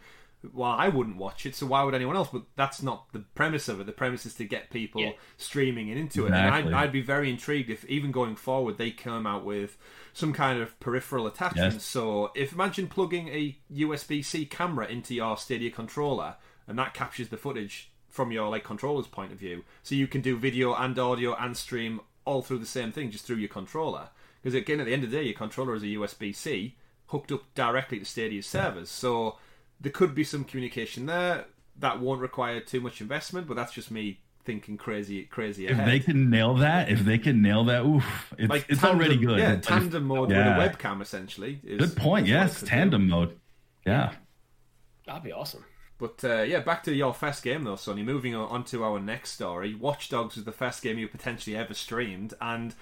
well, 0.53 0.71
I 0.71 0.89
wouldn't 0.89 1.17
watch 1.17 1.47
it, 1.47 1.55
so 1.55 1.67
why 1.67 1.83
would 1.83 1.95
anyone 1.95 2.17
else? 2.17 2.29
But 2.33 2.43
that's 2.57 2.83
not 2.83 3.13
the 3.13 3.21
premise 3.21 3.69
of 3.69 3.81
it. 3.81 3.87
The 3.87 3.93
premise 3.93 4.27
is 4.27 4.35
to 4.35 4.45
get 4.45 4.71
people 4.71 5.01
yeah. 5.01 5.13
streaming 5.37 5.91
and 5.91 5.99
into 5.99 6.27
exactly. 6.27 6.61
it. 6.61 6.67
And 6.67 6.75
I'd, 6.75 6.85
I'd, 6.85 6.93
be 6.93 7.01
very 7.01 7.31
intrigued 7.31 7.71
if, 7.71 7.85
even 7.87 8.13
going 8.13 8.37
forward, 8.37 8.77
they 8.77 8.91
come 8.91 9.27
out 9.27 9.45
with 9.45 9.77
some 10.13 10.33
kind 10.33 10.61
of 10.61 10.79
peripheral 10.81 11.27
attachment. 11.27 11.75
Yes. 11.75 11.85
So, 11.85 12.31
if 12.35 12.53
imagine 12.53 12.89
plugging 12.89 13.29
a 13.29 13.57
USB 13.73 14.25
C 14.25 14.45
camera 14.45 14.87
into 14.87 15.15
your 15.15 15.37
Stadia 15.37 15.71
controller, 15.71 16.37
and 16.67 16.79
that 16.79 16.95
captures 16.95 17.29
the 17.29 17.37
footage 17.37 17.91
from 18.09 18.31
your 18.31 18.49
like 18.49 18.65
controller's 18.65 19.07
point 19.07 19.33
of 19.33 19.39
view, 19.39 19.65
so 19.83 19.95
you 19.95 20.07
can 20.07 20.21
do 20.21 20.37
video 20.37 20.75
and 20.75 20.99
audio 20.99 21.35
and 21.35 21.57
stream 21.57 22.01
all 22.25 22.43
through 22.43 22.59
the 22.59 22.67
same 22.67 22.93
thing 22.93 23.11
just 23.11 23.25
through 23.25 23.37
your 23.37 23.49
controller. 23.49 24.09
Because 24.43 24.55
again, 24.55 24.81
at 24.81 24.87
the 24.87 24.93
end 24.93 25.05
of 25.05 25.11
the 25.11 25.17
day, 25.17 25.25
your 25.25 25.35
controller 25.35 25.75
is 25.75 25.83
a 25.83 25.87
USB 25.87 26.35
C 26.35 26.77
hooked 27.07 27.33
up 27.33 27.43
directly 27.55 27.99
to 27.99 28.05
Stadia's 28.05 28.47
servers. 28.47 28.91
So 28.91 29.39
there 29.81 29.93
could 29.93 30.15
be 30.15 30.25
some 30.25 30.45
communication 30.45 31.07
there 31.07 31.47
that 31.79 32.01
won't 32.01 32.21
require 32.21 32.61
too 32.61 32.81
much 32.81 33.01
investment, 33.01 33.47
but 33.47 33.55
that's 33.55 33.73
just 33.73 33.91
me 33.91 34.21
thinking 34.45 34.77
crazy, 34.77 35.25
crazy. 35.25 35.67
Ahead. 35.67 35.81
If 35.81 35.87
they 35.87 36.01
can 36.01 36.31
nail 36.31 36.55
that, 36.57 36.91
if 36.91 37.01
they 37.01 37.19
can 37.19 37.43
nail 37.43 37.65
that, 37.65 37.85
oof, 37.85 38.35
it's, 38.39 38.51
like 38.51 38.67
it's 38.69 38.81
tandem, 38.81 39.01
already 39.01 39.17
good. 39.17 39.39
Yeah, 39.39 39.57
tandem 39.57 40.05
mode 40.05 40.31
yeah. 40.31 40.57
with 40.57 40.75
a 40.75 40.77
webcam 40.77 41.01
essentially. 41.01 41.61
Is, 41.65 41.79
good 41.79 41.97
point. 41.97 42.27
Yes, 42.27 42.63
tandem 42.63 43.03
do. 43.03 43.15
mode. 43.15 43.39
Yeah, 43.87 44.13
that'd 45.07 45.23
be 45.23 45.33
awesome. 45.33 45.65
But 45.99 46.25
uh, 46.25 46.43
yeah, 46.43 46.61
back 46.61 46.83
to 46.85 46.95
your 46.95 47.15
first 47.15 47.43
game 47.43 47.65
though, 47.65 47.77
Sonny. 47.77 48.03
Moving 48.03 48.35
on 48.35 48.65
to 48.65 48.85
our 48.85 49.01
next 49.01 49.31
story, 49.33 49.75
Watch 49.75 50.09
Dogs 50.09 50.37
was 50.37 50.45
the 50.45 50.53
first 50.53 50.83
game 50.83 50.99
you 50.99 51.09
potentially 51.09 51.57
ever 51.57 51.75
streamed, 51.75 52.35
and 52.41 52.75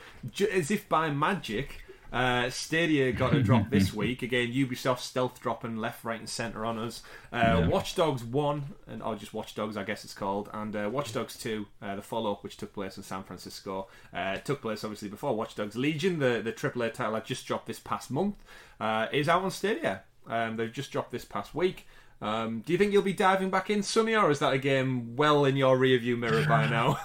as 0.51 0.71
if 0.71 0.89
by 0.89 1.11
magic, 1.11 1.82
uh, 2.13 2.51
Stadia 2.51 3.11
got 3.13 3.35
a 3.35 3.43
drop 3.43 3.71
this 3.71 3.93
week. 3.95 4.23
Again, 4.23 4.53
Ubisoft 4.53 4.99
stealth 4.99 5.41
dropping 5.41 5.77
left, 5.79 6.05
right, 6.05 6.19
and 6.19 6.29
centre 6.29 6.65
on 6.65 6.79
us. 6.79 7.03
Uh, 7.33 7.37
yeah. 7.39 7.67
Watch 7.69 7.95
Dogs 7.95 8.23
1, 8.23 8.65
and, 8.87 9.03
or 9.03 9.17
just 9.17 9.33
Watch 9.33 9.55
Dogs, 9.55 9.77
I 9.77 9.85
guess 9.85 10.05
it's 10.05 10.15
called, 10.15 10.51
and 10.53 10.77
uh, 10.77 10.91
Watch 10.93 11.13
Dogs 11.13 11.39
2, 11.39 11.67
uh, 11.81 11.97
the 11.97 12.03
follow 12.03 12.33
up, 12.33 12.45
which 12.45 12.59
took 12.59 12.75
place 12.75 12.97
in 12.97 13.03
San 13.03 13.23
Francisco. 13.23 13.89
Uh, 14.13 14.37
took 14.37 14.61
place, 14.61 14.85
obviously, 14.85 15.09
before 15.09 15.35
Watch 15.35 15.55
Dogs 15.55 15.77
Legion, 15.77 16.19
the, 16.19 16.43
the 16.45 16.53
AAA 16.53 16.93
title 16.93 17.15
that 17.15 17.25
just 17.25 17.47
dropped 17.47 17.67
this 17.67 17.81
past 17.81 18.11
month, 18.11 18.37
uh, 18.79 19.07
is 19.13 19.29
out 19.29 19.43
on 19.43 19.51
Stadia. 19.51 20.03
Um, 20.27 20.57
they've 20.57 20.73
just 20.73 20.93
dropped 20.93 21.13
this 21.13 21.25
past 21.25 21.55
week. 21.55 21.87
Um, 22.21 22.61
do 22.61 22.73
you 22.73 22.79
think 22.79 22.93
you'll 22.93 23.03
be 23.03 23.13
diving 23.13 23.51
back 23.51 23.71
in, 23.71 23.83
Sonny, 23.83 24.15
or 24.15 24.31
is 24.31 24.39
that 24.39 24.53
a 24.53 24.59
game 24.59 25.17
well 25.17 25.45
in 25.45 25.57
your 25.57 25.77
rearview 25.77 26.17
mirror 26.17 26.45
by 26.47 26.69
now? 26.71 26.99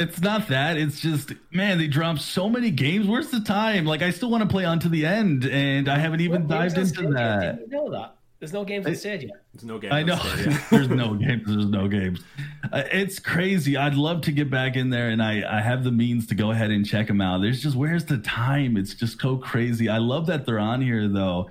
It's 0.00 0.20
not 0.20 0.48
that. 0.48 0.78
It's 0.78 0.98
just, 0.98 1.32
man, 1.52 1.76
they 1.76 1.86
dropped 1.86 2.22
so 2.22 2.48
many 2.48 2.70
games. 2.70 3.06
Where's 3.06 3.30
the 3.30 3.40
time? 3.40 3.84
Like, 3.84 4.00
I 4.00 4.10
still 4.10 4.30
want 4.30 4.42
to 4.42 4.48
play 4.48 4.64
Unto 4.64 4.88
the 4.88 5.04
End, 5.04 5.44
and 5.44 5.90
I 5.90 5.98
haven't 5.98 6.22
even 6.22 6.48
what 6.48 6.48
dived 6.48 6.78
into 6.78 7.10
that. 7.10 7.58
Did 7.58 7.70
you 7.70 7.76
know 7.76 7.90
that? 7.90 8.16
There's 8.38 8.54
no 8.54 8.64
games 8.64 8.86
on 8.86 8.94
stage 8.94 9.24
yet. 9.24 9.42
There's 9.52 9.64
no 9.64 9.78
games. 9.78 9.92
I 9.92 10.02
know. 10.02 10.16
There's 10.70 10.88
no 10.88 11.12
games. 11.12 11.42
There's 11.46 11.66
no 11.66 11.86
games. 11.86 12.24
Uh, 12.72 12.84
it's 12.90 13.18
crazy. 13.18 13.76
I'd 13.76 13.94
love 13.94 14.22
to 14.22 14.32
get 14.32 14.50
back 14.50 14.76
in 14.76 14.88
there, 14.88 15.10
and 15.10 15.22
I 15.22 15.58
I 15.58 15.60
have 15.60 15.84
the 15.84 15.92
means 15.92 16.26
to 16.28 16.34
go 16.34 16.50
ahead 16.50 16.70
and 16.70 16.86
check 16.86 17.06
them 17.06 17.20
out. 17.20 17.42
There's 17.42 17.62
just 17.62 17.76
where's 17.76 18.06
the 18.06 18.16
time? 18.16 18.78
It's 18.78 18.94
just 18.94 19.20
so 19.20 19.36
crazy. 19.36 19.90
I 19.90 19.98
love 19.98 20.24
that 20.28 20.46
they're 20.46 20.58
on 20.58 20.80
here 20.80 21.06
though. 21.06 21.50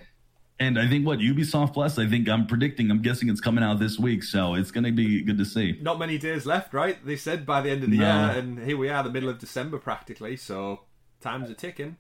And 0.59 0.77
I 0.77 0.87
think 0.89 1.05
what 1.05 1.19
Ubisoft 1.19 1.73
Plus, 1.73 1.97
I 1.97 2.05
think 2.05 2.27
I'm 2.27 2.45
predicting, 2.45 2.91
I'm 2.91 3.01
guessing 3.01 3.29
it's 3.29 3.39
coming 3.39 3.63
out 3.63 3.79
this 3.79 3.97
week, 3.97 4.23
so 4.23 4.55
it's 4.55 4.71
going 4.71 4.83
to 4.83 4.91
be 4.91 5.21
good 5.21 5.37
to 5.37 5.45
see. 5.45 5.77
Not 5.81 5.99
many 5.99 6.17
days 6.17 6.45
left, 6.45 6.73
right? 6.73 7.03
They 7.05 7.15
said 7.15 7.45
by 7.45 7.61
the 7.61 7.69
end 7.69 7.83
of 7.83 7.91
the 7.91 7.97
no. 7.97 8.03
year, 8.03 8.37
and 8.37 8.59
here 8.59 8.75
we 8.75 8.89
are, 8.89 9.01
the 9.01 9.09
middle 9.09 9.29
of 9.29 9.39
December 9.39 9.77
practically, 9.77 10.35
so 10.35 10.81
times 11.21 11.49
are 11.49 11.53
ticking. 11.53 11.95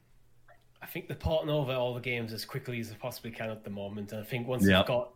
I 0.81 0.87
think 0.87 1.07
they're 1.07 1.17
porting 1.17 1.49
over 1.49 1.71
all 1.73 1.93
the 1.93 2.01
games 2.01 2.33
as 2.33 2.43
quickly 2.43 2.79
as 2.79 2.89
they 2.89 2.95
possibly 2.95 3.31
can 3.31 3.49
at 3.49 3.63
the 3.63 3.69
moment. 3.69 4.11
And 4.11 4.21
I 4.21 4.25
think 4.25 4.47
once 4.47 4.65
yep. 4.65 4.79
they've 4.79 4.87
got 4.87 5.13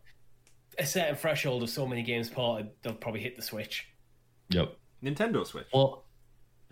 a 0.78 0.86
certain 0.86 1.16
threshold 1.16 1.64
of 1.64 1.70
so 1.70 1.86
many 1.86 2.04
games 2.04 2.30
ported, 2.30 2.70
they'll 2.82 2.94
probably 2.94 3.22
hit 3.22 3.36
the 3.36 3.42
switch. 3.42 3.88
Yep. 4.50 4.78
Nintendo 5.04 5.46
Switch. 5.46 5.68
Well, 5.74 6.06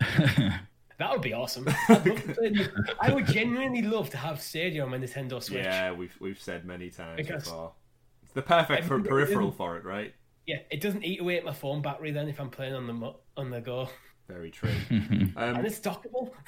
That 1.02 1.10
would 1.10 1.20
be 1.22 1.32
awesome. 1.32 1.66
I'd 1.88 2.06
love 2.06 2.22
to 2.22 2.32
play- 2.34 2.68
I 3.00 3.12
would 3.12 3.26
genuinely 3.26 3.82
love 3.82 4.08
to 4.10 4.16
have 4.16 4.40
Stadia 4.40 4.84
on 4.84 4.90
my 4.90 4.98
Nintendo 4.98 5.42
Switch. 5.42 5.64
Yeah, 5.64 5.90
we've 5.90 6.16
we've 6.20 6.40
said 6.40 6.64
many 6.64 6.90
times 6.90 7.16
Because- 7.16 7.42
before. 7.42 7.72
It's 8.22 8.32
the 8.34 8.42
perfect 8.42 8.84
for 8.84 9.00
peripheral 9.00 9.50
for 9.50 9.76
it, 9.78 9.84
right? 9.84 10.14
Yeah, 10.46 10.58
it 10.70 10.80
doesn't 10.80 11.04
eat 11.04 11.20
away 11.20 11.38
at 11.38 11.44
my 11.44 11.52
phone 11.52 11.82
battery 11.82 12.12
then 12.12 12.28
if 12.28 12.38
I'm 12.40 12.50
playing 12.50 12.74
on 12.74 12.86
the 12.86 13.14
on 13.36 13.50
the 13.50 13.60
go, 13.60 13.88
Very 14.28 14.52
true. 14.52 14.70
and 14.90 15.32
um, 15.36 15.66
it's 15.66 15.80
dockable. 15.80 16.30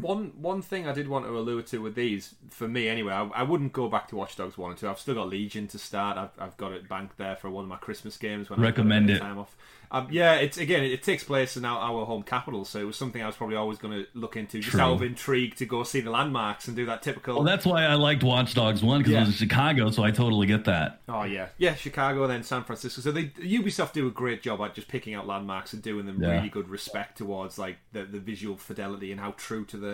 one 0.00 0.32
one 0.40 0.62
thing 0.62 0.86
I 0.88 0.92
did 0.92 1.08
want 1.08 1.24
to 1.26 1.36
allude 1.36 1.66
to 1.68 1.78
with 1.78 1.94
these, 1.94 2.34
for 2.50 2.68
me 2.68 2.88
anyway, 2.88 3.12
I, 3.12 3.24
I 3.34 3.42
wouldn't 3.42 3.72
go 3.72 3.88
back 3.88 4.08
to 4.08 4.16
Watch 4.16 4.36
Dogs 4.36 4.56
one 4.58 4.70
and 4.70 4.78
two. 4.78 4.88
I've 4.88 4.98
still 5.00 5.14
got 5.14 5.28
Legion 5.28 5.66
to 5.68 5.78
start. 5.78 6.16
I've, 6.18 6.30
I've 6.38 6.56
got 6.56 6.72
it 6.72 6.88
banked 6.88 7.16
there 7.18 7.36
for 7.36 7.50
one 7.50 7.64
of 7.64 7.68
my 7.68 7.76
Christmas 7.76 8.16
games 8.16 8.50
when 8.50 8.60
Recommend 8.60 9.06
a 9.10 9.14
bit 9.14 9.16
it. 9.16 9.20
Time 9.20 9.38
off. 9.38 9.56
Um, 9.88 10.08
yeah, 10.10 10.34
it's 10.34 10.58
again, 10.58 10.82
it, 10.82 10.90
it 10.90 11.02
takes 11.04 11.22
place 11.22 11.56
in 11.56 11.64
our, 11.64 11.78
our 11.78 12.04
home 12.06 12.24
capital, 12.24 12.64
so 12.64 12.80
it 12.80 12.84
was 12.84 12.96
something 12.96 13.22
I 13.22 13.26
was 13.26 13.36
probably 13.36 13.54
always 13.54 13.78
going 13.78 13.94
to 13.94 14.06
look 14.14 14.36
into, 14.36 14.58
just 14.58 14.72
True. 14.72 14.80
out 14.80 14.94
of 14.94 15.02
intrigue 15.02 15.54
to 15.56 15.64
go 15.64 15.84
see 15.84 16.00
the 16.00 16.10
landmarks 16.10 16.66
and 16.66 16.76
do 16.76 16.86
that 16.86 17.02
typical. 17.02 17.36
well, 17.36 17.44
that's 17.44 17.64
why 17.64 17.84
I 17.84 17.94
liked 17.94 18.24
Watch 18.24 18.54
Dogs 18.54 18.82
one 18.82 18.98
because 18.98 19.12
Yeah. 19.12 19.18
it 19.18 19.26
was 19.26 19.40
in 19.40 19.48
Chicago, 19.48 19.92
so 19.92 20.02
I 20.02 20.10
totally 20.10 20.48
get 20.48 20.64
that. 20.64 21.02
Oh 21.08 21.22
yeah, 21.22 21.50
yeah, 21.56 21.76
Chicago 21.76 22.24
and 22.24 22.32
then 22.32 22.42
San 22.42 22.64
Francisco. 22.64 23.00
So 23.00 23.12
they 23.12 23.26
Ubisoft 23.26 23.92
do 23.92 24.08
a 24.08 24.10
great 24.10 24.42
job 24.42 24.60
at 24.60 24.74
just 24.74 24.88
picking 24.88 25.14
out 25.14 25.24
landmarks 25.28 25.72
and 25.72 25.80
doing 25.82 26.04
them 26.06 26.20
Yeah. 26.20 26.30
really 26.32 26.48
good 26.48 26.68
respect 26.68 27.16
towards 27.18 27.56
like 27.56 27.76
the 27.92 28.02
the 28.02 28.18
visual 28.18 28.56
fidelity 28.56 29.12
and 29.12 29.20
how 29.20 29.34
true 29.36 29.64
to 29.66 29.76
the 29.76 29.85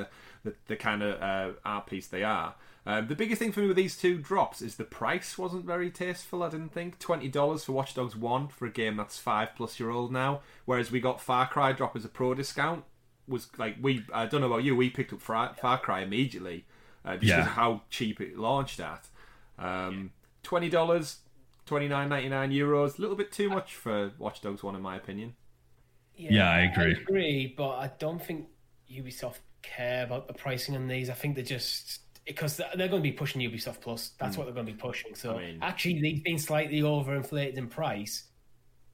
the, 0.44 0.54
the 0.66 0.76
kind 0.76 1.02
of 1.02 1.20
uh, 1.22 1.54
art 1.64 1.86
piece 1.86 2.06
they 2.06 2.22
are. 2.22 2.54
Um, 2.84 3.06
the 3.06 3.14
biggest 3.14 3.38
thing 3.38 3.52
for 3.52 3.60
me 3.60 3.68
with 3.68 3.76
these 3.76 3.96
two 3.96 4.18
drops 4.18 4.60
is 4.60 4.74
the 4.74 4.82
price 4.84 5.38
wasn't 5.38 5.64
very 5.64 5.88
tasteful. 5.90 6.42
I 6.42 6.48
didn't 6.48 6.72
think 6.72 6.98
twenty 6.98 7.28
dollars 7.28 7.64
for 7.64 7.72
Watch 7.72 7.94
Dogs 7.94 8.16
One 8.16 8.48
for 8.48 8.66
a 8.66 8.70
game 8.70 8.96
that's 8.96 9.18
five 9.18 9.50
plus 9.56 9.78
year 9.78 9.90
old 9.90 10.10
now, 10.10 10.40
whereas 10.64 10.90
we 10.90 10.98
got 11.00 11.20
Far 11.20 11.46
Cry 11.46 11.70
drop 11.72 11.94
as 11.94 12.04
a 12.04 12.08
pro 12.08 12.34
discount. 12.34 12.84
Was 13.28 13.48
like 13.56 13.76
we 13.80 14.04
I 14.12 14.26
don't 14.26 14.40
know 14.40 14.48
about 14.48 14.64
you, 14.64 14.74
we 14.74 14.90
picked 14.90 15.12
up 15.12 15.20
Far, 15.20 15.54
Far 15.54 15.78
Cry 15.78 16.00
immediately 16.00 16.64
uh, 17.04 17.14
just 17.16 17.24
Yeah. 17.26 17.36
because 17.36 17.46
of 17.50 17.54
how 17.54 17.82
cheap 17.88 18.20
it 18.20 18.36
launched 18.36 18.80
at. 18.80 19.06
Um, 19.58 20.10
Twenty 20.42 20.68
dollars, 20.68 21.18
twenty 21.66 21.86
nine 21.86 22.08
ninety 22.08 22.28
nine 22.28 22.50
euros. 22.50 22.98
A 22.98 23.00
little 23.00 23.14
bit 23.14 23.30
too 23.30 23.48
much 23.48 23.76
for 23.76 24.10
Watch 24.18 24.40
Dogs 24.40 24.64
One, 24.64 24.74
in 24.74 24.82
my 24.82 24.96
opinion. 24.96 25.36
Yeah, 26.16 26.50
I 26.50 26.62
agree. 26.62 26.96
I 26.96 27.00
agree, 27.00 27.54
but 27.56 27.70
I 27.76 27.92
don't 28.00 28.20
think 28.20 28.48
Ubisoft 28.92 29.38
care 29.62 30.04
about 30.04 30.26
the 30.26 30.34
pricing 30.34 30.76
on 30.76 30.88
these. 30.88 31.10
I 31.10 31.14
think 31.14 31.34
they're 31.34 31.44
just 31.44 32.00
because 32.26 32.56
they're 32.56 32.88
going 32.88 32.90
to 32.90 33.00
be 33.00 33.12
pushing 33.12 33.40
Ubisoft 33.40 33.80
Plus. 33.80 34.12
That's 34.18 34.36
what 34.36 34.44
they're 34.44 34.54
going 34.54 34.66
to 34.66 34.72
be 34.72 34.78
pushing. 34.78 35.14
So. 35.14 35.36
I 35.36 35.46
mean- 35.46 35.58
actually, 35.62 36.00
these 36.00 36.20
being 36.20 36.38
slightly 36.38 36.80
overinflated 36.80 37.56
in 37.56 37.68
price 37.68 38.24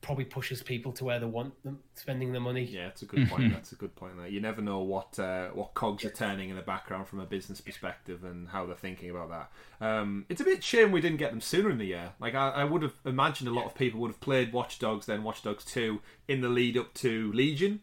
probably 0.01 0.25
pushes 0.25 0.63
people 0.63 0.93
to 0.93 1.05
where 1.05 1.19
they 1.19 1.27
want 1.27 1.53
them 1.65 1.81
spending 1.95 2.33
the 2.33 2.39
money. 2.41 2.63
Yeah, 2.63 2.87
it's 2.87 3.03
a 3.03 3.05
good 3.05 3.29
point. 3.29 3.53
That's 3.53 3.73
a 3.73 3.75
good 3.75 3.95
point. 3.97 4.17
There, 4.17 4.29
you 4.29 4.41
never 4.41 4.63
know 4.63 4.79
what 4.79 5.19
uh, 5.19 5.49
what 5.49 5.75
cogs 5.75 6.05
are 6.05 6.11
turning 6.11 6.51
in 6.51 6.57
the 6.57 6.63
background 6.63 7.09
from 7.09 7.21
a 7.21 7.27
business 7.27 7.61
perspective 7.61 8.25
and 8.25 8.49
how 8.49 8.65
they're 8.65 8.77
thinking 8.77 9.11
about 9.11 9.29
that. 9.31 9.87
Um, 9.87 10.25
it's 10.29 10.41
a 10.41 10.45
bit 10.45 10.63
shame 10.63 10.93
we 10.93 11.01
didn't 11.01 11.19
get 11.19 11.33
them 11.33 11.41
sooner 11.41 11.69
in 11.69 11.79
the 11.79 11.87
year. 11.87 12.13
Like 12.21 12.35
I, 12.35 12.51
I 12.51 12.65
would 12.65 12.83
have 12.83 12.95
imagined, 13.05 13.49
a 13.49 13.53
lot 13.53 13.67
of 13.67 13.75
people 13.75 14.01
would 14.01 14.11
have 14.11 14.21
played 14.21 14.53
Watch 14.53 14.79
Dogs, 14.79 15.07
then 15.07 15.25
Watch 15.25 15.43
Dogs 15.43 15.65
Two 15.65 16.01
in 16.29 16.41
the 16.41 16.49
lead 16.49 16.77
up 16.79 16.95
to 16.95 17.33
Legion. 17.33 17.81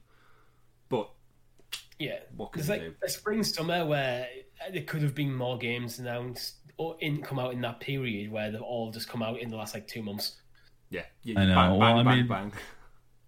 But 1.98 2.06
Yeah, 2.06 2.20
What 2.36 2.52
can 2.52 2.60
there's 2.62 2.68
you 2.82 2.86
like 2.88 3.00
do? 3.00 3.06
a 3.06 3.10
spring 3.10 3.44
summer 3.44 3.86
where 3.86 4.28
there 4.72 4.82
could 4.84 5.02
have 5.02 5.16
been 5.16 5.34
more 5.34 5.58
games 5.58 6.00
announced 6.00 6.56
or 6.78 6.96
in 7.00 7.22
come 7.22 7.40
out 7.40 7.54
in 7.54 7.62
that 7.62 7.80
period 7.80 8.32
where 8.32 8.52
they've 8.52 8.62
all 8.62 8.92
just 8.92 9.08
come 9.08 9.22
out 9.24 9.40
in 9.40 9.50
the 9.50 9.56
last 9.58 9.74
like 9.74 9.88
two 9.88 10.04
months. 10.04 10.36
yeah, 10.90 11.04
you, 11.24 11.36
I 11.38 11.46
know. 11.46 11.56
Bang, 11.56 11.70
Well, 11.72 11.80
bang, 11.80 11.98
I 12.00 12.04
bang, 12.04 12.18
mean- 12.18 12.28
bang. 12.28 12.52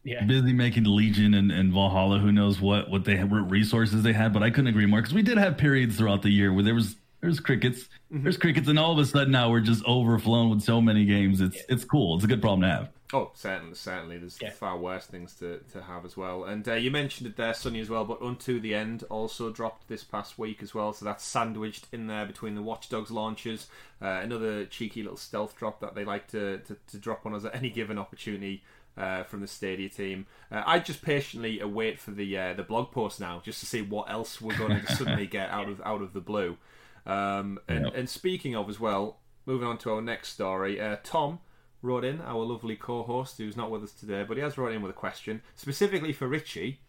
Yeah, 0.03 0.23
Busy 0.23 0.53
making 0.53 0.85
Legion 0.85 1.33
and, 1.33 1.51
and 1.51 1.73
Valhalla. 1.73 2.17
Who 2.19 2.31
knows 2.31 2.61
what 2.61 2.89
what 2.89 3.03
they 3.03 3.17
had, 3.17 3.29
what 3.29 3.49
resources 3.51 4.03
they 4.03 4.13
had, 4.13 4.31
but 4.31 4.41
I 4.41 4.49
couldn't 4.49 4.67
agree 4.67 4.85
more 4.85 5.01
because 5.01 5.13
we 5.13 5.21
did 5.21 5.37
have 5.37 5.57
periods 5.57 5.97
throughout 5.97 6.21
the 6.21 6.29
year 6.29 6.53
where 6.53 6.63
there 6.63 6.75
was 6.75 6.95
there's 7.19 7.41
crickets, 7.41 7.89
Mm-hmm. 8.13 8.23
there's 8.23 8.37
crickets, 8.37 8.69
and 8.69 8.79
all 8.79 8.93
of 8.93 8.99
a 8.99 9.05
sudden 9.05 9.31
now 9.33 9.49
we're 9.51 9.59
just 9.59 9.83
overflown 9.85 10.49
with 10.49 10.61
so 10.61 10.79
many 10.79 11.03
games. 11.03 11.41
It's 11.41 11.57
it's 11.67 11.83
cool. 11.83 12.15
It's 12.15 12.23
a 12.23 12.27
good 12.27 12.39
problem 12.41 12.61
to 12.61 12.67
have. 12.69 12.89
Oh, 13.13 13.31
certainly, 13.35 13.75
certainly. 13.75 14.17
There's 14.17 14.37
Yeah. 14.41 14.49
far 14.51 14.77
worse 14.77 15.05
things 15.05 15.33
to, 15.35 15.59
to 15.71 15.81
have 15.83 16.03
as 16.03 16.17
well. 16.17 16.43
And 16.43 16.67
uh, 16.67 16.73
you 16.73 16.91
mentioned 16.91 17.27
it 17.29 17.37
there, 17.37 17.53
Sonny, 17.53 17.79
as 17.79 17.89
well. 17.89 18.03
But 18.03 18.21
Unto 18.21 18.59
the 18.59 18.75
End 18.75 19.03
also 19.09 19.49
dropped 19.49 19.87
this 19.87 20.03
past 20.03 20.37
week 20.37 20.61
as 20.61 20.73
well. 20.75 20.91
So 20.91 21.05
that's 21.05 21.23
sandwiched 21.23 21.87
in 21.93 22.07
there 22.07 22.25
between 22.25 22.55
the 22.55 22.61
Watch 22.61 22.89
Dogs 22.89 23.09
launches. 23.09 23.67
Uh, 24.01 24.07
another 24.21 24.65
cheeky 24.65 25.03
little 25.03 25.17
stealth 25.17 25.55
drop 25.57 25.79
that 25.79 25.95
they 25.95 26.03
like 26.03 26.27
to, 26.31 26.57
to, 26.59 26.75
to 26.91 26.97
drop 26.97 27.25
on 27.25 27.33
us 27.33 27.45
at 27.45 27.55
any 27.55 27.69
given 27.69 27.97
opportunity. 27.97 28.63
Uh, 28.97 29.23
from 29.25 29.41
the 29.41 29.47
Stadia 29.47 29.87
team, 29.89 30.25
uh, 30.51 30.63
I 30.65 30.79
just 30.79 31.03
patiently 31.03 31.59
await 31.59 31.99
for 31.99 32.09
the 32.09 32.35
uh, 32.35 32.53
the 32.55 32.63
blog 32.63 32.89
post 32.91 33.19
now, 33.19 33.39
just 33.45 33.59
to 33.59 33.67
see 33.67 33.83
what 33.83 34.09
else 34.09 34.41
we're 34.41 34.57
going 34.57 34.81
to 34.87 34.95
suddenly 34.95 35.27
get 35.27 35.51
out 35.51 35.69
of 35.69 35.79
out 35.85 36.01
of 36.01 36.13
the 36.13 36.19
blue. 36.19 36.57
Um, 37.05 37.59
and, 37.67 37.85
Yep. 37.85 37.93
and 37.95 38.09
speaking 38.09 38.55
of 38.55 38.69
as 38.69 38.79
well, 38.79 39.19
moving 39.45 39.67
on 39.67 39.77
to 39.79 39.93
our 39.93 40.01
next 40.01 40.29
story, 40.29 40.81
uh, 40.81 40.97
Tom 41.03 41.37
wrote 41.81 42.03
in, 42.03 42.21
our 42.21 42.43
lovely 42.43 42.75
co-host 42.75 43.37
who's 43.37 43.57
not 43.57 43.69
with 43.71 43.83
us 43.83 43.91
today, 43.91 44.23
but 44.27 44.37
he 44.37 44.43
has 44.43 44.57
wrote 44.57 44.73
in 44.73 44.81
with 44.81 44.91
a 44.91 44.93
question 44.95 45.41
specifically 45.55 46.13
for 46.13 46.27
Richie. 46.27 46.79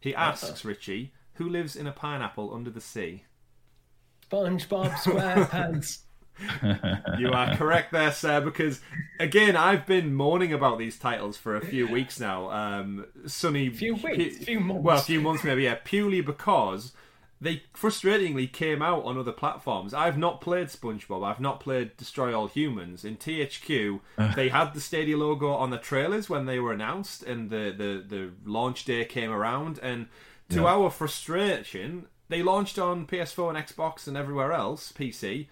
He 0.00 0.14
asks 0.14 0.64
Richie, 0.64 1.12
who 1.34 1.48
lives 1.48 1.76
in 1.76 1.86
a 1.86 1.92
pineapple 1.92 2.54
under 2.54 2.70
the 2.70 2.80
sea? 2.80 3.24
SpongeBob 4.30 4.92
SquarePants. 4.92 5.98
You 7.18 7.32
are 7.32 7.56
correct 7.56 7.90
there, 7.90 8.12
sir, 8.12 8.40
because 8.40 8.80
again, 9.18 9.56
I've 9.56 9.86
been 9.86 10.14
moaning 10.14 10.52
about 10.52 10.78
these 10.78 10.96
titles 10.96 11.36
for 11.36 11.56
a 11.56 11.60
few 11.66 11.88
weeks 11.88 12.20
now. 12.20 12.48
Um, 12.50 13.06
Sonny, 13.26 13.70
Few 13.70 13.96
weeks, 13.96 14.44
few 14.44 14.60
months. 14.60 14.84
well, 14.84 14.98
a 14.98 15.02
few 15.02 15.20
months 15.20 15.42
maybe, 15.42 15.64
yeah, 15.64 15.78
purely 15.82 16.20
because 16.20 16.92
they 17.40 17.62
frustratingly 17.74 18.52
came 18.52 18.82
out 18.82 19.04
on 19.04 19.16
other 19.16 19.32
platforms. 19.32 19.94
I've 19.94 20.18
not 20.18 20.40
played 20.40 20.68
SpongeBob. 20.68 21.24
I've 21.24 21.40
not 21.40 21.60
played 21.60 21.96
Destroy 21.96 22.36
All 22.36 22.48
Humans. 22.48 23.04
In 23.04 23.16
THQ, 23.16 24.00
uh. 24.18 24.34
they 24.34 24.48
had 24.48 24.74
the 24.74 24.80
Stadia 24.80 25.16
logo 25.16 25.52
on 25.52 25.70
the 25.70 25.78
trailers 25.78 26.28
when 26.28 26.46
they 26.46 26.58
were 26.58 26.72
announced, 26.72 27.22
and 27.22 27.50
the 27.50 27.72
the, 27.76 28.04
the 28.06 28.30
launch 28.44 28.84
day 28.84 29.04
came 29.04 29.30
around, 29.30 29.78
and 29.82 30.06
to 30.50 30.62
Yeah. 30.62 30.66
our 30.66 30.90
frustration, 30.90 32.06
they 32.28 32.42
launched 32.42 32.78
on 32.78 33.06
PS4 33.06 33.54
and 33.54 33.58
Xbox 33.66 34.06
and 34.08 34.16
everywhere 34.16 34.52
else, 34.52 34.92
PC. 34.92 35.46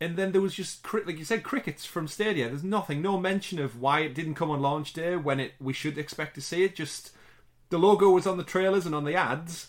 And 0.00 0.16
then 0.16 0.32
there 0.32 0.42
was 0.42 0.54
just, 0.54 0.84
like 0.92 1.18
you 1.18 1.24
said, 1.24 1.42
crickets 1.42 1.86
from 1.86 2.06
Stadia. 2.06 2.48
There's 2.48 2.62
nothing, 2.62 3.00
no 3.00 3.18
mention 3.18 3.58
of 3.58 3.80
why 3.80 4.00
it 4.00 4.14
didn't 4.14 4.34
come 4.34 4.50
on 4.50 4.60
launch 4.60 4.92
day 4.92 5.16
when 5.16 5.40
it 5.40 5.52
we 5.58 5.72
should 5.72 5.96
expect 5.96 6.34
to 6.34 6.42
see 6.42 6.64
it. 6.64 6.76
Just 6.76 7.12
the 7.70 7.78
logo 7.78 8.10
was 8.10 8.26
on 8.26 8.36
the 8.36 8.44
trailers 8.44 8.84
and 8.86 8.94
on 8.94 9.04
the 9.04 9.14
ads. 9.14 9.68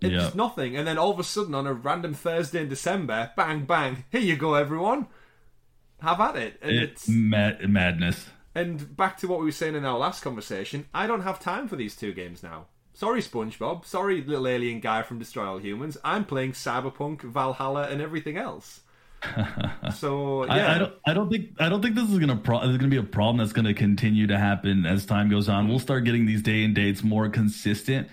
It's 0.00 0.12
Yeah. 0.12 0.30
nothing. 0.34 0.76
And 0.76 0.86
then 0.86 0.96
all 0.98 1.10
of 1.10 1.18
a 1.18 1.24
sudden, 1.24 1.54
on 1.54 1.66
a 1.66 1.72
random 1.74 2.14
Thursday 2.14 2.62
in 2.62 2.68
December, 2.68 3.32
bang, 3.36 3.64
bang, 3.64 4.04
here 4.10 4.20
you 4.20 4.36
go, 4.36 4.54
everyone. 4.54 5.06
Have 6.00 6.20
at 6.20 6.36
it. 6.36 6.58
And 6.62 6.70
It's 6.76 7.02
it's 7.02 7.08
mad- 7.08 7.68
madness. 7.68 8.28
and 8.54 8.96
back 8.96 9.16
to 9.18 9.26
what 9.28 9.40
we 9.40 9.46
were 9.46 9.50
saying 9.52 9.74
in 9.74 9.84
our 9.84 9.98
last 9.98 10.22
conversation, 10.22 10.86
I 10.94 11.06
don't 11.08 11.22
have 11.22 11.40
time 11.40 11.66
for 11.66 11.74
these 11.76 11.96
two 11.96 12.12
games 12.12 12.42
now. 12.42 12.66
Sorry, 12.94 13.20
SpongeBob. 13.20 13.84
Sorry, 13.84 14.22
little 14.22 14.46
alien 14.48 14.80
guy 14.80 15.02
from 15.02 15.18
Destroy 15.18 15.44
All 15.46 15.58
Humans. 15.58 15.98
I'm 16.04 16.24
playing 16.24 16.52
Cyberpunk, 16.52 17.22
Valhalla, 17.22 17.88
and 17.88 18.00
everything 18.00 18.36
else. 18.36 18.80
so 19.94 20.44
yeah, 20.46 20.52
I, 20.52 20.74
I 20.74 20.78
don't. 20.78 20.92
I 21.08 21.14
don't 21.14 21.30
think. 21.30 21.50
I 21.60 21.68
don't 21.68 21.82
think 21.82 21.94
this 21.96 22.08
is 22.10 22.18
gonna. 22.20 22.36
Pro- 22.36 22.60
this 22.60 22.70
is 22.70 22.76
gonna 22.76 22.88
be 22.90 22.96
a 22.98 23.02
problem 23.02 23.38
that's 23.38 23.52
gonna 23.52 23.74
continue 23.74 24.26
to 24.28 24.38
happen 24.38 24.86
as 24.86 25.04
time 25.06 25.28
goes 25.28 25.48
on. 25.48 25.68
We'll 25.68 25.80
start 25.80 26.04
getting 26.04 26.24
these 26.26 26.42
day 26.42 26.62
and 26.64 26.74
dates 26.74 27.02
more 27.02 27.28
consistent. 27.28 28.08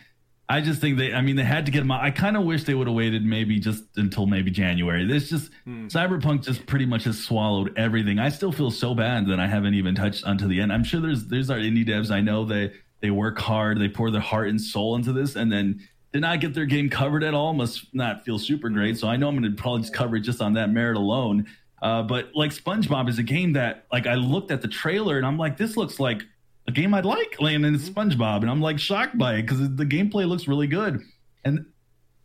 I 0.47 0.61
just 0.61 0.79
think 0.79 0.97
they. 0.97 1.11
I 1.13 1.21
mean, 1.21 1.35
they 1.35 1.43
had 1.43 1.65
to 1.65 1.71
get 1.71 1.79
them 1.79 1.91
out. 1.91 2.03
I 2.03 2.11
kind 2.11 2.37
of 2.37 2.43
wish 2.43 2.65
they 2.65 2.75
would 2.75 2.87
have 2.87 2.95
waited 2.95 3.25
maybe 3.25 3.59
just 3.59 3.83
until 3.95 4.27
maybe 4.27 4.51
January. 4.51 5.05
This 5.05 5.29
just 5.29 5.51
Cyberpunk 5.87 6.43
just 6.43 6.65
pretty 6.67 6.85
much 6.85 7.05
has 7.05 7.17
swallowed 7.23 7.75
everything. 7.77 8.19
I 8.19 8.29
still 8.29 8.51
feel 8.51 8.69
so 8.69 8.93
bad 8.93 9.27
that 9.27 9.39
I 9.39 9.47
haven't 9.47 9.73
even 9.73 9.95
touched 9.95 10.23
Unto 10.25 10.47
the 10.47 10.61
End. 10.61 10.71
I'm 10.71 10.83
sure 10.83 11.01
there's 11.01 11.25
there's 11.27 11.49
our 11.49 11.57
indie 11.57 11.87
devs. 11.87 12.11
I 12.11 12.21
know 12.21 12.45
they 12.45 12.73
they 13.01 13.09
work 13.09 13.39
hard. 13.39 13.79
They 13.79 13.89
pour 13.89 14.11
their 14.11 14.21
heart 14.21 14.49
and 14.49 14.61
soul 14.61 14.95
into 14.95 15.13
this, 15.13 15.35
and 15.35 15.51
then 15.51 15.81
did 16.13 16.21
not 16.21 16.39
get 16.39 16.53
their 16.53 16.65
game 16.65 16.89
covered 16.89 17.23
at 17.23 17.33
all. 17.33 17.53
Must 17.53 17.93
not 17.93 18.23
feel 18.23 18.39
super 18.39 18.69
great. 18.69 18.97
So 18.97 19.07
I 19.07 19.17
know 19.17 19.27
I'm 19.27 19.37
going 19.37 19.53
to 19.53 19.61
probably 19.61 19.81
just 19.81 19.93
cover 19.93 20.15
it 20.15 20.21
just 20.21 20.41
on 20.41 20.53
that 20.53 20.69
merit 20.69 20.95
alone. 20.95 21.47
Uh, 21.81 22.03
but 22.03 22.29
like 22.33 22.51
SpongeBob 22.51 23.09
is 23.09 23.19
a 23.19 23.23
game 23.23 23.53
that 23.53 23.85
like 23.91 24.07
I 24.07 24.13
looked 24.15 24.49
at 24.49 24.61
the 24.61 24.69
trailer 24.69 25.17
and 25.17 25.25
I'm 25.25 25.37
like, 25.37 25.57
this 25.57 25.75
looks 25.75 25.99
like 25.99 26.23
a 26.67 26.71
game 26.71 26.93
I'd 26.93 27.05
like. 27.05 27.35
And 27.39 27.65
it's 27.65 27.89
SpongeBob, 27.89 28.41
and 28.41 28.49
I'm 28.49 28.61
like 28.61 28.79
shocked 28.79 29.17
by 29.17 29.35
it 29.35 29.43
because 29.43 29.59
the 29.59 29.85
gameplay 29.85 30.27
looks 30.27 30.47
really 30.47 30.67
good. 30.67 31.01
And 31.43 31.65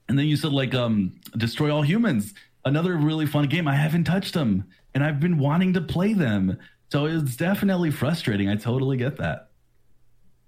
and 0.09 0.18
then 0.18 0.26
you 0.26 0.36
said 0.36 0.53
like 0.53 0.74
um 0.74 1.20
Destroy 1.36 1.72
All 1.74 1.82
Humans, 1.82 2.34
another 2.64 2.97
really 2.97 3.26
fun 3.26 3.49
game. 3.49 3.68
I 3.68 3.76
haven't 3.76 4.05
touched 4.05 4.34
them, 4.34 4.64
and 4.95 5.05
I've 5.05 5.20
been 5.20 5.38
wanting 5.38 5.72
to 5.74 5.80
play 5.80 6.12
them. 6.14 6.59
So 6.91 7.07
it's 7.07 7.36
definitely 7.36 7.91
frustrating. 7.93 8.49
I 8.49 8.57
totally 8.57 8.97
get 8.97 9.16
that. 9.18 9.51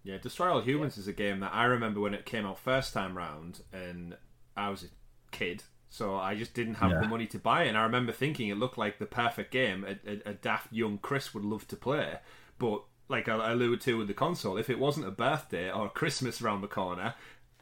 Yeah, 0.05 0.18
Destroy 0.18 0.51
All 0.53 0.61
Humans 0.62 0.99
is 0.99 1.07
a 1.07 1.12
game 1.12 1.40
that 1.40 1.55
I 1.55 1.64
remember 1.64 2.01
when 2.01 2.14
it 2.14 2.24
came 2.26 2.45
out 2.45 2.59
first 2.59 2.93
time 2.93 3.16
round, 3.16 3.61
and 3.72 4.16
I 4.57 4.68
was 4.68 4.82
a 4.82 4.86
kid, 5.30 5.62
so 5.90 6.16
I 6.16 6.34
just 6.34 6.55
didn't 6.55 6.74
have 6.74 6.90
Yeah. 6.90 7.01
the 7.03 7.07
money 7.09 7.26
to 7.28 7.38
buy 7.38 7.64
it. 7.64 7.68
And 7.68 7.78
I 7.78 7.84
remember 7.84 8.11
thinking 8.11 8.49
it 8.49 8.57
looked 8.57 8.76
like 8.76 8.99
the 8.99 9.07
perfect 9.07 9.53
game, 9.53 9.84
a, 9.84 10.11
a, 10.11 10.30
a 10.30 10.34
daft 10.34 10.72
young 10.72 10.99
Chris 10.99 11.32
would 11.34 11.45
love 11.45 11.68
to 11.68 11.76
play. 11.76 12.18
But 12.59 12.82
like 13.12 13.28
I 13.28 13.52
alluded 13.52 13.80
to 13.82 13.98
with 13.98 14.08
the 14.08 14.14
console, 14.14 14.56
if 14.56 14.68
it 14.68 14.78
wasn't 14.80 15.06
a 15.06 15.12
birthday 15.12 15.70
or 15.70 15.88
Christmas 15.88 16.42
around 16.42 16.62
the 16.62 16.66
corner, 16.68 17.14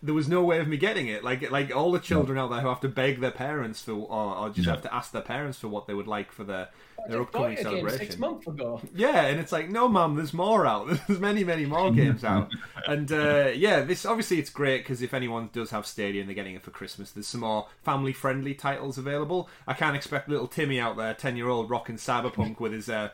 there 0.03 0.15
was 0.15 0.29
no 0.29 0.43
way 0.43 0.59
of 0.61 0.67
me 0.69 0.79
getting 0.79 1.09
it. 1.09 1.23
Like 1.23 1.51
like 1.51 1.77
all 1.77 1.93
the 1.93 1.99
children 1.99 2.39
out 2.39 2.49
there 2.51 2.61
who 2.63 2.69
have 2.69 2.81
to 2.81 2.89
beg 2.89 3.21
their 3.21 3.31
parents 3.31 3.83
for, 3.83 3.93
or, 3.93 4.37
or 4.37 4.49
just 4.49 4.67
Yeah. 4.67 4.73
have 4.73 4.83
to 4.83 4.95
ask 4.95 5.13
their 5.13 5.21
parents 5.21 5.59
for 5.59 5.69
what 5.69 5.87
they 5.87 5.93
would 5.93 6.07
like 6.07 6.33
for 6.33 6.45
their 6.45 6.69
their 7.09 7.23
upcoming 7.23 7.57
celebration. 7.57 7.99
six 7.99 8.19
months 8.19 8.47
ago. 8.47 8.79
Yeah, 8.95 9.25
and 9.25 9.41
it's 9.41 9.53
like, 9.53 9.71
no, 9.71 9.89
mum, 9.89 10.17
there's 10.17 10.35
more 10.35 10.67
out. 10.67 10.87
There's 11.07 11.19
many, 11.19 11.45
many 11.45 11.65
more 11.65 11.91
games 11.91 12.25
out. 12.25 12.51
And 12.87 13.11
uh, 13.13 13.51
yeah, 13.55 13.81
this 13.83 14.05
obviously 14.07 14.39
it's 14.39 14.49
great 14.51 14.79
because 14.83 15.01
if 15.03 15.13
anyone 15.15 15.51
does 15.53 15.71
have 15.71 15.87
Stadia 15.87 16.21
and 16.21 16.29
they're 16.29 16.35
getting 16.35 16.55
it 16.57 16.63
for 16.63 16.71
Christmas, 16.71 17.11
there's 17.13 17.27
some 17.27 17.43
more 17.43 17.67
family-friendly 17.85 18.55
titles 18.55 18.97
available. 18.99 19.49
I 19.67 19.75
can't 19.75 19.95
expect 19.97 20.29
little 20.31 20.47
Timmy 20.49 20.81
out 20.81 20.97
there, 20.97 21.13
ten-year-old, 21.15 21.69
rocking 21.71 21.97
Cyberpunk 21.97 22.59
with 22.61 22.73
his 22.73 22.89
uh, 22.89 23.11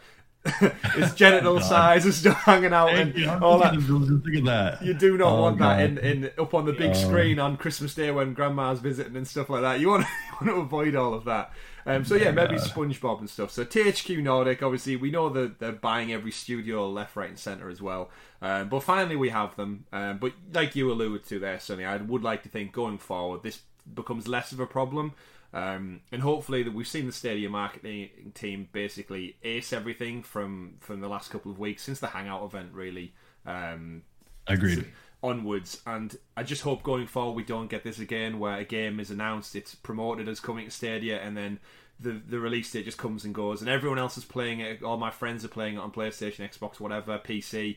his 0.95 1.15
genital 1.15 1.61
size 1.61 2.05
and 2.05 2.15
stuff 2.15 2.37
hanging 2.43 2.73
out 2.73 2.89
and 2.91 3.13
Thank 3.15 3.25
you. 3.25 3.31
All 3.31 3.59
that. 3.59 3.75
just 3.75 3.89
gonna- 3.89 4.07
just 4.07 4.25
think 4.25 4.39
of 4.39 4.45
that. 4.47 4.83
You 4.83 4.95
do 4.95 5.17
not 5.19 5.33
Oh, 5.33 5.43
want 5.43 5.59
that 5.59 5.81
in, 5.81 5.99
in 5.99 6.31
up 6.39 6.55
on 6.55 6.65
the 6.67 6.73
big 6.73 6.91
Oh. 6.91 6.95
screen 6.95 7.39
on 7.39 7.57
Christmas 7.57 7.95
Day 7.95 8.11
when 8.11 8.35
Grandma's 8.35 8.81
visiting 8.81 9.17
and 9.17 9.27
stuff 9.27 9.51
like 9.51 9.63
that. 9.63 9.81
You 9.81 9.89
want 9.89 10.07
you 10.41 10.47
want 10.47 10.57
to 10.57 10.61
avoid 10.63 10.95
all 10.97 11.15
of 11.15 11.25
that. 11.25 11.53
Um, 11.89 12.05
so 12.05 12.17
yeah, 12.17 12.33
maybe 12.33 12.57
SpongeBob 12.57 13.21
and 13.21 13.31
stuff. 13.31 13.53
So 13.53 13.65
THQ 13.65 14.21
Nordic, 14.21 14.61
obviously, 14.61 14.97
we 14.97 15.13
know 15.13 15.29
that 15.29 15.61
they're 15.61 15.71
buying 15.71 16.13
every 16.13 16.33
studio 16.33 16.89
left, 16.91 17.15
right, 17.15 17.29
and 17.29 17.39
center 17.39 17.71
as 17.71 17.81
well. 17.81 18.11
Um, 18.43 18.69
but 18.69 18.81
finally, 18.81 19.15
we 19.15 19.29
have 19.29 19.55
them. 19.55 19.85
Um, 19.93 20.19
but 20.19 20.33
like 20.53 20.75
you 20.75 20.91
alluded 20.91 21.25
to 21.29 21.39
there, 21.39 21.61
Sonny, 21.61 21.85
I 21.85 21.97
would 21.99 22.25
like 22.25 22.43
to 22.43 22.49
think 22.49 22.73
going 22.73 22.99
forward, 22.99 23.45
this 23.45 23.61
becomes 23.95 24.27
less 24.27 24.51
of 24.51 24.59
a 24.59 24.67
problem. 24.67 25.13
Um, 25.53 26.01
and 26.13 26.23
hopefully 26.23 26.63
that 26.63 26.75
we've 26.75 26.89
seen 26.89 27.07
the 27.07 27.13
Stadia 27.13 27.49
marketing 27.49 28.33
team 28.35 28.69
basically 28.73 29.37
ace 29.43 29.73
everything 29.73 30.23
from 30.23 30.75
from 30.81 31.01
the 31.01 31.09
last 31.09 31.31
couple 31.31 31.51
of 31.51 31.59
weeks 31.59 31.83
since 31.83 32.01
the 32.01 32.09
Hangout 32.09 32.45
event, 32.45 32.71
really. 32.73 33.15
Um, 33.47 34.03
Agreed. 34.47 34.87
onwards. 35.23 35.81
And 35.87 36.17
I 36.37 36.43
just 36.43 36.63
hope 36.63 36.83
going 36.83 37.07
forward 37.07 37.33
we 37.33 37.45
don't 37.45 37.71
get 37.71 37.85
this 37.85 37.99
again, 37.99 38.39
where 38.39 38.57
a 38.59 38.65
game 38.65 39.01
is 39.01 39.11
announced, 39.11 39.57
it's 39.57 39.75
promoted 39.75 40.29
as 40.29 40.41
coming 40.41 40.67
to 40.67 40.71
Stadia, 40.71 41.21
and 41.21 41.37
then 41.37 41.59
the 41.99 42.21
the 42.29 42.39
release 42.39 42.71
date 42.71 42.85
just 42.85 42.99
comes 42.99 43.25
and 43.25 43.35
goes, 43.35 43.61
and 43.61 43.71
everyone 43.71 43.99
else 43.99 44.19
is 44.19 44.25
playing 44.25 44.61
it. 44.61 44.83
All 44.83 44.99
my 44.99 45.11
friends 45.11 45.45
are 45.45 45.49
playing 45.49 45.77
it 45.77 45.81
on 45.81 45.91
PlayStation, 45.91 46.49
Xbox, 46.49 46.79
whatever, 46.79 47.19
PC, 47.19 47.77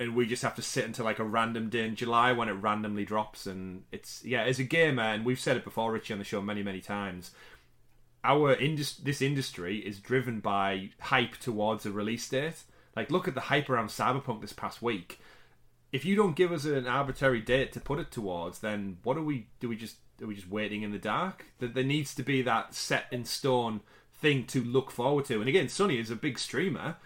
and 0.00 0.14
we 0.14 0.26
just 0.26 0.42
have 0.42 0.56
to 0.56 0.62
sit 0.62 0.84
until 0.84 1.04
like 1.04 1.18
a 1.18 1.24
random 1.24 1.68
day 1.68 1.86
in 1.86 1.94
July 1.94 2.32
when 2.32 2.48
it 2.48 2.52
randomly 2.52 3.04
drops. 3.04 3.46
And 3.46 3.84
it's 3.92 4.24
yeah, 4.24 4.42
as 4.42 4.58
a 4.58 4.64
gamer, 4.64 5.02
and 5.02 5.24
we've 5.24 5.40
said 5.40 5.56
it 5.56 5.64
before, 5.64 5.92
Richie, 5.92 6.12
on 6.12 6.18
the 6.18 6.24
show 6.24 6.40
many 6.40 6.62
many 6.62 6.80
times. 6.80 7.32
Our 8.22 8.54
indus- 8.54 8.96
this 8.96 9.20
industry 9.20 9.78
is 9.78 9.98
driven 9.98 10.40
by 10.40 10.90
hype 10.98 11.36
towards 11.36 11.84
a 11.84 11.92
release 11.92 12.26
date. 12.26 12.62
Like, 12.96 13.10
look 13.10 13.28
at 13.28 13.34
the 13.34 13.42
hype 13.42 13.68
around 13.68 13.88
Cyberpunk 13.88 14.40
this 14.40 14.54
past 14.54 14.80
week 14.80 15.18
if 15.94 16.04
you 16.04 16.16
don't 16.16 16.34
give 16.34 16.50
us 16.50 16.64
an 16.64 16.88
arbitrary 16.88 17.40
date 17.40 17.70
to 17.70 17.80
put 17.80 18.00
it 18.00 18.10
towards, 18.10 18.58
then 18.58 18.98
what 19.04 19.16
are 19.16 19.22
we? 19.22 19.46
Do 19.60 19.68
we 19.68 19.76
just 19.76 19.98
are 20.20 20.26
we 20.26 20.34
just 20.34 20.50
waiting 20.50 20.82
in 20.82 20.90
the 20.90 20.98
dark? 20.98 21.46
That 21.60 21.74
there 21.74 21.84
needs 21.84 22.16
to 22.16 22.24
be 22.24 22.42
that 22.42 22.74
set 22.74 23.06
in 23.12 23.24
stone 23.24 23.80
thing 24.12 24.44
to 24.46 24.64
look 24.64 24.90
forward 24.90 25.26
to. 25.26 25.38
And 25.38 25.48
again, 25.48 25.68
Sonny 25.68 26.00
is 26.00 26.10
a 26.10 26.16
big 26.16 26.40
streamer. 26.40 26.96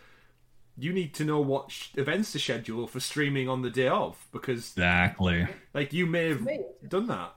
You 0.79 0.93
need 0.93 1.12
to 1.14 1.24
know 1.24 1.41
what 1.41 1.72
sh- 1.72 1.89
events 1.97 2.31
to 2.33 2.39
schedule 2.39 2.87
for 2.87 3.01
streaming 3.01 3.49
on 3.49 3.62
the 3.62 3.70
day 3.70 3.89
of 3.89 4.16
because, 4.33 4.70
Exactly. 4.72 5.47
like, 5.74 5.93
you 5.93 6.07
may 6.07 6.29
have 6.29 6.43
Me. 6.43 6.61
done 6.87 7.07
that. 7.09 7.35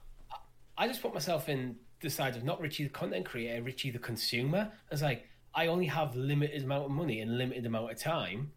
I 0.77 0.87
just 0.87 1.01
put 1.01 1.13
myself 1.13 1.49
in 1.49 1.75
the 2.01 2.09
side 2.09 2.35
of 2.35 2.43
not 2.43 2.61
Richie 2.61 2.83
the 2.83 2.89
content 2.89 3.25
creator, 3.25 3.61
Richie 3.63 3.91
the 3.91 3.99
consumer. 3.99 4.71
It's 4.91 5.01
like 5.01 5.27
I 5.55 5.67
only 5.67 5.87
have 5.87 6.15
limited 6.15 6.63
amount 6.63 6.85
of 6.85 6.91
money 6.91 7.21
and 7.21 7.37
limited 7.37 7.65
amount 7.65 7.91
of 7.91 7.99
time. 7.99 8.51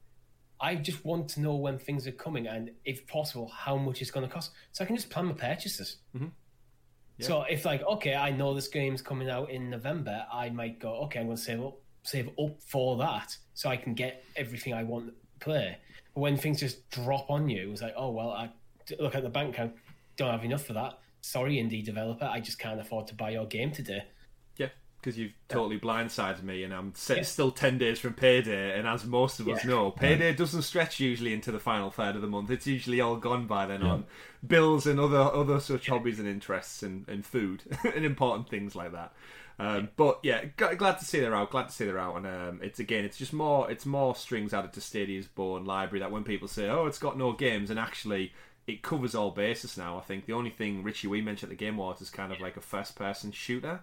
I 0.61 0.77
just 0.77 1.05
want 1.05 1.29
to 1.31 1.41
know 1.41 1.57
when 1.57 1.79
things 1.79 2.07
are 2.07 2.13
coming 2.13 2.47
and, 2.47 2.71
if 2.85 3.07
possible, 3.07 3.49
how 3.49 3.77
much 3.77 4.01
it's 4.01 4.11
going 4.11 4.27
to 4.27 4.33
cost, 4.33 4.53
so 4.73 4.85
I 4.85 4.87
can 4.87 4.97
just 4.97 5.11
plan 5.11 5.27
my 5.27 5.33
purchases. 5.33 5.97
Mm-hmm. 6.15 6.27
So 7.21 7.43
if 7.43 7.65
like, 7.65 7.83
okay, 7.83 8.15
I 8.15 8.31
know 8.31 8.55
this 8.55 8.69
game's 8.69 9.03
coming 9.03 9.29
out 9.31 9.51
in 9.51 9.71
November, 9.71 10.27
I 10.33 10.51
might 10.51 10.79
go, 10.81 10.95
okay, 11.05 11.21
I'm 11.21 11.27
going 11.27 11.37
to 11.37 11.43
save 11.43 11.63
up, 11.63 11.79
save 12.05 12.29
up 12.39 12.63
for 12.63 12.97
that, 12.99 13.37
so 13.55 13.69
I 13.69 13.77
can 13.77 13.95
get 13.95 14.25
everything 14.37 14.73
I 14.73 14.85
want 14.85 15.07
to 15.09 15.15
play. 15.41 15.77
But 16.15 16.21
when 16.21 16.37
things 16.37 16.61
just 16.61 16.89
drop 16.91 17.31
on 17.31 17.49
you, 17.49 17.73
it's 17.73 17.83
like, 17.83 17.95
oh 17.97 18.11
well, 18.11 18.31
I 18.31 18.51
look 19.01 19.15
at 19.15 19.23
the 19.23 19.29
bank 19.29 19.55
account, 19.55 19.75
don't 20.17 20.31
have 20.31 20.45
enough 20.45 20.65
for 20.65 20.75
that. 20.75 20.99
Sorry, 21.23 21.57
indie 21.57 21.85
developer, 21.85 22.27
I 22.27 22.41
just 22.41 22.59
can't 22.59 22.81
afford 22.81 23.07
to 23.09 23.15
buy 23.15 23.31
your 23.31 23.47
game 23.47 23.73
today. 23.73 24.05
Yeah, 25.05 25.11
because 25.11 25.19
you've 25.19 25.33
totally 25.49 25.79
blindsided 25.79 26.43
me, 26.43 26.65
and 26.65 26.73
I'm 26.73 26.93
s- 26.95 27.11
Yeah. 27.15 27.23
still 27.23 27.51
ten 27.51 27.77
days 27.79 27.99
from 28.01 28.15
payday. 28.15 28.79
And 28.79 28.89
as 28.89 29.05
most 29.05 29.39
of 29.41 29.49
us 29.49 29.63
Yeah. 29.65 29.71
know, 29.71 29.91
payday 29.91 30.33
doesn't 30.35 30.63
stretch 30.63 30.99
usually 31.01 31.33
into 31.35 31.53
the 31.53 31.59
final 31.61 31.91
third 31.91 32.17
of 32.17 32.23
the 32.23 32.29
month. 32.29 32.51
It's 32.51 32.67
usually 32.67 33.01
all 33.01 33.17
gone 33.17 33.47
by 33.47 33.67
then 33.67 33.83
on 33.83 34.07
bills 34.47 34.87
and 34.87 34.99
other 34.99 35.19
other 35.19 35.61
such 35.61 35.89
hobbies 35.89 36.19
and 36.19 36.29
interests 36.29 36.83
and, 36.83 37.07
and 37.09 37.25
food 37.25 37.63
and 37.95 38.05
important 38.05 38.49
things 38.49 38.75
like 38.75 38.93
that. 38.93 39.13
Um, 39.59 39.91
but 39.97 40.19
yeah, 40.25 40.47
glad 40.57 40.99
to 40.99 41.05
see 41.05 41.21
they're 41.21 41.35
out. 41.37 41.51
Glad 41.53 41.69
to 41.69 41.73
see 41.73 41.85
they're 41.85 41.99
out, 41.99 42.17
and 42.17 42.27
um, 42.27 42.61
it's 42.63 42.81
again, 42.81 43.05
it's 43.05 43.17
just 43.19 43.33
more, 43.33 43.71
it's 43.71 43.87
more 43.87 44.17
strings 44.17 44.53
added 44.53 44.73
to 44.73 44.81
Stadia's 44.81 45.29
born 45.29 45.65
library. 45.65 46.01
That 46.01 46.11
when 46.11 46.25
people 46.25 46.49
say, 46.49 46.69
"Oh, 46.69 46.87
it's 46.87 46.99
got 46.99 47.17
no 47.17 47.33
games," 47.33 47.71
and 47.71 47.79
actually 47.79 48.33
it 48.67 48.83
covers 48.83 49.15
all 49.15 49.31
bases 49.31 49.77
now. 49.77 49.97
I 49.99 50.01
think 50.01 50.25
the 50.27 50.33
only 50.33 50.51
thing 50.51 50.83
Richie 50.83 51.07
we 51.07 51.21
mentioned 51.21 51.53
at 51.53 51.59
the 51.59 51.65
Game 51.65 51.75
Awards 51.79 52.01
is 52.01 52.09
kind 52.11 52.33
of 52.33 52.41
like 52.41 52.57
a 52.57 52.61
first-person 52.63 53.31
shooter. 53.33 53.83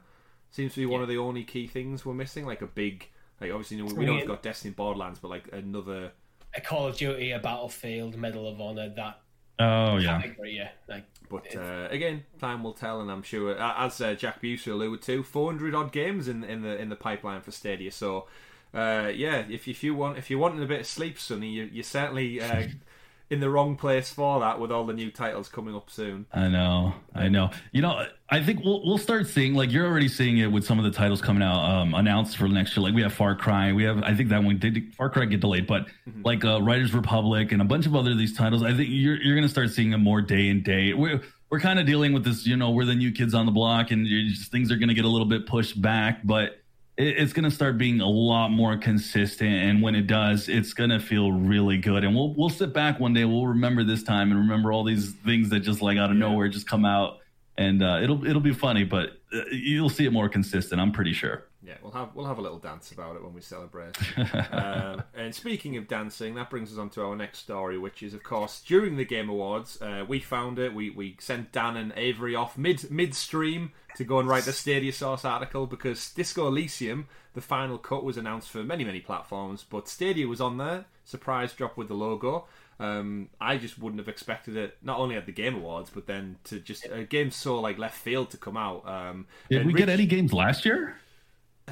Seems 0.52 0.74
to 0.74 0.82
be 0.82 0.86
one 0.86 1.02
of 1.02 1.08
the 1.08 1.18
only 1.18 1.43
key 1.43 1.66
things 1.66 2.06
we're 2.06 2.14
missing. 2.14 2.45
Like 2.45 2.62
a 2.62 2.68
big, 2.68 3.08
like 3.39 3.52
obviously 3.52 3.78
you 3.78 3.86
know, 3.86 3.93
we 3.95 4.06
know 4.06 4.14
we've 4.14 4.28
got 4.28 4.43
Destiny, 4.43 4.70
and 4.70 4.76
Borderlands, 4.76 5.20
but 5.20 5.30
like 5.30 5.49
another. 5.52 6.12
A 6.54 6.62
Call 6.62 6.88
of 6.88 6.97
Duty, 6.97 7.32
a 7.32 7.39
Battlefield, 7.39 8.18
Medal 8.18 8.47
of 8.47 8.60
Honor, 8.60 8.89
that 8.95 9.22
Oh 9.62 9.97
yeah. 9.97 10.20
category, 10.20 10.56
yeah. 10.56 10.70
Like, 10.88 11.06
But 11.30 11.56
uh, 11.56 11.88
again, 11.91 12.24
time 12.39 12.64
will 12.64 12.74
tell, 12.74 13.02
and 13.02 13.12
I'm 13.12 13.22
sure, 13.22 13.60
uh, 13.60 13.86
as 13.86 14.02
uh, 14.02 14.16
Jack 14.16 14.41
Buser 14.41 14.72
alluded 14.72 15.02
to, 15.04 15.24
400 15.24 15.76
odd 15.76 15.91
games 15.91 16.28
in 16.28 16.43
in 16.43 16.62
the 16.62 16.80
in 16.80 16.89
the 16.89 16.95
pipeline 16.95 17.41
for 17.41 17.52
Stadia. 17.52 17.91
So, 17.91 18.28
uh, 18.74 19.12
yeah, 19.14 19.45
if 19.49 19.68
if 19.68 19.84
you 19.84 19.93
want 19.93 20.18
if 20.18 20.30
you're 20.30 20.39
wanting 20.39 20.64
a 20.64 20.68
bit 20.68 20.82
of 20.82 20.88
sleep, 20.88 21.20
Sonny, 21.20 21.49
you, 21.49 21.70
you're 21.72 21.84
certainly 21.84 22.41
uh, 22.41 22.68
in 23.32 23.39
the 23.39 23.49
wrong 23.49 23.77
place 23.77 24.11
for 24.11 24.41
that 24.41 24.59
with 24.59 24.73
all 24.73 24.86
the 24.86 24.93
new 24.93 25.09
titles 25.09 25.47
coming 25.47 25.73
up 25.73 25.89
soon. 25.89 26.25
I 26.34 26.49
know, 26.49 26.93
I 27.15 27.29
know. 27.29 27.49
You 27.71 27.82
know, 27.82 28.05
I 28.29 28.43
think 28.43 28.63
we'll 28.63 28.86
we'll 28.86 28.97
start 28.97 29.25
seeing 29.25 29.53
like 29.53 29.71
you're 29.71 29.88
already 29.88 30.09
seeing 30.09 30.38
it 30.38 30.47
with 30.47 30.65
some 30.65 30.77
of 30.77 30.84
the 30.84 30.91
titles 30.91 31.21
coming 31.21 31.41
out 31.41 31.63
um, 31.63 31.93
announced 31.93 32.36
for 32.36 32.49
next 32.49 32.75
year. 32.75 32.84
Like 32.84 32.93
we 32.93 33.01
have 33.01 33.13
Far 33.13 33.36
Cry, 33.36 33.71
we 33.71 33.84
have 33.84 34.03
I 34.03 34.13
think 34.13 34.29
that 34.29 34.43
one 34.43 34.59
did 34.59 34.93
Far 34.95 35.09
Cry 35.09 35.25
get 35.25 35.39
delayed, 35.39 35.65
but 35.65 35.88
like 36.23 36.43
uh, 36.43 36.61
Riders 36.61 36.93
Republic 36.93 37.53
and 37.53 37.61
a 37.61 37.65
bunch 37.65 37.86
of 37.86 37.95
other 37.95 38.11
of 38.11 38.17
these 38.17 38.36
titles. 38.36 38.63
I 38.63 38.75
think 38.75 38.89
you're 38.91 39.19
you're 39.21 39.36
gonna 39.36 39.49
start 39.49 39.69
seeing 39.71 39.91
them 39.91 40.03
more 40.03 40.21
day 40.21 40.49
and 40.49 40.61
day. 40.61 40.93
We're 40.93 41.21
we're 41.49 41.59
kind 41.61 41.79
of 41.79 41.86
dealing 41.86 42.13
with 42.13 42.23
this, 42.23 42.45
you 42.45 42.55
know, 42.55 42.71
we're 42.71 42.86
the 42.86 42.95
new 42.95 43.11
kids 43.11 43.34
on 43.34 43.45
the 43.45 43.51
block, 43.51 43.91
and 43.91 44.07
you're 44.07 44.29
just, 44.29 44.51
things 44.51 44.71
are 44.71 44.77
gonna 44.77 44.93
get 44.93 45.05
a 45.05 45.09
little 45.09 45.27
bit 45.27 45.47
pushed 45.47 45.82
back, 45.82 46.21
but 46.25 46.61
it's 47.08 47.34
going 47.34 47.43
to 47.43 47.52
start 47.52 47.78
being 47.78 48.02
a 48.02 48.08
lot 48.08 48.49
more 48.49 48.78
consistent 48.78 49.54
and 49.54 49.82
when 49.82 49.95
it 49.95 50.08
does 50.08 50.49
it's 50.49 50.74
going 50.74 50.89
to 50.89 50.99
feel 50.99 51.32
really 51.32 51.78
good. 51.78 52.04
And 52.04 52.16
we'll 52.16 52.34
we'll 52.36 52.49
sit 52.49 52.74
back 52.74 52.99
one 52.99 53.14
day 53.14 53.26
we'll 53.26 53.47
remember 53.47 53.84
this 53.84 54.04
time 54.04 54.32
and 54.32 54.39
remember 54.39 54.72
all 54.72 54.84
these 54.84 55.14
things 55.26 55.49
that 55.49 55.62
just 55.62 55.82
like 55.82 55.97
out 55.97 56.12
of 56.12 56.18
nowhere 56.18 56.47
just 56.47 56.68
come 56.68 56.86
out. 56.86 57.18
And 57.58 57.84
uh, 57.84 57.99
it'll 58.02 58.26
it'll 58.26 58.41
be 58.41 58.54
funny 58.54 58.84
but 58.84 59.20
uh, 59.34 59.41
you'll 59.52 59.89
see 59.89 60.06
it 60.06 60.12
more 60.12 60.30
consistent 60.30 60.82
i'm 60.82 60.91
pretty 60.91 61.14
sure 61.14 61.51
Yeah, 61.72 61.78
we'll 61.82 61.93
have 61.93 62.09
we'll 62.13 62.26
have 62.26 62.38
a 62.38 62.41
little 62.41 62.57
dance 62.57 62.91
about 62.91 63.15
it 63.15 63.24
when 63.24 63.34
we 63.34 63.39
celebrate. 63.39 63.95
um, 64.51 65.03
and 65.15 65.34
speaking 65.34 65.78
of 65.78 65.88
dancing, 65.88 66.36
that 66.36 66.49
brings 66.49 66.72
us 66.74 66.78
on 66.78 66.89
to 66.91 67.01
our 67.01 67.15
next 67.15 67.39
story, 67.39 67.78
which 67.78 68.03
is 68.03 68.13
of 68.13 68.24
course 68.24 68.61
during 68.65 68.97
the 68.97 69.05
Game 69.05 69.30
Awards, 69.30 69.82
uh, 69.82 70.03
we 70.05 70.19
found 70.19 70.59
it. 70.59 70.74
We 70.74 70.89
we 70.89 71.15
sent 71.22 71.53
Dan 71.53 71.78
and 71.78 71.93
Avery 71.95 72.36
off 72.36 72.57
mid 72.57 72.91
midstream 72.91 73.72
to 73.95 74.03
go 74.03 74.19
and 74.19 74.28
write 74.28 74.43
the 74.43 74.51
Stadia 74.51 74.91
Source 74.91 75.24
article 75.24 75.65
because 75.65 76.11
Disco 76.11 76.47
Elysium, 76.47 77.07
the 77.36 77.41
final 77.41 77.78
cut, 77.78 78.03
was 78.03 78.17
announced 78.17 78.49
for 78.49 78.63
many 78.63 78.84
many 78.84 78.99
platforms, 78.99 79.65
but 79.69 79.88
Stadia 79.88 80.28
was 80.28 80.41
on 80.41 80.57
there. 80.57 80.86
Surprise 81.05 81.53
drop 81.53 81.78
with 81.78 81.88
the 81.88 81.93
logo. 81.93 82.47
Um, 82.82 83.30
I 83.39 83.57
just 83.57 83.80
wouldn't 83.80 83.99
have 83.99 84.09
expected 84.09 84.57
it 84.57 84.76
not 84.82 84.99
only 84.99 85.15
at 85.15 85.26
the 85.26 85.32
Game 85.32 85.55
Awards, 85.55 85.89
but 85.89 86.05
then 86.05 86.36
to 86.45 86.59
just 86.59 86.86
a 86.91 87.05
game 87.05 87.32
so 87.32 87.61
like 87.61 87.78
left 87.78 87.97
field 87.97 88.30
to 88.32 88.38
come 88.38 88.57
out. 88.57 88.86
Um, 88.86 89.28
did 89.49 89.65
we 89.65 89.72
get 89.72 89.88
any 89.88 90.05
games 90.05 90.34
last 90.34 90.65
year 90.65 90.97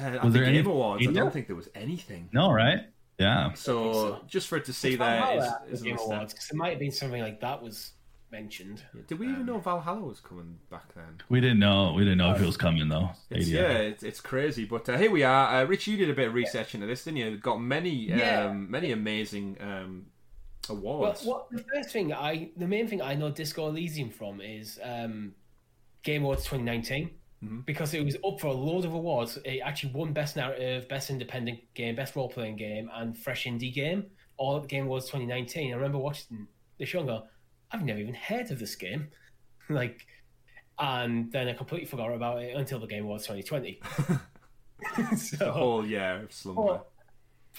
uh, 0.02 0.20
Was 0.24 0.32
the 0.32 0.38
there 0.40 0.46
Game 0.48 0.56
any- 0.58 0.66
Awards? 0.70 1.06
I 1.06 1.12
don't 1.12 1.32
think 1.32 1.46
there 1.46 1.56
was 1.56 1.68
anything. 1.74 2.28
no 2.32 2.50
right 2.52 2.80
yeah 3.18 3.52
So, 3.52 3.92
so. 3.92 4.20
just 4.26 4.48
for 4.48 4.56
it 4.56 4.64
to 4.66 4.72
see 4.72 4.96
Valhalla 4.96 5.60
there 5.64 5.72
is, 5.74 5.80
is 5.80 5.82
Game 5.84 5.96
a 5.96 5.98
step. 5.98 6.08
Awards, 6.12 6.32
'cause 6.34 6.48
there 6.50 6.56
might 6.58 6.70
have 6.70 6.78
been 6.78 6.90
something 6.92 7.20
like 7.20 7.40
that 7.40 7.62
was 7.62 7.92
mentioned. 8.32 8.82
Did 9.08 9.18
we 9.18 9.28
even 9.28 9.44
know 9.44 9.58
Valhalla 9.58 10.00
was 10.00 10.20
coming 10.20 10.56
back 10.70 10.94
then? 10.94 11.20
we 11.28 11.40
didn't 11.40 11.58
know 11.58 11.92
we 11.94 12.02
didn't 12.04 12.18
know 12.18 12.32
if 12.32 12.40
it 12.40 12.46
was 12.46 12.56
coming 12.56 12.88
though 12.88 13.10
It's, 13.28 13.48
yeah, 13.48 13.72
it's, 13.90 14.02
it's 14.02 14.20
crazy. 14.20 14.64
But 14.64 14.88
uh, 14.88 14.96
here 14.96 15.10
we 15.10 15.22
are. 15.24 15.62
Uh, 15.62 15.64
Rich, 15.64 15.86
you 15.88 15.96
did 15.96 16.08
a 16.10 16.14
bit 16.14 16.28
of 16.28 16.34
research 16.34 16.74
into 16.74 16.86
this, 16.86 17.04
didn't 17.04 17.18
you? 17.18 17.36
Got 17.38 17.58
many, 17.60 17.90
Yeah. 17.90 18.44
um, 18.46 18.70
many 18.70 18.92
amazing 18.92 19.56
um, 19.60 20.06
Well, 20.68 21.00
what 21.24 21.50
the 21.50 21.64
first 21.74 21.90
thing 21.90 22.12
I, 22.14 22.50
the 22.56 22.68
main 22.68 22.86
thing 22.88 23.02
I 23.02 23.14
know 23.14 23.30
Disco 23.30 23.68
Elysium 23.68 24.10
from 24.10 24.40
is 24.40 24.78
um, 24.82 25.34
Game 26.04 26.22
Awards 26.22 26.44
2019 26.44 27.10
Mm-hmm. 27.42 27.60
because 27.60 27.94
it 27.94 28.04
was 28.04 28.16
up 28.22 28.38
for 28.38 28.48
a 28.48 28.52
load 28.52 28.84
of 28.84 28.92
awards. 28.92 29.38
It 29.46 29.60
actually 29.64 29.94
won 29.94 30.12
Best 30.12 30.36
Narrative, 30.36 30.86
Best 30.88 31.08
Independent 31.08 31.60
Game, 31.72 31.94
Best 31.96 32.14
Role 32.14 32.28
Playing 32.28 32.56
Game, 32.56 32.90
and 32.92 33.16
Fresh 33.16 33.46
Indie 33.46 33.72
Game. 33.72 34.04
all 34.36 34.56
at 34.56 34.62
the 34.62 34.68
Game 34.68 34.84
Awards 34.84 35.06
2019. 35.06 35.72
I 35.72 35.74
remember 35.74 35.96
watching 35.96 36.46
the 36.78 36.84
show 36.84 36.98
and 36.98 37.08
go, 37.08 37.22
I've 37.72 37.82
never 37.82 37.98
even 37.98 38.12
heard 38.12 38.50
of 38.50 38.58
this 38.58 38.74
game. 38.74 39.08
like, 39.70 40.06
and 40.78 41.32
then 41.32 41.48
I 41.48 41.54
completely 41.54 41.86
forgot 41.86 42.12
about 42.12 42.42
it 42.42 42.54
until 42.54 42.78
the 42.78 42.86
Game 42.86 43.04
Awards 43.04 43.26
2020. 43.26 43.80
The 45.10 45.16
so, 45.16 45.52
whole 45.52 45.86
year 45.86 46.22
of 46.24 46.32
slumber. 46.32 46.80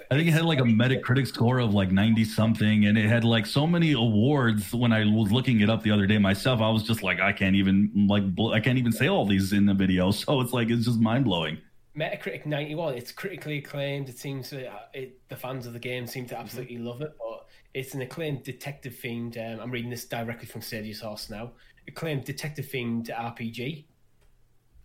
I 0.10 0.16
think 0.16 0.28
it 0.28 0.32
had 0.32 0.46
like 0.46 0.60
a 0.60 0.64
Metacritic 0.64 1.28
score 1.28 1.60
of 1.60 1.74
like 1.74 1.92
90 1.92 2.26
something, 2.26 2.86
and 2.86 2.98
it 2.98 3.08
had 3.08 3.24
like 3.24 3.46
so 3.46 3.68
many 3.68 3.92
awards. 3.94 4.74
When 4.74 4.92
I 4.92 5.06
was 5.06 5.32
looking 5.32 5.62
it 5.62 5.70
up 5.70 5.84
the 5.84 5.92
other 5.92 6.08
day 6.08 6.18
myself, 6.18 6.62
I 6.62 6.70
was 6.70 6.84
just 6.84 7.04
like, 7.04 7.20
I 7.20 7.32
can't 7.32 7.56
even 7.56 8.08
like, 8.10 8.34
bl- 8.36 8.54
I 8.54 8.60
can't 8.60 8.78
even 8.78 8.92
say 8.92 9.08
all 9.08 9.26
these 9.26 9.54
in 9.54 9.66
the 9.66 9.74
video. 9.74 10.12
So 10.22 10.40
it's 10.42 10.54
like, 10.54 10.70
it's 10.70 10.86
just 10.86 11.00
mind 11.00 11.26
blowing. 11.26 11.58
Metacritic 11.98 12.46
91, 12.46 12.96
it's 12.96 13.12
critically 13.12 13.58
acclaimed. 13.58 14.08
It 14.08 14.18
seems 14.18 14.50
that 14.52 14.68
uh, 14.68 14.80
it, 14.94 15.20
the 15.30 15.36
fans 15.36 15.66
of 15.66 15.74
the 15.74 15.80
game 15.80 16.08
seem 16.08 16.26
to 16.28 16.38
absolutely 16.38 16.78
love 16.78 17.02
it, 17.02 17.14
but 17.18 17.48
it's 17.74 17.94
an 17.94 18.02
acclaimed 18.02 18.44
detective 18.44 18.94
themed. 18.94 19.38
Um, 19.38 19.60
I'm 19.60 19.72
reading 19.72 19.90
this 19.90 20.06
directly 20.06 20.46
from 20.48 20.62
Stadia 20.62 20.94
Source 20.94 21.30
now. 21.30 21.52
Acclaimed 21.88 22.24
detective 22.24 22.66
themed 22.66 23.10
RPG. 23.10 23.86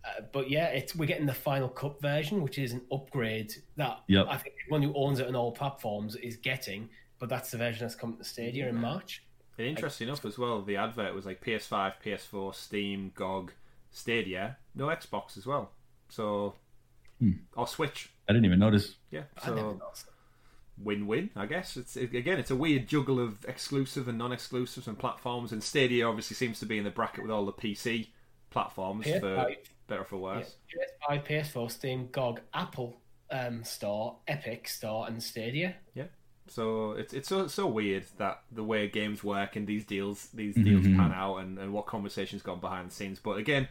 Uh, 0.07 0.21
but 0.31 0.49
yeah, 0.49 0.67
it's 0.67 0.95
we're 0.95 1.05
getting 1.05 1.25
the 1.25 1.33
Final 1.33 1.69
Cut 1.69 2.01
version, 2.01 2.41
which 2.41 2.57
is 2.57 2.71
an 2.71 2.81
upgrade 2.91 3.53
that 3.75 3.99
Yep. 4.07 4.27
I 4.29 4.37
think 4.37 4.55
everyone 4.65 4.83
who 4.83 4.93
owns 4.95 5.19
it 5.19 5.27
on 5.27 5.35
all 5.35 5.51
platforms 5.51 6.15
is 6.15 6.37
getting. 6.37 6.89
But 7.19 7.29
that's 7.29 7.51
the 7.51 7.57
version 7.57 7.81
that's 7.81 7.95
coming 7.95 8.17
to 8.17 8.23
Stadia 8.23 8.69
in 8.69 8.79
March. 8.79 9.23
Interesting 9.57 10.07
enough 10.07 10.23
as 10.23 10.37
well, 10.37 10.61
the 10.61 10.77
advert 10.77 11.15
was 11.15 11.25
like 11.25 11.43
PS5, 11.43 11.93
PS4, 12.05 12.53
Steam, 12.53 13.11
GOG, 13.15 13.53
Stadia, 13.89 14.57
no 14.75 14.85
Xbox 14.87 15.35
as 15.35 15.47
well. 15.47 15.71
So, 16.09 16.53
or 17.55 17.67
Switch. 17.67 18.11
I 18.29 18.33
didn't 18.33 18.45
even 18.45 18.59
notice. 18.59 18.95
Yeah, 19.09 19.23
so 19.43 19.79
win-win, 20.77 21.31
I 21.35 21.45
guess. 21.47 21.75
It's 21.75 21.97
it, 21.97 22.13
again, 22.13 22.39
it's 22.39 22.51
a 22.51 22.55
weird 22.55 22.87
juggle 22.87 23.19
of 23.19 23.43
exclusive 23.45 24.07
and 24.07 24.17
non-exclusives 24.17 24.87
and 24.87 24.97
platforms. 24.97 25.51
And 25.51 25.63
Stadia 25.63 26.07
obviously 26.07 26.35
seems 26.35 26.59
to 26.59 26.65
be 26.65 26.77
in 26.77 26.83
the 26.83 26.91
bracket 26.91 27.23
with 27.23 27.31
all 27.31 27.45
the 27.45 27.53
PC 27.53 28.09
platforms 28.49 29.05
for 29.05 29.19
PS5, 29.19 29.57
better 29.87 30.01
or 30.01 30.05
for 30.05 30.15
yeah, 30.15 30.37
worse. 30.37 30.55
PS5, 31.09 31.27
PS4, 31.27 31.71
Steam, 31.71 32.09
GOG, 32.11 32.41
Apple 32.53 32.97
um, 33.31 33.63
Store, 33.63 34.17
Epic 34.27 34.67
Store, 34.67 35.07
and 35.07 35.21
Stadia. 35.21 35.75
Yeah. 35.93 36.05
So 36.49 36.91
it's 36.93 37.13
it's 37.13 37.27
so 37.27 37.47
so 37.47 37.67
weird 37.67 38.05
that 38.17 38.41
the 38.51 38.63
way 38.63 38.87
games 38.87 39.23
work 39.23 39.55
and 39.55 39.67
these 39.67 39.83
deals 39.83 40.29
these 40.33 40.55
deals 40.55 40.85
pan 40.85 41.11
out 41.13 41.37
and, 41.37 41.59
and 41.59 41.73
what 41.73 41.87
conversations 41.87 42.41
gone 42.41 42.59
behind 42.61 42.89
the 42.89 42.93
scenes. 42.93 43.19
But 43.19 43.37
again, 43.37 43.67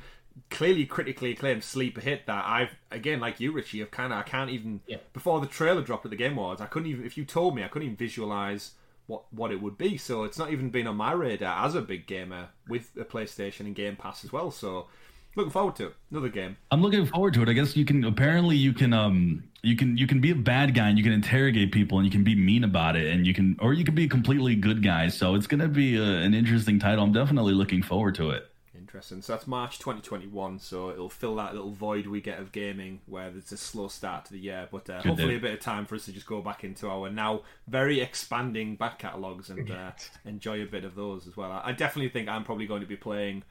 clearly 0.50 0.84
critically 0.84 1.32
acclaimed 1.32 1.64
sleeper 1.64 2.00
hit 2.00 2.26
that 2.26 2.44
I've 2.46 2.76
again 2.90 3.20
like 3.20 3.40
you 3.40 3.52
Richie, 3.52 3.82
I've 3.82 3.90
kind 3.90 4.12
of 4.12 4.18
I 4.18 4.22
can't 4.22 4.50
even 4.50 4.80
Yeah. 4.86 4.98
before 5.12 5.40
the 5.40 5.46
trailer 5.46 5.82
dropped 5.82 6.04
at 6.04 6.10
the 6.10 6.16
Game 6.16 6.36
Awards, 6.36 6.60
I 6.60 6.66
couldn't 6.66 6.88
even 6.88 7.06
if 7.06 7.16
you 7.16 7.24
told 7.24 7.54
me 7.54 7.64
I 7.64 7.68
couldn't 7.68 7.86
even 7.86 7.96
visualize 7.96 8.72
what 9.06 9.32
what 9.32 9.50
it 9.50 9.62
would 9.62 9.78
be. 9.78 9.96
So 9.96 10.24
it's 10.24 10.38
not 10.38 10.52
even 10.52 10.70
been 10.70 10.86
on 10.86 10.96
my 10.96 11.12
radar 11.12 11.64
as 11.64 11.74
a 11.74 11.80
big 11.80 12.06
gamer 12.06 12.48
with 12.68 12.90
a 13.00 13.04
PlayStation 13.04 13.60
and 13.60 13.74
Game 13.74 13.96
Pass 13.96 14.24
as 14.24 14.32
well. 14.32 14.50
So 14.50 14.88
looking 15.36 15.52
forward 15.52 15.76
to 15.76 15.86
it. 15.86 15.94
Another 16.10 16.28
game. 16.28 16.56
I'm 16.70 16.82
looking 16.82 17.06
forward 17.06 17.34
to 17.34 17.42
it. 17.42 17.48
I 17.48 17.52
guess 17.52 17.76
you 17.76 17.84
can 17.84 18.04
apparently 18.04 18.56
you 18.56 18.72
can 18.72 18.92
um 18.92 19.44
you 19.62 19.76
can 19.76 19.96
you 19.96 20.06
can 20.06 20.20
be 20.20 20.30
a 20.30 20.34
bad 20.34 20.74
guy 20.74 20.88
and 20.88 20.98
you 20.98 21.04
can 21.04 21.12
interrogate 21.12 21.72
people 21.72 21.98
and 21.98 22.06
you 22.06 22.10
can 22.10 22.24
be 22.24 22.34
mean 22.34 22.64
about 22.64 22.96
it 22.96 23.12
and 23.12 23.26
you 23.26 23.34
can 23.34 23.56
or 23.60 23.72
you 23.72 23.84
can 23.84 23.94
be 23.94 24.04
a 24.04 24.08
completely 24.08 24.56
good 24.56 24.82
guy. 24.82 25.08
So 25.08 25.34
it's 25.34 25.46
gonna 25.46 25.68
be 25.68 25.96
a, 25.96 26.02
an 26.02 26.34
interesting 26.34 26.78
title. 26.78 27.04
I'm 27.04 27.12
definitely 27.12 27.54
looking 27.54 27.82
forward 27.82 28.14
to 28.16 28.30
it. 28.30 28.50
Interesting. 28.78 29.20
So 29.20 29.32
that's 29.32 29.46
March 29.46 29.78
2021. 29.78 30.60
So 30.60 30.90
it'll 30.90 31.10
fill 31.10 31.34
that 31.36 31.54
little 31.54 31.72
void 31.72 32.06
we 32.06 32.20
get 32.20 32.38
of 32.38 32.52
gaming 32.52 33.00
where 33.06 33.30
there's 33.30 33.50
a 33.52 33.56
slow 33.56 33.88
start 33.88 34.26
to 34.26 34.32
the 34.32 34.38
year. 34.38 34.68
But 34.70 34.88
uh, 34.88 35.02
hopefully, 35.02 35.32
day. 35.32 35.36
a 35.36 35.40
bit 35.40 35.54
of 35.54 35.60
time 35.60 35.86
for 35.86 35.96
us 35.96 36.04
to 36.06 36.12
just 36.12 36.26
go 36.26 36.40
back 36.40 36.62
into 36.62 36.88
our 36.88 37.10
now 37.10 37.42
very 37.66 38.00
expanding 38.00 38.76
back 38.76 38.98
catalogues 38.98 39.50
and 39.50 39.70
uh, 39.72 39.90
enjoy 40.24 40.62
a 40.62 40.66
bit 40.66 40.84
of 40.84 40.94
those 40.94 41.26
as 41.26 41.36
well. 41.36 41.50
I 41.50 41.62
I 41.66 41.72
definitely 41.72 42.10
think 42.10 42.28
I'm 42.28 42.44
probably 42.44 42.66
going 42.66 42.80
to 42.80 42.86
be 42.86 42.96
playing 42.96 43.42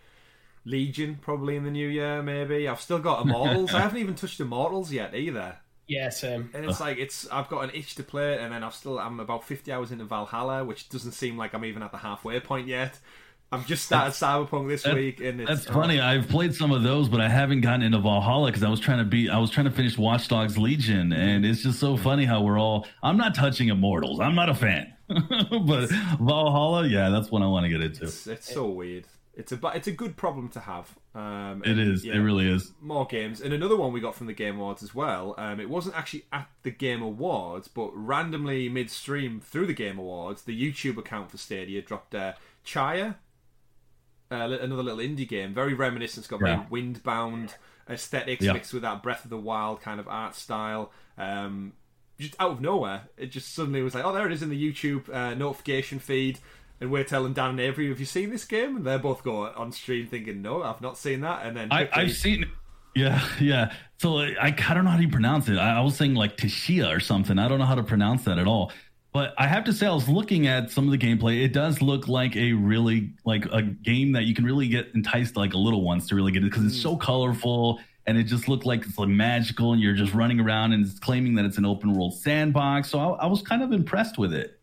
Legion 0.66 1.18
probably 1.22 1.56
in 1.56 1.64
the 1.64 1.72
new 1.72 1.88
year. 1.88 2.22
Maybe 2.22 2.68
I've 2.68 2.82
still 2.82 3.00
got 3.00 3.22
Immortals. 3.24 3.74
I 3.74 3.80
haven't 3.82 4.00
even 4.00 4.16
touched 4.16 4.40
Immortals 4.40 4.92
yet 4.92 5.16
either. 5.16 5.58
Yeah, 5.88 6.10
um, 6.24 6.50
And 6.56 6.66
it's 6.66 6.80
like 6.80 6.98
it's 6.98 7.28
I've 7.32 7.48
got 7.48 7.64
an 7.66 7.72
itch 7.76 7.94
to 7.96 8.04
play 8.04 8.34
it, 8.34 8.42
and 8.42 8.52
then 8.52 8.64
I've 8.64 8.74
still 8.74 8.98
I'm 8.98 9.20
about 9.20 9.44
50 9.44 9.72
hours 9.72 9.92
into 9.92 10.04
Valhalla, 10.06 10.66
which 10.66 10.90
doesn't 10.90 11.12
seem 11.12 11.38
like 11.38 11.54
I'm 11.54 11.64
even 11.64 11.84
at 11.84 11.92
the 11.92 12.00
halfway 12.00 12.40
point 12.40 12.68
yet. 12.68 12.98
I've 13.52 13.68
just 13.68 13.86
started 13.86 14.12
Cyberpunk 14.12 14.68
this 14.68 14.82
That- 14.84 14.96
week, 14.96 15.22
and 15.22 15.40
it's 15.40 15.48
That's 15.50 15.66
funny. 15.68 16.00
I've 16.02 16.28
played 16.28 16.56
some 16.56 16.72
of 16.72 16.82
those, 16.82 17.08
but 17.08 17.22
I 17.22 17.30
haven't 17.30 17.62
gotten 17.62 17.84
into 17.84 18.00
Valhalla 18.00 18.48
because 18.48 18.64
I 18.64 18.70
was 18.70 18.80
trying 18.80 18.98
to 18.98 19.04
be. 19.06 19.30
I 19.30 19.38
was 19.38 19.52
trying 19.52 19.66
to 19.66 19.72
finish 19.72 19.96
Watch 19.98 20.28
Dogs 20.28 20.58
Legion, 20.58 21.14
and 21.14 21.46
it's 21.46 21.62
just 21.62 21.80
so 21.80 21.96
funny 21.96 22.26
how 22.26 22.42
we're 22.42 22.60
all. 22.60 22.88
I'm 23.04 23.18
not 23.18 23.36
touching 23.36 23.70
Immortals. 23.70 24.20
I'm 24.20 24.34
not 24.34 24.50
a 24.50 24.56
fan, 24.56 24.92
but 25.08 25.90
Valhalla, 26.20 26.88
yeah, 26.88 27.10
that's 27.10 27.30
what 27.30 27.44
I 27.44 27.46
want 27.46 27.66
to 27.66 27.70
get 27.70 27.82
into. 27.82 28.06
It's, 28.06 28.26
it's 28.26 28.52
so 28.52 28.68
weird. 28.70 29.06
It's 29.38 29.52
a 29.52 29.60
it's 29.76 29.88
a 29.88 29.92
good 29.92 30.16
problem 30.16 30.48
to 30.50 30.62
have. 30.62 30.96
Um, 31.14 31.62
It 31.66 32.04
yeah, 32.04 32.14
It 32.14 32.20
really 32.20 32.50
is. 32.50 32.72
more 32.80 33.06
games 33.06 33.42
and 33.42 33.54
another 33.54 33.76
one 33.76 33.92
we 33.92 34.00
got 34.00 34.16
from 34.16 34.28
the 34.28 34.34
Game 34.34 34.56
Awards 34.58 34.82
as 34.82 34.96
well. 34.96 35.36
Um, 35.38 35.60
it 35.60 35.70
wasn't 35.70 35.96
actually 35.98 36.24
at 36.32 36.48
the 36.64 36.72
Game 36.72 37.02
Awards, 37.02 37.68
but 37.68 37.90
randomly 37.94 38.70
midstream 38.70 39.42
through 39.42 39.68
the 39.68 39.74
Game 39.74 40.00
Awards, 40.00 40.44
the 40.44 40.60
YouTube 40.60 40.98
account 40.98 41.32
for 41.32 41.38
Stadia 41.38 41.82
dropped 41.82 42.16
uh, 42.16 42.34
Tchia, 42.66 43.16
uh, 44.32 44.36
another 44.36 44.84
little 44.84 45.00
indie 45.00 45.28
game, 45.28 45.54
very 45.54 45.74
reminiscent. 45.74 46.24
It's 46.24 46.28
got 46.30 46.40
Yeah. 46.42 46.66
very 46.70 46.84
windbound 46.94 47.56
aesthetics 47.90 48.44
Yeah. 48.46 48.54
mixed 48.54 48.74
with 48.74 48.82
that 48.84 49.04
Breath 49.04 49.24
of 49.26 49.30
the 49.30 49.38
Wild 49.38 49.82
kind 49.82 50.00
of 50.00 50.08
art 50.08 50.36
style. 50.36 50.92
Um, 51.18 51.74
just 52.18 52.36
out 52.40 52.52
of 52.52 52.62
nowhere, 52.62 53.10
it 53.18 53.28
just 53.28 53.54
suddenly 53.54 53.82
was 53.82 53.94
like, 53.94 54.06
oh, 54.06 54.14
there 54.14 54.26
it 54.26 54.32
is 54.32 54.42
in 54.42 54.50
the 54.50 54.72
YouTube 54.72 55.14
uh, 55.14 55.34
notification 55.36 56.00
feed. 56.00 56.40
And 56.86 56.92
we're 56.92 57.04
telling 57.04 57.34
Dan 57.34 57.50
and 57.50 57.60
Avery, 57.60 57.90
have 57.90 58.00
you 58.00 58.06
seen 58.06 58.30
this 58.30 58.46
game? 58.46 58.76
And 58.76 58.86
they're 58.86 59.00
both 59.00 59.24
go 59.24 59.48
on 59.48 59.72
stream 59.72 60.06
thinking, 60.06 60.44
no, 60.44 60.62
I've 60.62 60.82
not 60.82 61.00
seen 61.00 61.22
that. 61.22 61.44
And 61.44 61.58
then 61.58 61.70
I, 61.72 61.86
quickly- 61.86 62.04
I've 62.04 62.12
seen. 62.12 62.46
Yeah, 62.94 63.28
yeah. 63.42 63.74
So 63.98 64.20
I, 64.20 64.36
I 64.40 64.52
don't 64.52 64.86
know 64.86 64.92
how 64.92 65.00
you 65.00 65.10
pronounce 65.10 65.50
it. 65.50 65.58
I, 65.58 65.80
I 65.80 65.82
was 65.82 65.96
saying 65.96 66.14
like 66.14 66.38
Tashia 66.38 66.96
or 66.96 67.00
something. 67.00 67.40
I 67.40 67.48
don't 67.48 67.58
know 67.58 67.66
how 67.66 67.74
to 67.74 67.82
pronounce 67.82 68.26
that 68.26 68.38
at 68.38 68.46
all. 68.46 68.72
But 69.12 69.34
I 69.40 69.48
have 69.48 69.64
to 69.64 69.74
say, 69.74 69.88
I 69.88 69.94
was 69.96 70.08
looking 70.08 70.46
at 70.46 70.70
some 70.70 70.86
of 70.86 70.92
the 70.92 70.98
gameplay. 71.00 71.44
It 71.44 71.54
does 71.54 71.82
look 71.82 72.08
like 72.08 72.36
a 72.36 72.54
really 72.54 73.14
like 73.26 73.46
a 73.46 73.64
game 73.64 74.12
that 74.12 74.26
you 74.26 74.36
can 74.36 74.46
really 74.46 74.68
get 74.68 74.92
enticed 74.94 75.36
like 75.36 75.56
a 75.56 75.58
little 75.58 75.82
ones 75.82 76.08
to 76.10 76.16
really 76.16 76.32
get 76.32 76.44
it 76.44 76.52
because 76.52 76.68
it's 76.68 76.80
so 76.80 76.96
mm. 76.96 77.02
colorful 77.02 77.80
and 78.06 78.16
it 78.16 78.26
just 78.26 78.48
looked 78.48 78.68
like 78.68 78.86
it's 78.86 79.00
like 79.00 79.10
magical 79.10 79.74
and 79.74 79.82
you're 79.82 79.96
just 79.96 80.14
running 80.14 80.40
around 80.40 80.74
and 80.74 80.86
it's 80.86 81.00
claiming 81.00 81.34
that 81.34 81.46
it's 81.46 81.58
an 81.58 81.66
open 81.66 81.94
world 81.94 82.14
sandbox. 82.14 82.92
So 82.92 83.00
I, 83.00 83.24
I 83.24 83.26
was 83.26 83.42
kind 83.42 83.64
of 83.64 83.72
impressed 83.72 84.20
with 84.20 84.34
it. 84.36 84.60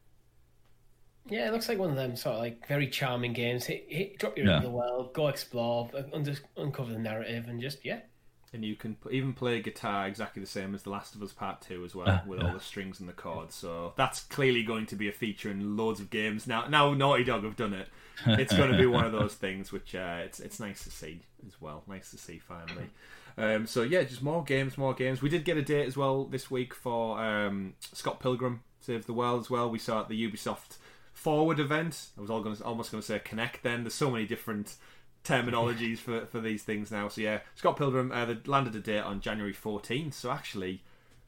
Yeah, 1.29 1.49
it 1.49 1.53
looks 1.53 1.69
like 1.69 1.79
one 1.79 1.91
of 1.91 1.97
them 1.97 2.17
sort 2.17 2.35
of 2.37 2.41
like 2.43 2.67
very 2.69 2.89
charming 2.89 3.33
games. 3.33 3.65
Hit, 3.65 3.87
hit 3.89 4.19
drop 4.19 4.37
you 4.37 4.45
Yeah. 4.45 4.57
into 4.57 4.69
the 4.69 4.73
world, 4.75 5.13
go 5.15 5.29
explore, 5.29 5.91
under, 6.13 6.35
uncover 6.57 6.93
the 6.93 6.99
narrative, 6.99 7.49
and 7.49 7.61
just 7.61 7.85
yeah, 7.85 8.01
And 8.55 8.65
you 8.65 8.77
can 8.77 8.97
p- 8.97 9.17
even 9.17 9.33
play 9.33 9.63
guitar 9.63 10.07
exactly 10.07 10.41
the 10.41 10.47
same 10.49 10.75
as 10.75 10.83
The 10.83 10.91
Last 10.91 11.15
of 11.15 11.23
Us 11.23 11.33
Part 11.33 11.63
2 11.63 11.85
as 11.85 11.95
well, 11.95 12.09
Uh, 12.09 12.21
with 12.27 12.41
yeah. 12.41 12.49
all 12.49 12.53
the 12.55 12.61
strings 12.61 13.01
and 13.01 13.09
the 13.09 13.13
chords. 13.15 13.55
So 13.55 13.95
that's 13.97 14.25
clearly 14.25 14.63
going 14.63 14.85
to 14.87 14.97
be 14.97 15.09
a 15.09 15.13
feature 15.13 15.51
in 15.51 15.77
loads 15.77 16.01
of 16.01 16.11
games. 16.11 16.47
Now, 16.47 16.67
now 16.67 16.93
Naughty 16.93 17.25
Dog 17.25 17.45
have 17.45 17.57
done 17.57 17.73
it. 17.73 17.89
It's 18.27 18.55
going 18.55 18.71
to 18.71 18.77
be 18.77 18.85
one 18.87 19.05
of 19.07 19.13
those 19.13 19.35
things 19.35 19.73
which 19.73 19.95
uh, 19.95 20.19
it's 20.25 20.39
it's 20.39 20.61
nice 20.61 20.85
to 20.85 20.91
see 20.91 21.21
as 21.47 21.59
well. 21.61 21.83
Nice 21.89 22.11
to 22.11 22.19
see 22.19 22.39
finally. 22.39 22.91
Um, 23.39 23.67
so 23.67 23.83
yeah, 23.83 24.03
just 24.03 24.23
more 24.23 24.45
games, 24.45 24.77
more 24.77 24.93
games. 24.93 25.23
We 25.23 25.31
did 25.31 25.45
get 25.47 25.57
a 25.57 25.63
date 25.63 25.87
as 25.87 25.97
well 25.97 26.25
this 26.27 26.51
week 26.51 26.75
for 26.75 27.19
um, 27.19 27.73
Scott 27.95 28.21
Pilgrim 28.21 28.61
Save 28.81 29.07
the 29.07 29.15
World 29.15 29.41
as 29.41 29.49
well. 29.51 29.71
We 29.71 29.79
saw 29.79 30.01
at 30.03 30.09
the 30.11 30.29
Ubisoft 30.31 30.77
Forward 31.23 31.61
event. 31.61 32.09
I 32.19 32.21
was 32.21 32.31
all 32.31 32.43
going 32.43 32.57
to, 32.57 32.65
almost 32.65 32.91
going 32.91 33.01
to 33.01 33.07
say 33.07 33.21
Connect. 33.21 33.63
Then 33.63 33.85
there's 33.85 33.95
so 33.95 34.11
many 34.11 34.27
different 34.27 34.75
terminologies 35.25 35.99
for, 35.99 36.27
for 36.27 36.41
these 36.41 36.65
things 36.65 36.91
now. 36.91 37.07
So 37.09 37.21
yeah, 37.21 37.41
Scott 37.55 37.77
Pilgrim 37.77 38.11
uh, 38.11 38.25
they 38.25 38.39
landed 38.45 38.75
a 38.75 38.81
date 38.81 39.01
on 39.05 39.21
January 39.21 39.55
14th. 39.55 40.15
So 40.15 40.33
actually, 40.33 40.83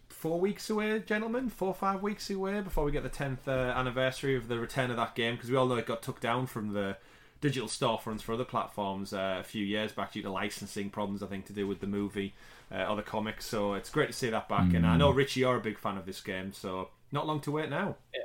four 0.08 0.40
weeks 0.40 0.68
away, 0.68 0.98
gentlemen, 1.06 1.48
four 1.48 1.68
or 1.68 1.74
five 1.74 2.02
weeks 2.02 2.28
away 2.28 2.60
before 2.60 2.84
we 2.84 2.90
get 2.90 3.04
the 3.04 3.08
10th 3.10 3.46
uh, 3.46 3.78
anniversary 3.78 4.34
of 4.36 4.48
the 4.48 4.58
return 4.58 4.90
of 4.90 4.96
that 4.96 5.14
game 5.14 5.36
because 5.36 5.48
we 5.48 5.56
all 5.56 5.66
know 5.66 5.76
it 5.76 5.86
got 5.86 6.02
took 6.02 6.20
down 6.20 6.46
from 6.46 6.72
the 6.72 6.96
digital 7.40 7.68
storefronts 7.68 8.22
for 8.22 8.32
other 8.32 8.44
platforms 8.44 9.12
uh, 9.12 9.36
a 9.38 9.44
few 9.44 9.64
years 9.64 9.92
back 9.92 10.12
due 10.12 10.22
to 10.22 10.30
licensing 10.30 10.90
problems, 10.90 11.22
I 11.22 11.26
think, 11.26 11.44
to 11.46 11.52
do 11.52 11.68
with 11.68 11.80
the 11.80 11.86
movie 11.86 12.34
uh, 12.72 12.86
or 12.86 12.96
the 12.96 13.02
comics. 13.02 13.44
So 13.44 13.74
it's 13.74 13.90
great 13.90 14.06
to 14.06 14.12
see 14.12 14.30
that 14.30 14.48
back. 14.48 14.72
And 14.72 14.86
I 14.86 14.96
know 14.96 15.10
Richie, 15.10 15.40
you're 15.40 15.56
a 15.56 15.60
big 15.60 15.78
fan 15.78 15.98
of 15.98 16.06
this 16.06 16.20
game, 16.20 16.52
so 16.52 16.88
not 17.12 17.26
long 17.26 17.40
to 17.40 17.50
wait 17.50 17.68
now. 17.70 17.96
yeah, 18.14 18.22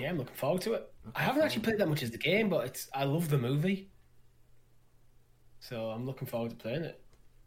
I'm 0.00 0.18
looking 0.18 0.34
forward 0.34 0.62
to 0.62 0.74
it. 0.74 0.92
I 1.14 1.22
haven't 1.22 1.42
actually 1.42 1.62
played 1.62 1.78
that 1.78 1.88
much 1.88 2.02
as 2.02 2.10
the 2.10 2.18
game, 2.18 2.48
but 2.48 2.66
it's 2.66 2.88
I 2.94 3.04
love 3.04 3.28
the 3.28 3.38
movie, 3.38 3.90
so 5.60 5.90
I'm 5.90 6.06
looking 6.06 6.26
forward 6.26 6.50
to 6.50 6.56
playing 6.56 6.84
it. 6.84 7.00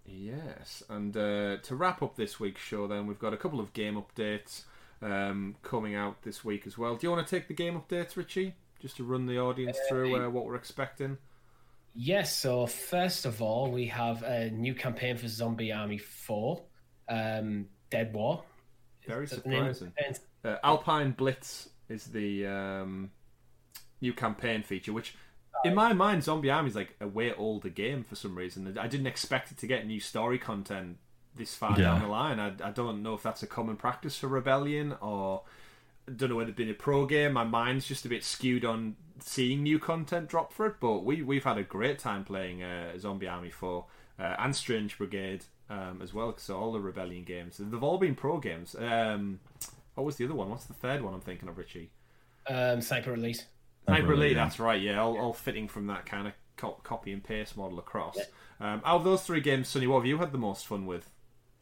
Yes, 0.06 0.84
and 0.90 1.16
uh, 1.18 1.58
to 1.58 1.76
wrap 1.76 2.04
up 2.04 2.16
this 2.16 2.40
week's 2.40 2.62
show, 2.62 2.88
then 2.88 3.08
we've 3.08 3.20
got 3.20 3.34
a 3.34 3.38
couple 3.38 3.60
of 3.60 3.74
game 3.74 3.96
updates 4.02 4.64
um, 5.02 5.56
coming 5.64 5.96
out 5.96 6.22
this 6.22 6.46
week 6.46 6.68
as 6.68 6.78
well. 6.78 6.96
Do 6.96 7.08
you 7.08 7.12
want 7.12 7.26
to 7.26 7.36
take 7.36 7.48
the 7.48 7.54
game 7.54 7.80
updates, 7.80 8.16
Richie, 8.16 8.54
just 8.80 8.98
to 8.98 9.04
run 9.04 9.26
the 9.26 9.40
audience 9.40 9.78
through 9.90 10.16
uh, 10.16 10.30
what 10.30 10.46
we're 10.46 10.56
expecting? 10.56 11.18
Yes, 11.96 12.38
so 12.38 12.68
first 12.68 13.26
of 13.26 13.42
all, 13.42 13.72
we 13.72 13.88
have 13.88 14.22
a 14.24 14.50
new 14.52 14.76
campaign 14.76 15.18
for 15.18 15.28
Zombie 15.28 15.72
Army 15.72 15.98
4, 15.98 16.62
um, 17.10 17.68
Dead 17.90 18.14
War. 18.14 18.44
Very 19.08 19.24
Is 19.24 19.32
that 19.32 19.44
the 19.44 19.50
name 19.50 19.66
of 19.66 19.78
surprising. 19.78 20.18
Uh, 20.44 20.58
Alpine 20.64 21.12
Blitz 21.12 21.70
is 21.90 22.06
the 22.06 22.46
um, 22.48 23.12
new 24.02 24.14
campaign 24.14 24.64
feature, 24.64 24.94
which 24.94 25.16
in 25.64 25.74
my 25.74 25.94
mind, 25.94 26.24
Zombie 26.24 26.50
Army 26.52 26.70
is 26.70 26.76
like 26.76 26.96
a 27.00 27.08
way 27.08 27.34
older 27.34 27.70
game 27.70 28.04
for 28.04 28.16
some 28.16 28.36
reason. 28.36 28.78
I 28.78 28.88
didn't 28.88 29.08
expect 29.08 29.52
it 29.52 29.58
to 29.60 29.68
get 29.68 29.88
new 29.88 30.00
story 30.00 30.38
content 30.38 30.98
this 31.36 31.56
far 31.56 31.72
Yeah. 31.72 31.86
down 31.86 32.02
the 32.02 32.08
line. 32.08 32.40
I, 32.40 32.54
I 32.64 32.72
don't 32.72 33.02
know 33.02 33.14
if 33.14 33.24
that's 33.24 33.42
a 33.44 33.48
common 33.48 33.76
practice 33.76 34.18
for 34.18 34.28
Rebellion 34.28 34.96
or 35.02 35.42
I 36.08 36.12
don't 36.12 36.30
know 36.30 36.36
whether 36.36 36.50
it's 36.50 36.58
been 36.58 36.70
a 36.70 36.74
pro 36.74 37.06
game. 37.06 37.34
My 37.34 37.44
mind's 37.46 37.88
just 37.88 38.06
a 38.06 38.10
bit 38.10 38.24
skewed 38.24 38.64
on 38.64 38.96
seeing 39.20 39.64
new 39.64 39.80
content 39.80 40.28
drop 40.30 40.54
for 40.54 40.68
it, 40.68 40.76
but 40.80 41.00
we 41.04 41.22
we've 41.24 41.44
had 41.46 41.58
a 41.58 41.64
great 41.64 41.98
time 42.00 42.24
playing 42.24 42.62
uh, 42.62 42.98
Zombie 43.00 43.28
Army 43.28 43.50
4 43.50 43.86
uh, 44.20 44.36
and 44.40 44.56
Strange 44.56 44.98
Brigade 44.98 45.46
um, 45.70 46.00
as 46.04 46.14
well. 46.14 46.36
So 46.38 46.58
all 46.58 46.72
the 46.74 46.80
Rebellion 46.80 47.24
games, 47.24 47.58
they've 47.58 47.84
all 47.84 47.98
been 47.98 48.14
pro 48.16 48.38
games. 48.40 48.76
Um, 48.76 49.40
what 49.96 50.06
was 50.06 50.16
the 50.18 50.26
other 50.26 50.36
one? 50.36 50.50
What's 50.50 50.66
the 50.66 50.74
third 50.74 51.02
one 51.02 51.14
I'm 51.14 51.22
thinking 51.22 51.50
of, 51.50 51.58
Richie? 51.58 51.92
Um, 52.50 52.82
Sniper 52.82 53.12
Release. 53.12 53.44
Sniper 53.88 54.08
Really, 54.08 54.28
Elite, 54.28 54.38
yeah. 54.38 54.44
that's 54.44 54.60
right. 54.60 54.82
Yeah, 54.82 55.02
all, 55.02 55.18
all 55.18 55.34
fitting 55.34 55.68
from 55.68 55.88
that 55.88 56.06
kind 56.06 56.28
of 56.28 56.34
co- 56.58 56.80
copy 56.84 57.12
and 57.12 57.24
paste 57.24 57.56
model 57.58 57.80
across. 57.80 58.18
Um, 58.60 58.82
out 58.86 58.98
of 58.98 59.04
those 59.04 59.22
three 59.24 59.42
games, 59.42 59.68
Sonny, 59.68 59.88
what 59.88 59.98
have 60.00 60.06
you 60.06 60.18
had 60.18 60.32
the 60.32 60.38
most 60.38 60.66
fun 60.68 60.86
with? 60.86 61.10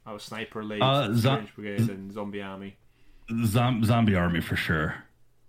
Our 0.05 0.19
Sniper 0.19 0.61
Elite, 0.61 0.81
Uh, 0.81 1.13
Zo- 1.13 1.31
Strange 1.35 1.55
Brigade, 1.55 1.89
and 1.89 2.11
Zombie 2.13 2.41
Army. 2.41 2.75
Zom- 3.45 3.83
zombie 3.85 4.15
army 4.15 4.41
for 4.41 4.57
sure, 4.57 4.95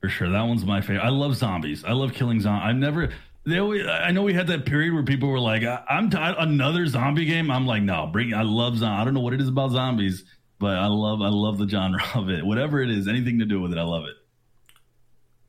for 0.00 0.08
sure. 0.08 0.30
That 0.30 0.42
one's 0.42 0.64
my 0.64 0.80
favorite. 0.80 1.02
I 1.04 1.08
love 1.08 1.34
zombies. 1.36 1.84
I 1.84 1.90
love 1.92 2.12
killing 2.14 2.40
zombies. 2.40 2.68
I've 2.68 2.76
never. 2.76 3.08
They 3.46 3.58
always, 3.58 3.84
I 3.86 4.10
know 4.12 4.22
we 4.22 4.32
had 4.32 4.46
that 4.46 4.64
period 4.64 4.94
where 4.94 5.02
people 5.02 5.28
were 5.28 5.40
like, 5.40 5.64
I- 5.64 5.82
"I'm 5.90 6.08
t- 6.08 6.16
another 6.20 6.86
zombie 6.86 7.24
game." 7.24 7.50
I'm 7.50 7.66
like, 7.66 7.82
"No, 7.82 8.06
bring." 8.06 8.32
I 8.32 8.42
love 8.42 8.78
zombies. 8.78 9.00
I 9.00 9.04
don't 9.04 9.12
know 9.14 9.20
what 9.20 9.34
it 9.34 9.40
is 9.40 9.48
about 9.48 9.72
zombies, 9.72 10.24
but 10.58 10.76
I 10.76 10.86
love. 10.86 11.20
I 11.22 11.28
love 11.28 11.58
the 11.58 11.68
genre 11.68 12.00
of 12.14 12.28
it. 12.30 12.44
Whatever 12.44 12.80
it 12.82 12.90
is, 12.90 13.08
anything 13.08 13.38
to 13.40 13.44
do 13.44 13.60
with 13.60 13.72
it, 13.72 13.78
I 13.78 13.82
love 13.84 14.04
it. 14.04 14.14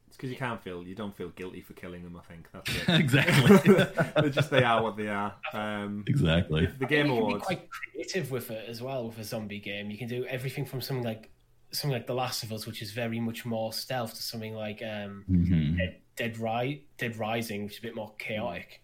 It's 0.07 0.17
because 0.17 0.29
you 0.31 0.37
can't 0.37 0.63
feel, 0.63 0.81
you 0.83 0.95
don't 0.95 1.15
feel 1.15 1.29
guilty 1.29 1.59
for 1.61 1.73
killing 1.73 2.03
them. 2.03 2.15
I 2.17 2.21
think 2.31 2.47
that's 2.53 2.69
it. 2.89 2.99
exactly. 3.01 3.83
They're 4.21 4.29
just 4.29 4.49
they 4.49 4.63
are 4.63 4.81
what 4.81 4.95
they 4.95 5.07
are. 5.09 5.33
Um, 5.53 6.03
exactly. 6.07 6.67
the 6.79 6.85
Game 6.85 7.07
you 7.07 7.11
can 7.13 7.19
be 7.21 7.27
Awards. 7.31 7.45
quite 7.45 7.69
creative 7.69 8.31
with 8.31 8.49
it 8.51 8.69
as 8.69 8.81
well 8.81 9.07
with 9.07 9.17
a 9.19 9.23
zombie 9.25 9.59
game. 9.59 9.91
You 9.91 9.97
can 9.97 10.07
do 10.07 10.25
everything 10.25 10.65
from 10.65 10.79
something 10.81 11.03
like 11.03 11.29
something 11.71 11.91
like 11.97 12.07
The 12.07 12.13
Last 12.13 12.43
of 12.43 12.53
Us, 12.53 12.65
which 12.65 12.81
is 12.81 12.91
very 12.93 13.19
much 13.19 13.45
more 13.45 13.73
stealth, 13.73 14.13
to 14.13 14.23
something 14.23 14.53
like 14.53 14.81
um, 14.81 15.25
hmm 15.27 15.75
Dead, 15.77 15.97
Dead, 16.15 16.37
Ri- 16.37 16.85
Dead 16.97 17.17
Rising, 17.17 17.65
which 17.65 17.73
is 17.73 17.79
a 17.79 17.81
bit 17.81 17.95
more 17.95 18.13
chaotic. 18.17 18.81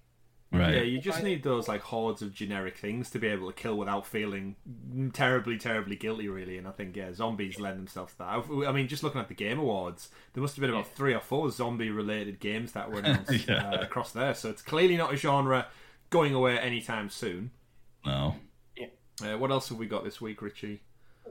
Right. 0.53 0.75
Yeah, 0.75 0.81
you 0.81 0.99
just 0.99 1.23
need 1.23 1.43
those 1.43 1.69
like 1.69 1.79
hordes 1.81 2.21
of 2.21 2.33
generic 2.33 2.77
things 2.77 3.09
to 3.11 3.19
be 3.19 3.27
able 3.27 3.47
to 3.47 3.53
kill 3.53 3.77
without 3.77 4.05
feeling 4.05 4.57
terribly, 5.13 5.57
terribly 5.57 5.95
guilty, 5.95 6.27
really. 6.27 6.57
And 6.57 6.67
I 6.67 6.71
think 6.71 6.95
yeah, 6.97 7.13
zombies 7.13 7.57
lend 7.57 7.79
themselves 7.79 8.11
to 8.13 8.17
that. 8.19 8.67
I 8.67 8.71
mean, 8.73 8.89
just 8.89 9.01
looking 9.01 9.21
at 9.21 9.29
the 9.29 9.33
Game 9.33 9.59
Awards, 9.59 10.09
there 10.33 10.41
must 10.41 10.57
have 10.57 10.61
been 10.61 10.69
about 10.69 10.87
three 10.93 11.13
or 11.13 11.21
four 11.21 11.49
zombie-related 11.51 12.41
games 12.41 12.73
that 12.73 12.91
were 12.91 12.99
announced 12.99 13.47
Yeah. 13.47 13.69
uh, 13.71 13.77
across 13.81 14.11
there. 14.11 14.33
So 14.33 14.49
it's 14.49 14.61
clearly 14.61 14.97
not 14.97 15.13
a 15.13 15.15
genre 15.17 15.67
going 16.09 16.33
away 16.33 16.59
anytime 16.59 17.09
soon. 17.09 17.51
No. 18.05 18.35
Uh, 19.23 19.37
what 19.37 19.51
else 19.51 19.69
have 19.69 19.77
we 19.77 19.85
got 19.85 20.03
this 20.03 20.19
week, 20.19 20.41
Richie? 20.41 20.81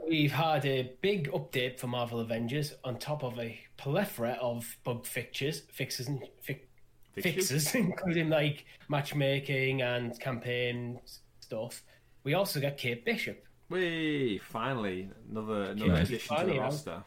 We've 0.09 0.33
had 0.33 0.65
a 0.65 0.93
big 1.03 1.31
update 1.33 1.79
for 1.79 1.89
Marvel 1.89 2.21
Avengers 2.21 2.73
on 2.85 2.99
top 2.99 3.23
of 3.23 3.39
a 3.39 3.61
plethora 3.77 4.39
of 4.41 4.79
bug 4.85 5.05
fixtures, 5.05 5.61
fixes, 5.73 6.09
and 6.09 6.23
fi- 6.41 6.53
Fixtures? 6.53 6.67
Fixes, 7.15 7.75
including 7.75 8.29
like 8.29 8.65
matchmaking 8.89 9.83
and 9.83 10.19
campaign 10.21 11.01
stuff. 11.41 11.83
We 12.25 12.35
also 12.35 12.61
got 12.61 12.77
Kate 12.77 13.05
Bishop, 13.05 13.45
We 13.69 14.39
finally 14.45 15.11
another 15.31 15.65
another 15.73 15.93
Nice. 15.93 16.09
addition 16.09 16.37
to 16.37 16.47
the 16.47 16.59
roster. 16.59 17.05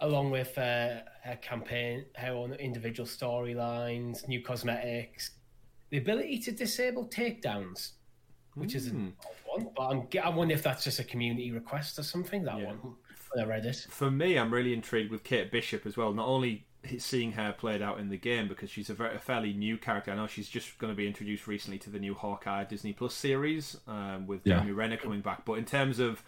along 0.00 0.30
with 0.30 0.56
uh, 0.58 1.00
her 1.22 1.36
campaign, 1.40 2.04
her 2.16 2.32
own 2.32 2.52
individual 2.54 3.06
storylines, 3.06 4.26
new 4.28 4.42
cosmetics, 4.42 5.32
the 5.90 5.98
ability 5.98 6.38
to 6.38 6.52
disable 6.52 7.06
takedowns, 7.08 7.92
which 8.54 8.74
is 8.74 8.86
an 8.88 9.12
odd 9.54 9.62
one. 9.64 9.72
But 9.76 9.82
I'm, 10.18 10.24
I 10.24 10.28
wonder 10.36 10.54
if 10.54 10.62
that's 10.62 10.82
just 10.84 10.98
a 10.98 11.04
community 11.04 11.50
request 11.52 11.98
or 11.98 12.02
something. 12.02 12.42
That 12.44 12.58
Yeah. 12.58 12.66
one 12.66 12.96
when 13.34 13.44
I 13.44 13.48
read 13.48 13.64
it. 13.66 13.86
for 13.88 14.10
me, 14.10 14.38
I'm 14.38 14.52
really 14.52 14.72
intrigued 14.74 15.10
with 15.10 15.22
Kate 15.24 15.50
Bishop 15.50 15.86
as 15.86 15.96
well. 15.96 16.12
Not 16.12 16.26
only 16.28 16.66
seeing 16.98 17.32
her 17.32 17.52
played 17.52 17.82
out 17.82 17.98
in 18.00 18.08
the 18.08 18.16
game 18.16 18.48
because 18.48 18.70
she's 18.70 18.90
a, 18.90 18.94
very, 18.94 19.14
a 19.14 19.18
fairly 19.18 19.52
new 19.52 19.76
character. 19.76 20.10
I 20.12 20.16
know 20.16 20.26
she's 20.26 20.48
just 20.48 20.78
going 20.78 20.92
to 20.92 20.96
be 20.96 21.06
introduced 21.06 21.46
recently 21.46 21.78
to 21.80 21.90
the 21.90 21.98
new 21.98 22.14
Hawkeye 22.14 22.64
Disney 22.64 22.92
Plus 22.92 23.14
series 23.14 23.76
um, 23.86 24.26
with 24.26 24.40
Yeah. 24.44 24.54
Jeremy 24.56 24.72
Renner 24.72 24.96
coming 24.96 25.20
back. 25.20 25.44
But 25.44 25.54
in 25.54 25.64
terms 25.64 25.98
of 25.98 26.22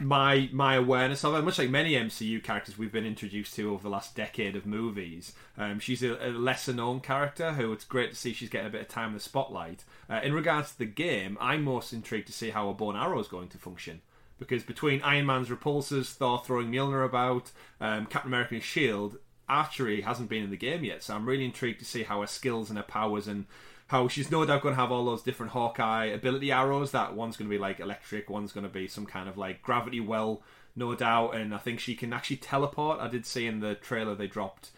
my 0.00 0.48
my 0.52 0.76
awareness 0.76 1.24
of 1.24 1.34
her, 1.34 1.42
much 1.42 1.58
like 1.58 1.70
many 1.70 1.94
MCU 1.94 2.42
characters 2.42 2.78
we've 2.78 2.92
been 2.92 3.06
introduced 3.06 3.54
to 3.54 3.72
over 3.72 3.82
the 3.82 3.88
last 3.90 4.14
decade 4.14 4.54
of 4.54 4.64
movies, 4.64 5.32
um, 5.56 5.80
she's 5.80 6.02
a, 6.04 6.14
a 6.24 6.30
lesser 6.30 6.72
known 6.72 7.00
character 7.00 7.54
who 7.54 7.72
it's 7.72 7.84
great 7.84 8.10
to 8.10 8.16
see 8.16 8.32
she's 8.32 8.48
getting 8.50 8.68
a 8.68 8.70
bit 8.70 8.82
of 8.82 8.88
time 8.88 9.08
in 9.08 9.14
the 9.14 9.20
spotlight. 9.20 9.82
Uh, 10.08 10.20
in 10.22 10.32
regards 10.32 10.70
to 10.72 10.78
the 10.78 10.86
game, 10.86 11.36
I'm 11.40 11.64
most 11.64 11.92
intrigued 11.92 12.28
to 12.28 12.32
see 12.32 12.50
how 12.50 12.68
a 12.68 12.74
bow 12.74 12.90
and 12.90 12.98
arrow 12.98 13.18
is 13.18 13.26
going 13.28 13.48
to 13.48 13.58
function 13.58 14.00
because 14.38 14.62
between 14.62 15.02
Iron 15.02 15.26
Man's 15.26 15.48
repulsors, 15.48 16.12
Thor 16.12 16.40
throwing 16.46 16.70
Mjolnir 16.70 17.04
about, 17.04 17.50
um, 17.80 18.06
Captain 18.06 18.30
America's 18.30 18.62
shield, 18.62 19.16
archery 19.48 20.02
hasn't 20.02 20.28
been 20.28 20.44
in 20.44 20.50
the 20.50 20.56
game 20.56 20.84
yet. 20.84 21.02
So 21.02 21.14
I'm 21.14 21.26
really 21.26 21.44
intrigued 21.44 21.78
to 21.80 21.84
see 21.84 22.02
how 22.02 22.20
her 22.20 22.26
skills 22.26 22.70
and 22.70 22.78
her 22.78 22.84
powers 22.84 23.26
and 23.26 23.46
how 23.88 24.06
she's 24.06 24.30
no 24.30 24.44
doubt 24.44 24.62
going 24.62 24.74
to 24.74 24.80
have 24.80 24.92
all 24.92 25.04
those 25.04 25.22
different 25.22 25.52
Hawkeye 25.52 26.06
ability 26.06 26.52
arrows. 26.52 26.92
That 26.92 27.14
one's 27.14 27.36
going 27.36 27.50
to 27.50 27.54
be 27.54 27.60
like 27.60 27.80
electric, 27.80 28.28
one's 28.30 28.52
going 28.52 28.64
to 28.64 28.72
be 28.72 28.86
some 28.86 29.06
kind 29.06 29.28
of 29.28 29.38
like 29.38 29.62
gravity 29.62 30.00
well, 30.00 30.42
no 30.76 30.94
doubt. 30.94 31.34
And 31.34 31.54
I 31.54 31.58
think 31.58 31.80
she 31.80 31.94
can 31.94 32.12
actually 32.12 32.36
teleport. 32.36 33.00
I 33.00 33.08
did 33.08 33.24
see 33.24 33.46
in 33.46 33.60
the 33.60 33.74
trailer 33.74 34.14
they 34.14 34.26
dropped. 34.26 34.70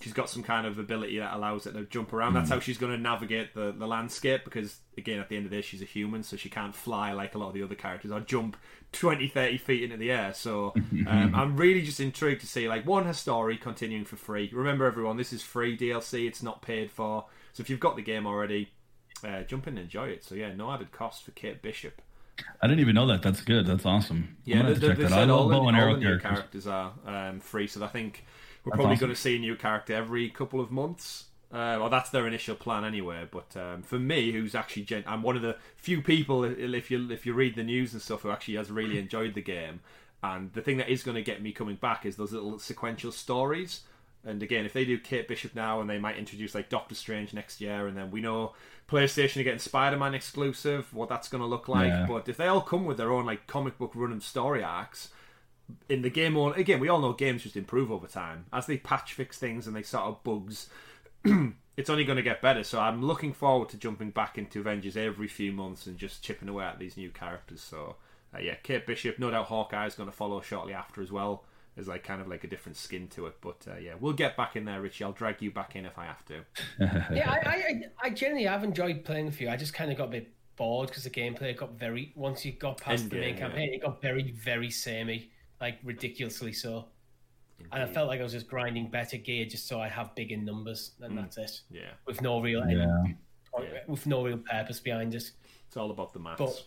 She's 0.00 0.12
got 0.12 0.30
some 0.30 0.44
kind 0.44 0.64
of 0.64 0.78
ability 0.78 1.18
that 1.18 1.34
allows 1.34 1.64
her 1.64 1.72
to 1.72 1.82
jump 1.84 2.12
around. 2.12 2.34
That's 2.34 2.48
hmm. 2.48 2.54
how 2.54 2.60
she's 2.60 2.78
going 2.78 2.92
to 2.92 2.98
navigate 2.98 3.54
the, 3.54 3.74
the 3.76 3.86
landscape 3.86 4.44
because, 4.44 4.76
again, 4.96 5.18
at 5.18 5.28
the 5.28 5.36
end 5.36 5.46
of 5.46 5.50
the 5.50 5.56
day, 5.56 5.62
she's 5.62 5.82
a 5.82 5.86
human, 5.86 6.22
so 6.22 6.36
she 6.36 6.48
can't 6.48 6.74
fly 6.74 7.12
like 7.12 7.34
a 7.34 7.38
lot 7.38 7.48
of 7.48 7.54
the 7.54 7.64
other 7.64 7.74
characters 7.74 8.12
or 8.12 8.20
jump 8.20 8.56
20, 8.92 9.28
30 9.28 9.58
feet 9.58 9.82
into 9.84 9.96
the 9.96 10.10
air. 10.10 10.32
So 10.34 10.72
um, 11.06 11.34
I'm 11.34 11.56
really 11.56 11.82
just 11.82 12.00
intrigued 12.00 12.40
to 12.40 12.46
see, 12.46 12.68
like, 12.68 12.86
one, 12.86 13.04
her 13.04 13.12
story 13.12 13.56
continuing 13.56 14.04
for 14.04 14.16
free. 14.16 14.50
Remember, 14.52 14.86
everyone, 14.86 15.16
this 15.16 15.32
is 15.32 15.42
free 15.42 15.76
DLC, 15.76 16.26
it's 16.26 16.42
not 16.42 16.62
paid 16.62 16.90
for. 16.90 17.26
So 17.52 17.60
if 17.60 17.70
you've 17.70 17.80
got 17.80 17.96
the 17.96 18.02
game 18.02 18.26
already, 18.26 18.70
uh, 19.24 19.42
jump 19.42 19.66
in 19.66 19.76
and 19.76 19.84
enjoy 19.84 20.08
it. 20.08 20.24
So, 20.24 20.34
yeah, 20.34 20.54
no 20.54 20.72
added 20.72 20.92
cost 20.92 21.24
for 21.24 21.32
Kate 21.32 21.60
Bishop. 21.60 22.00
I 22.62 22.66
didn't 22.66 22.80
even 22.80 22.94
know 22.94 23.06
that. 23.06 23.22
That's 23.22 23.40
good. 23.40 23.66
That's 23.66 23.84
awesome. 23.84 24.36
Yeah, 24.44 24.62
they, 24.62 24.74
they, 24.74 24.94
they 24.94 25.08
said 25.08 25.30
all 25.30 25.48
the, 25.48 25.56
all 25.56 25.66
the 25.66 25.72
new 25.72 26.18
characters. 26.18 26.22
characters 26.22 26.66
are 26.66 26.92
um, 27.04 27.40
free, 27.40 27.66
so 27.66 27.84
I 27.84 27.88
think 27.88 28.24
we're 28.64 28.70
That's 28.70 28.76
probably 28.76 28.94
awesome. 28.94 29.06
going 29.06 29.14
to 29.14 29.20
see 29.20 29.36
a 29.36 29.38
new 29.38 29.56
character 29.56 29.94
every 29.94 30.28
couple 30.30 30.60
of 30.60 30.70
months. 30.70 31.24
Uh, 31.50 31.80
well, 31.80 31.88
that's 31.88 32.10
their 32.10 32.26
initial 32.26 32.54
plan 32.54 32.84
anyway. 32.84 33.26
But 33.30 33.56
um, 33.56 33.82
for 33.82 33.98
me, 33.98 34.32
who's 34.32 34.54
actually 34.54 34.82
gen- 34.82 35.04
I'm 35.06 35.22
one 35.22 35.36
of 35.36 35.42
the 35.42 35.56
few 35.76 36.02
people, 36.02 36.44
if 36.44 36.90
you 36.90 37.10
if 37.10 37.24
you 37.24 37.32
read 37.32 37.56
the 37.56 37.62
news 37.62 37.92
and 37.92 38.02
stuff, 38.02 38.22
who 38.22 38.30
actually 38.30 38.56
has 38.56 38.70
really 38.70 38.98
enjoyed 38.98 39.34
the 39.34 39.42
game. 39.42 39.80
And 40.22 40.52
the 40.52 40.60
thing 40.60 40.78
that 40.78 40.88
is 40.88 41.02
going 41.02 41.14
to 41.14 41.22
get 41.22 41.40
me 41.40 41.52
coming 41.52 41.76
back 41.76 42.04
is 42.04 42.16
those 42.16 42.32
little 42.32 42.58
sequential 42.58 43.12
stories. 43.12 43.82
And 44.24 44.42
again, 44.42 44.66
if 44.66 44.72
they 44.72 44.84
do 44.84 44.98
Kate 44.98 45.28
Bishop 45.28 45.54
now, 45.54 45.80
and 45.80 45.88
they 45.88 45.98
might 45.98 46.18
introduce 46.18 46.54
like 46.54 46.68
Doctor 46.68 46.94
Strange 46.94 47.32
next 47.32 47.60
year, 47.60 47.86
and 47.86 47.96
then 47.96 48.10
we 48.10 48.20
know 48.20 48.52
PlayStation 48.88 49.40
are 49.40 49.44
getting 49.44 49.60
Spider-Man 49.60 50.14
exclusive, 50.14 50.92
what 50.92 51.08
that's 51.08 51.28
going 51.28 51.40
to 51.40 51.46
look 51.46 51.68
like. 51.68 51.88
Yeah. 51.88 52.06
But 52.06 52.28
if 52.28 52.36
they 52.36 52.48
all 52.48 52.60
come 52.60 52.84
with 52.84 52.96
their 52.96 53.12
own 53.12 53.24
like 53.24 53.46
comic 53.46 53.78
book 53.78 53.92
run 53.94 54.12
and 54.12 54.22
story 54.22 54.62
arcs, 54.62 55.10
in 55.88 56.02
the 56.02 56.10
game 56.10 56.36
on 56.36 56.54
again 56.54 56.80
we 56.80 56.88
all 56.88 56.98
know 56.98 57.12
games 57.12 57.42
just 57.42 57.56
improve 57.56 57.92
over 57.92 58.06
time 58.06 58.46
as 58.54 58.64
they 58.64 58.78
patch 58.78 59.12
fix 59.12 59.38
things 59.38 59.66
and 59.66 59.76
they 59.76 59.82
sort 59.82 60.04
of 60.04 60.24
bugs 60.24 60.68
it's 61.76 61.90
only 61.90 62.04
going 62.04 62.16
to 62.16 62.22
get 62.22 62.42
better 62.42 62.62
so 62.62 62.80
i'm 62.80 63.02
looking 63.02 63.32
forward 63.32 63.68
to 63.68 63.76
jumping 63.76 64.10
back 64.10 64.38
into 64.38 64.60
avengers 64.60 64.96
every 64.96 65.28
few 65.28 65.52
months 65.52 65.86
and 65.86 65.98
just 65.98 66.22
chipping 66.22 66.48
away 66.48 66.64
at 66.64 66.78
these 66.78 66.96
new 66.96 67.10
characters 67.10 67.60
so 67.60 67.96
uh, 68.34 68.38
yeah 68.38 68.54
kate 68.62 68.86
bishop 68.86 69.18
no 69.18 69.30
doubt 69.30 69.46
hawkeye 69.46 69.86
is 69.86 69.94
going 69.94 70.08
to 70.08 70.14
follow 70.14 70.40
shortly 70.40 70.72
after 70.72 71.00
as 71.02 71.12
well 71.12 71.44
there's 71.74 71.88
like 71.88 72.02
kind 72.02 72.20
of 72.20 72.26
like 72.26 72.42
a 72.42 72.48
different 72.48 72.76
skin 72.76 73.06
to 73.08 73.26
it 73.26 73.36
but 73.40 73.64
uh, 73.70 73.76
yeah 73.78 73.92
we'll 74.00 74.12
get 74.12 74.36
back 74.36 74.56
in 74.56 74.64
there 74.64 74.80
richie 74.80 75.04
i'll 75.04 75.12
drag 75.12 75.40
you 75.40 75.50
back 75.50 75.76
in 75.76 75.86
if 75.86 75.98
i 75.98 76.04
have 76.04 76.24
to 76.24 76.34
yeah, 77.14 77.30
I, 77.30 77.48
I, 77.48 77.82
I 78.02 78.10
generally 78.10 78.44
have 78.44 78.64
enjoyed 78.64 79.04
playing 79.04 79.26
with 79.26 79.40
you. 79.40 79.48
I 79.48 79.56
just 79.56 79.74
kind 79.74 79.90
of 79.90 79.98
got 79.98 80.08
a 80.08 80.10
bit 80.10 80.32
bored 80.56 80.88
because 80.88 81.04
the 81.04 81.10
gameplay 81.10 81.56
got 81.56 81.78
very. 81.78 82.12
Once 82.14 82.44
you 82.44 82.52
got 82.52 82.80
past 82.80 83.08
the 83.08 83.16
Endgame, 83.16 83.20
main 83.20 83.34
yeah. 83.34 83.40
campaign, 83.40 83.74
it 83.74 83.82
got 83.82 84.02
very, 84.02 84.32
very 84.32 84.70
samey, 84.70 85.30
like 85.60 85.78
ridiculously 85.82 86.52
so. 86.52 86.86
And 87.72 87.82
I 87.82 87.86
felt 87.86 88.08
like 88.08 88.20
I 88.20 88.22
was 88.22 88.32
just 88.32 88.48
grinding 88.48 88.88
better 88.88 89.16
gear 89.16 89.44
just 89.44 89.66
so 89.66 89.80
I 89.80 89.88
have 89.88 90.14
bigger 90.14 90.36
numbers, 90.36 90.92
and 91.00 91.16
that's 91.18 91.36
it. 91.38 91.60
yeah 91.70 91.90
With 92.06 92.22
no 92.22 92.40
real, 92.40 92.66
Yeah. 92.68 93.04
with 93.86 94.06
no 94.06 94.24
real 94.24 94.38
purpose 94.38 94.80
behind 94.80 95.14
it. 95.14 95.30
it's 95.66 95.76
all 95.76 95.90
about 95.90 96.12
the 96.12 96.18
maths 96.20 96.38
But- 96.38 96.64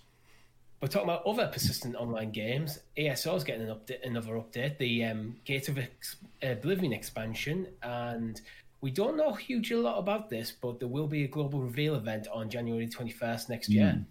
We're 0.81 0.87
talking 0.87 1.09
about 1.09 1.23
other 1.27 1.45
persistent 1.47 1.95
online 1.95 2.31
games. 2.31 2.79
ESO 2.97 3.35
is 3.35 3.43
getting 3.43 3.69
an 3.69 3.75
update, 3.75 4.03
another 4.03 4.33
update, 4.33 4.79
the 4.79 5.05
um, 5.05 5.35
Gate 5.45 5.69
of 5.69 5.77
Ex- 5.77 6.15
Oblivion 6.41 6.91
expansion, 6.91 7.67
and 7.83 8.41
we 8.81 8.89
don't 8.89 9.15
know 9.15 9.29
a 9.29 9.37
huge 9.37 9.69
a 9.71 9.77
lot 9.77 9.99
about 9.99 10.27
this, 10.31 10.51
but 10.51 10.79
there 10.79 10.87
will 10.87 11.05
be 11.07 11.23
a 11.23 11.27
global 11.27 11.61
reveal 11.61 11.93
event 11.93 12.27
on 12.33 12.49
January 12.49 12.87
twenty 12.89 13.11
first 13.11 13.47
next 13.47 13.69
year. 13.69 14.03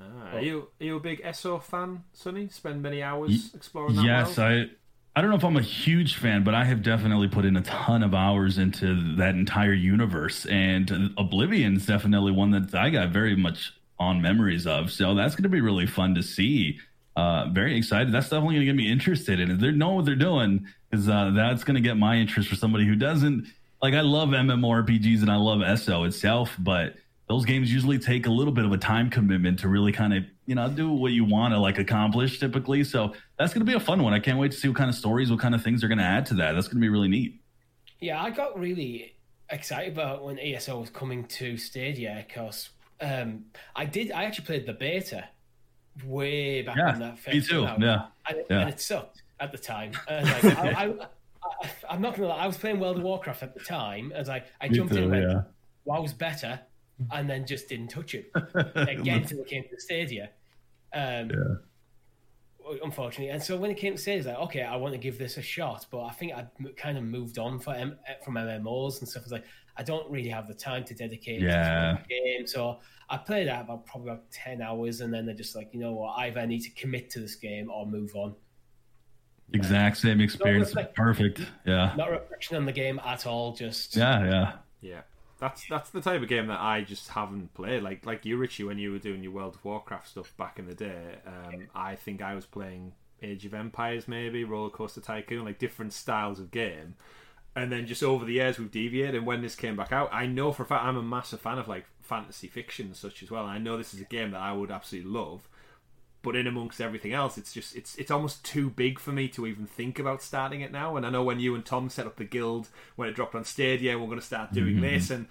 ah, 0.00 0.32
are 0.34 0.40
you 0.40 0.68
are 0.80 0.84
you 0.84 0.96
a 0.96 1.00
big 1.00 1.20
eso 1.22 1.60
fan 1.60 2.02
sonny 2.12 2.48
spend 2.48 2.82
many 2.82 3.02
hours 3.04 3.54
exploring 3.54 3.94
that 3.94 4.04
Yes, 4.04 4.36
world? 4.36 4.50
I 4.68 4.70
I 5.14 5.20
don't 5.20 5.30
know 5.30 5.36
if 5.36 5.44
I'm 5.44 5.56
a 5.56 5.62
huge 5.62 6.16
fan, 6.16 6.44
but 6.44 6.54
I 6.54 6.64
have 6.64 6.82
definitely 6.82 7.26
put 7.26 7.44
in 7.44 7.56
a 7.56 7.62
ton 7.62 8.04
of 8.04 8.14
hours 8.14 8.58
into 8.58 9.16
that 9.16 9.34
entire 9.34 9.72
universe, 9.72 10.46
and 10.46 11.12
Oblivion 11.18 11.76
is 11.76 11.86
definitely 11.86 12.30
one 12.32 12.50
that 12.52 12.74
I 12.74 12.90
got 12.90 13.10
very 13.10 13.34
much 13.34 13.72
on 13.98 14.22
memories 14.22 14.66
of. 14.66 14.90
So 14.90 15.14
that's 15.14 15.34
going 15.34 15.42
to 15.42 15.48
be 15.48 15.60
really 15.60 15.86
fun 15.86 16.14
to 16.14 16.22
see. 16.22 16.78
Uh, 17.16 17.48
very 17.50 17.76
excited. 17.76 18.12
That's 18.12 18.28
definitely 18.28 18.54
going 18.54 18.66
to 18.66 18.72
get 18.72 18.76
me 18.76 18.90
interested 18.90 19.40
in 19.40 19.50
it. 19.50 19.60
They 19.60 19.72
know 19.72 19.90
what 19.90 20.04
they're 20.04 20.14
doing 20.14 20.66
because 20.88 21.08
uh, 21.08 21.32
that's 21.34 21.64
going 21.64 21.74
to 21.74 21.80
get 21.80 21.96
my 21.96 22.16
interest 22.16 22.48
for 22.48 22.54
somebody 22.54 22.86
who 22.86 22.94
doesn't 22.94 23.46
like. 23.82 23.94
I 23.94 24.00
love 24.00 24.28
MMORPGs 24.28 25.20
and 25.20 25.30
I 25.30 25.36
love 25.36 25.60
ESO 25.60 26.04
itself, 26.04 26.56
but 26.58 26.94
those 27.30 27.44
games 27.44 27.72
usually 27.72 27.96
take 27.96 28.26
a 28.26 28.30
little 28.30 28.52
bit 28.52 28.64
of 28.64 28.72
a 28.72 28.76
time 28.76 29.08
commitment 29.08 29.56
to 29.60 29.68
really 29.68 29.92
kind 29.92 30.12
of 30.12 30.24
you 30.46 30.56
know 30.56 30.68
do 30.68 30.90
what 30.90 31.12
you 31.12 31.24
want 31.24 31.54
to 31.54 31.60
like 31.60 31.78
accomplish 31.78 32.40
typically. 32.40 32.82
So 32.82 33.14
that's 33.38 33.54
going 33.54 33.64
to 33.64 33.70
be 33.70 33.76
a 33.76 33.80
fun 33.80 34.02
one. 34.02 34.12
I 34.12 34.18
can't 34.18 34.36
wait 34.36 34.50
to 34.50 34.58
see 34.58 34.66
what 34.66 34.76
kind 34.76 34.90
of 34.90 34.96
stories 34.96 35.30
what 35.30 35.38
kind 35.38 35.54
of 35.54 35.62
things 35.62 35.80
they're 35.80 35.88
going 35.88 35.98
to 35.98 36.04
add 36.04 36.26
to 36.26 36.34
that. 36.34 36.52
That's 36.52 36.66
going 36.66 36.78
to 36.78 36.80
be 36.80 36.88
really 36.88 37.06
neat. 37.06 37.40
Yeah 38.00 38.20
i 38.20 38.30
got 38.30 38.58
really 38.58 39.14
excited 39.50 39.92
about 39.92 40.24
when 40.24 40.38
eso 40.40 40.80
was 40.80 40.90
coming 40.90 41.24
to 41.26 41.56
stadia 41.56 42.24
because 42.26 42.70
um, 43.00 43.44
i 43.76 43.84
did 43.84 44.10
i 44.12 44.24
actually 44.24 44.46
played 44.46 44.66
the 44.66 44.72
beta 44.72 45.28
way 46.04 46.62
back 46.62 46.76
yeah, 46.76 46.90
when 46.92 47.00
that 47.00 47.32
me 47.32 47.40
too. 47.40 47.66
out, 47.66 47.80
yeah. 47.80 48.06
And, 48.26 48.38
it, 48.38 48.46
yeah. 48.48 48.60
and 48.60 48.70
it 48.70 48.80
sucked 48.80 49.22
at 49.38 49.52
the 49.52 49.58
time. 49.58 49.92
Like, 50.08 50.44
I, 50.44 50.70
I, 50.70 50.94
I, 51.90 51.94
am 51.94 52.00
not 52.00 52.16
gonna 52.16 52.28
lie 52.28 52.38
i 52.38 52.46
was 52.46 52.56
playing 52.56 52.80
world 52.80 52.96
of 52.96 53.02
warcraft 53.02 53.42
at 53.42 53.54
the 53.54 53.60
time 53.60 54.12
as 54.14 54.28
i 54.28 54.42
i 54.60 54.68
jumped 54.68 54.94
too, 54.94 54.98
in 54.98 55.04
and 55.04 55.12
went, 55.12 55.30
yeah. 55.30 55.42
wow's 55.84 56.12
better 56.12 56.60
and 57.12 57.28
then 57.28 57.46
just 57.46 57.68
didn't 57.68 57.88
touch 57.88 58.14
it 58.14 58.30
again 58.74 59.22
until 59.22 59.40
it 59.40 59.46
came 59.46 59.62
to 59.62 59.68
the 59.72 59.80
Stadia. 59.80 60.30
Um, 60.92 61.30
yeah. 61.30 62.76
Unfortunately, 62.84 63.30
and 63.30 63.42
so 63.42 63.56
when 63.56 63.70
it 63.70 63.76
came 63.76 63.94
to 63.94 64.00
Stadia, 64.00 64.28
like, 64.28 64.38
okay, 64.38 64.62
I 64.62 64.76
want 64.76 64.92
to 64.92 64.98
give 64.98 65.18
this 65.18 65.38
a 65.38 65.42
shot, 65.42 65.86
but 65.90 66.04
I 66.04 66.10
think 66.10 66.32
I 66.32 66.46
kind 66.76 66.96
of 66.98 67.04
moved 67.04 67.38
on 67.38 67.58
for 67.58 67.74
M- 67.74 67.98
from 68.24 68.34
MMOs 68.34 69.00
and 69.00 69.08
stuff. 69.08 69.24
It's 69.24 69.32
like 69.32 69.44
I 69.76 69.82
don't 69.82 70.08
really 70.08 70.28
have 70.28 70.46
the 70.46 70.54
time 70.54 70.84
to 70.84 70.94
dedicate 70.94 71.40
yeah. 71.40 71.96
to 71.96 72.02
the 72.02 72.14
game, 72.14 72.46
so 72.46 72.78
I 73.08 73.16
played 73.16 73.48
that 73.48 73.62
about 73.62 73.86
probably 73.86 74.10
about 74.10 74.30
ten 74.30 74.62
hours, 74.62 75.00
and 75.00 75.12
then 75.12 75.26
they're 75.26 75.34
just 75.34 75.56
like, 75.56 75.70
you 75.72 75.80
know 75.80 75.94
what, 75.94 76.18
either 76.18 76.38
I 76.38 76.46
need 76.46 76.60
to 76.60 76.70
commit 76.70 77.10
to 77.10 77.20
this 77.20 77.34
game 77.34 77.70
or 77.70 77.86
move 77.86 78.14
on. 78.14 78.34
Exact 79.52 79.96
same 79.96 80.20
experience. 80.20 80.72
Perfect. 80.94 81.40
Yeah. 81.66 81.92
Not 81.96 82.08
a 82.08 82.12
reflection 82.12 82.56
on 82.56 82.66
the 82.66 82.72
game 82.72 83.00
at 83.04 83.26
all. 83.26 83.52
Just 83.52 83.96
yeah, 83.96 84.24
yeah, 84.24 84.52
yeah 84.80 85.00
that's 85.40 85.66
that's 85.68 85.90
the 85.90 86.00
type 86.00 86.22
of 86.22 86.28
game 86.28 86.46
that 86.48 86.60
I 86.60 86.82
just 86.82 87.08
haven't 87.08 87.54
played. 87.54 87.82
Like 87.82 88.04
like 88.06 88.24
you, 88.24 88.36
Richie, 88.36 88.64
when 88.64 88.78
you 88.78 88.92
were 88.92 88.98
doing 88.98 89.22
your 89.22 89.32
World 89.32 89.56
of 89.56 89.64
Warcraft 89.64 90.08
stuff 90.08 90.36
back 90.36 90.58
in 90.58 90.66
the 90.66 90.74
day. 90.74 91.16
Um, 91.26 91.68
I 91.74 91.96
think 91.96 92.22
I 92.22 92.34
was 92.34 92.46
playing 92.46 92.92
Age 93.22 93.46
of 93.46 93.54
Empires, 93.54 94.06
maybe 94.06 94.44
Roller 94.44 94.70
Coaster 94.70 95.00
Tycoon, 95.00 95.44
like 95.44 95.58
different 95.58 95.92
styles 95.92 96.38
of 96.38 96.50
game. 96.50 96.94
And 97.56 97.72
then 97.72 97.86
just 97.86 98.02
over 98.02 98.24
the 98.24 98.34
years 98.34 98.58
we've 98.58 98.70
deviated. 98.70 99.16
And 99.16 99.26
when 99.26 99.42
this 99.42 99.56
came 99.56 99.76
back 99.76 99.92
out, 99.92 100.08
I 100.12 100.26
know 100.26 100.52
for 100.52 100.62
a 100.62 100.66
fact 100.66 100.84
I'm 100.84 100.96
a 100.96 101.02
massive 101.02 101.40
fan 101.40 101.58
of 101.58 101.66
like 101.66 101.86
fantasy 102.00 102.46
fiction 102.46 102.86
and 102.86 102.96
such 102.96 103.22
as 103.22 103.30
well. 103.30 103.42
And 103.44 103.52
I 103.52 103.58
know 103.58 103.76
this 103.76 103.94
is 103.94 104.00
a 104.00 104.04
game 104.04 104.30
that 104.32 104.40
I 104.40 104.52
would 104.52 104.70
absolutely 104.70 105.10
love 105.10 105.48
but 106.22 106.36
in 106.36 106.46
amongst 106.46 106.80
everything 106.80 107.12
else, 107.12 107.38
it's 107.38 107.52
just 107.52 107.74
it's 107.74 107.96
it's 107.96 108.10
almost 108.10 108.44
too 108.44 108.70
big 108.70 108.98
for 108.98 109.12
me 109.12 109.28
to 109.28 109.46
even 109.46 109.66
think 109.66 109.98
about 109.98 110.22
starting 110.22 110.60
it 110.60 110.72
now. 110.72 110.96
And 110.96 111.06
I 111.06 111.10
know 111.10 111.22
when 111.22 111.40
you 111.40 111.54
and 111.54 111.64
Tom 111.64 111.88
set 111.88 112.06
up 112.06 112.16
the 112.16 112.24
guild 112.24 112.68
when 112.96 113.08
it 113.08 113.14
dropped 113.14 113.34
on 113.34 113.44
Stadia, 113.44 113.98
we're 113.98 114.06
going 114.06 114.20
to 114.20 114.24
start 114.24 114.52
doing 114.52 114.74
mm-hmm. 114.74 114.82
this, 114.82 115.10
and 115.10 115.26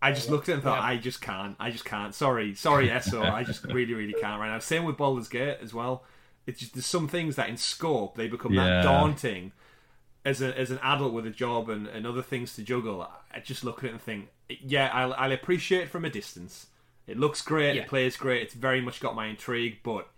I 0.00 0.12
just 0.12 0.30
looked 0.30 0.48
at 0.48 0.52
it 0.52 0.54
and 0.56 0.62
thought, 0.62 0.80
yeah. 0.80 0.88
I 0.88 0.96
just 0.96 1.20
can't, 1.20 1.56
I 1.58 1.70
just 1.70 1.84
can't. 1.84 2.14
Sorry, 2.14 2.54
sorry, 2.54 2.90
Eso, 2.90 3.22
I 3.22 3.42
just 3.42 3.64
really, 3.64 3.94
really 3.94 4.14
can't 4.14 4.40
right 4.40 4.50
now. 4.50 4.58
Same 4.58 4.84
with 4.84 4.96
Baldur's 4.96 5.28
Gate 5.28 5.58
as 5.62 5.72
well. 5.72 6.04
It's 6.46 6.60
just 6.60 6.74
there's 6.74 6.86
some 6.86 7.08
things 7.08 7.36
that 7.36 7.48
in 7.48 7.56
scope 7.56 8.16
they 8.16 8.28
become 8.28 8.52
yeah. 8.52 8.64
that 8.64 8.82
daunting 8.82 9.52
as 10.24 10.42
a 10.42 10.58
as 10.58 10.70
an 10.70 10.78
adult 10.82 11.12
with 11.12 11.26
a 11.26 11.30
job 11.30 11.68
and, 11.68 11.86
and 11.86 12.06
other 12.06 12.22
things 12.22 12.54
to 12.56 12.62
juggle. 12.62 13.08
I 13.32 13.40
just 13.40 13.64
look 13.64 13.78
at 13.78 13.84
it 13.84 13.92
and 13.92 14.00
think, 14.00 14.28
yeah, 14.48 14.90
I'll, 14.92 15.14
I'll 15.14 15.32
appreciate 15.32 15.82
it 15.82 15.88
from 15.88 16.04
a 16.04 16.10
distance. 16.10 16.66
It 17.06 17.18
looks 17.18 17.40
great, 17.40 17.74
yeah. 17.74 17.82
it 17.82 17.88
plays 17.88 18.16
great, 18.16 18.42
it's 18.42 18.54
very 18.54 18.80
much 18.80 19.00
got 19.00 19.14
my 19.14 19.26
intrigue, 19.26 19.78
but 19.82 20.08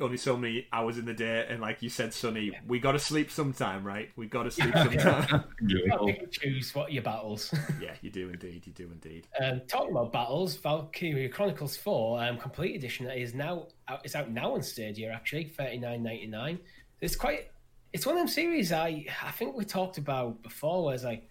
only 0.00 0.16
so 0.16 0.36
many 0.36 0.66
hours 0.72 0.98
in 0.98 1.04
the 1.04 1.14
day, 1.14 1.46
and 1.48 1.60
like 1.60 1.82
you 1.82 1.88
said, 1.88 2.12
Sonny, 2.12 2.50
yeah. 2.52 2.58
we 2.66 2.78
got 2.78 2.92
to 2.92 2.98
sleep 2.98 3.30
sometime, 3.30 3.84
right? 3.84 4.10
We 4.16 4.26
got 4.26 4.44
to 4.44 4.50
sleep 4.50 4.74
sometime. 4.74 5.44
you 5.66 5.88
got 5.88 6.30
choose 6.30 6.74
what 6.74 6.92
your 6.92 7.02
battles. 7.02 7.54
yeah, 7.80 7.94
you 8.00 8.10
do 8.10 8.28
indeed. 8.28 8.66
You 8.66 8.72
do 8.72 8.90
indeed. 8.90 9.26
Um, 9.40 9.62
talking 9.68 9.90
about 9.90 10.12
battles, 10.12 10.56
Valkyria 10.56 11.28
Chronicles 11.28 11.76
Four 11.76 12.22
um, 12.22 12.38
Complete 12.38 12.76
Edition 12.76 13.08
is 13.10 13.34
now 13.34 13.68
out, 13.88 14.00
it's 14.04 14.14
out 14.14 14.30
now 14.30 14.54
on 14.54 14.62
Stadia. 14.62 15.10
Actually, 15.10 15.44
thirty 15.44 15.78
nine 15.78 16.02
ninety 16.02 16.26
nine. 16.26 16.58
It's 17.00 17.16
quite. 17.16 17.50
It's 17.92 18.06
one 18.06 18.16
of 18.16 18.20
them 18.20 18.28
series 18.28 18.72
I 18.72 19.06
I 19.22 19.30
think 19.30 19.56
we 19.56 19.64
talked 19.64 19.98
about 19.98 20.42
before. 20.42 20.84
Where 20.84 20.94
it's 20.94 21.04
like, 21.04 21.28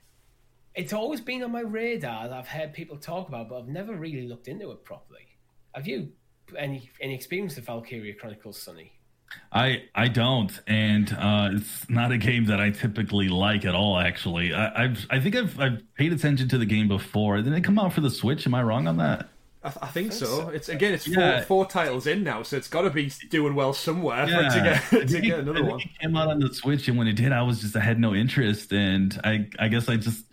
it's 0.75 0.93
always 0.93 1.19
been 1.21 1.43
on 1.43 1.51
my 1.51 1.61
radar. 1.61 2.31
I've 2.31 2.47
heard 2.47 2.73
people 2.73 2.97
talk 2.97 3.27
about, 3.27 3.49
but 3.49 3.59
I've 3.59 3.67
never 3.67 3.93
really 3.93 4.27
looked 4.27 4.47
into 4.47 4.71
it 4.71 4.83
properly. 4.83 5.27
Have 5.73 5.87
you? 5.87 6.11
Any 6.57 6.89
any 7.01 7.15
experience 7.15 7.55
with 7.55 7.65
Valkyria 7.65 8.13
Chronicles, 8.13 8.61
Sonny? 8.61 8.91
I 9.51 9.83
I 9.95 10.07
don't, 10.07 10.51
and 10.67 11.11
uh, 11.13 11.49
it's 11.53 11.89
not 11.89 12.11
a 12.11 12.17
game 12.17 12.45
that 12.45 12.59
I 12.59 12.71
typically 12.71 13.29
like 13.29 13.65
at 13.65 13.75
all. 13.75 13.97
Actually, 13.97 14.53
I, 14.53 14.83
have 14.83 15.05
I 15.09 15.19
think 15.19 15.35
I've 15.35 15.59
I've 15.59 15.95
paid 15.95 16.13
attention 16.13 16.47
to 16.49 16.57
the 16.57 16.65
game 16.65 16.87
before. 16.87 17.41
Did 17.41 17.53
it 17.53 17.63
come 17.63 17.79
out 17.79 17.93
for 17.93 18.01
the 18.01 18.09
Switch? 18.09 18.45
Am 18.45 18.53
I 18.53 18.63
wrong 18.63 18.87
on 18.87 18.97
that? 18.97 19.29
I, 19.65 19.69
th- 19.69 19.77
I, 19.81 19.87
think, 19.87 20.07
I 20.07 20.09
think 20.09 20.13
so. 20.13 20.25
so. 20.25 20.49
It's 20.49 20.69
again, 20.69 20.93
it's 20.93 21.07
yeah. 21.07 21.37
four, 21.39 21.45
four 21.45 21.65
titles 21.67 22.05
in 22.05 22.23
now, 22.23 22.43
so 22.43 22.57
it's 22.57 22.67
got 22.67 22.81
to 22.81 22.89
be 22.89 23.11
doing 23.29 23.55
well 23.55 23.73
somewhere 23.73 24.27
yeah. 24.27 24.49
to 24.49 24.61
get 24.91 25.07
to 25.07 25.21
get 25.21 25.39
another 25.39 25.63
one. 25.63 25.79
It 25.79 25.87
came 26.01 26.15
out 26.17 26.29
on 26.29 26.39
the 26.39 26.53
Switch, 26.53 26.87
and 26.87 26.97
when 26.97 27.07
it 27.07 27.13
did, 27.15 27.31
I 27.31 27.43
was 27.43 27.61
just 27.61 27.75
I 27.75 27.79
had 27.79 27.99
no 27.99 28.13
interest, 28.13 28.73
and 28.73 29.19
I 29.23 29.47
I 29.59 29.67
guess 29.69 29.87
I 29.87 29.97
just 29.97 30.25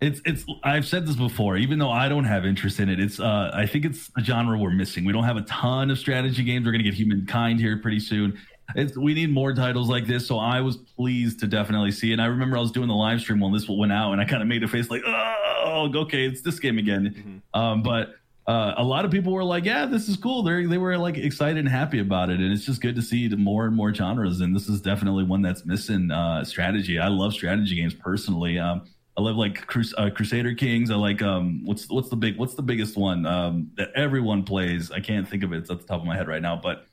it's 0.00 0.20
it's 0.24 0.44
I've 0.62 0.86
said 0.86 1.06
this 1.06 1.16
before, 1.16 1.56
even 1.56 1.78
though 1.78 1.90
I 1.90 2.08
don't 2.08 2.24
have 2.24 2.44
interest 2.44 2.80
in 2.80 2.88
it, 2.88 3.00
it's 3.00 3.18
uh 3.18 3.50
I 3.54 3.66
think 3.66 3.84
it's 3.84 4.10
a 4.16 4.22
genre 4.22 4.58
we're 4.58 4.70
missing. 4.70 5.04
We 5.04 5.12
don't 5.12 5.24
have 5.24 5.36
a 5.36 5.42
ton 5.42 5.90
of 5.90 5.98
strategy 5.98 6.44
games. 6.44 6.66
We're 6.66 6.72
gonna 6.72 6.84
get 6.84 6.94
humankind 6.94 7.60
here 7.60 7.78
pretty 7.78 8.00
soon. 8.00 8.38
It's, 8.74 8.96
we 8.96 9.14
need 9.14 9.32
more 9.32 9.54
titles 9.54 9.88
like 9.88 10.06
this. 10.06 10.26
So 10.26 10.38
I 10.38 10.60
was 10.60 10.76
pleased 10.76 11.38
to 11.40 11.46
definitely 11.46 11.92
see 11.92 12.10
it. 12.10 12.14
And 12.14 12.22
I 12.22 12.26
remember 12.26 12.56
I 12.56 12.60
was 12.60 12.72
doing 12.72 12.88
the 12.88 12.94
live 12.94 13.20
stream 13.20 13.38
when 13.38 13.52
this 13.52 13.68
went 13.68 13.92
out, 13.92 14.12
and 14.12 14.20
I 14.20 14.24
kind 14.24 14.42
of 14.42 14.48
made 14.48 14.64
a 14.64 14.68
face 14.68 14.90
like, 14.90 15.02
oh, 15.06 15.90
okay, 15.94 16.26
it's 16.26 16.42
this 16.42 16.58
game 16.58 16.76
again. 16.78 17.14
Mm-hmm. 17.16 17.60
Um, 17.60 17.82
but 17.82 18.16
uh, 18.46 18.74
a 18.76 18.84
lot 18.84 19.04
of 19.04 19.10
people 19.10 19.32
were 19.32 19.42
like, 19.44 19.64
"Yeah, 19.64 19.86
this 19.86 20.08
is 20.08 20.16
cool." 20.16 20.42
They 20.42 20.66
they 20.66 20.78
were 20.78 20.96
like 20.96 21.16
excited 21.16 21.58
and 21.58 21.68
happy 21.68 21.98
about 21.98 22.30
it, 22.30 22.38
and 22.38 22.52
it's 22.52 22.64
just 22.64 22.80
good 22.80 22.94
to 22.94 23.02
see 23.02 23.28
more 23.28 23.66
and 23.66 23.74
more 23.74 23.92
genres. 23.92 24.40
And 24.40 24.54
this 24.54 24.68
is 24.68 24.80
definitely 24.80 25.24
one 25.24 25.42
that's 25.42 25.64
missing 25.64 26.12
uh, 26.12 26.44
strategy. 26.44 26.98
I 26.98 27.08
love 27.08 27.32
strategy 27.32 27.74
games 27.74 27.94
personally. 27.94 28.58
Um, 28.58 28.86
I 29.18 29.22
love 29.22 29.36
like 29.36 29.66
Crus- 29.66 29.94
uh, 29.96 30.10
Crusader 30.10 30.54
Kings. 30.54 30.90
I 30.90 30.94
like 30.94 31.22
um 31.22 31.64
what's 31.64 31.88
what's 31.88 32.08
the 32.08 32.16
big 32.16 32.36
what's 32.38 32.54
the 32.54 32.62
biggest 32.62 32.96
one 32.96 33.24
um 33.26 33.70
that 33.76 33.90
everyone 33.94 34.42
plays. 34.42 34.90
I 34.90 35.00
can't 35.00 35.26
think 35.28 35.42
of 35.42 35.52
it. 35.52 35.58
It's 35.58 35.70
at 35.70 35.80
the 35.80 35.86
top 35.86 36.00
of 36.00 36.06
my 36.06 36.16
head 36.16 36.28
right 36.28 36.42
now, 36.42 36.56
but 36.62 36.86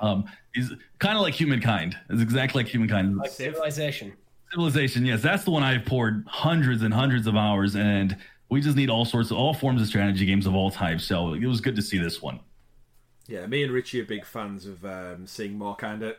um 0.00 0.24
he's 0.52 0.72
kind 0.98 1.16
of 1.16 1.22
like 1.22 1.34
humankind. 1.34 1.96
It's 2.10 2.22
exactly 2.22 2.62
like 2.62 2.70
humankind. 2.70 3.16
Like 3.16 3.30
civilization. 3.30 4.12
Civilization. 4.50 5.06
Yes, 5.06 5.22
that's 5.22 5.44
the 5.44 5.50
one 5.50 5.62
I've 5.62 5.84
poured 5.84 6.24
hundreds 6.28 6.82
and 6.82 6.92
hundreds 6.92 7.26
of 7.26 7.36
hours, 7.36 7.76
and 7.76 8.16
we 8.50 8.60
just 8.60 8.76
need 8.76 8.90
all 8.90 9.04
sorts 9.04 9.30
of 9.30 9.36
all 9.36 9.54
forms 9.54 9.80
of 9.80 9.86
strategy 9.88 10.26
games 10.26 10.46
of 10.46 10.54
all 10.54 10.70
types. 10.70 11.04
So 11.04 11.34
it 11.34 11.46
was 11.46 11.60
good 11.60 11.76
to 11.76 11.82
see 11.82 11.98
this 11.98 12.20
one. 12.20 12.40
Yeah, 13.26 13.46
me 13.46 13.62
and 13.62 13.72
Richie 13.72 14.02
are 14.02 14.04
big 14.04 14.26
fans 14.26 14.66
of 14.66 14.84
um, 14.84 15.26
seeing 15.26 15.56
more 15.56 15.74
kind 15.76 16.02
of 16.02 16.16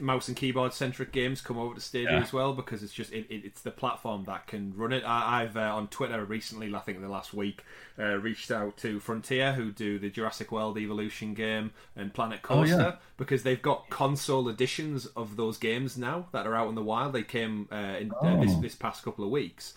mouse 0.00 0.28
and 0.28 0.36
keyboard 0.36 0.72
centric 0.72 1.10
games 1.10 1.40
come 1.40 1.58
over 1.58 1.74
to 1.74 1.80
Stadia 1.80 2.12
yeah. 2.12 2.22
as 2.22 2.32
well 2.32 2.52
because 2.52 2.84
it's 2.84 2.92
just 2.92 3.12
it, 3.12 3.26
it, 3.28 3.44
it's 3.44 3.62
the 3.62 3.72
platform 3.72 4.24
that 4.26 4.46
can 4.46 4.72
run 4.76 4.92
it. 4.92 5.02
I, 5.04 5.42
have 5.42 5.56
uh, 5.56 5.74
on 5.74 5.88
Twitter 5.88 6.24
recently, 6.24 6.72
I 6.72 6.78
think 6.78 6.96
in 6.96 7.02
the 7.02 7.08
last 7.08 7.34
week, 7.34 7.64
uh, 7.98 8.16
reached 8.18 8.52
out 8.52 8.76
to 8.78 9.00
Frontier 9.00 9.54
who 9.54 9.72
do 9.72 9.98
the 9.98 10.08
Jurassic 10.08 10.52
World 10.52 10.78
Evolution 10.78 11.34
game 11.34 11.72
and 11.96 12.14
Planet 12.14 12.42
Coaster 12.42 12.74
oh, 12.74 12.78
yeah. 12.78 12.96
because 13.16 13.42
they've 13.42 13.60
got 13.60 13.90
console 13.90 14.48
editions 14.48 15.06
of 15.06 15.36
those 15.36 15.58
games 15.58 15.98
now 15.98 16.28
that 16.30 16.46
are 16.46 16.54
out 16.54 16.68
in 16.68 16.76
the 16.76 16.82
wild. 16.82 17.12
They 17.12 17.24
came 17.24 17.66
uh, 17.72 17.96
in 17.98 18.12
oh. 18.22 18.40
this, 18.40 18.54
this 18.56 18.74
past 18.76 19.02
couple 19.02 19.24
of 19.24 19.32
weeks, 19.32 19.74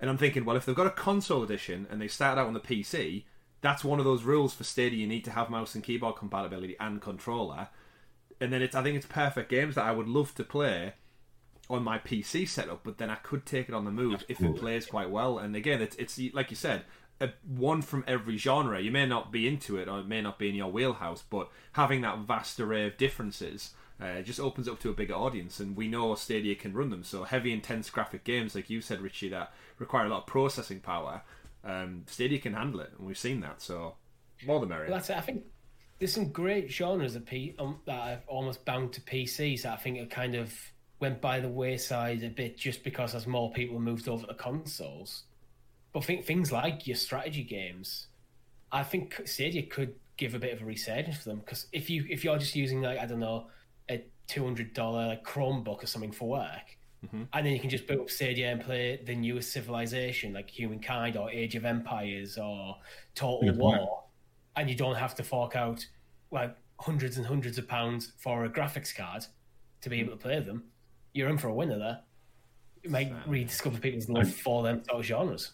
and 0.00 0.10
I'm 0.10 0.18
thinking, 0.18 0.44
well, 0.44 0.56
if 0.56 0.66
they've 0.66 0.76
got 0.76 0.86
a 0.86 0.90
console 0.90 1.42
edition 1.42 1.86
and 1.90 1.98
they 1.98 2.08
started 2.08 2.42
out 2.42 2.46
on 2.46 2.52
the 2.52 2.60
PC 2.60 3.22
that's 3.64 3.82
one 3.82 3.98
of 3.98 4.04
those 4.04 4.24
rules 4.24 4.52
for 4.52 4.62
Stadia. 4.62 4.98
You 4.98 5.06
need 5.06 5.24
to 5.24 5.30
have 5.30 5.48
mouse 5.48 5.74
and 5.74 5.82
keyboard 5.82 6.16
compatibility 6.16 6.76
and 6.78 7.00
controller. 7.00 7.68
And 8.38 8.52
then 8.52 8.60
it's 8.60 8.74
I 8.74 8.82
think 8.82 8.94
it's 8.96 9.06
perfect 9.06 9.48
games 9.48 9.76
that 9.76 9.86
I 9.86 9.92
would 9.92 10.06
love 10.06 10.34
to 10.34 10.44
play 10.44 10.92
on 11.70 11.82
my 11.82 11.98
PC 11.98 12.46
setup, 12.46 12.80
but 12.84 12.98
then 12.98 13.08
I 13.08 13.14
could 13.14 13.46
take 13.46 13.70
it 13.70 13.74
on 13.74 13.86
the 13.86 13.90
move 13.90 14.22
if 14.28 14.42
it 14.42 14.56
plays 14.56 14.84
quite 14.84 15.08
well. 15.08 15.38
And 15.38 15.56
again, 15.56 15.80
it's 15.80 15.96
it's 15.96 16.20
like 16.34 16.50
you 16.50 16.56
said, 16.56 16.82
a, 17.22 17.30
one 17.46 17.80
from 17.80 18.04
every 18.06 18.36
genre. 18.36 18.80
You 18.82 18.90
may 18.90 19.06
not 19.06 19.32
be 19.32 19.48
into 19.48 19.78
it, 19.78 19.88
or 19.88 20.00
it 20.00 20.06
may 20.06 20.20
not 20.20 20.38
be 20.38 20.50
in 20.50 20.54
your 20.54 20.70
wheelhouse, 20.70 21.24
but 21.30 21.48
having 21.72 22.02
that 22.02 22.18
vast 22.18 22.60
array 22.60 22.86
of 22.86 22.98
differences 22.98 23.70
uh, 23.98 24.20
just 24.20 24.40
opens 24.40 24.68
up 24.68 24.78
to 24.80 24.90
a 24.90 24.94
bigger 24.94 25.14
audience. 25.14 25.58
And 25.58 25.74
we 25.74 25.88
know 25.88 26.14
Stadia 26.16 26.54
can 26.54 26.74
run 26.74 26.90
them. 26.90 27.02
So 27.02 27.24
heavy, 27.24 27.50
intense 27.50 27.88
graphic 27.88 28.24
games, 28.24 28.54
like 28.54 28.68
you 28.68 28.82
said, 28.82 29.00
Richie, 29.00 29.30
that 29.30 29.54
require 29.78 30.04
a 30.04 30.10
lot 30.10 30.18
of 30.18 30.26
processing 30.26 30.80
power 30.80 31.22
um, 31.64 32.02
Stadia 32.06 32.38
can 32.38 32.54
handle 32.54 32.80
it, 32.80 32.92
and 32.96 33.06
we've 33.06 33.18
seen 33.18 33.40
that. 33.40 33.62
So 33.62 33.94
more 34.46 34.60
the 34.60 34.66
merrier. 34.66 34.90
Well, 34.90 34.98
that's 34.98 35.10
it. 35.10 35.16
I 35.16 35.20
think 35.20 35.44
there's 35.98 36.12
some 36.12 36.30
great 36.30 36.70
genres 36.70 37.16
of 37.16 37.26
P, 37.26 37.54
um, 37.58 37.78
that 37.86 37.98
are 37.98 38.20
almost 38.26 38.64
bound 38.64 38.92
to 38.94 39.00
PCs 39.00 39.62
that 39.62 39.72
I 39.72 39.76
think 39.76 40.00
are 40.00 40.06
kind 40.06 40.34
of 40.34 40.52
went 41.00 41.20
by 41.20 41.40
the 41.40 41.48
wayside 41.48 42.22
a 42.22 42.28
bit 42.28 42.56
just 42.56 42.84
because 42.84 43.14
as 43.14 43.26
more 43.26 43.52
people 43.52 43.78
moved 43.80 44.08
over 44.08 44.26
to 44.26 44.34
consoles. 44.34 45.24
But 45.92 46.04
think 46.04 46.24
things 46.24 46.50
like 46.50 46.86
your 46.86 46.96
strategy 46.96 47.44
games, 47.44 48.08
I 48.72 48.82
think 48.82 49.22
Stadia 49.26 49.62
could 49.62 49.94
give 50.16 50.34
a 50.34 50.38
bit 50.38 50.52
of 50.52 50.62
a 50.62 50.64
resurgence 50.64 51.18
for 51.18 51.28
them 51.30 51.38
because 51.38 51.66
if 51.72 51.90
you 51.90 52.04
if 52.08 52.24
you're 52.24 52.38
just 52.38 52.54
using 52.54 52.82
like 52.82 52.98
I 52.98 53.06
don't 53.06 53.20
know 53.20 53.46
a 53.90 54.04
two 54.26 54.44
hundred 54.44 54.74
dollar 54.74 55.08
like 55.08 55.24
Chromebook 55.24 55.82
or 55.82 55.86
something 55.86 56.12
for 56.12 56.28
work, 56.28 56.76
mm-hmm. 57.04 57.22
and 57.32 57.46
then 57.46 57.52
you 57.52 57.60
can 57.60 57.70
just 57.70 57.86
boot 57.86 58.00
up 58.00 58.10
Stadia 58.10 58.50
and 58.50 58.60
play 58.60 59.00
the 59.04 59.14
newest 59.14 59.52
civilization 59.52 60.32
like 60.32 60.50
Humankind 60.50 61.16
or 61.16 61.30
Age 61.30 61.54
of 61.54 61.64
Empires 61.64 62.38
or 62.38 62.76
Total 63.14 63.52
War, 63.54 64.04
and 64.56 64.68
you 64.68 64.76
don't 64.76 64.96
have 64.96 65.14
to 65.16 65.22
fork 65.22 65.56
out 65.56 65.86
like 66.30 66.56
hundreds 66.80 67.16
and 67.16 67.26
hundreds 67.26 67.58
of 67.58 67.68
pounds 67.68 68.12
for 68.18 68.44
a 68.44 68.50
graphics 68.50 68.94
card 68.94 69.24
to 69.80 69.90
be 69.90 70.00
able 70.00 70.12
to 70.12 70.16
play 70.16 70.40
them. 70.40 70.64
You're 71.12 71.28
in 71.28 71.38
for 71.38 71.48
a 71.48 71.54
winner 71.54 71.78
there. 71.78 72.00
You 72.82 72.90
might 72.90 73.12
rediscover 73.26 73.78
people's 73.78 74.08
love 74.08 74.30
for 74.30 74.62
them 74.62 74.82
sort 74.84 75.00
of 75.00 75.06
genres. 75.06 75.52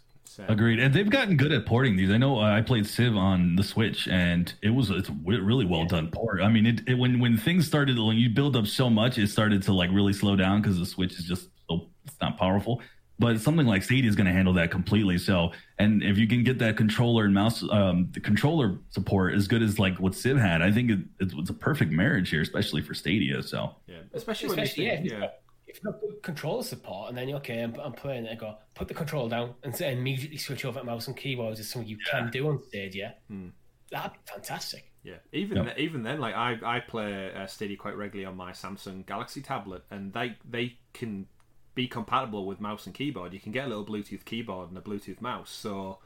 Agreed, 0.49 0.79
and 0.79 0.95
they've 0.95 1.11
gotten 1.11 1.37
good 1.37 1.53
at 1.53 1.67
porting 1.67 1.97
these. 1.97 2.11
I 2.11 2.17
know 2.17 2.39
uh, 2.39 2.43
I 2.43 2.61
played 2.61 2.87
Civ 2.87 3.17
on 3.17 3.57
the 3.57 3.65
Switch, 3.65 4.07
and 4.09 4.53
it 4.63 4.71
was 4.71 4.91
it's 4.91 5.11
really 5.25 5.65
well 5.65 5.85
done 5.85 6.11
port. 6.11 6.41
I 6.41 6.49
mean, 6.49 6.67
it, 6.67 6.83
it, 6.87 6.95
when 6.95 7.19
when 7.19 7.37
things 7.37 7.67
started 7.67 7.99
when 7.99 8.17
you 8.17 8.31
build 8.31 8.57
up 8.57 8.67
so 8.67 8.89
much, 8.89 9.19
it 9.19 9.29
started 9.29 9.63
to 9.65 9.73
like 9.73 9.91
really 9.93 10.13
slow 10.13 10.37
down 10.37 10.63
because 10.63 10.79
the 10.79 10.87
Switch 10.87 11.19
is 11.19 11.25
just 11.25 11.49
so 11.69 11.89
it's 12.05 12.21
not 12.21 12.39
powerful. 12.39 12.81
But 13.19 13.39
something 13.39 13.67
like 13.67 13.83
Stadia 13.83 14.09
is 14.09 14.17
going 14.17 14.29
to 14.29 14.33
handle 14.33 14.55
that 14.55 14.71
completely. 14.71 15.19
So, 15.19 15.53
and 15.79 16.03
if 16.03 16.17
you 16.17 16.27
can 16.27 16.43
get 16.43 16.59
that 16.61 16.79
controller 16.79 17.27
and 17.27 17.35
mouse, 17.35 17.63
um, 17.71 18.09
the 18.13 18.21
controller 18.21 18.79
support 18.89 19.35
as 19.35 19.47
good 19.47 19.63
as 19.63 19.79
like 19.79 19.99
what 19.99 20.15
Civ 20.15 20.39
had, 20.39 20.63
I 20.63 20.73
think 20.73 20.91
it, 20.91 21.01
it's, 21.19 21.51
a 21.51 21.53
perfect 21.53 21.93
marriage 21.93 22.31
here, 22.31 22.41
especially 22.41 22.81
for 22.81 22.95
Stadia. 22.95 23.43
So, 23.43 23.77
yeah, 23.87 23.97
especially, 24.15 24.49
especially 24.49 24.87
when 24.87 25.05
you 25.05 25.11
think, 25.11 25.13
yeah. 25.13 25.19
yeah 25.19 25.31
if 25.71 25.83
you 25.83 25.91
have 25.91 26.01
got 26.01 26.23
controller 26.23 26.63
support 26.63 27.09
and 27.09 27.19
then 27.19 27.29
you're 27.29 27.39
okay, 27.39 27.63
I'm, 27.63 27.75
I'm 27.81 27.93
playing 27.93 28.27
it, 28.27 28.33
I 28.33 28.35
go, 28.35 28.57
put 28.75 28.89
the 28.89 28.95
controller 28.95 29.31
down 29.31 29.55
and 29.63 29.73
then 29.75 29.99
immediately 29.99 30.37
switch 30.37 30.65
over 30.65 30.81
to 30.81 30.85
mouse 30.85 31.07
and 31.07 31.17
keyboards 31.17 31.61
is 31.61 31.71
something 31.71 31.89
you 31.89 31.99
yeah. 32.07 32.21
can 32.21 32.31
do 32.31 32.49
on 32.49 32.61
Stadia. 32.69 33.15
Hmm. 33.29 33.49
That'd 33.91 34.13
be 34.13 34.19
fantastic. 34.25 34.91
Yeah, 35.03 35.15
even 35.33 35.57
yep. 35.57 35.67
th- 35.67 35.79
even 35.79 36.03
then, 36.03 36.21
like 36.21 36.35
I 36.35 36.59
I 36.63 36.81
play 36.81 37.33
uh, 37.35 37.47
Stadia 37.47 37.77
quite 37.77 37.97
regularly 37.97 38.27
on 38.27 38.37
my 38.37 38.53
Samsung 38.53 39.07
Galaxy 39.07 39.41
tablet, 39.41 39.83
and 39.91 40.13
they 40.13 40.37
they 40.49 40.77
can 40.93 41.27
be 41.75 41.89
compatible 41.89 42.45
with 42.45 42.61
mouse 42.61 42.85
and 42.85 42.95
keyboard. 42.95 43.33
You 43.33 43.41
can 43.41 43.51
get 43.51 43.65
a 43.65 43.69
little 43.69 43.85
Bluetooth 43.85 44.25
keyboard 44.25 44.69
and 44.69 44.77
a 44.77 44.83
Bluetooth 44.83 45.23
mouse. 45.23 45.51
So 45.51 45.99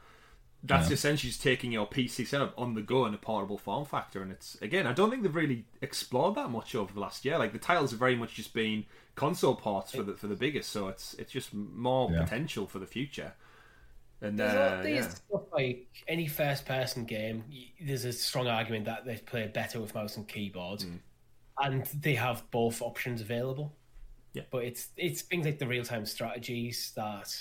that's 0.63 0.89
yeah. 0.89 0.93
essentially 0.93 1.29
just 1.29 1.43
taking 1.43 1.71
your 1.71 1.87
PC 1.87 2.25
setup 2.25 2.53
on 2.57 2.73
the 2.73 2.81
go 2.81 3.05
in 3.05 3.13
a 3.13 3.17
portable 3.17 3.57
form 3.57 3.85
factor. 3.85 4.21
And 4.21 4.31
it's 4.31 4.55
again, 4.61 4.87
I 4.87 4.93
don't 4.93 5.09
think 5.09 5.23
they've 5.23 5.35
really 5.35 5.65
explored 5.81 6.35
that 6.35 6.49
much 6.49 6.73
over 6.73 6.93
the 6.93 6.99
last 6.99 7.25
year. 7.25 7.37
Like 7.37 7.53
the 7.53 7.59
titles 7.59 7.91
have 7.91 7.99
very 7.99 8.15
much 8.15 8.33
just 8.35 8.53
been 8.53 8.85
console 9.15 9.55
ports 9.55 9.91
for 9.91 10.03
the 10.03 10.13
for 10.13 10.27
the 10.27 10.35
biggest, 10.35 10.69
so 10.69 10.87
it's 10.87 11.13
it's 11.15 11.31
just 11.31 11.53
more 11.53 12.11
yeah. 12.11 12.23
potential 12.23 12.67
for 12.67 12.79
the 12.79 12.85
future. 12.85 13.33
And 14.21 14.39
there's, 14.39 14.53
uh, 14.53 14.79
there's 14.81 15.05
yeah. 15.05 15.09
stuff 15.09 15.41
like 15.53 15.87
any 16.07 16.27
first 16.27 16.65
person 16.65 17.05
game. 17.05 17.43
There's 17.81 18.05
a 18.05 18.13
strong 18.13 18.47
argument 18.47 18.85
that 18.85 19.05
they 19.05 19.17
play 19.17 19.47
better 19.47 19.79
with 19.79 19.93
mouse 19.93 20.17
and 20.17 20.27
keyboard, 20.27 20.79
mm. 20.79 20.99
and 21.61 21.85
they 22.01 22.15
have 22.15 22.49
both 22.51 22.81
options 22.81 23.21
available. 23.21 23.73
Yeah, 24.33 24.43
but 24.51 24.63
it's 24.63 24.89
it's 24.97 25.21
things 25.21 25.45
like 25.45 25.59
the 25.59 25.67
real 25.67 25.83
time 25.83 26.05
strategies 26.05 26.91
that 26.95 27.33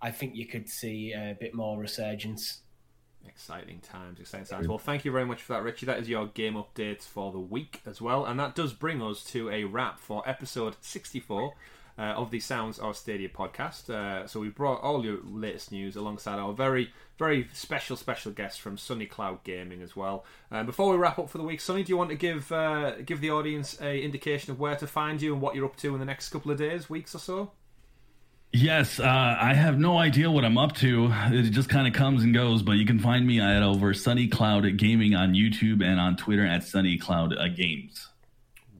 I 0.00 0.10
think 0.10 0.34
you 0.34 0.46
could 0.46 0.68
see 0.68 1.12
a 1.12 1.36
bit 1.38 1.54
more 1.54 1.78
resurgence 1.78 2.62
Exciting 3.38 3.78
times, 3.78 4.18
exciting 4.18 4.46
times. 4.46 4.66
Well, 4.66 4.78
thank 4.78 5.04
you 5.04 5.12
very 5.12 5.24
much 5.24 5.42
for 5.42 5.52
that, 5.52 5.62
Richie. 5.62 5.86
That 5.86 6.00
is 6.00 6.08
your 6.08 6.26
game 6.26 6.54
updates 6.54 7.02
for 7.02 7.30
the 7.30 7.38
week 7.38 7.80
as 7.86 8.02
well. 8.02 8.24
And 8.24 8.38
that 8.40 8.56
does 8.56 8.72
bring 8.72 9.00
us 9.00 9.22
to 9.26 9.48
a 9.48 9.62
wrap 9.62 10.00
for 10.00 10.28
episode 10.28 10.74
64 10.80 11.54
uh, 11.96 12.02
of 12.02 12.32
the 12.32 12.40
Sounds 12.40 12.80
of 12.80 12.96
Stadia 12.96 13.28
podcast. 13.28 13.90
Uh, 13.90 14.26
so 14.26 14.40
we 14.40 14.48
brought 14.48 14.82
all 14.82 15.04
your 15.04 15.18
latest 15.22 15.70
news 15.70 15.94
alongside 15.94 16.40
our 16.40 16.52
very, 16.52 16.92
very 17.16 17.48
special, 17.52 17.96
special 17.96 18.32
guest 18.32 18.60
from 18.60 18.76
Sunny 18.76 19.06
Cloud 19.06 19.44
Gaming 19.44 19.82
as 19.82 19.94
well. 19.94 20.24
Uh, 20.50 20.64
before 20.64 20.90
we 20.90 20.96
wrap 20.96 21.20
up 21.20 21.30
for 21.30 21.38
the 21.38 21.44
week, 21.44 21.60
Sonny, 21.60 21.84
do 21.84 21.92
you 21.92 21.96
want 21.96 22.10
to 22.10 22.16
give 22.16 22.50
uh, 22.50 22.96
give 23.02 23.20
the 23.20 23.30
audience 23.30 23.80
a 23.80 24.00
indication 24.02 24.50
of 24.50 24.58
where 24.58 24.74
to 24.74 24.88
find 24.88 25.22
you 25.22 25.32
and 25.32 25.40
what 25.40 25.54
you're 25.54 25.64
up 25.64 25.76
to 25.76 25.94
in 25.94 26.00
the 26.00 26.04
next 26.04 26.30
couple 26.30 26.50
of 26.50 26.58
days, 26.58 26.90
weeks 26.90 27.14
or 27.14 27.20
so? 27.20 27.52
Yes, 28.52 28.98
uh, 28.98 29.36
I 29.40 29.52
have 29.52 29.78
no 29.78 29.98
idea 29.98 30.30
what 30.30 30.44
I'm 30.44 30.56
up 30.56 30.74
to. 30.76 31.12
It 31.30 31.50
just 31.50 31.68
kind 31.68 31.86
of 31.86 31.92
comes 31.92 32.22
and 32.22 32.32
goes, 32.32 32.62
but 32.62 32.72
you 32.72 32.86
can 32.86 32.98
find 32.98 33.26
me 33.26 33.40
at 33.40 33.62
over 33.62 33.92
Sunny 33.92 34.26
Cloud 34.26 34.64
Gaming 34.78 35.14
on 35.14 35.34
YouTube 35.34 35.84
and 35.84 36.00
on 36.00 36.16
Twitter 36.16 36.46
at 36.46 36.64
Sunny 36.64 36.96
Cloud 36.96 37.36
uh, 37.36 37.48
Games. 37.48 38.08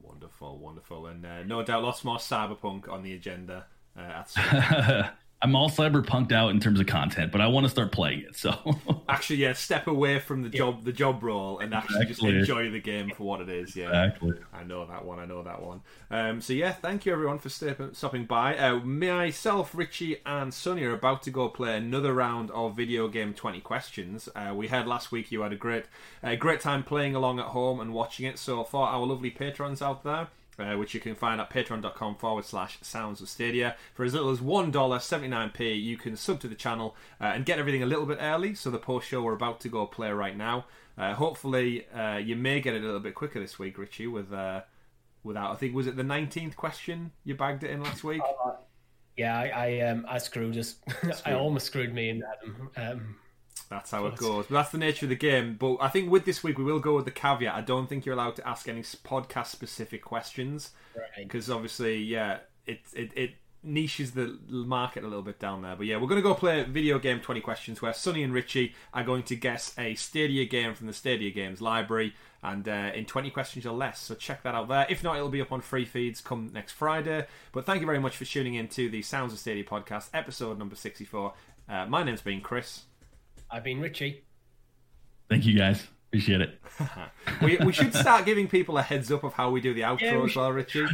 Wonderful, 0.01 0.57
wonderful, 0.57 1.05
and 1.05 1.23
uh, 1.23 1.43
no 1.43 1.61
doubt 1.61 1.83
lots 1.83 2.03
more 2.03 2.17
cyberpunk 2.17 2.89
on 2.89 3.03
the 3.03 3.13
agenda. 3.13 3.67
Uh, 3.95 4.23
at 4.37 5.13
I'm 5.41 5.55
all 5.55 5.69
cyberpunked 5.69 6.33
out 6.33 6.49
in 6.49 6.59
terms 6.59 6.81
of 6.81 6.87
content, 6.87 7.31
but 7.31 7.39
I 7.39 7.47
want 7.47 7.65
to 7.65 7.69
start 7.69 7.93
playing 7.93 8.21
it. 8.21 8.35
So 8.35 8.53
actually, 9.09 9.37
yeah, 9.37 9.53
step 9.53 9.87
away 9.87 10.19
from 10.19 10.43
the 10.43 10.49
job, 10.49 10.83
the 10.83 10.91
job 10.91 11.23
role, 11.23 11.59
and 11.59 11.73
actually 11.73 12.01
exactly. 12.01 12.31
just 12.31 12.49
enjoy 12.49 12.69
the 12.69 12.81
game 12.81 13.11
for 13.15 13.23
what 13.23 13.39
it 13.39 13.47
is. 13.47 13.73
Yeah, 13.73 13.87
exactly. 14.03 14.33
I 14.53 14.63
know 14.63 14.85
that 14.85 15.05
one. 15.05 15.17
I 15.19 15.25
know 15.25 15.41
that 15.43 15.61
one. 15.61 15.81
Um, 16.11 16.41
so 16.41 16.51
yeah, 16.51 16.73
thank 16.73 17.05
you 17.05 17.13
everyone 17.13 17.39
for 17.39 17.47
stopping 17.47 18.25
by. 18.25 18.57
Uh, 18.57 18.79
myself, 18.79 19.73
Richie, 19.73 20.17
and 20.25 20.53
Sonny 20.53 20.83
are 20.83 20.93
about 20.93 21.21
to 21.23 21.31
go 21.31 21.47
play 21.47 21.77
another 21.77 22.13
round 22.13 22.51
of 22.51 22.75
video 22.75 23.07
game 23.07 23.33
twenty 23.33 23.61
questions. 23.61 24.27
Uh, 24.35 24.53
we 24.53 24.67
heard 24.67 24.87
last 24.87 25.09
week 25.09 25.31
you 25.31 25.41
had 25.41 25.53
a 25.53 25.57
great, 25.57 25.85
uh, 26.21 26.35
great 26.35 26.59
time 26.59 26.83
playing 26.83 27.15
along 27.15 27.39
at 27.39 27.47
home 27.47 27.79
and 27.79 27.93
watching 27.93 28.25
it. 28.25 28.37
So 28.37 28.65
for 28.65 28.87
our 28.87 29.05
lovely 29.05 29.29
patrons 29.29 29.81
out 29.81 30.03
there 30.03 30.27
uh, 30.59 30.75
which 30.75 30.93
you 30.93 30.99
can 30.99 31.15
find 31.15 31.39
at 31.39 31.49
patreon.com 31.49 32.15
forward 32.15 32.45
slash 32.45 32.77
sounds 32.81 33.21
of 33.21 33.29
stadia. 33.29 33.75
For 33.93 34.03
as 34.03 34.13
little 34.13 34.29
as 34.29 34.39
$1.79p, 34.39 35.81
you 35.81 35.97
can 35.97 36.15
sub 36.15 36.39
to 36.41 36.47
the 36.47 36.55
channel 36.55 36.95
uh, 37.21 37.25
and 37.25 37.45
get 37.45 37.59
everything 37.59 37.83
a 37.83 37.85
little 37.85 38.05
bit 38.05 38.17
early. 38.21 38.53
So 38.53 38.69
the 38.69 38.77
post 38.77 39.07
show 39.07 39.21
we're 39.21 39.33
about 39.33 39.59
to 39.61 39.69
go 39.69 39.85
play 39.85 40.11
right 40.11 40.35
now. 40.35 40.65
Uh, 40.97 41.13
hopefully, 41.13 41.87
uh, 41.89 42.17
you 42.17 42.35
may 42.35 42.59
get 42.59 42.73
it 42.73 42.81
a 42.81 42.85
little 42.85 42.99
bit 42.99 43.15
quicker 43.15 43.39
this 43.39 43.57
week, 43.57 43.77
Richie, 43.77 44.07
with 44.07 44.33
uh, 44.33 44.61
without, 45.23 45.51
I 45.51 45.55
think, 45.55 45.73
was 45.73 45.87
it 45.87 45.95
the 45.95 46.03
19th 46.03 46.57
question 46.57 47.11
you 47.23 47.35
bagged 47.35 47.63
it 47.63 47.71
in 47.71 47.81
last 47.81 48.03
week? 48.03 48.21
Yeah, 49.15 49.37
I 49.37 49.47
I, 49.47 49.79
um, 49.81 50.05
I 50.09 50.17
screwed 50.17 50.57
us. 50.57 50.75
I 51.25 51.33
almost 51.33 51.67
screwed 51.67 51.93
me 51.93 52.09
in 52.09 52.19
that. 52.19 52.91
Um, 52.91 53.15
that's 53.69 53.91
how 53.91 54.07
it 54.07 54.15
goes. 54.15 54.47
But 54.47 54.55
that's 54.55 54.71
the 54.71 54.77
nature 54.79 55.05
of 55.05 55.09
the 55.09 55.15
game. 55.15 55.55
But 55.57 55.77
I 55.79 55.89
think 55.89 56.09
with 56.09 56.25
this 56.25 56.43
week 56.43 56.57
we 56.57 56.63
will 56.63 56.79
go 56.79 56.95
with 56.95 57.05
the 57.05 57.11
caveat. 57.11 57.53
I 57.53 57.61
don't 57.61 57.87
think 57.87 58.05
you're 58.05 58.15
allowed 58.15 58.35
to 58.37 58.47
ask 58.47 58.67
any 58.67 58.81
podcast 58.81 59.47
specific 59.47 60.03
questions 60.03 60.71
because 61.17 61.49
right. 61.49 61.55
obviously, 61.55 61.97
yeah, 61.97 62.39
it 62.65 62.81
it 62.95 63.11
it 63.15 63.31
niches 63.61 64.11
the 64.11 64.39
market 64.49 65.03
a 65.03 65.07
little 65.07 65.21
bit 65.21 65.39
down 65.39 65.61
there. 65.61 65.75
But 65.75 65.85
yeah, 65.85 65.97
we're 65.97 66.07
going 66.07 66.21
to 66.21 66.27
go 66.27 66.33
play 66.33 66.63
video 66.63 66.97
game 66.97 67.19
20 67.19 67.41
questions 67.41 67.81
where 67.81 67.93
Sonny 67.93 68.23
and 68.23 68.33
Richie 68.33 68.73
are 68.93 69.03
going 69.03 69.23
to 69.23 69.35
guess 69.35 69.73
a 69.77 69.95
Stadia 69.95 70.45
game 70.45 70.73
from 70.73 70.87
the 70.87 70.93
Stadia 70.93 71.29
Games 71.29 71.61
library 71.61 72.15
and 72.41 72.67
uh, 72.67 72.91
in 72.95 73.05
20 73.05 73.29
questions 73.31 73.65
or 73.65 73.75
less. 73.75 73.99
So 73.99 74.15
check 74.15 74.43
that 74.43 74.55
out 74.55 74.69
there. 74.69 74.87
If 74.89 75.03
not, 75.03 75.17
it'll 75.17 75.29
be 75.29 75.41
up 75.41 75.51
on 75.51 75.61
free 75.61 75.85
feeds 75.85 76.21
come 76.21 76.51
next 76.53 76.73
Friday. 76.73 77.27
But 77.51 77.65
thank 77.65 77.81
you 77.81 77.85
very 77.85 77.99
much 77.99 78.15
for 78.15 78.25
tuning 78.25 78.55
in 78.55 78.67
to 78.69 78.89
the 78.89 79.01
Sounds 79.01 79.33
of 79.33 79.39
Stadia 79.39 79.63
podcast, 79.63 80.09
episode 80.13 80.57
number 80.57 80.75
64. 80.75 81.33
Uh, 81.67 81.85
my 81.85 82.03
name's 82.03 82.21
been 82.21 82.41
Chris. 82.41 82.83
I've 83.51 83.63
been 83.63 83.79
Richie. 83.81 84.23
Thank 85.29 85.45
you 85.45 85.57
guys. 85.57 85.87
Appreciate 86.09 86.41
it. 86.41 86.59
we, 87.41 87.57
we 87.57 87.71
should 87.71 87.93
start 87.93 88.25
giving 88.25 88.47
people 88.47 88.77
a 88.77 88.81
heads 88.81 89.11
up 89.11 89.23
of 89.23 89.33
how 89.33 89.51
we 89.51 89.61
do 89.61 89.73
the 89.73 89.81
outro 89.81 90.01
yeah, 90.01 90.23
as 90.23 90.35
well, 90.35 90.51
Richie. 90.51 90.87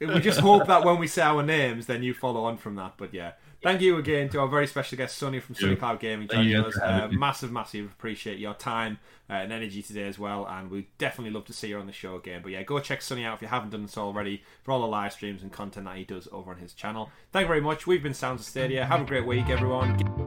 we 0.00 0.20
just 0.20 0.40
hope 0.40 0.66
that 0.66 0.84
when 0.84 0.98
we 0.98 1.06
say 1.06 1.20
our 1.20 1.42
names, 1.42 1.86
then 1.86 2.02
you 2.02 2.14
follow 2.14 2.44
on 2.44 2.56
from 2.56 2.76
that. 2.76 2.94
But 2.96 3.12
yeah, 3.12 3.32
thank 3.62 3.82
you 3.82 3.98
again 3.98 4.30
to 4.30 4.40
our 4.40 4.48
very 4.48 4.66
special 4.66 4.96
guest, 4.96 5.18
Sonny 5.18 5.40
from 5.40 5.54
Sunny 5.54 5.76
Cloud 5.76 6.00
Gaming, 6.00 6.28
joining 6.28 6.56
us. 6.56 6.78
Uh, 6.78 7.08
massive, 7.10 7.52
massive 7.52 7.86
appreciate 7.86 8.38
your 8.38 8.54
time 8.54 8.98
uh, 9.28 9.34
and 9.34 9.52
energy 9.52 9.82
today 9.82 10.04
as 10.04 10.18
well. 10.18 10.46
And 10.46 10.70
we 10.70 10.88
definitely 10.96 11.32
love 11.32 11.44
to 11.46 11.52
see 11.52 11.68
you 11.68 11.78
on 11.78 11.86
the 11.86 11.92
show 11.92 12.16
again. 12.16 12.40
But 12.42 12.52
yeah, 12.52 12.62
go 12.62 12.78
check 12.78 13.02
Sonny 13.02 13.24
out 13.24 13.34
if 13.34 13.42
you 13.42 13.48
haven't 13.48 13.70
done 13.70 13.86
so 13.86 14.02
already 14.02 14.42
for 14.62 14.72
all 14.72 14.80
the 14.80 14.86
live 14.86 15.12
streams 15.12 15.42
and 15.42 15.52
content 15.52 15.84
that 15.84 15.98
he 15.98 16.04
does 16.04 16.26
over 16.32 16.52
on 16.52 16.58
his 16.58 16.72
channel. 16.72 17.10
Thank 17.32 17.44
you 17.44 17.48
very 17.48 17.60
much. 17.60 17.86
We've 17.86 18.02
been 18.02 18.14
Sounds 18.14 18.40
of 18.40 18.46
Stadia. 18.46 18.86
Have 18.86 19.02
a 19.02 19.04
great 19.04 19.26
week, 19.26 19.50
everyone. 19.50 20.25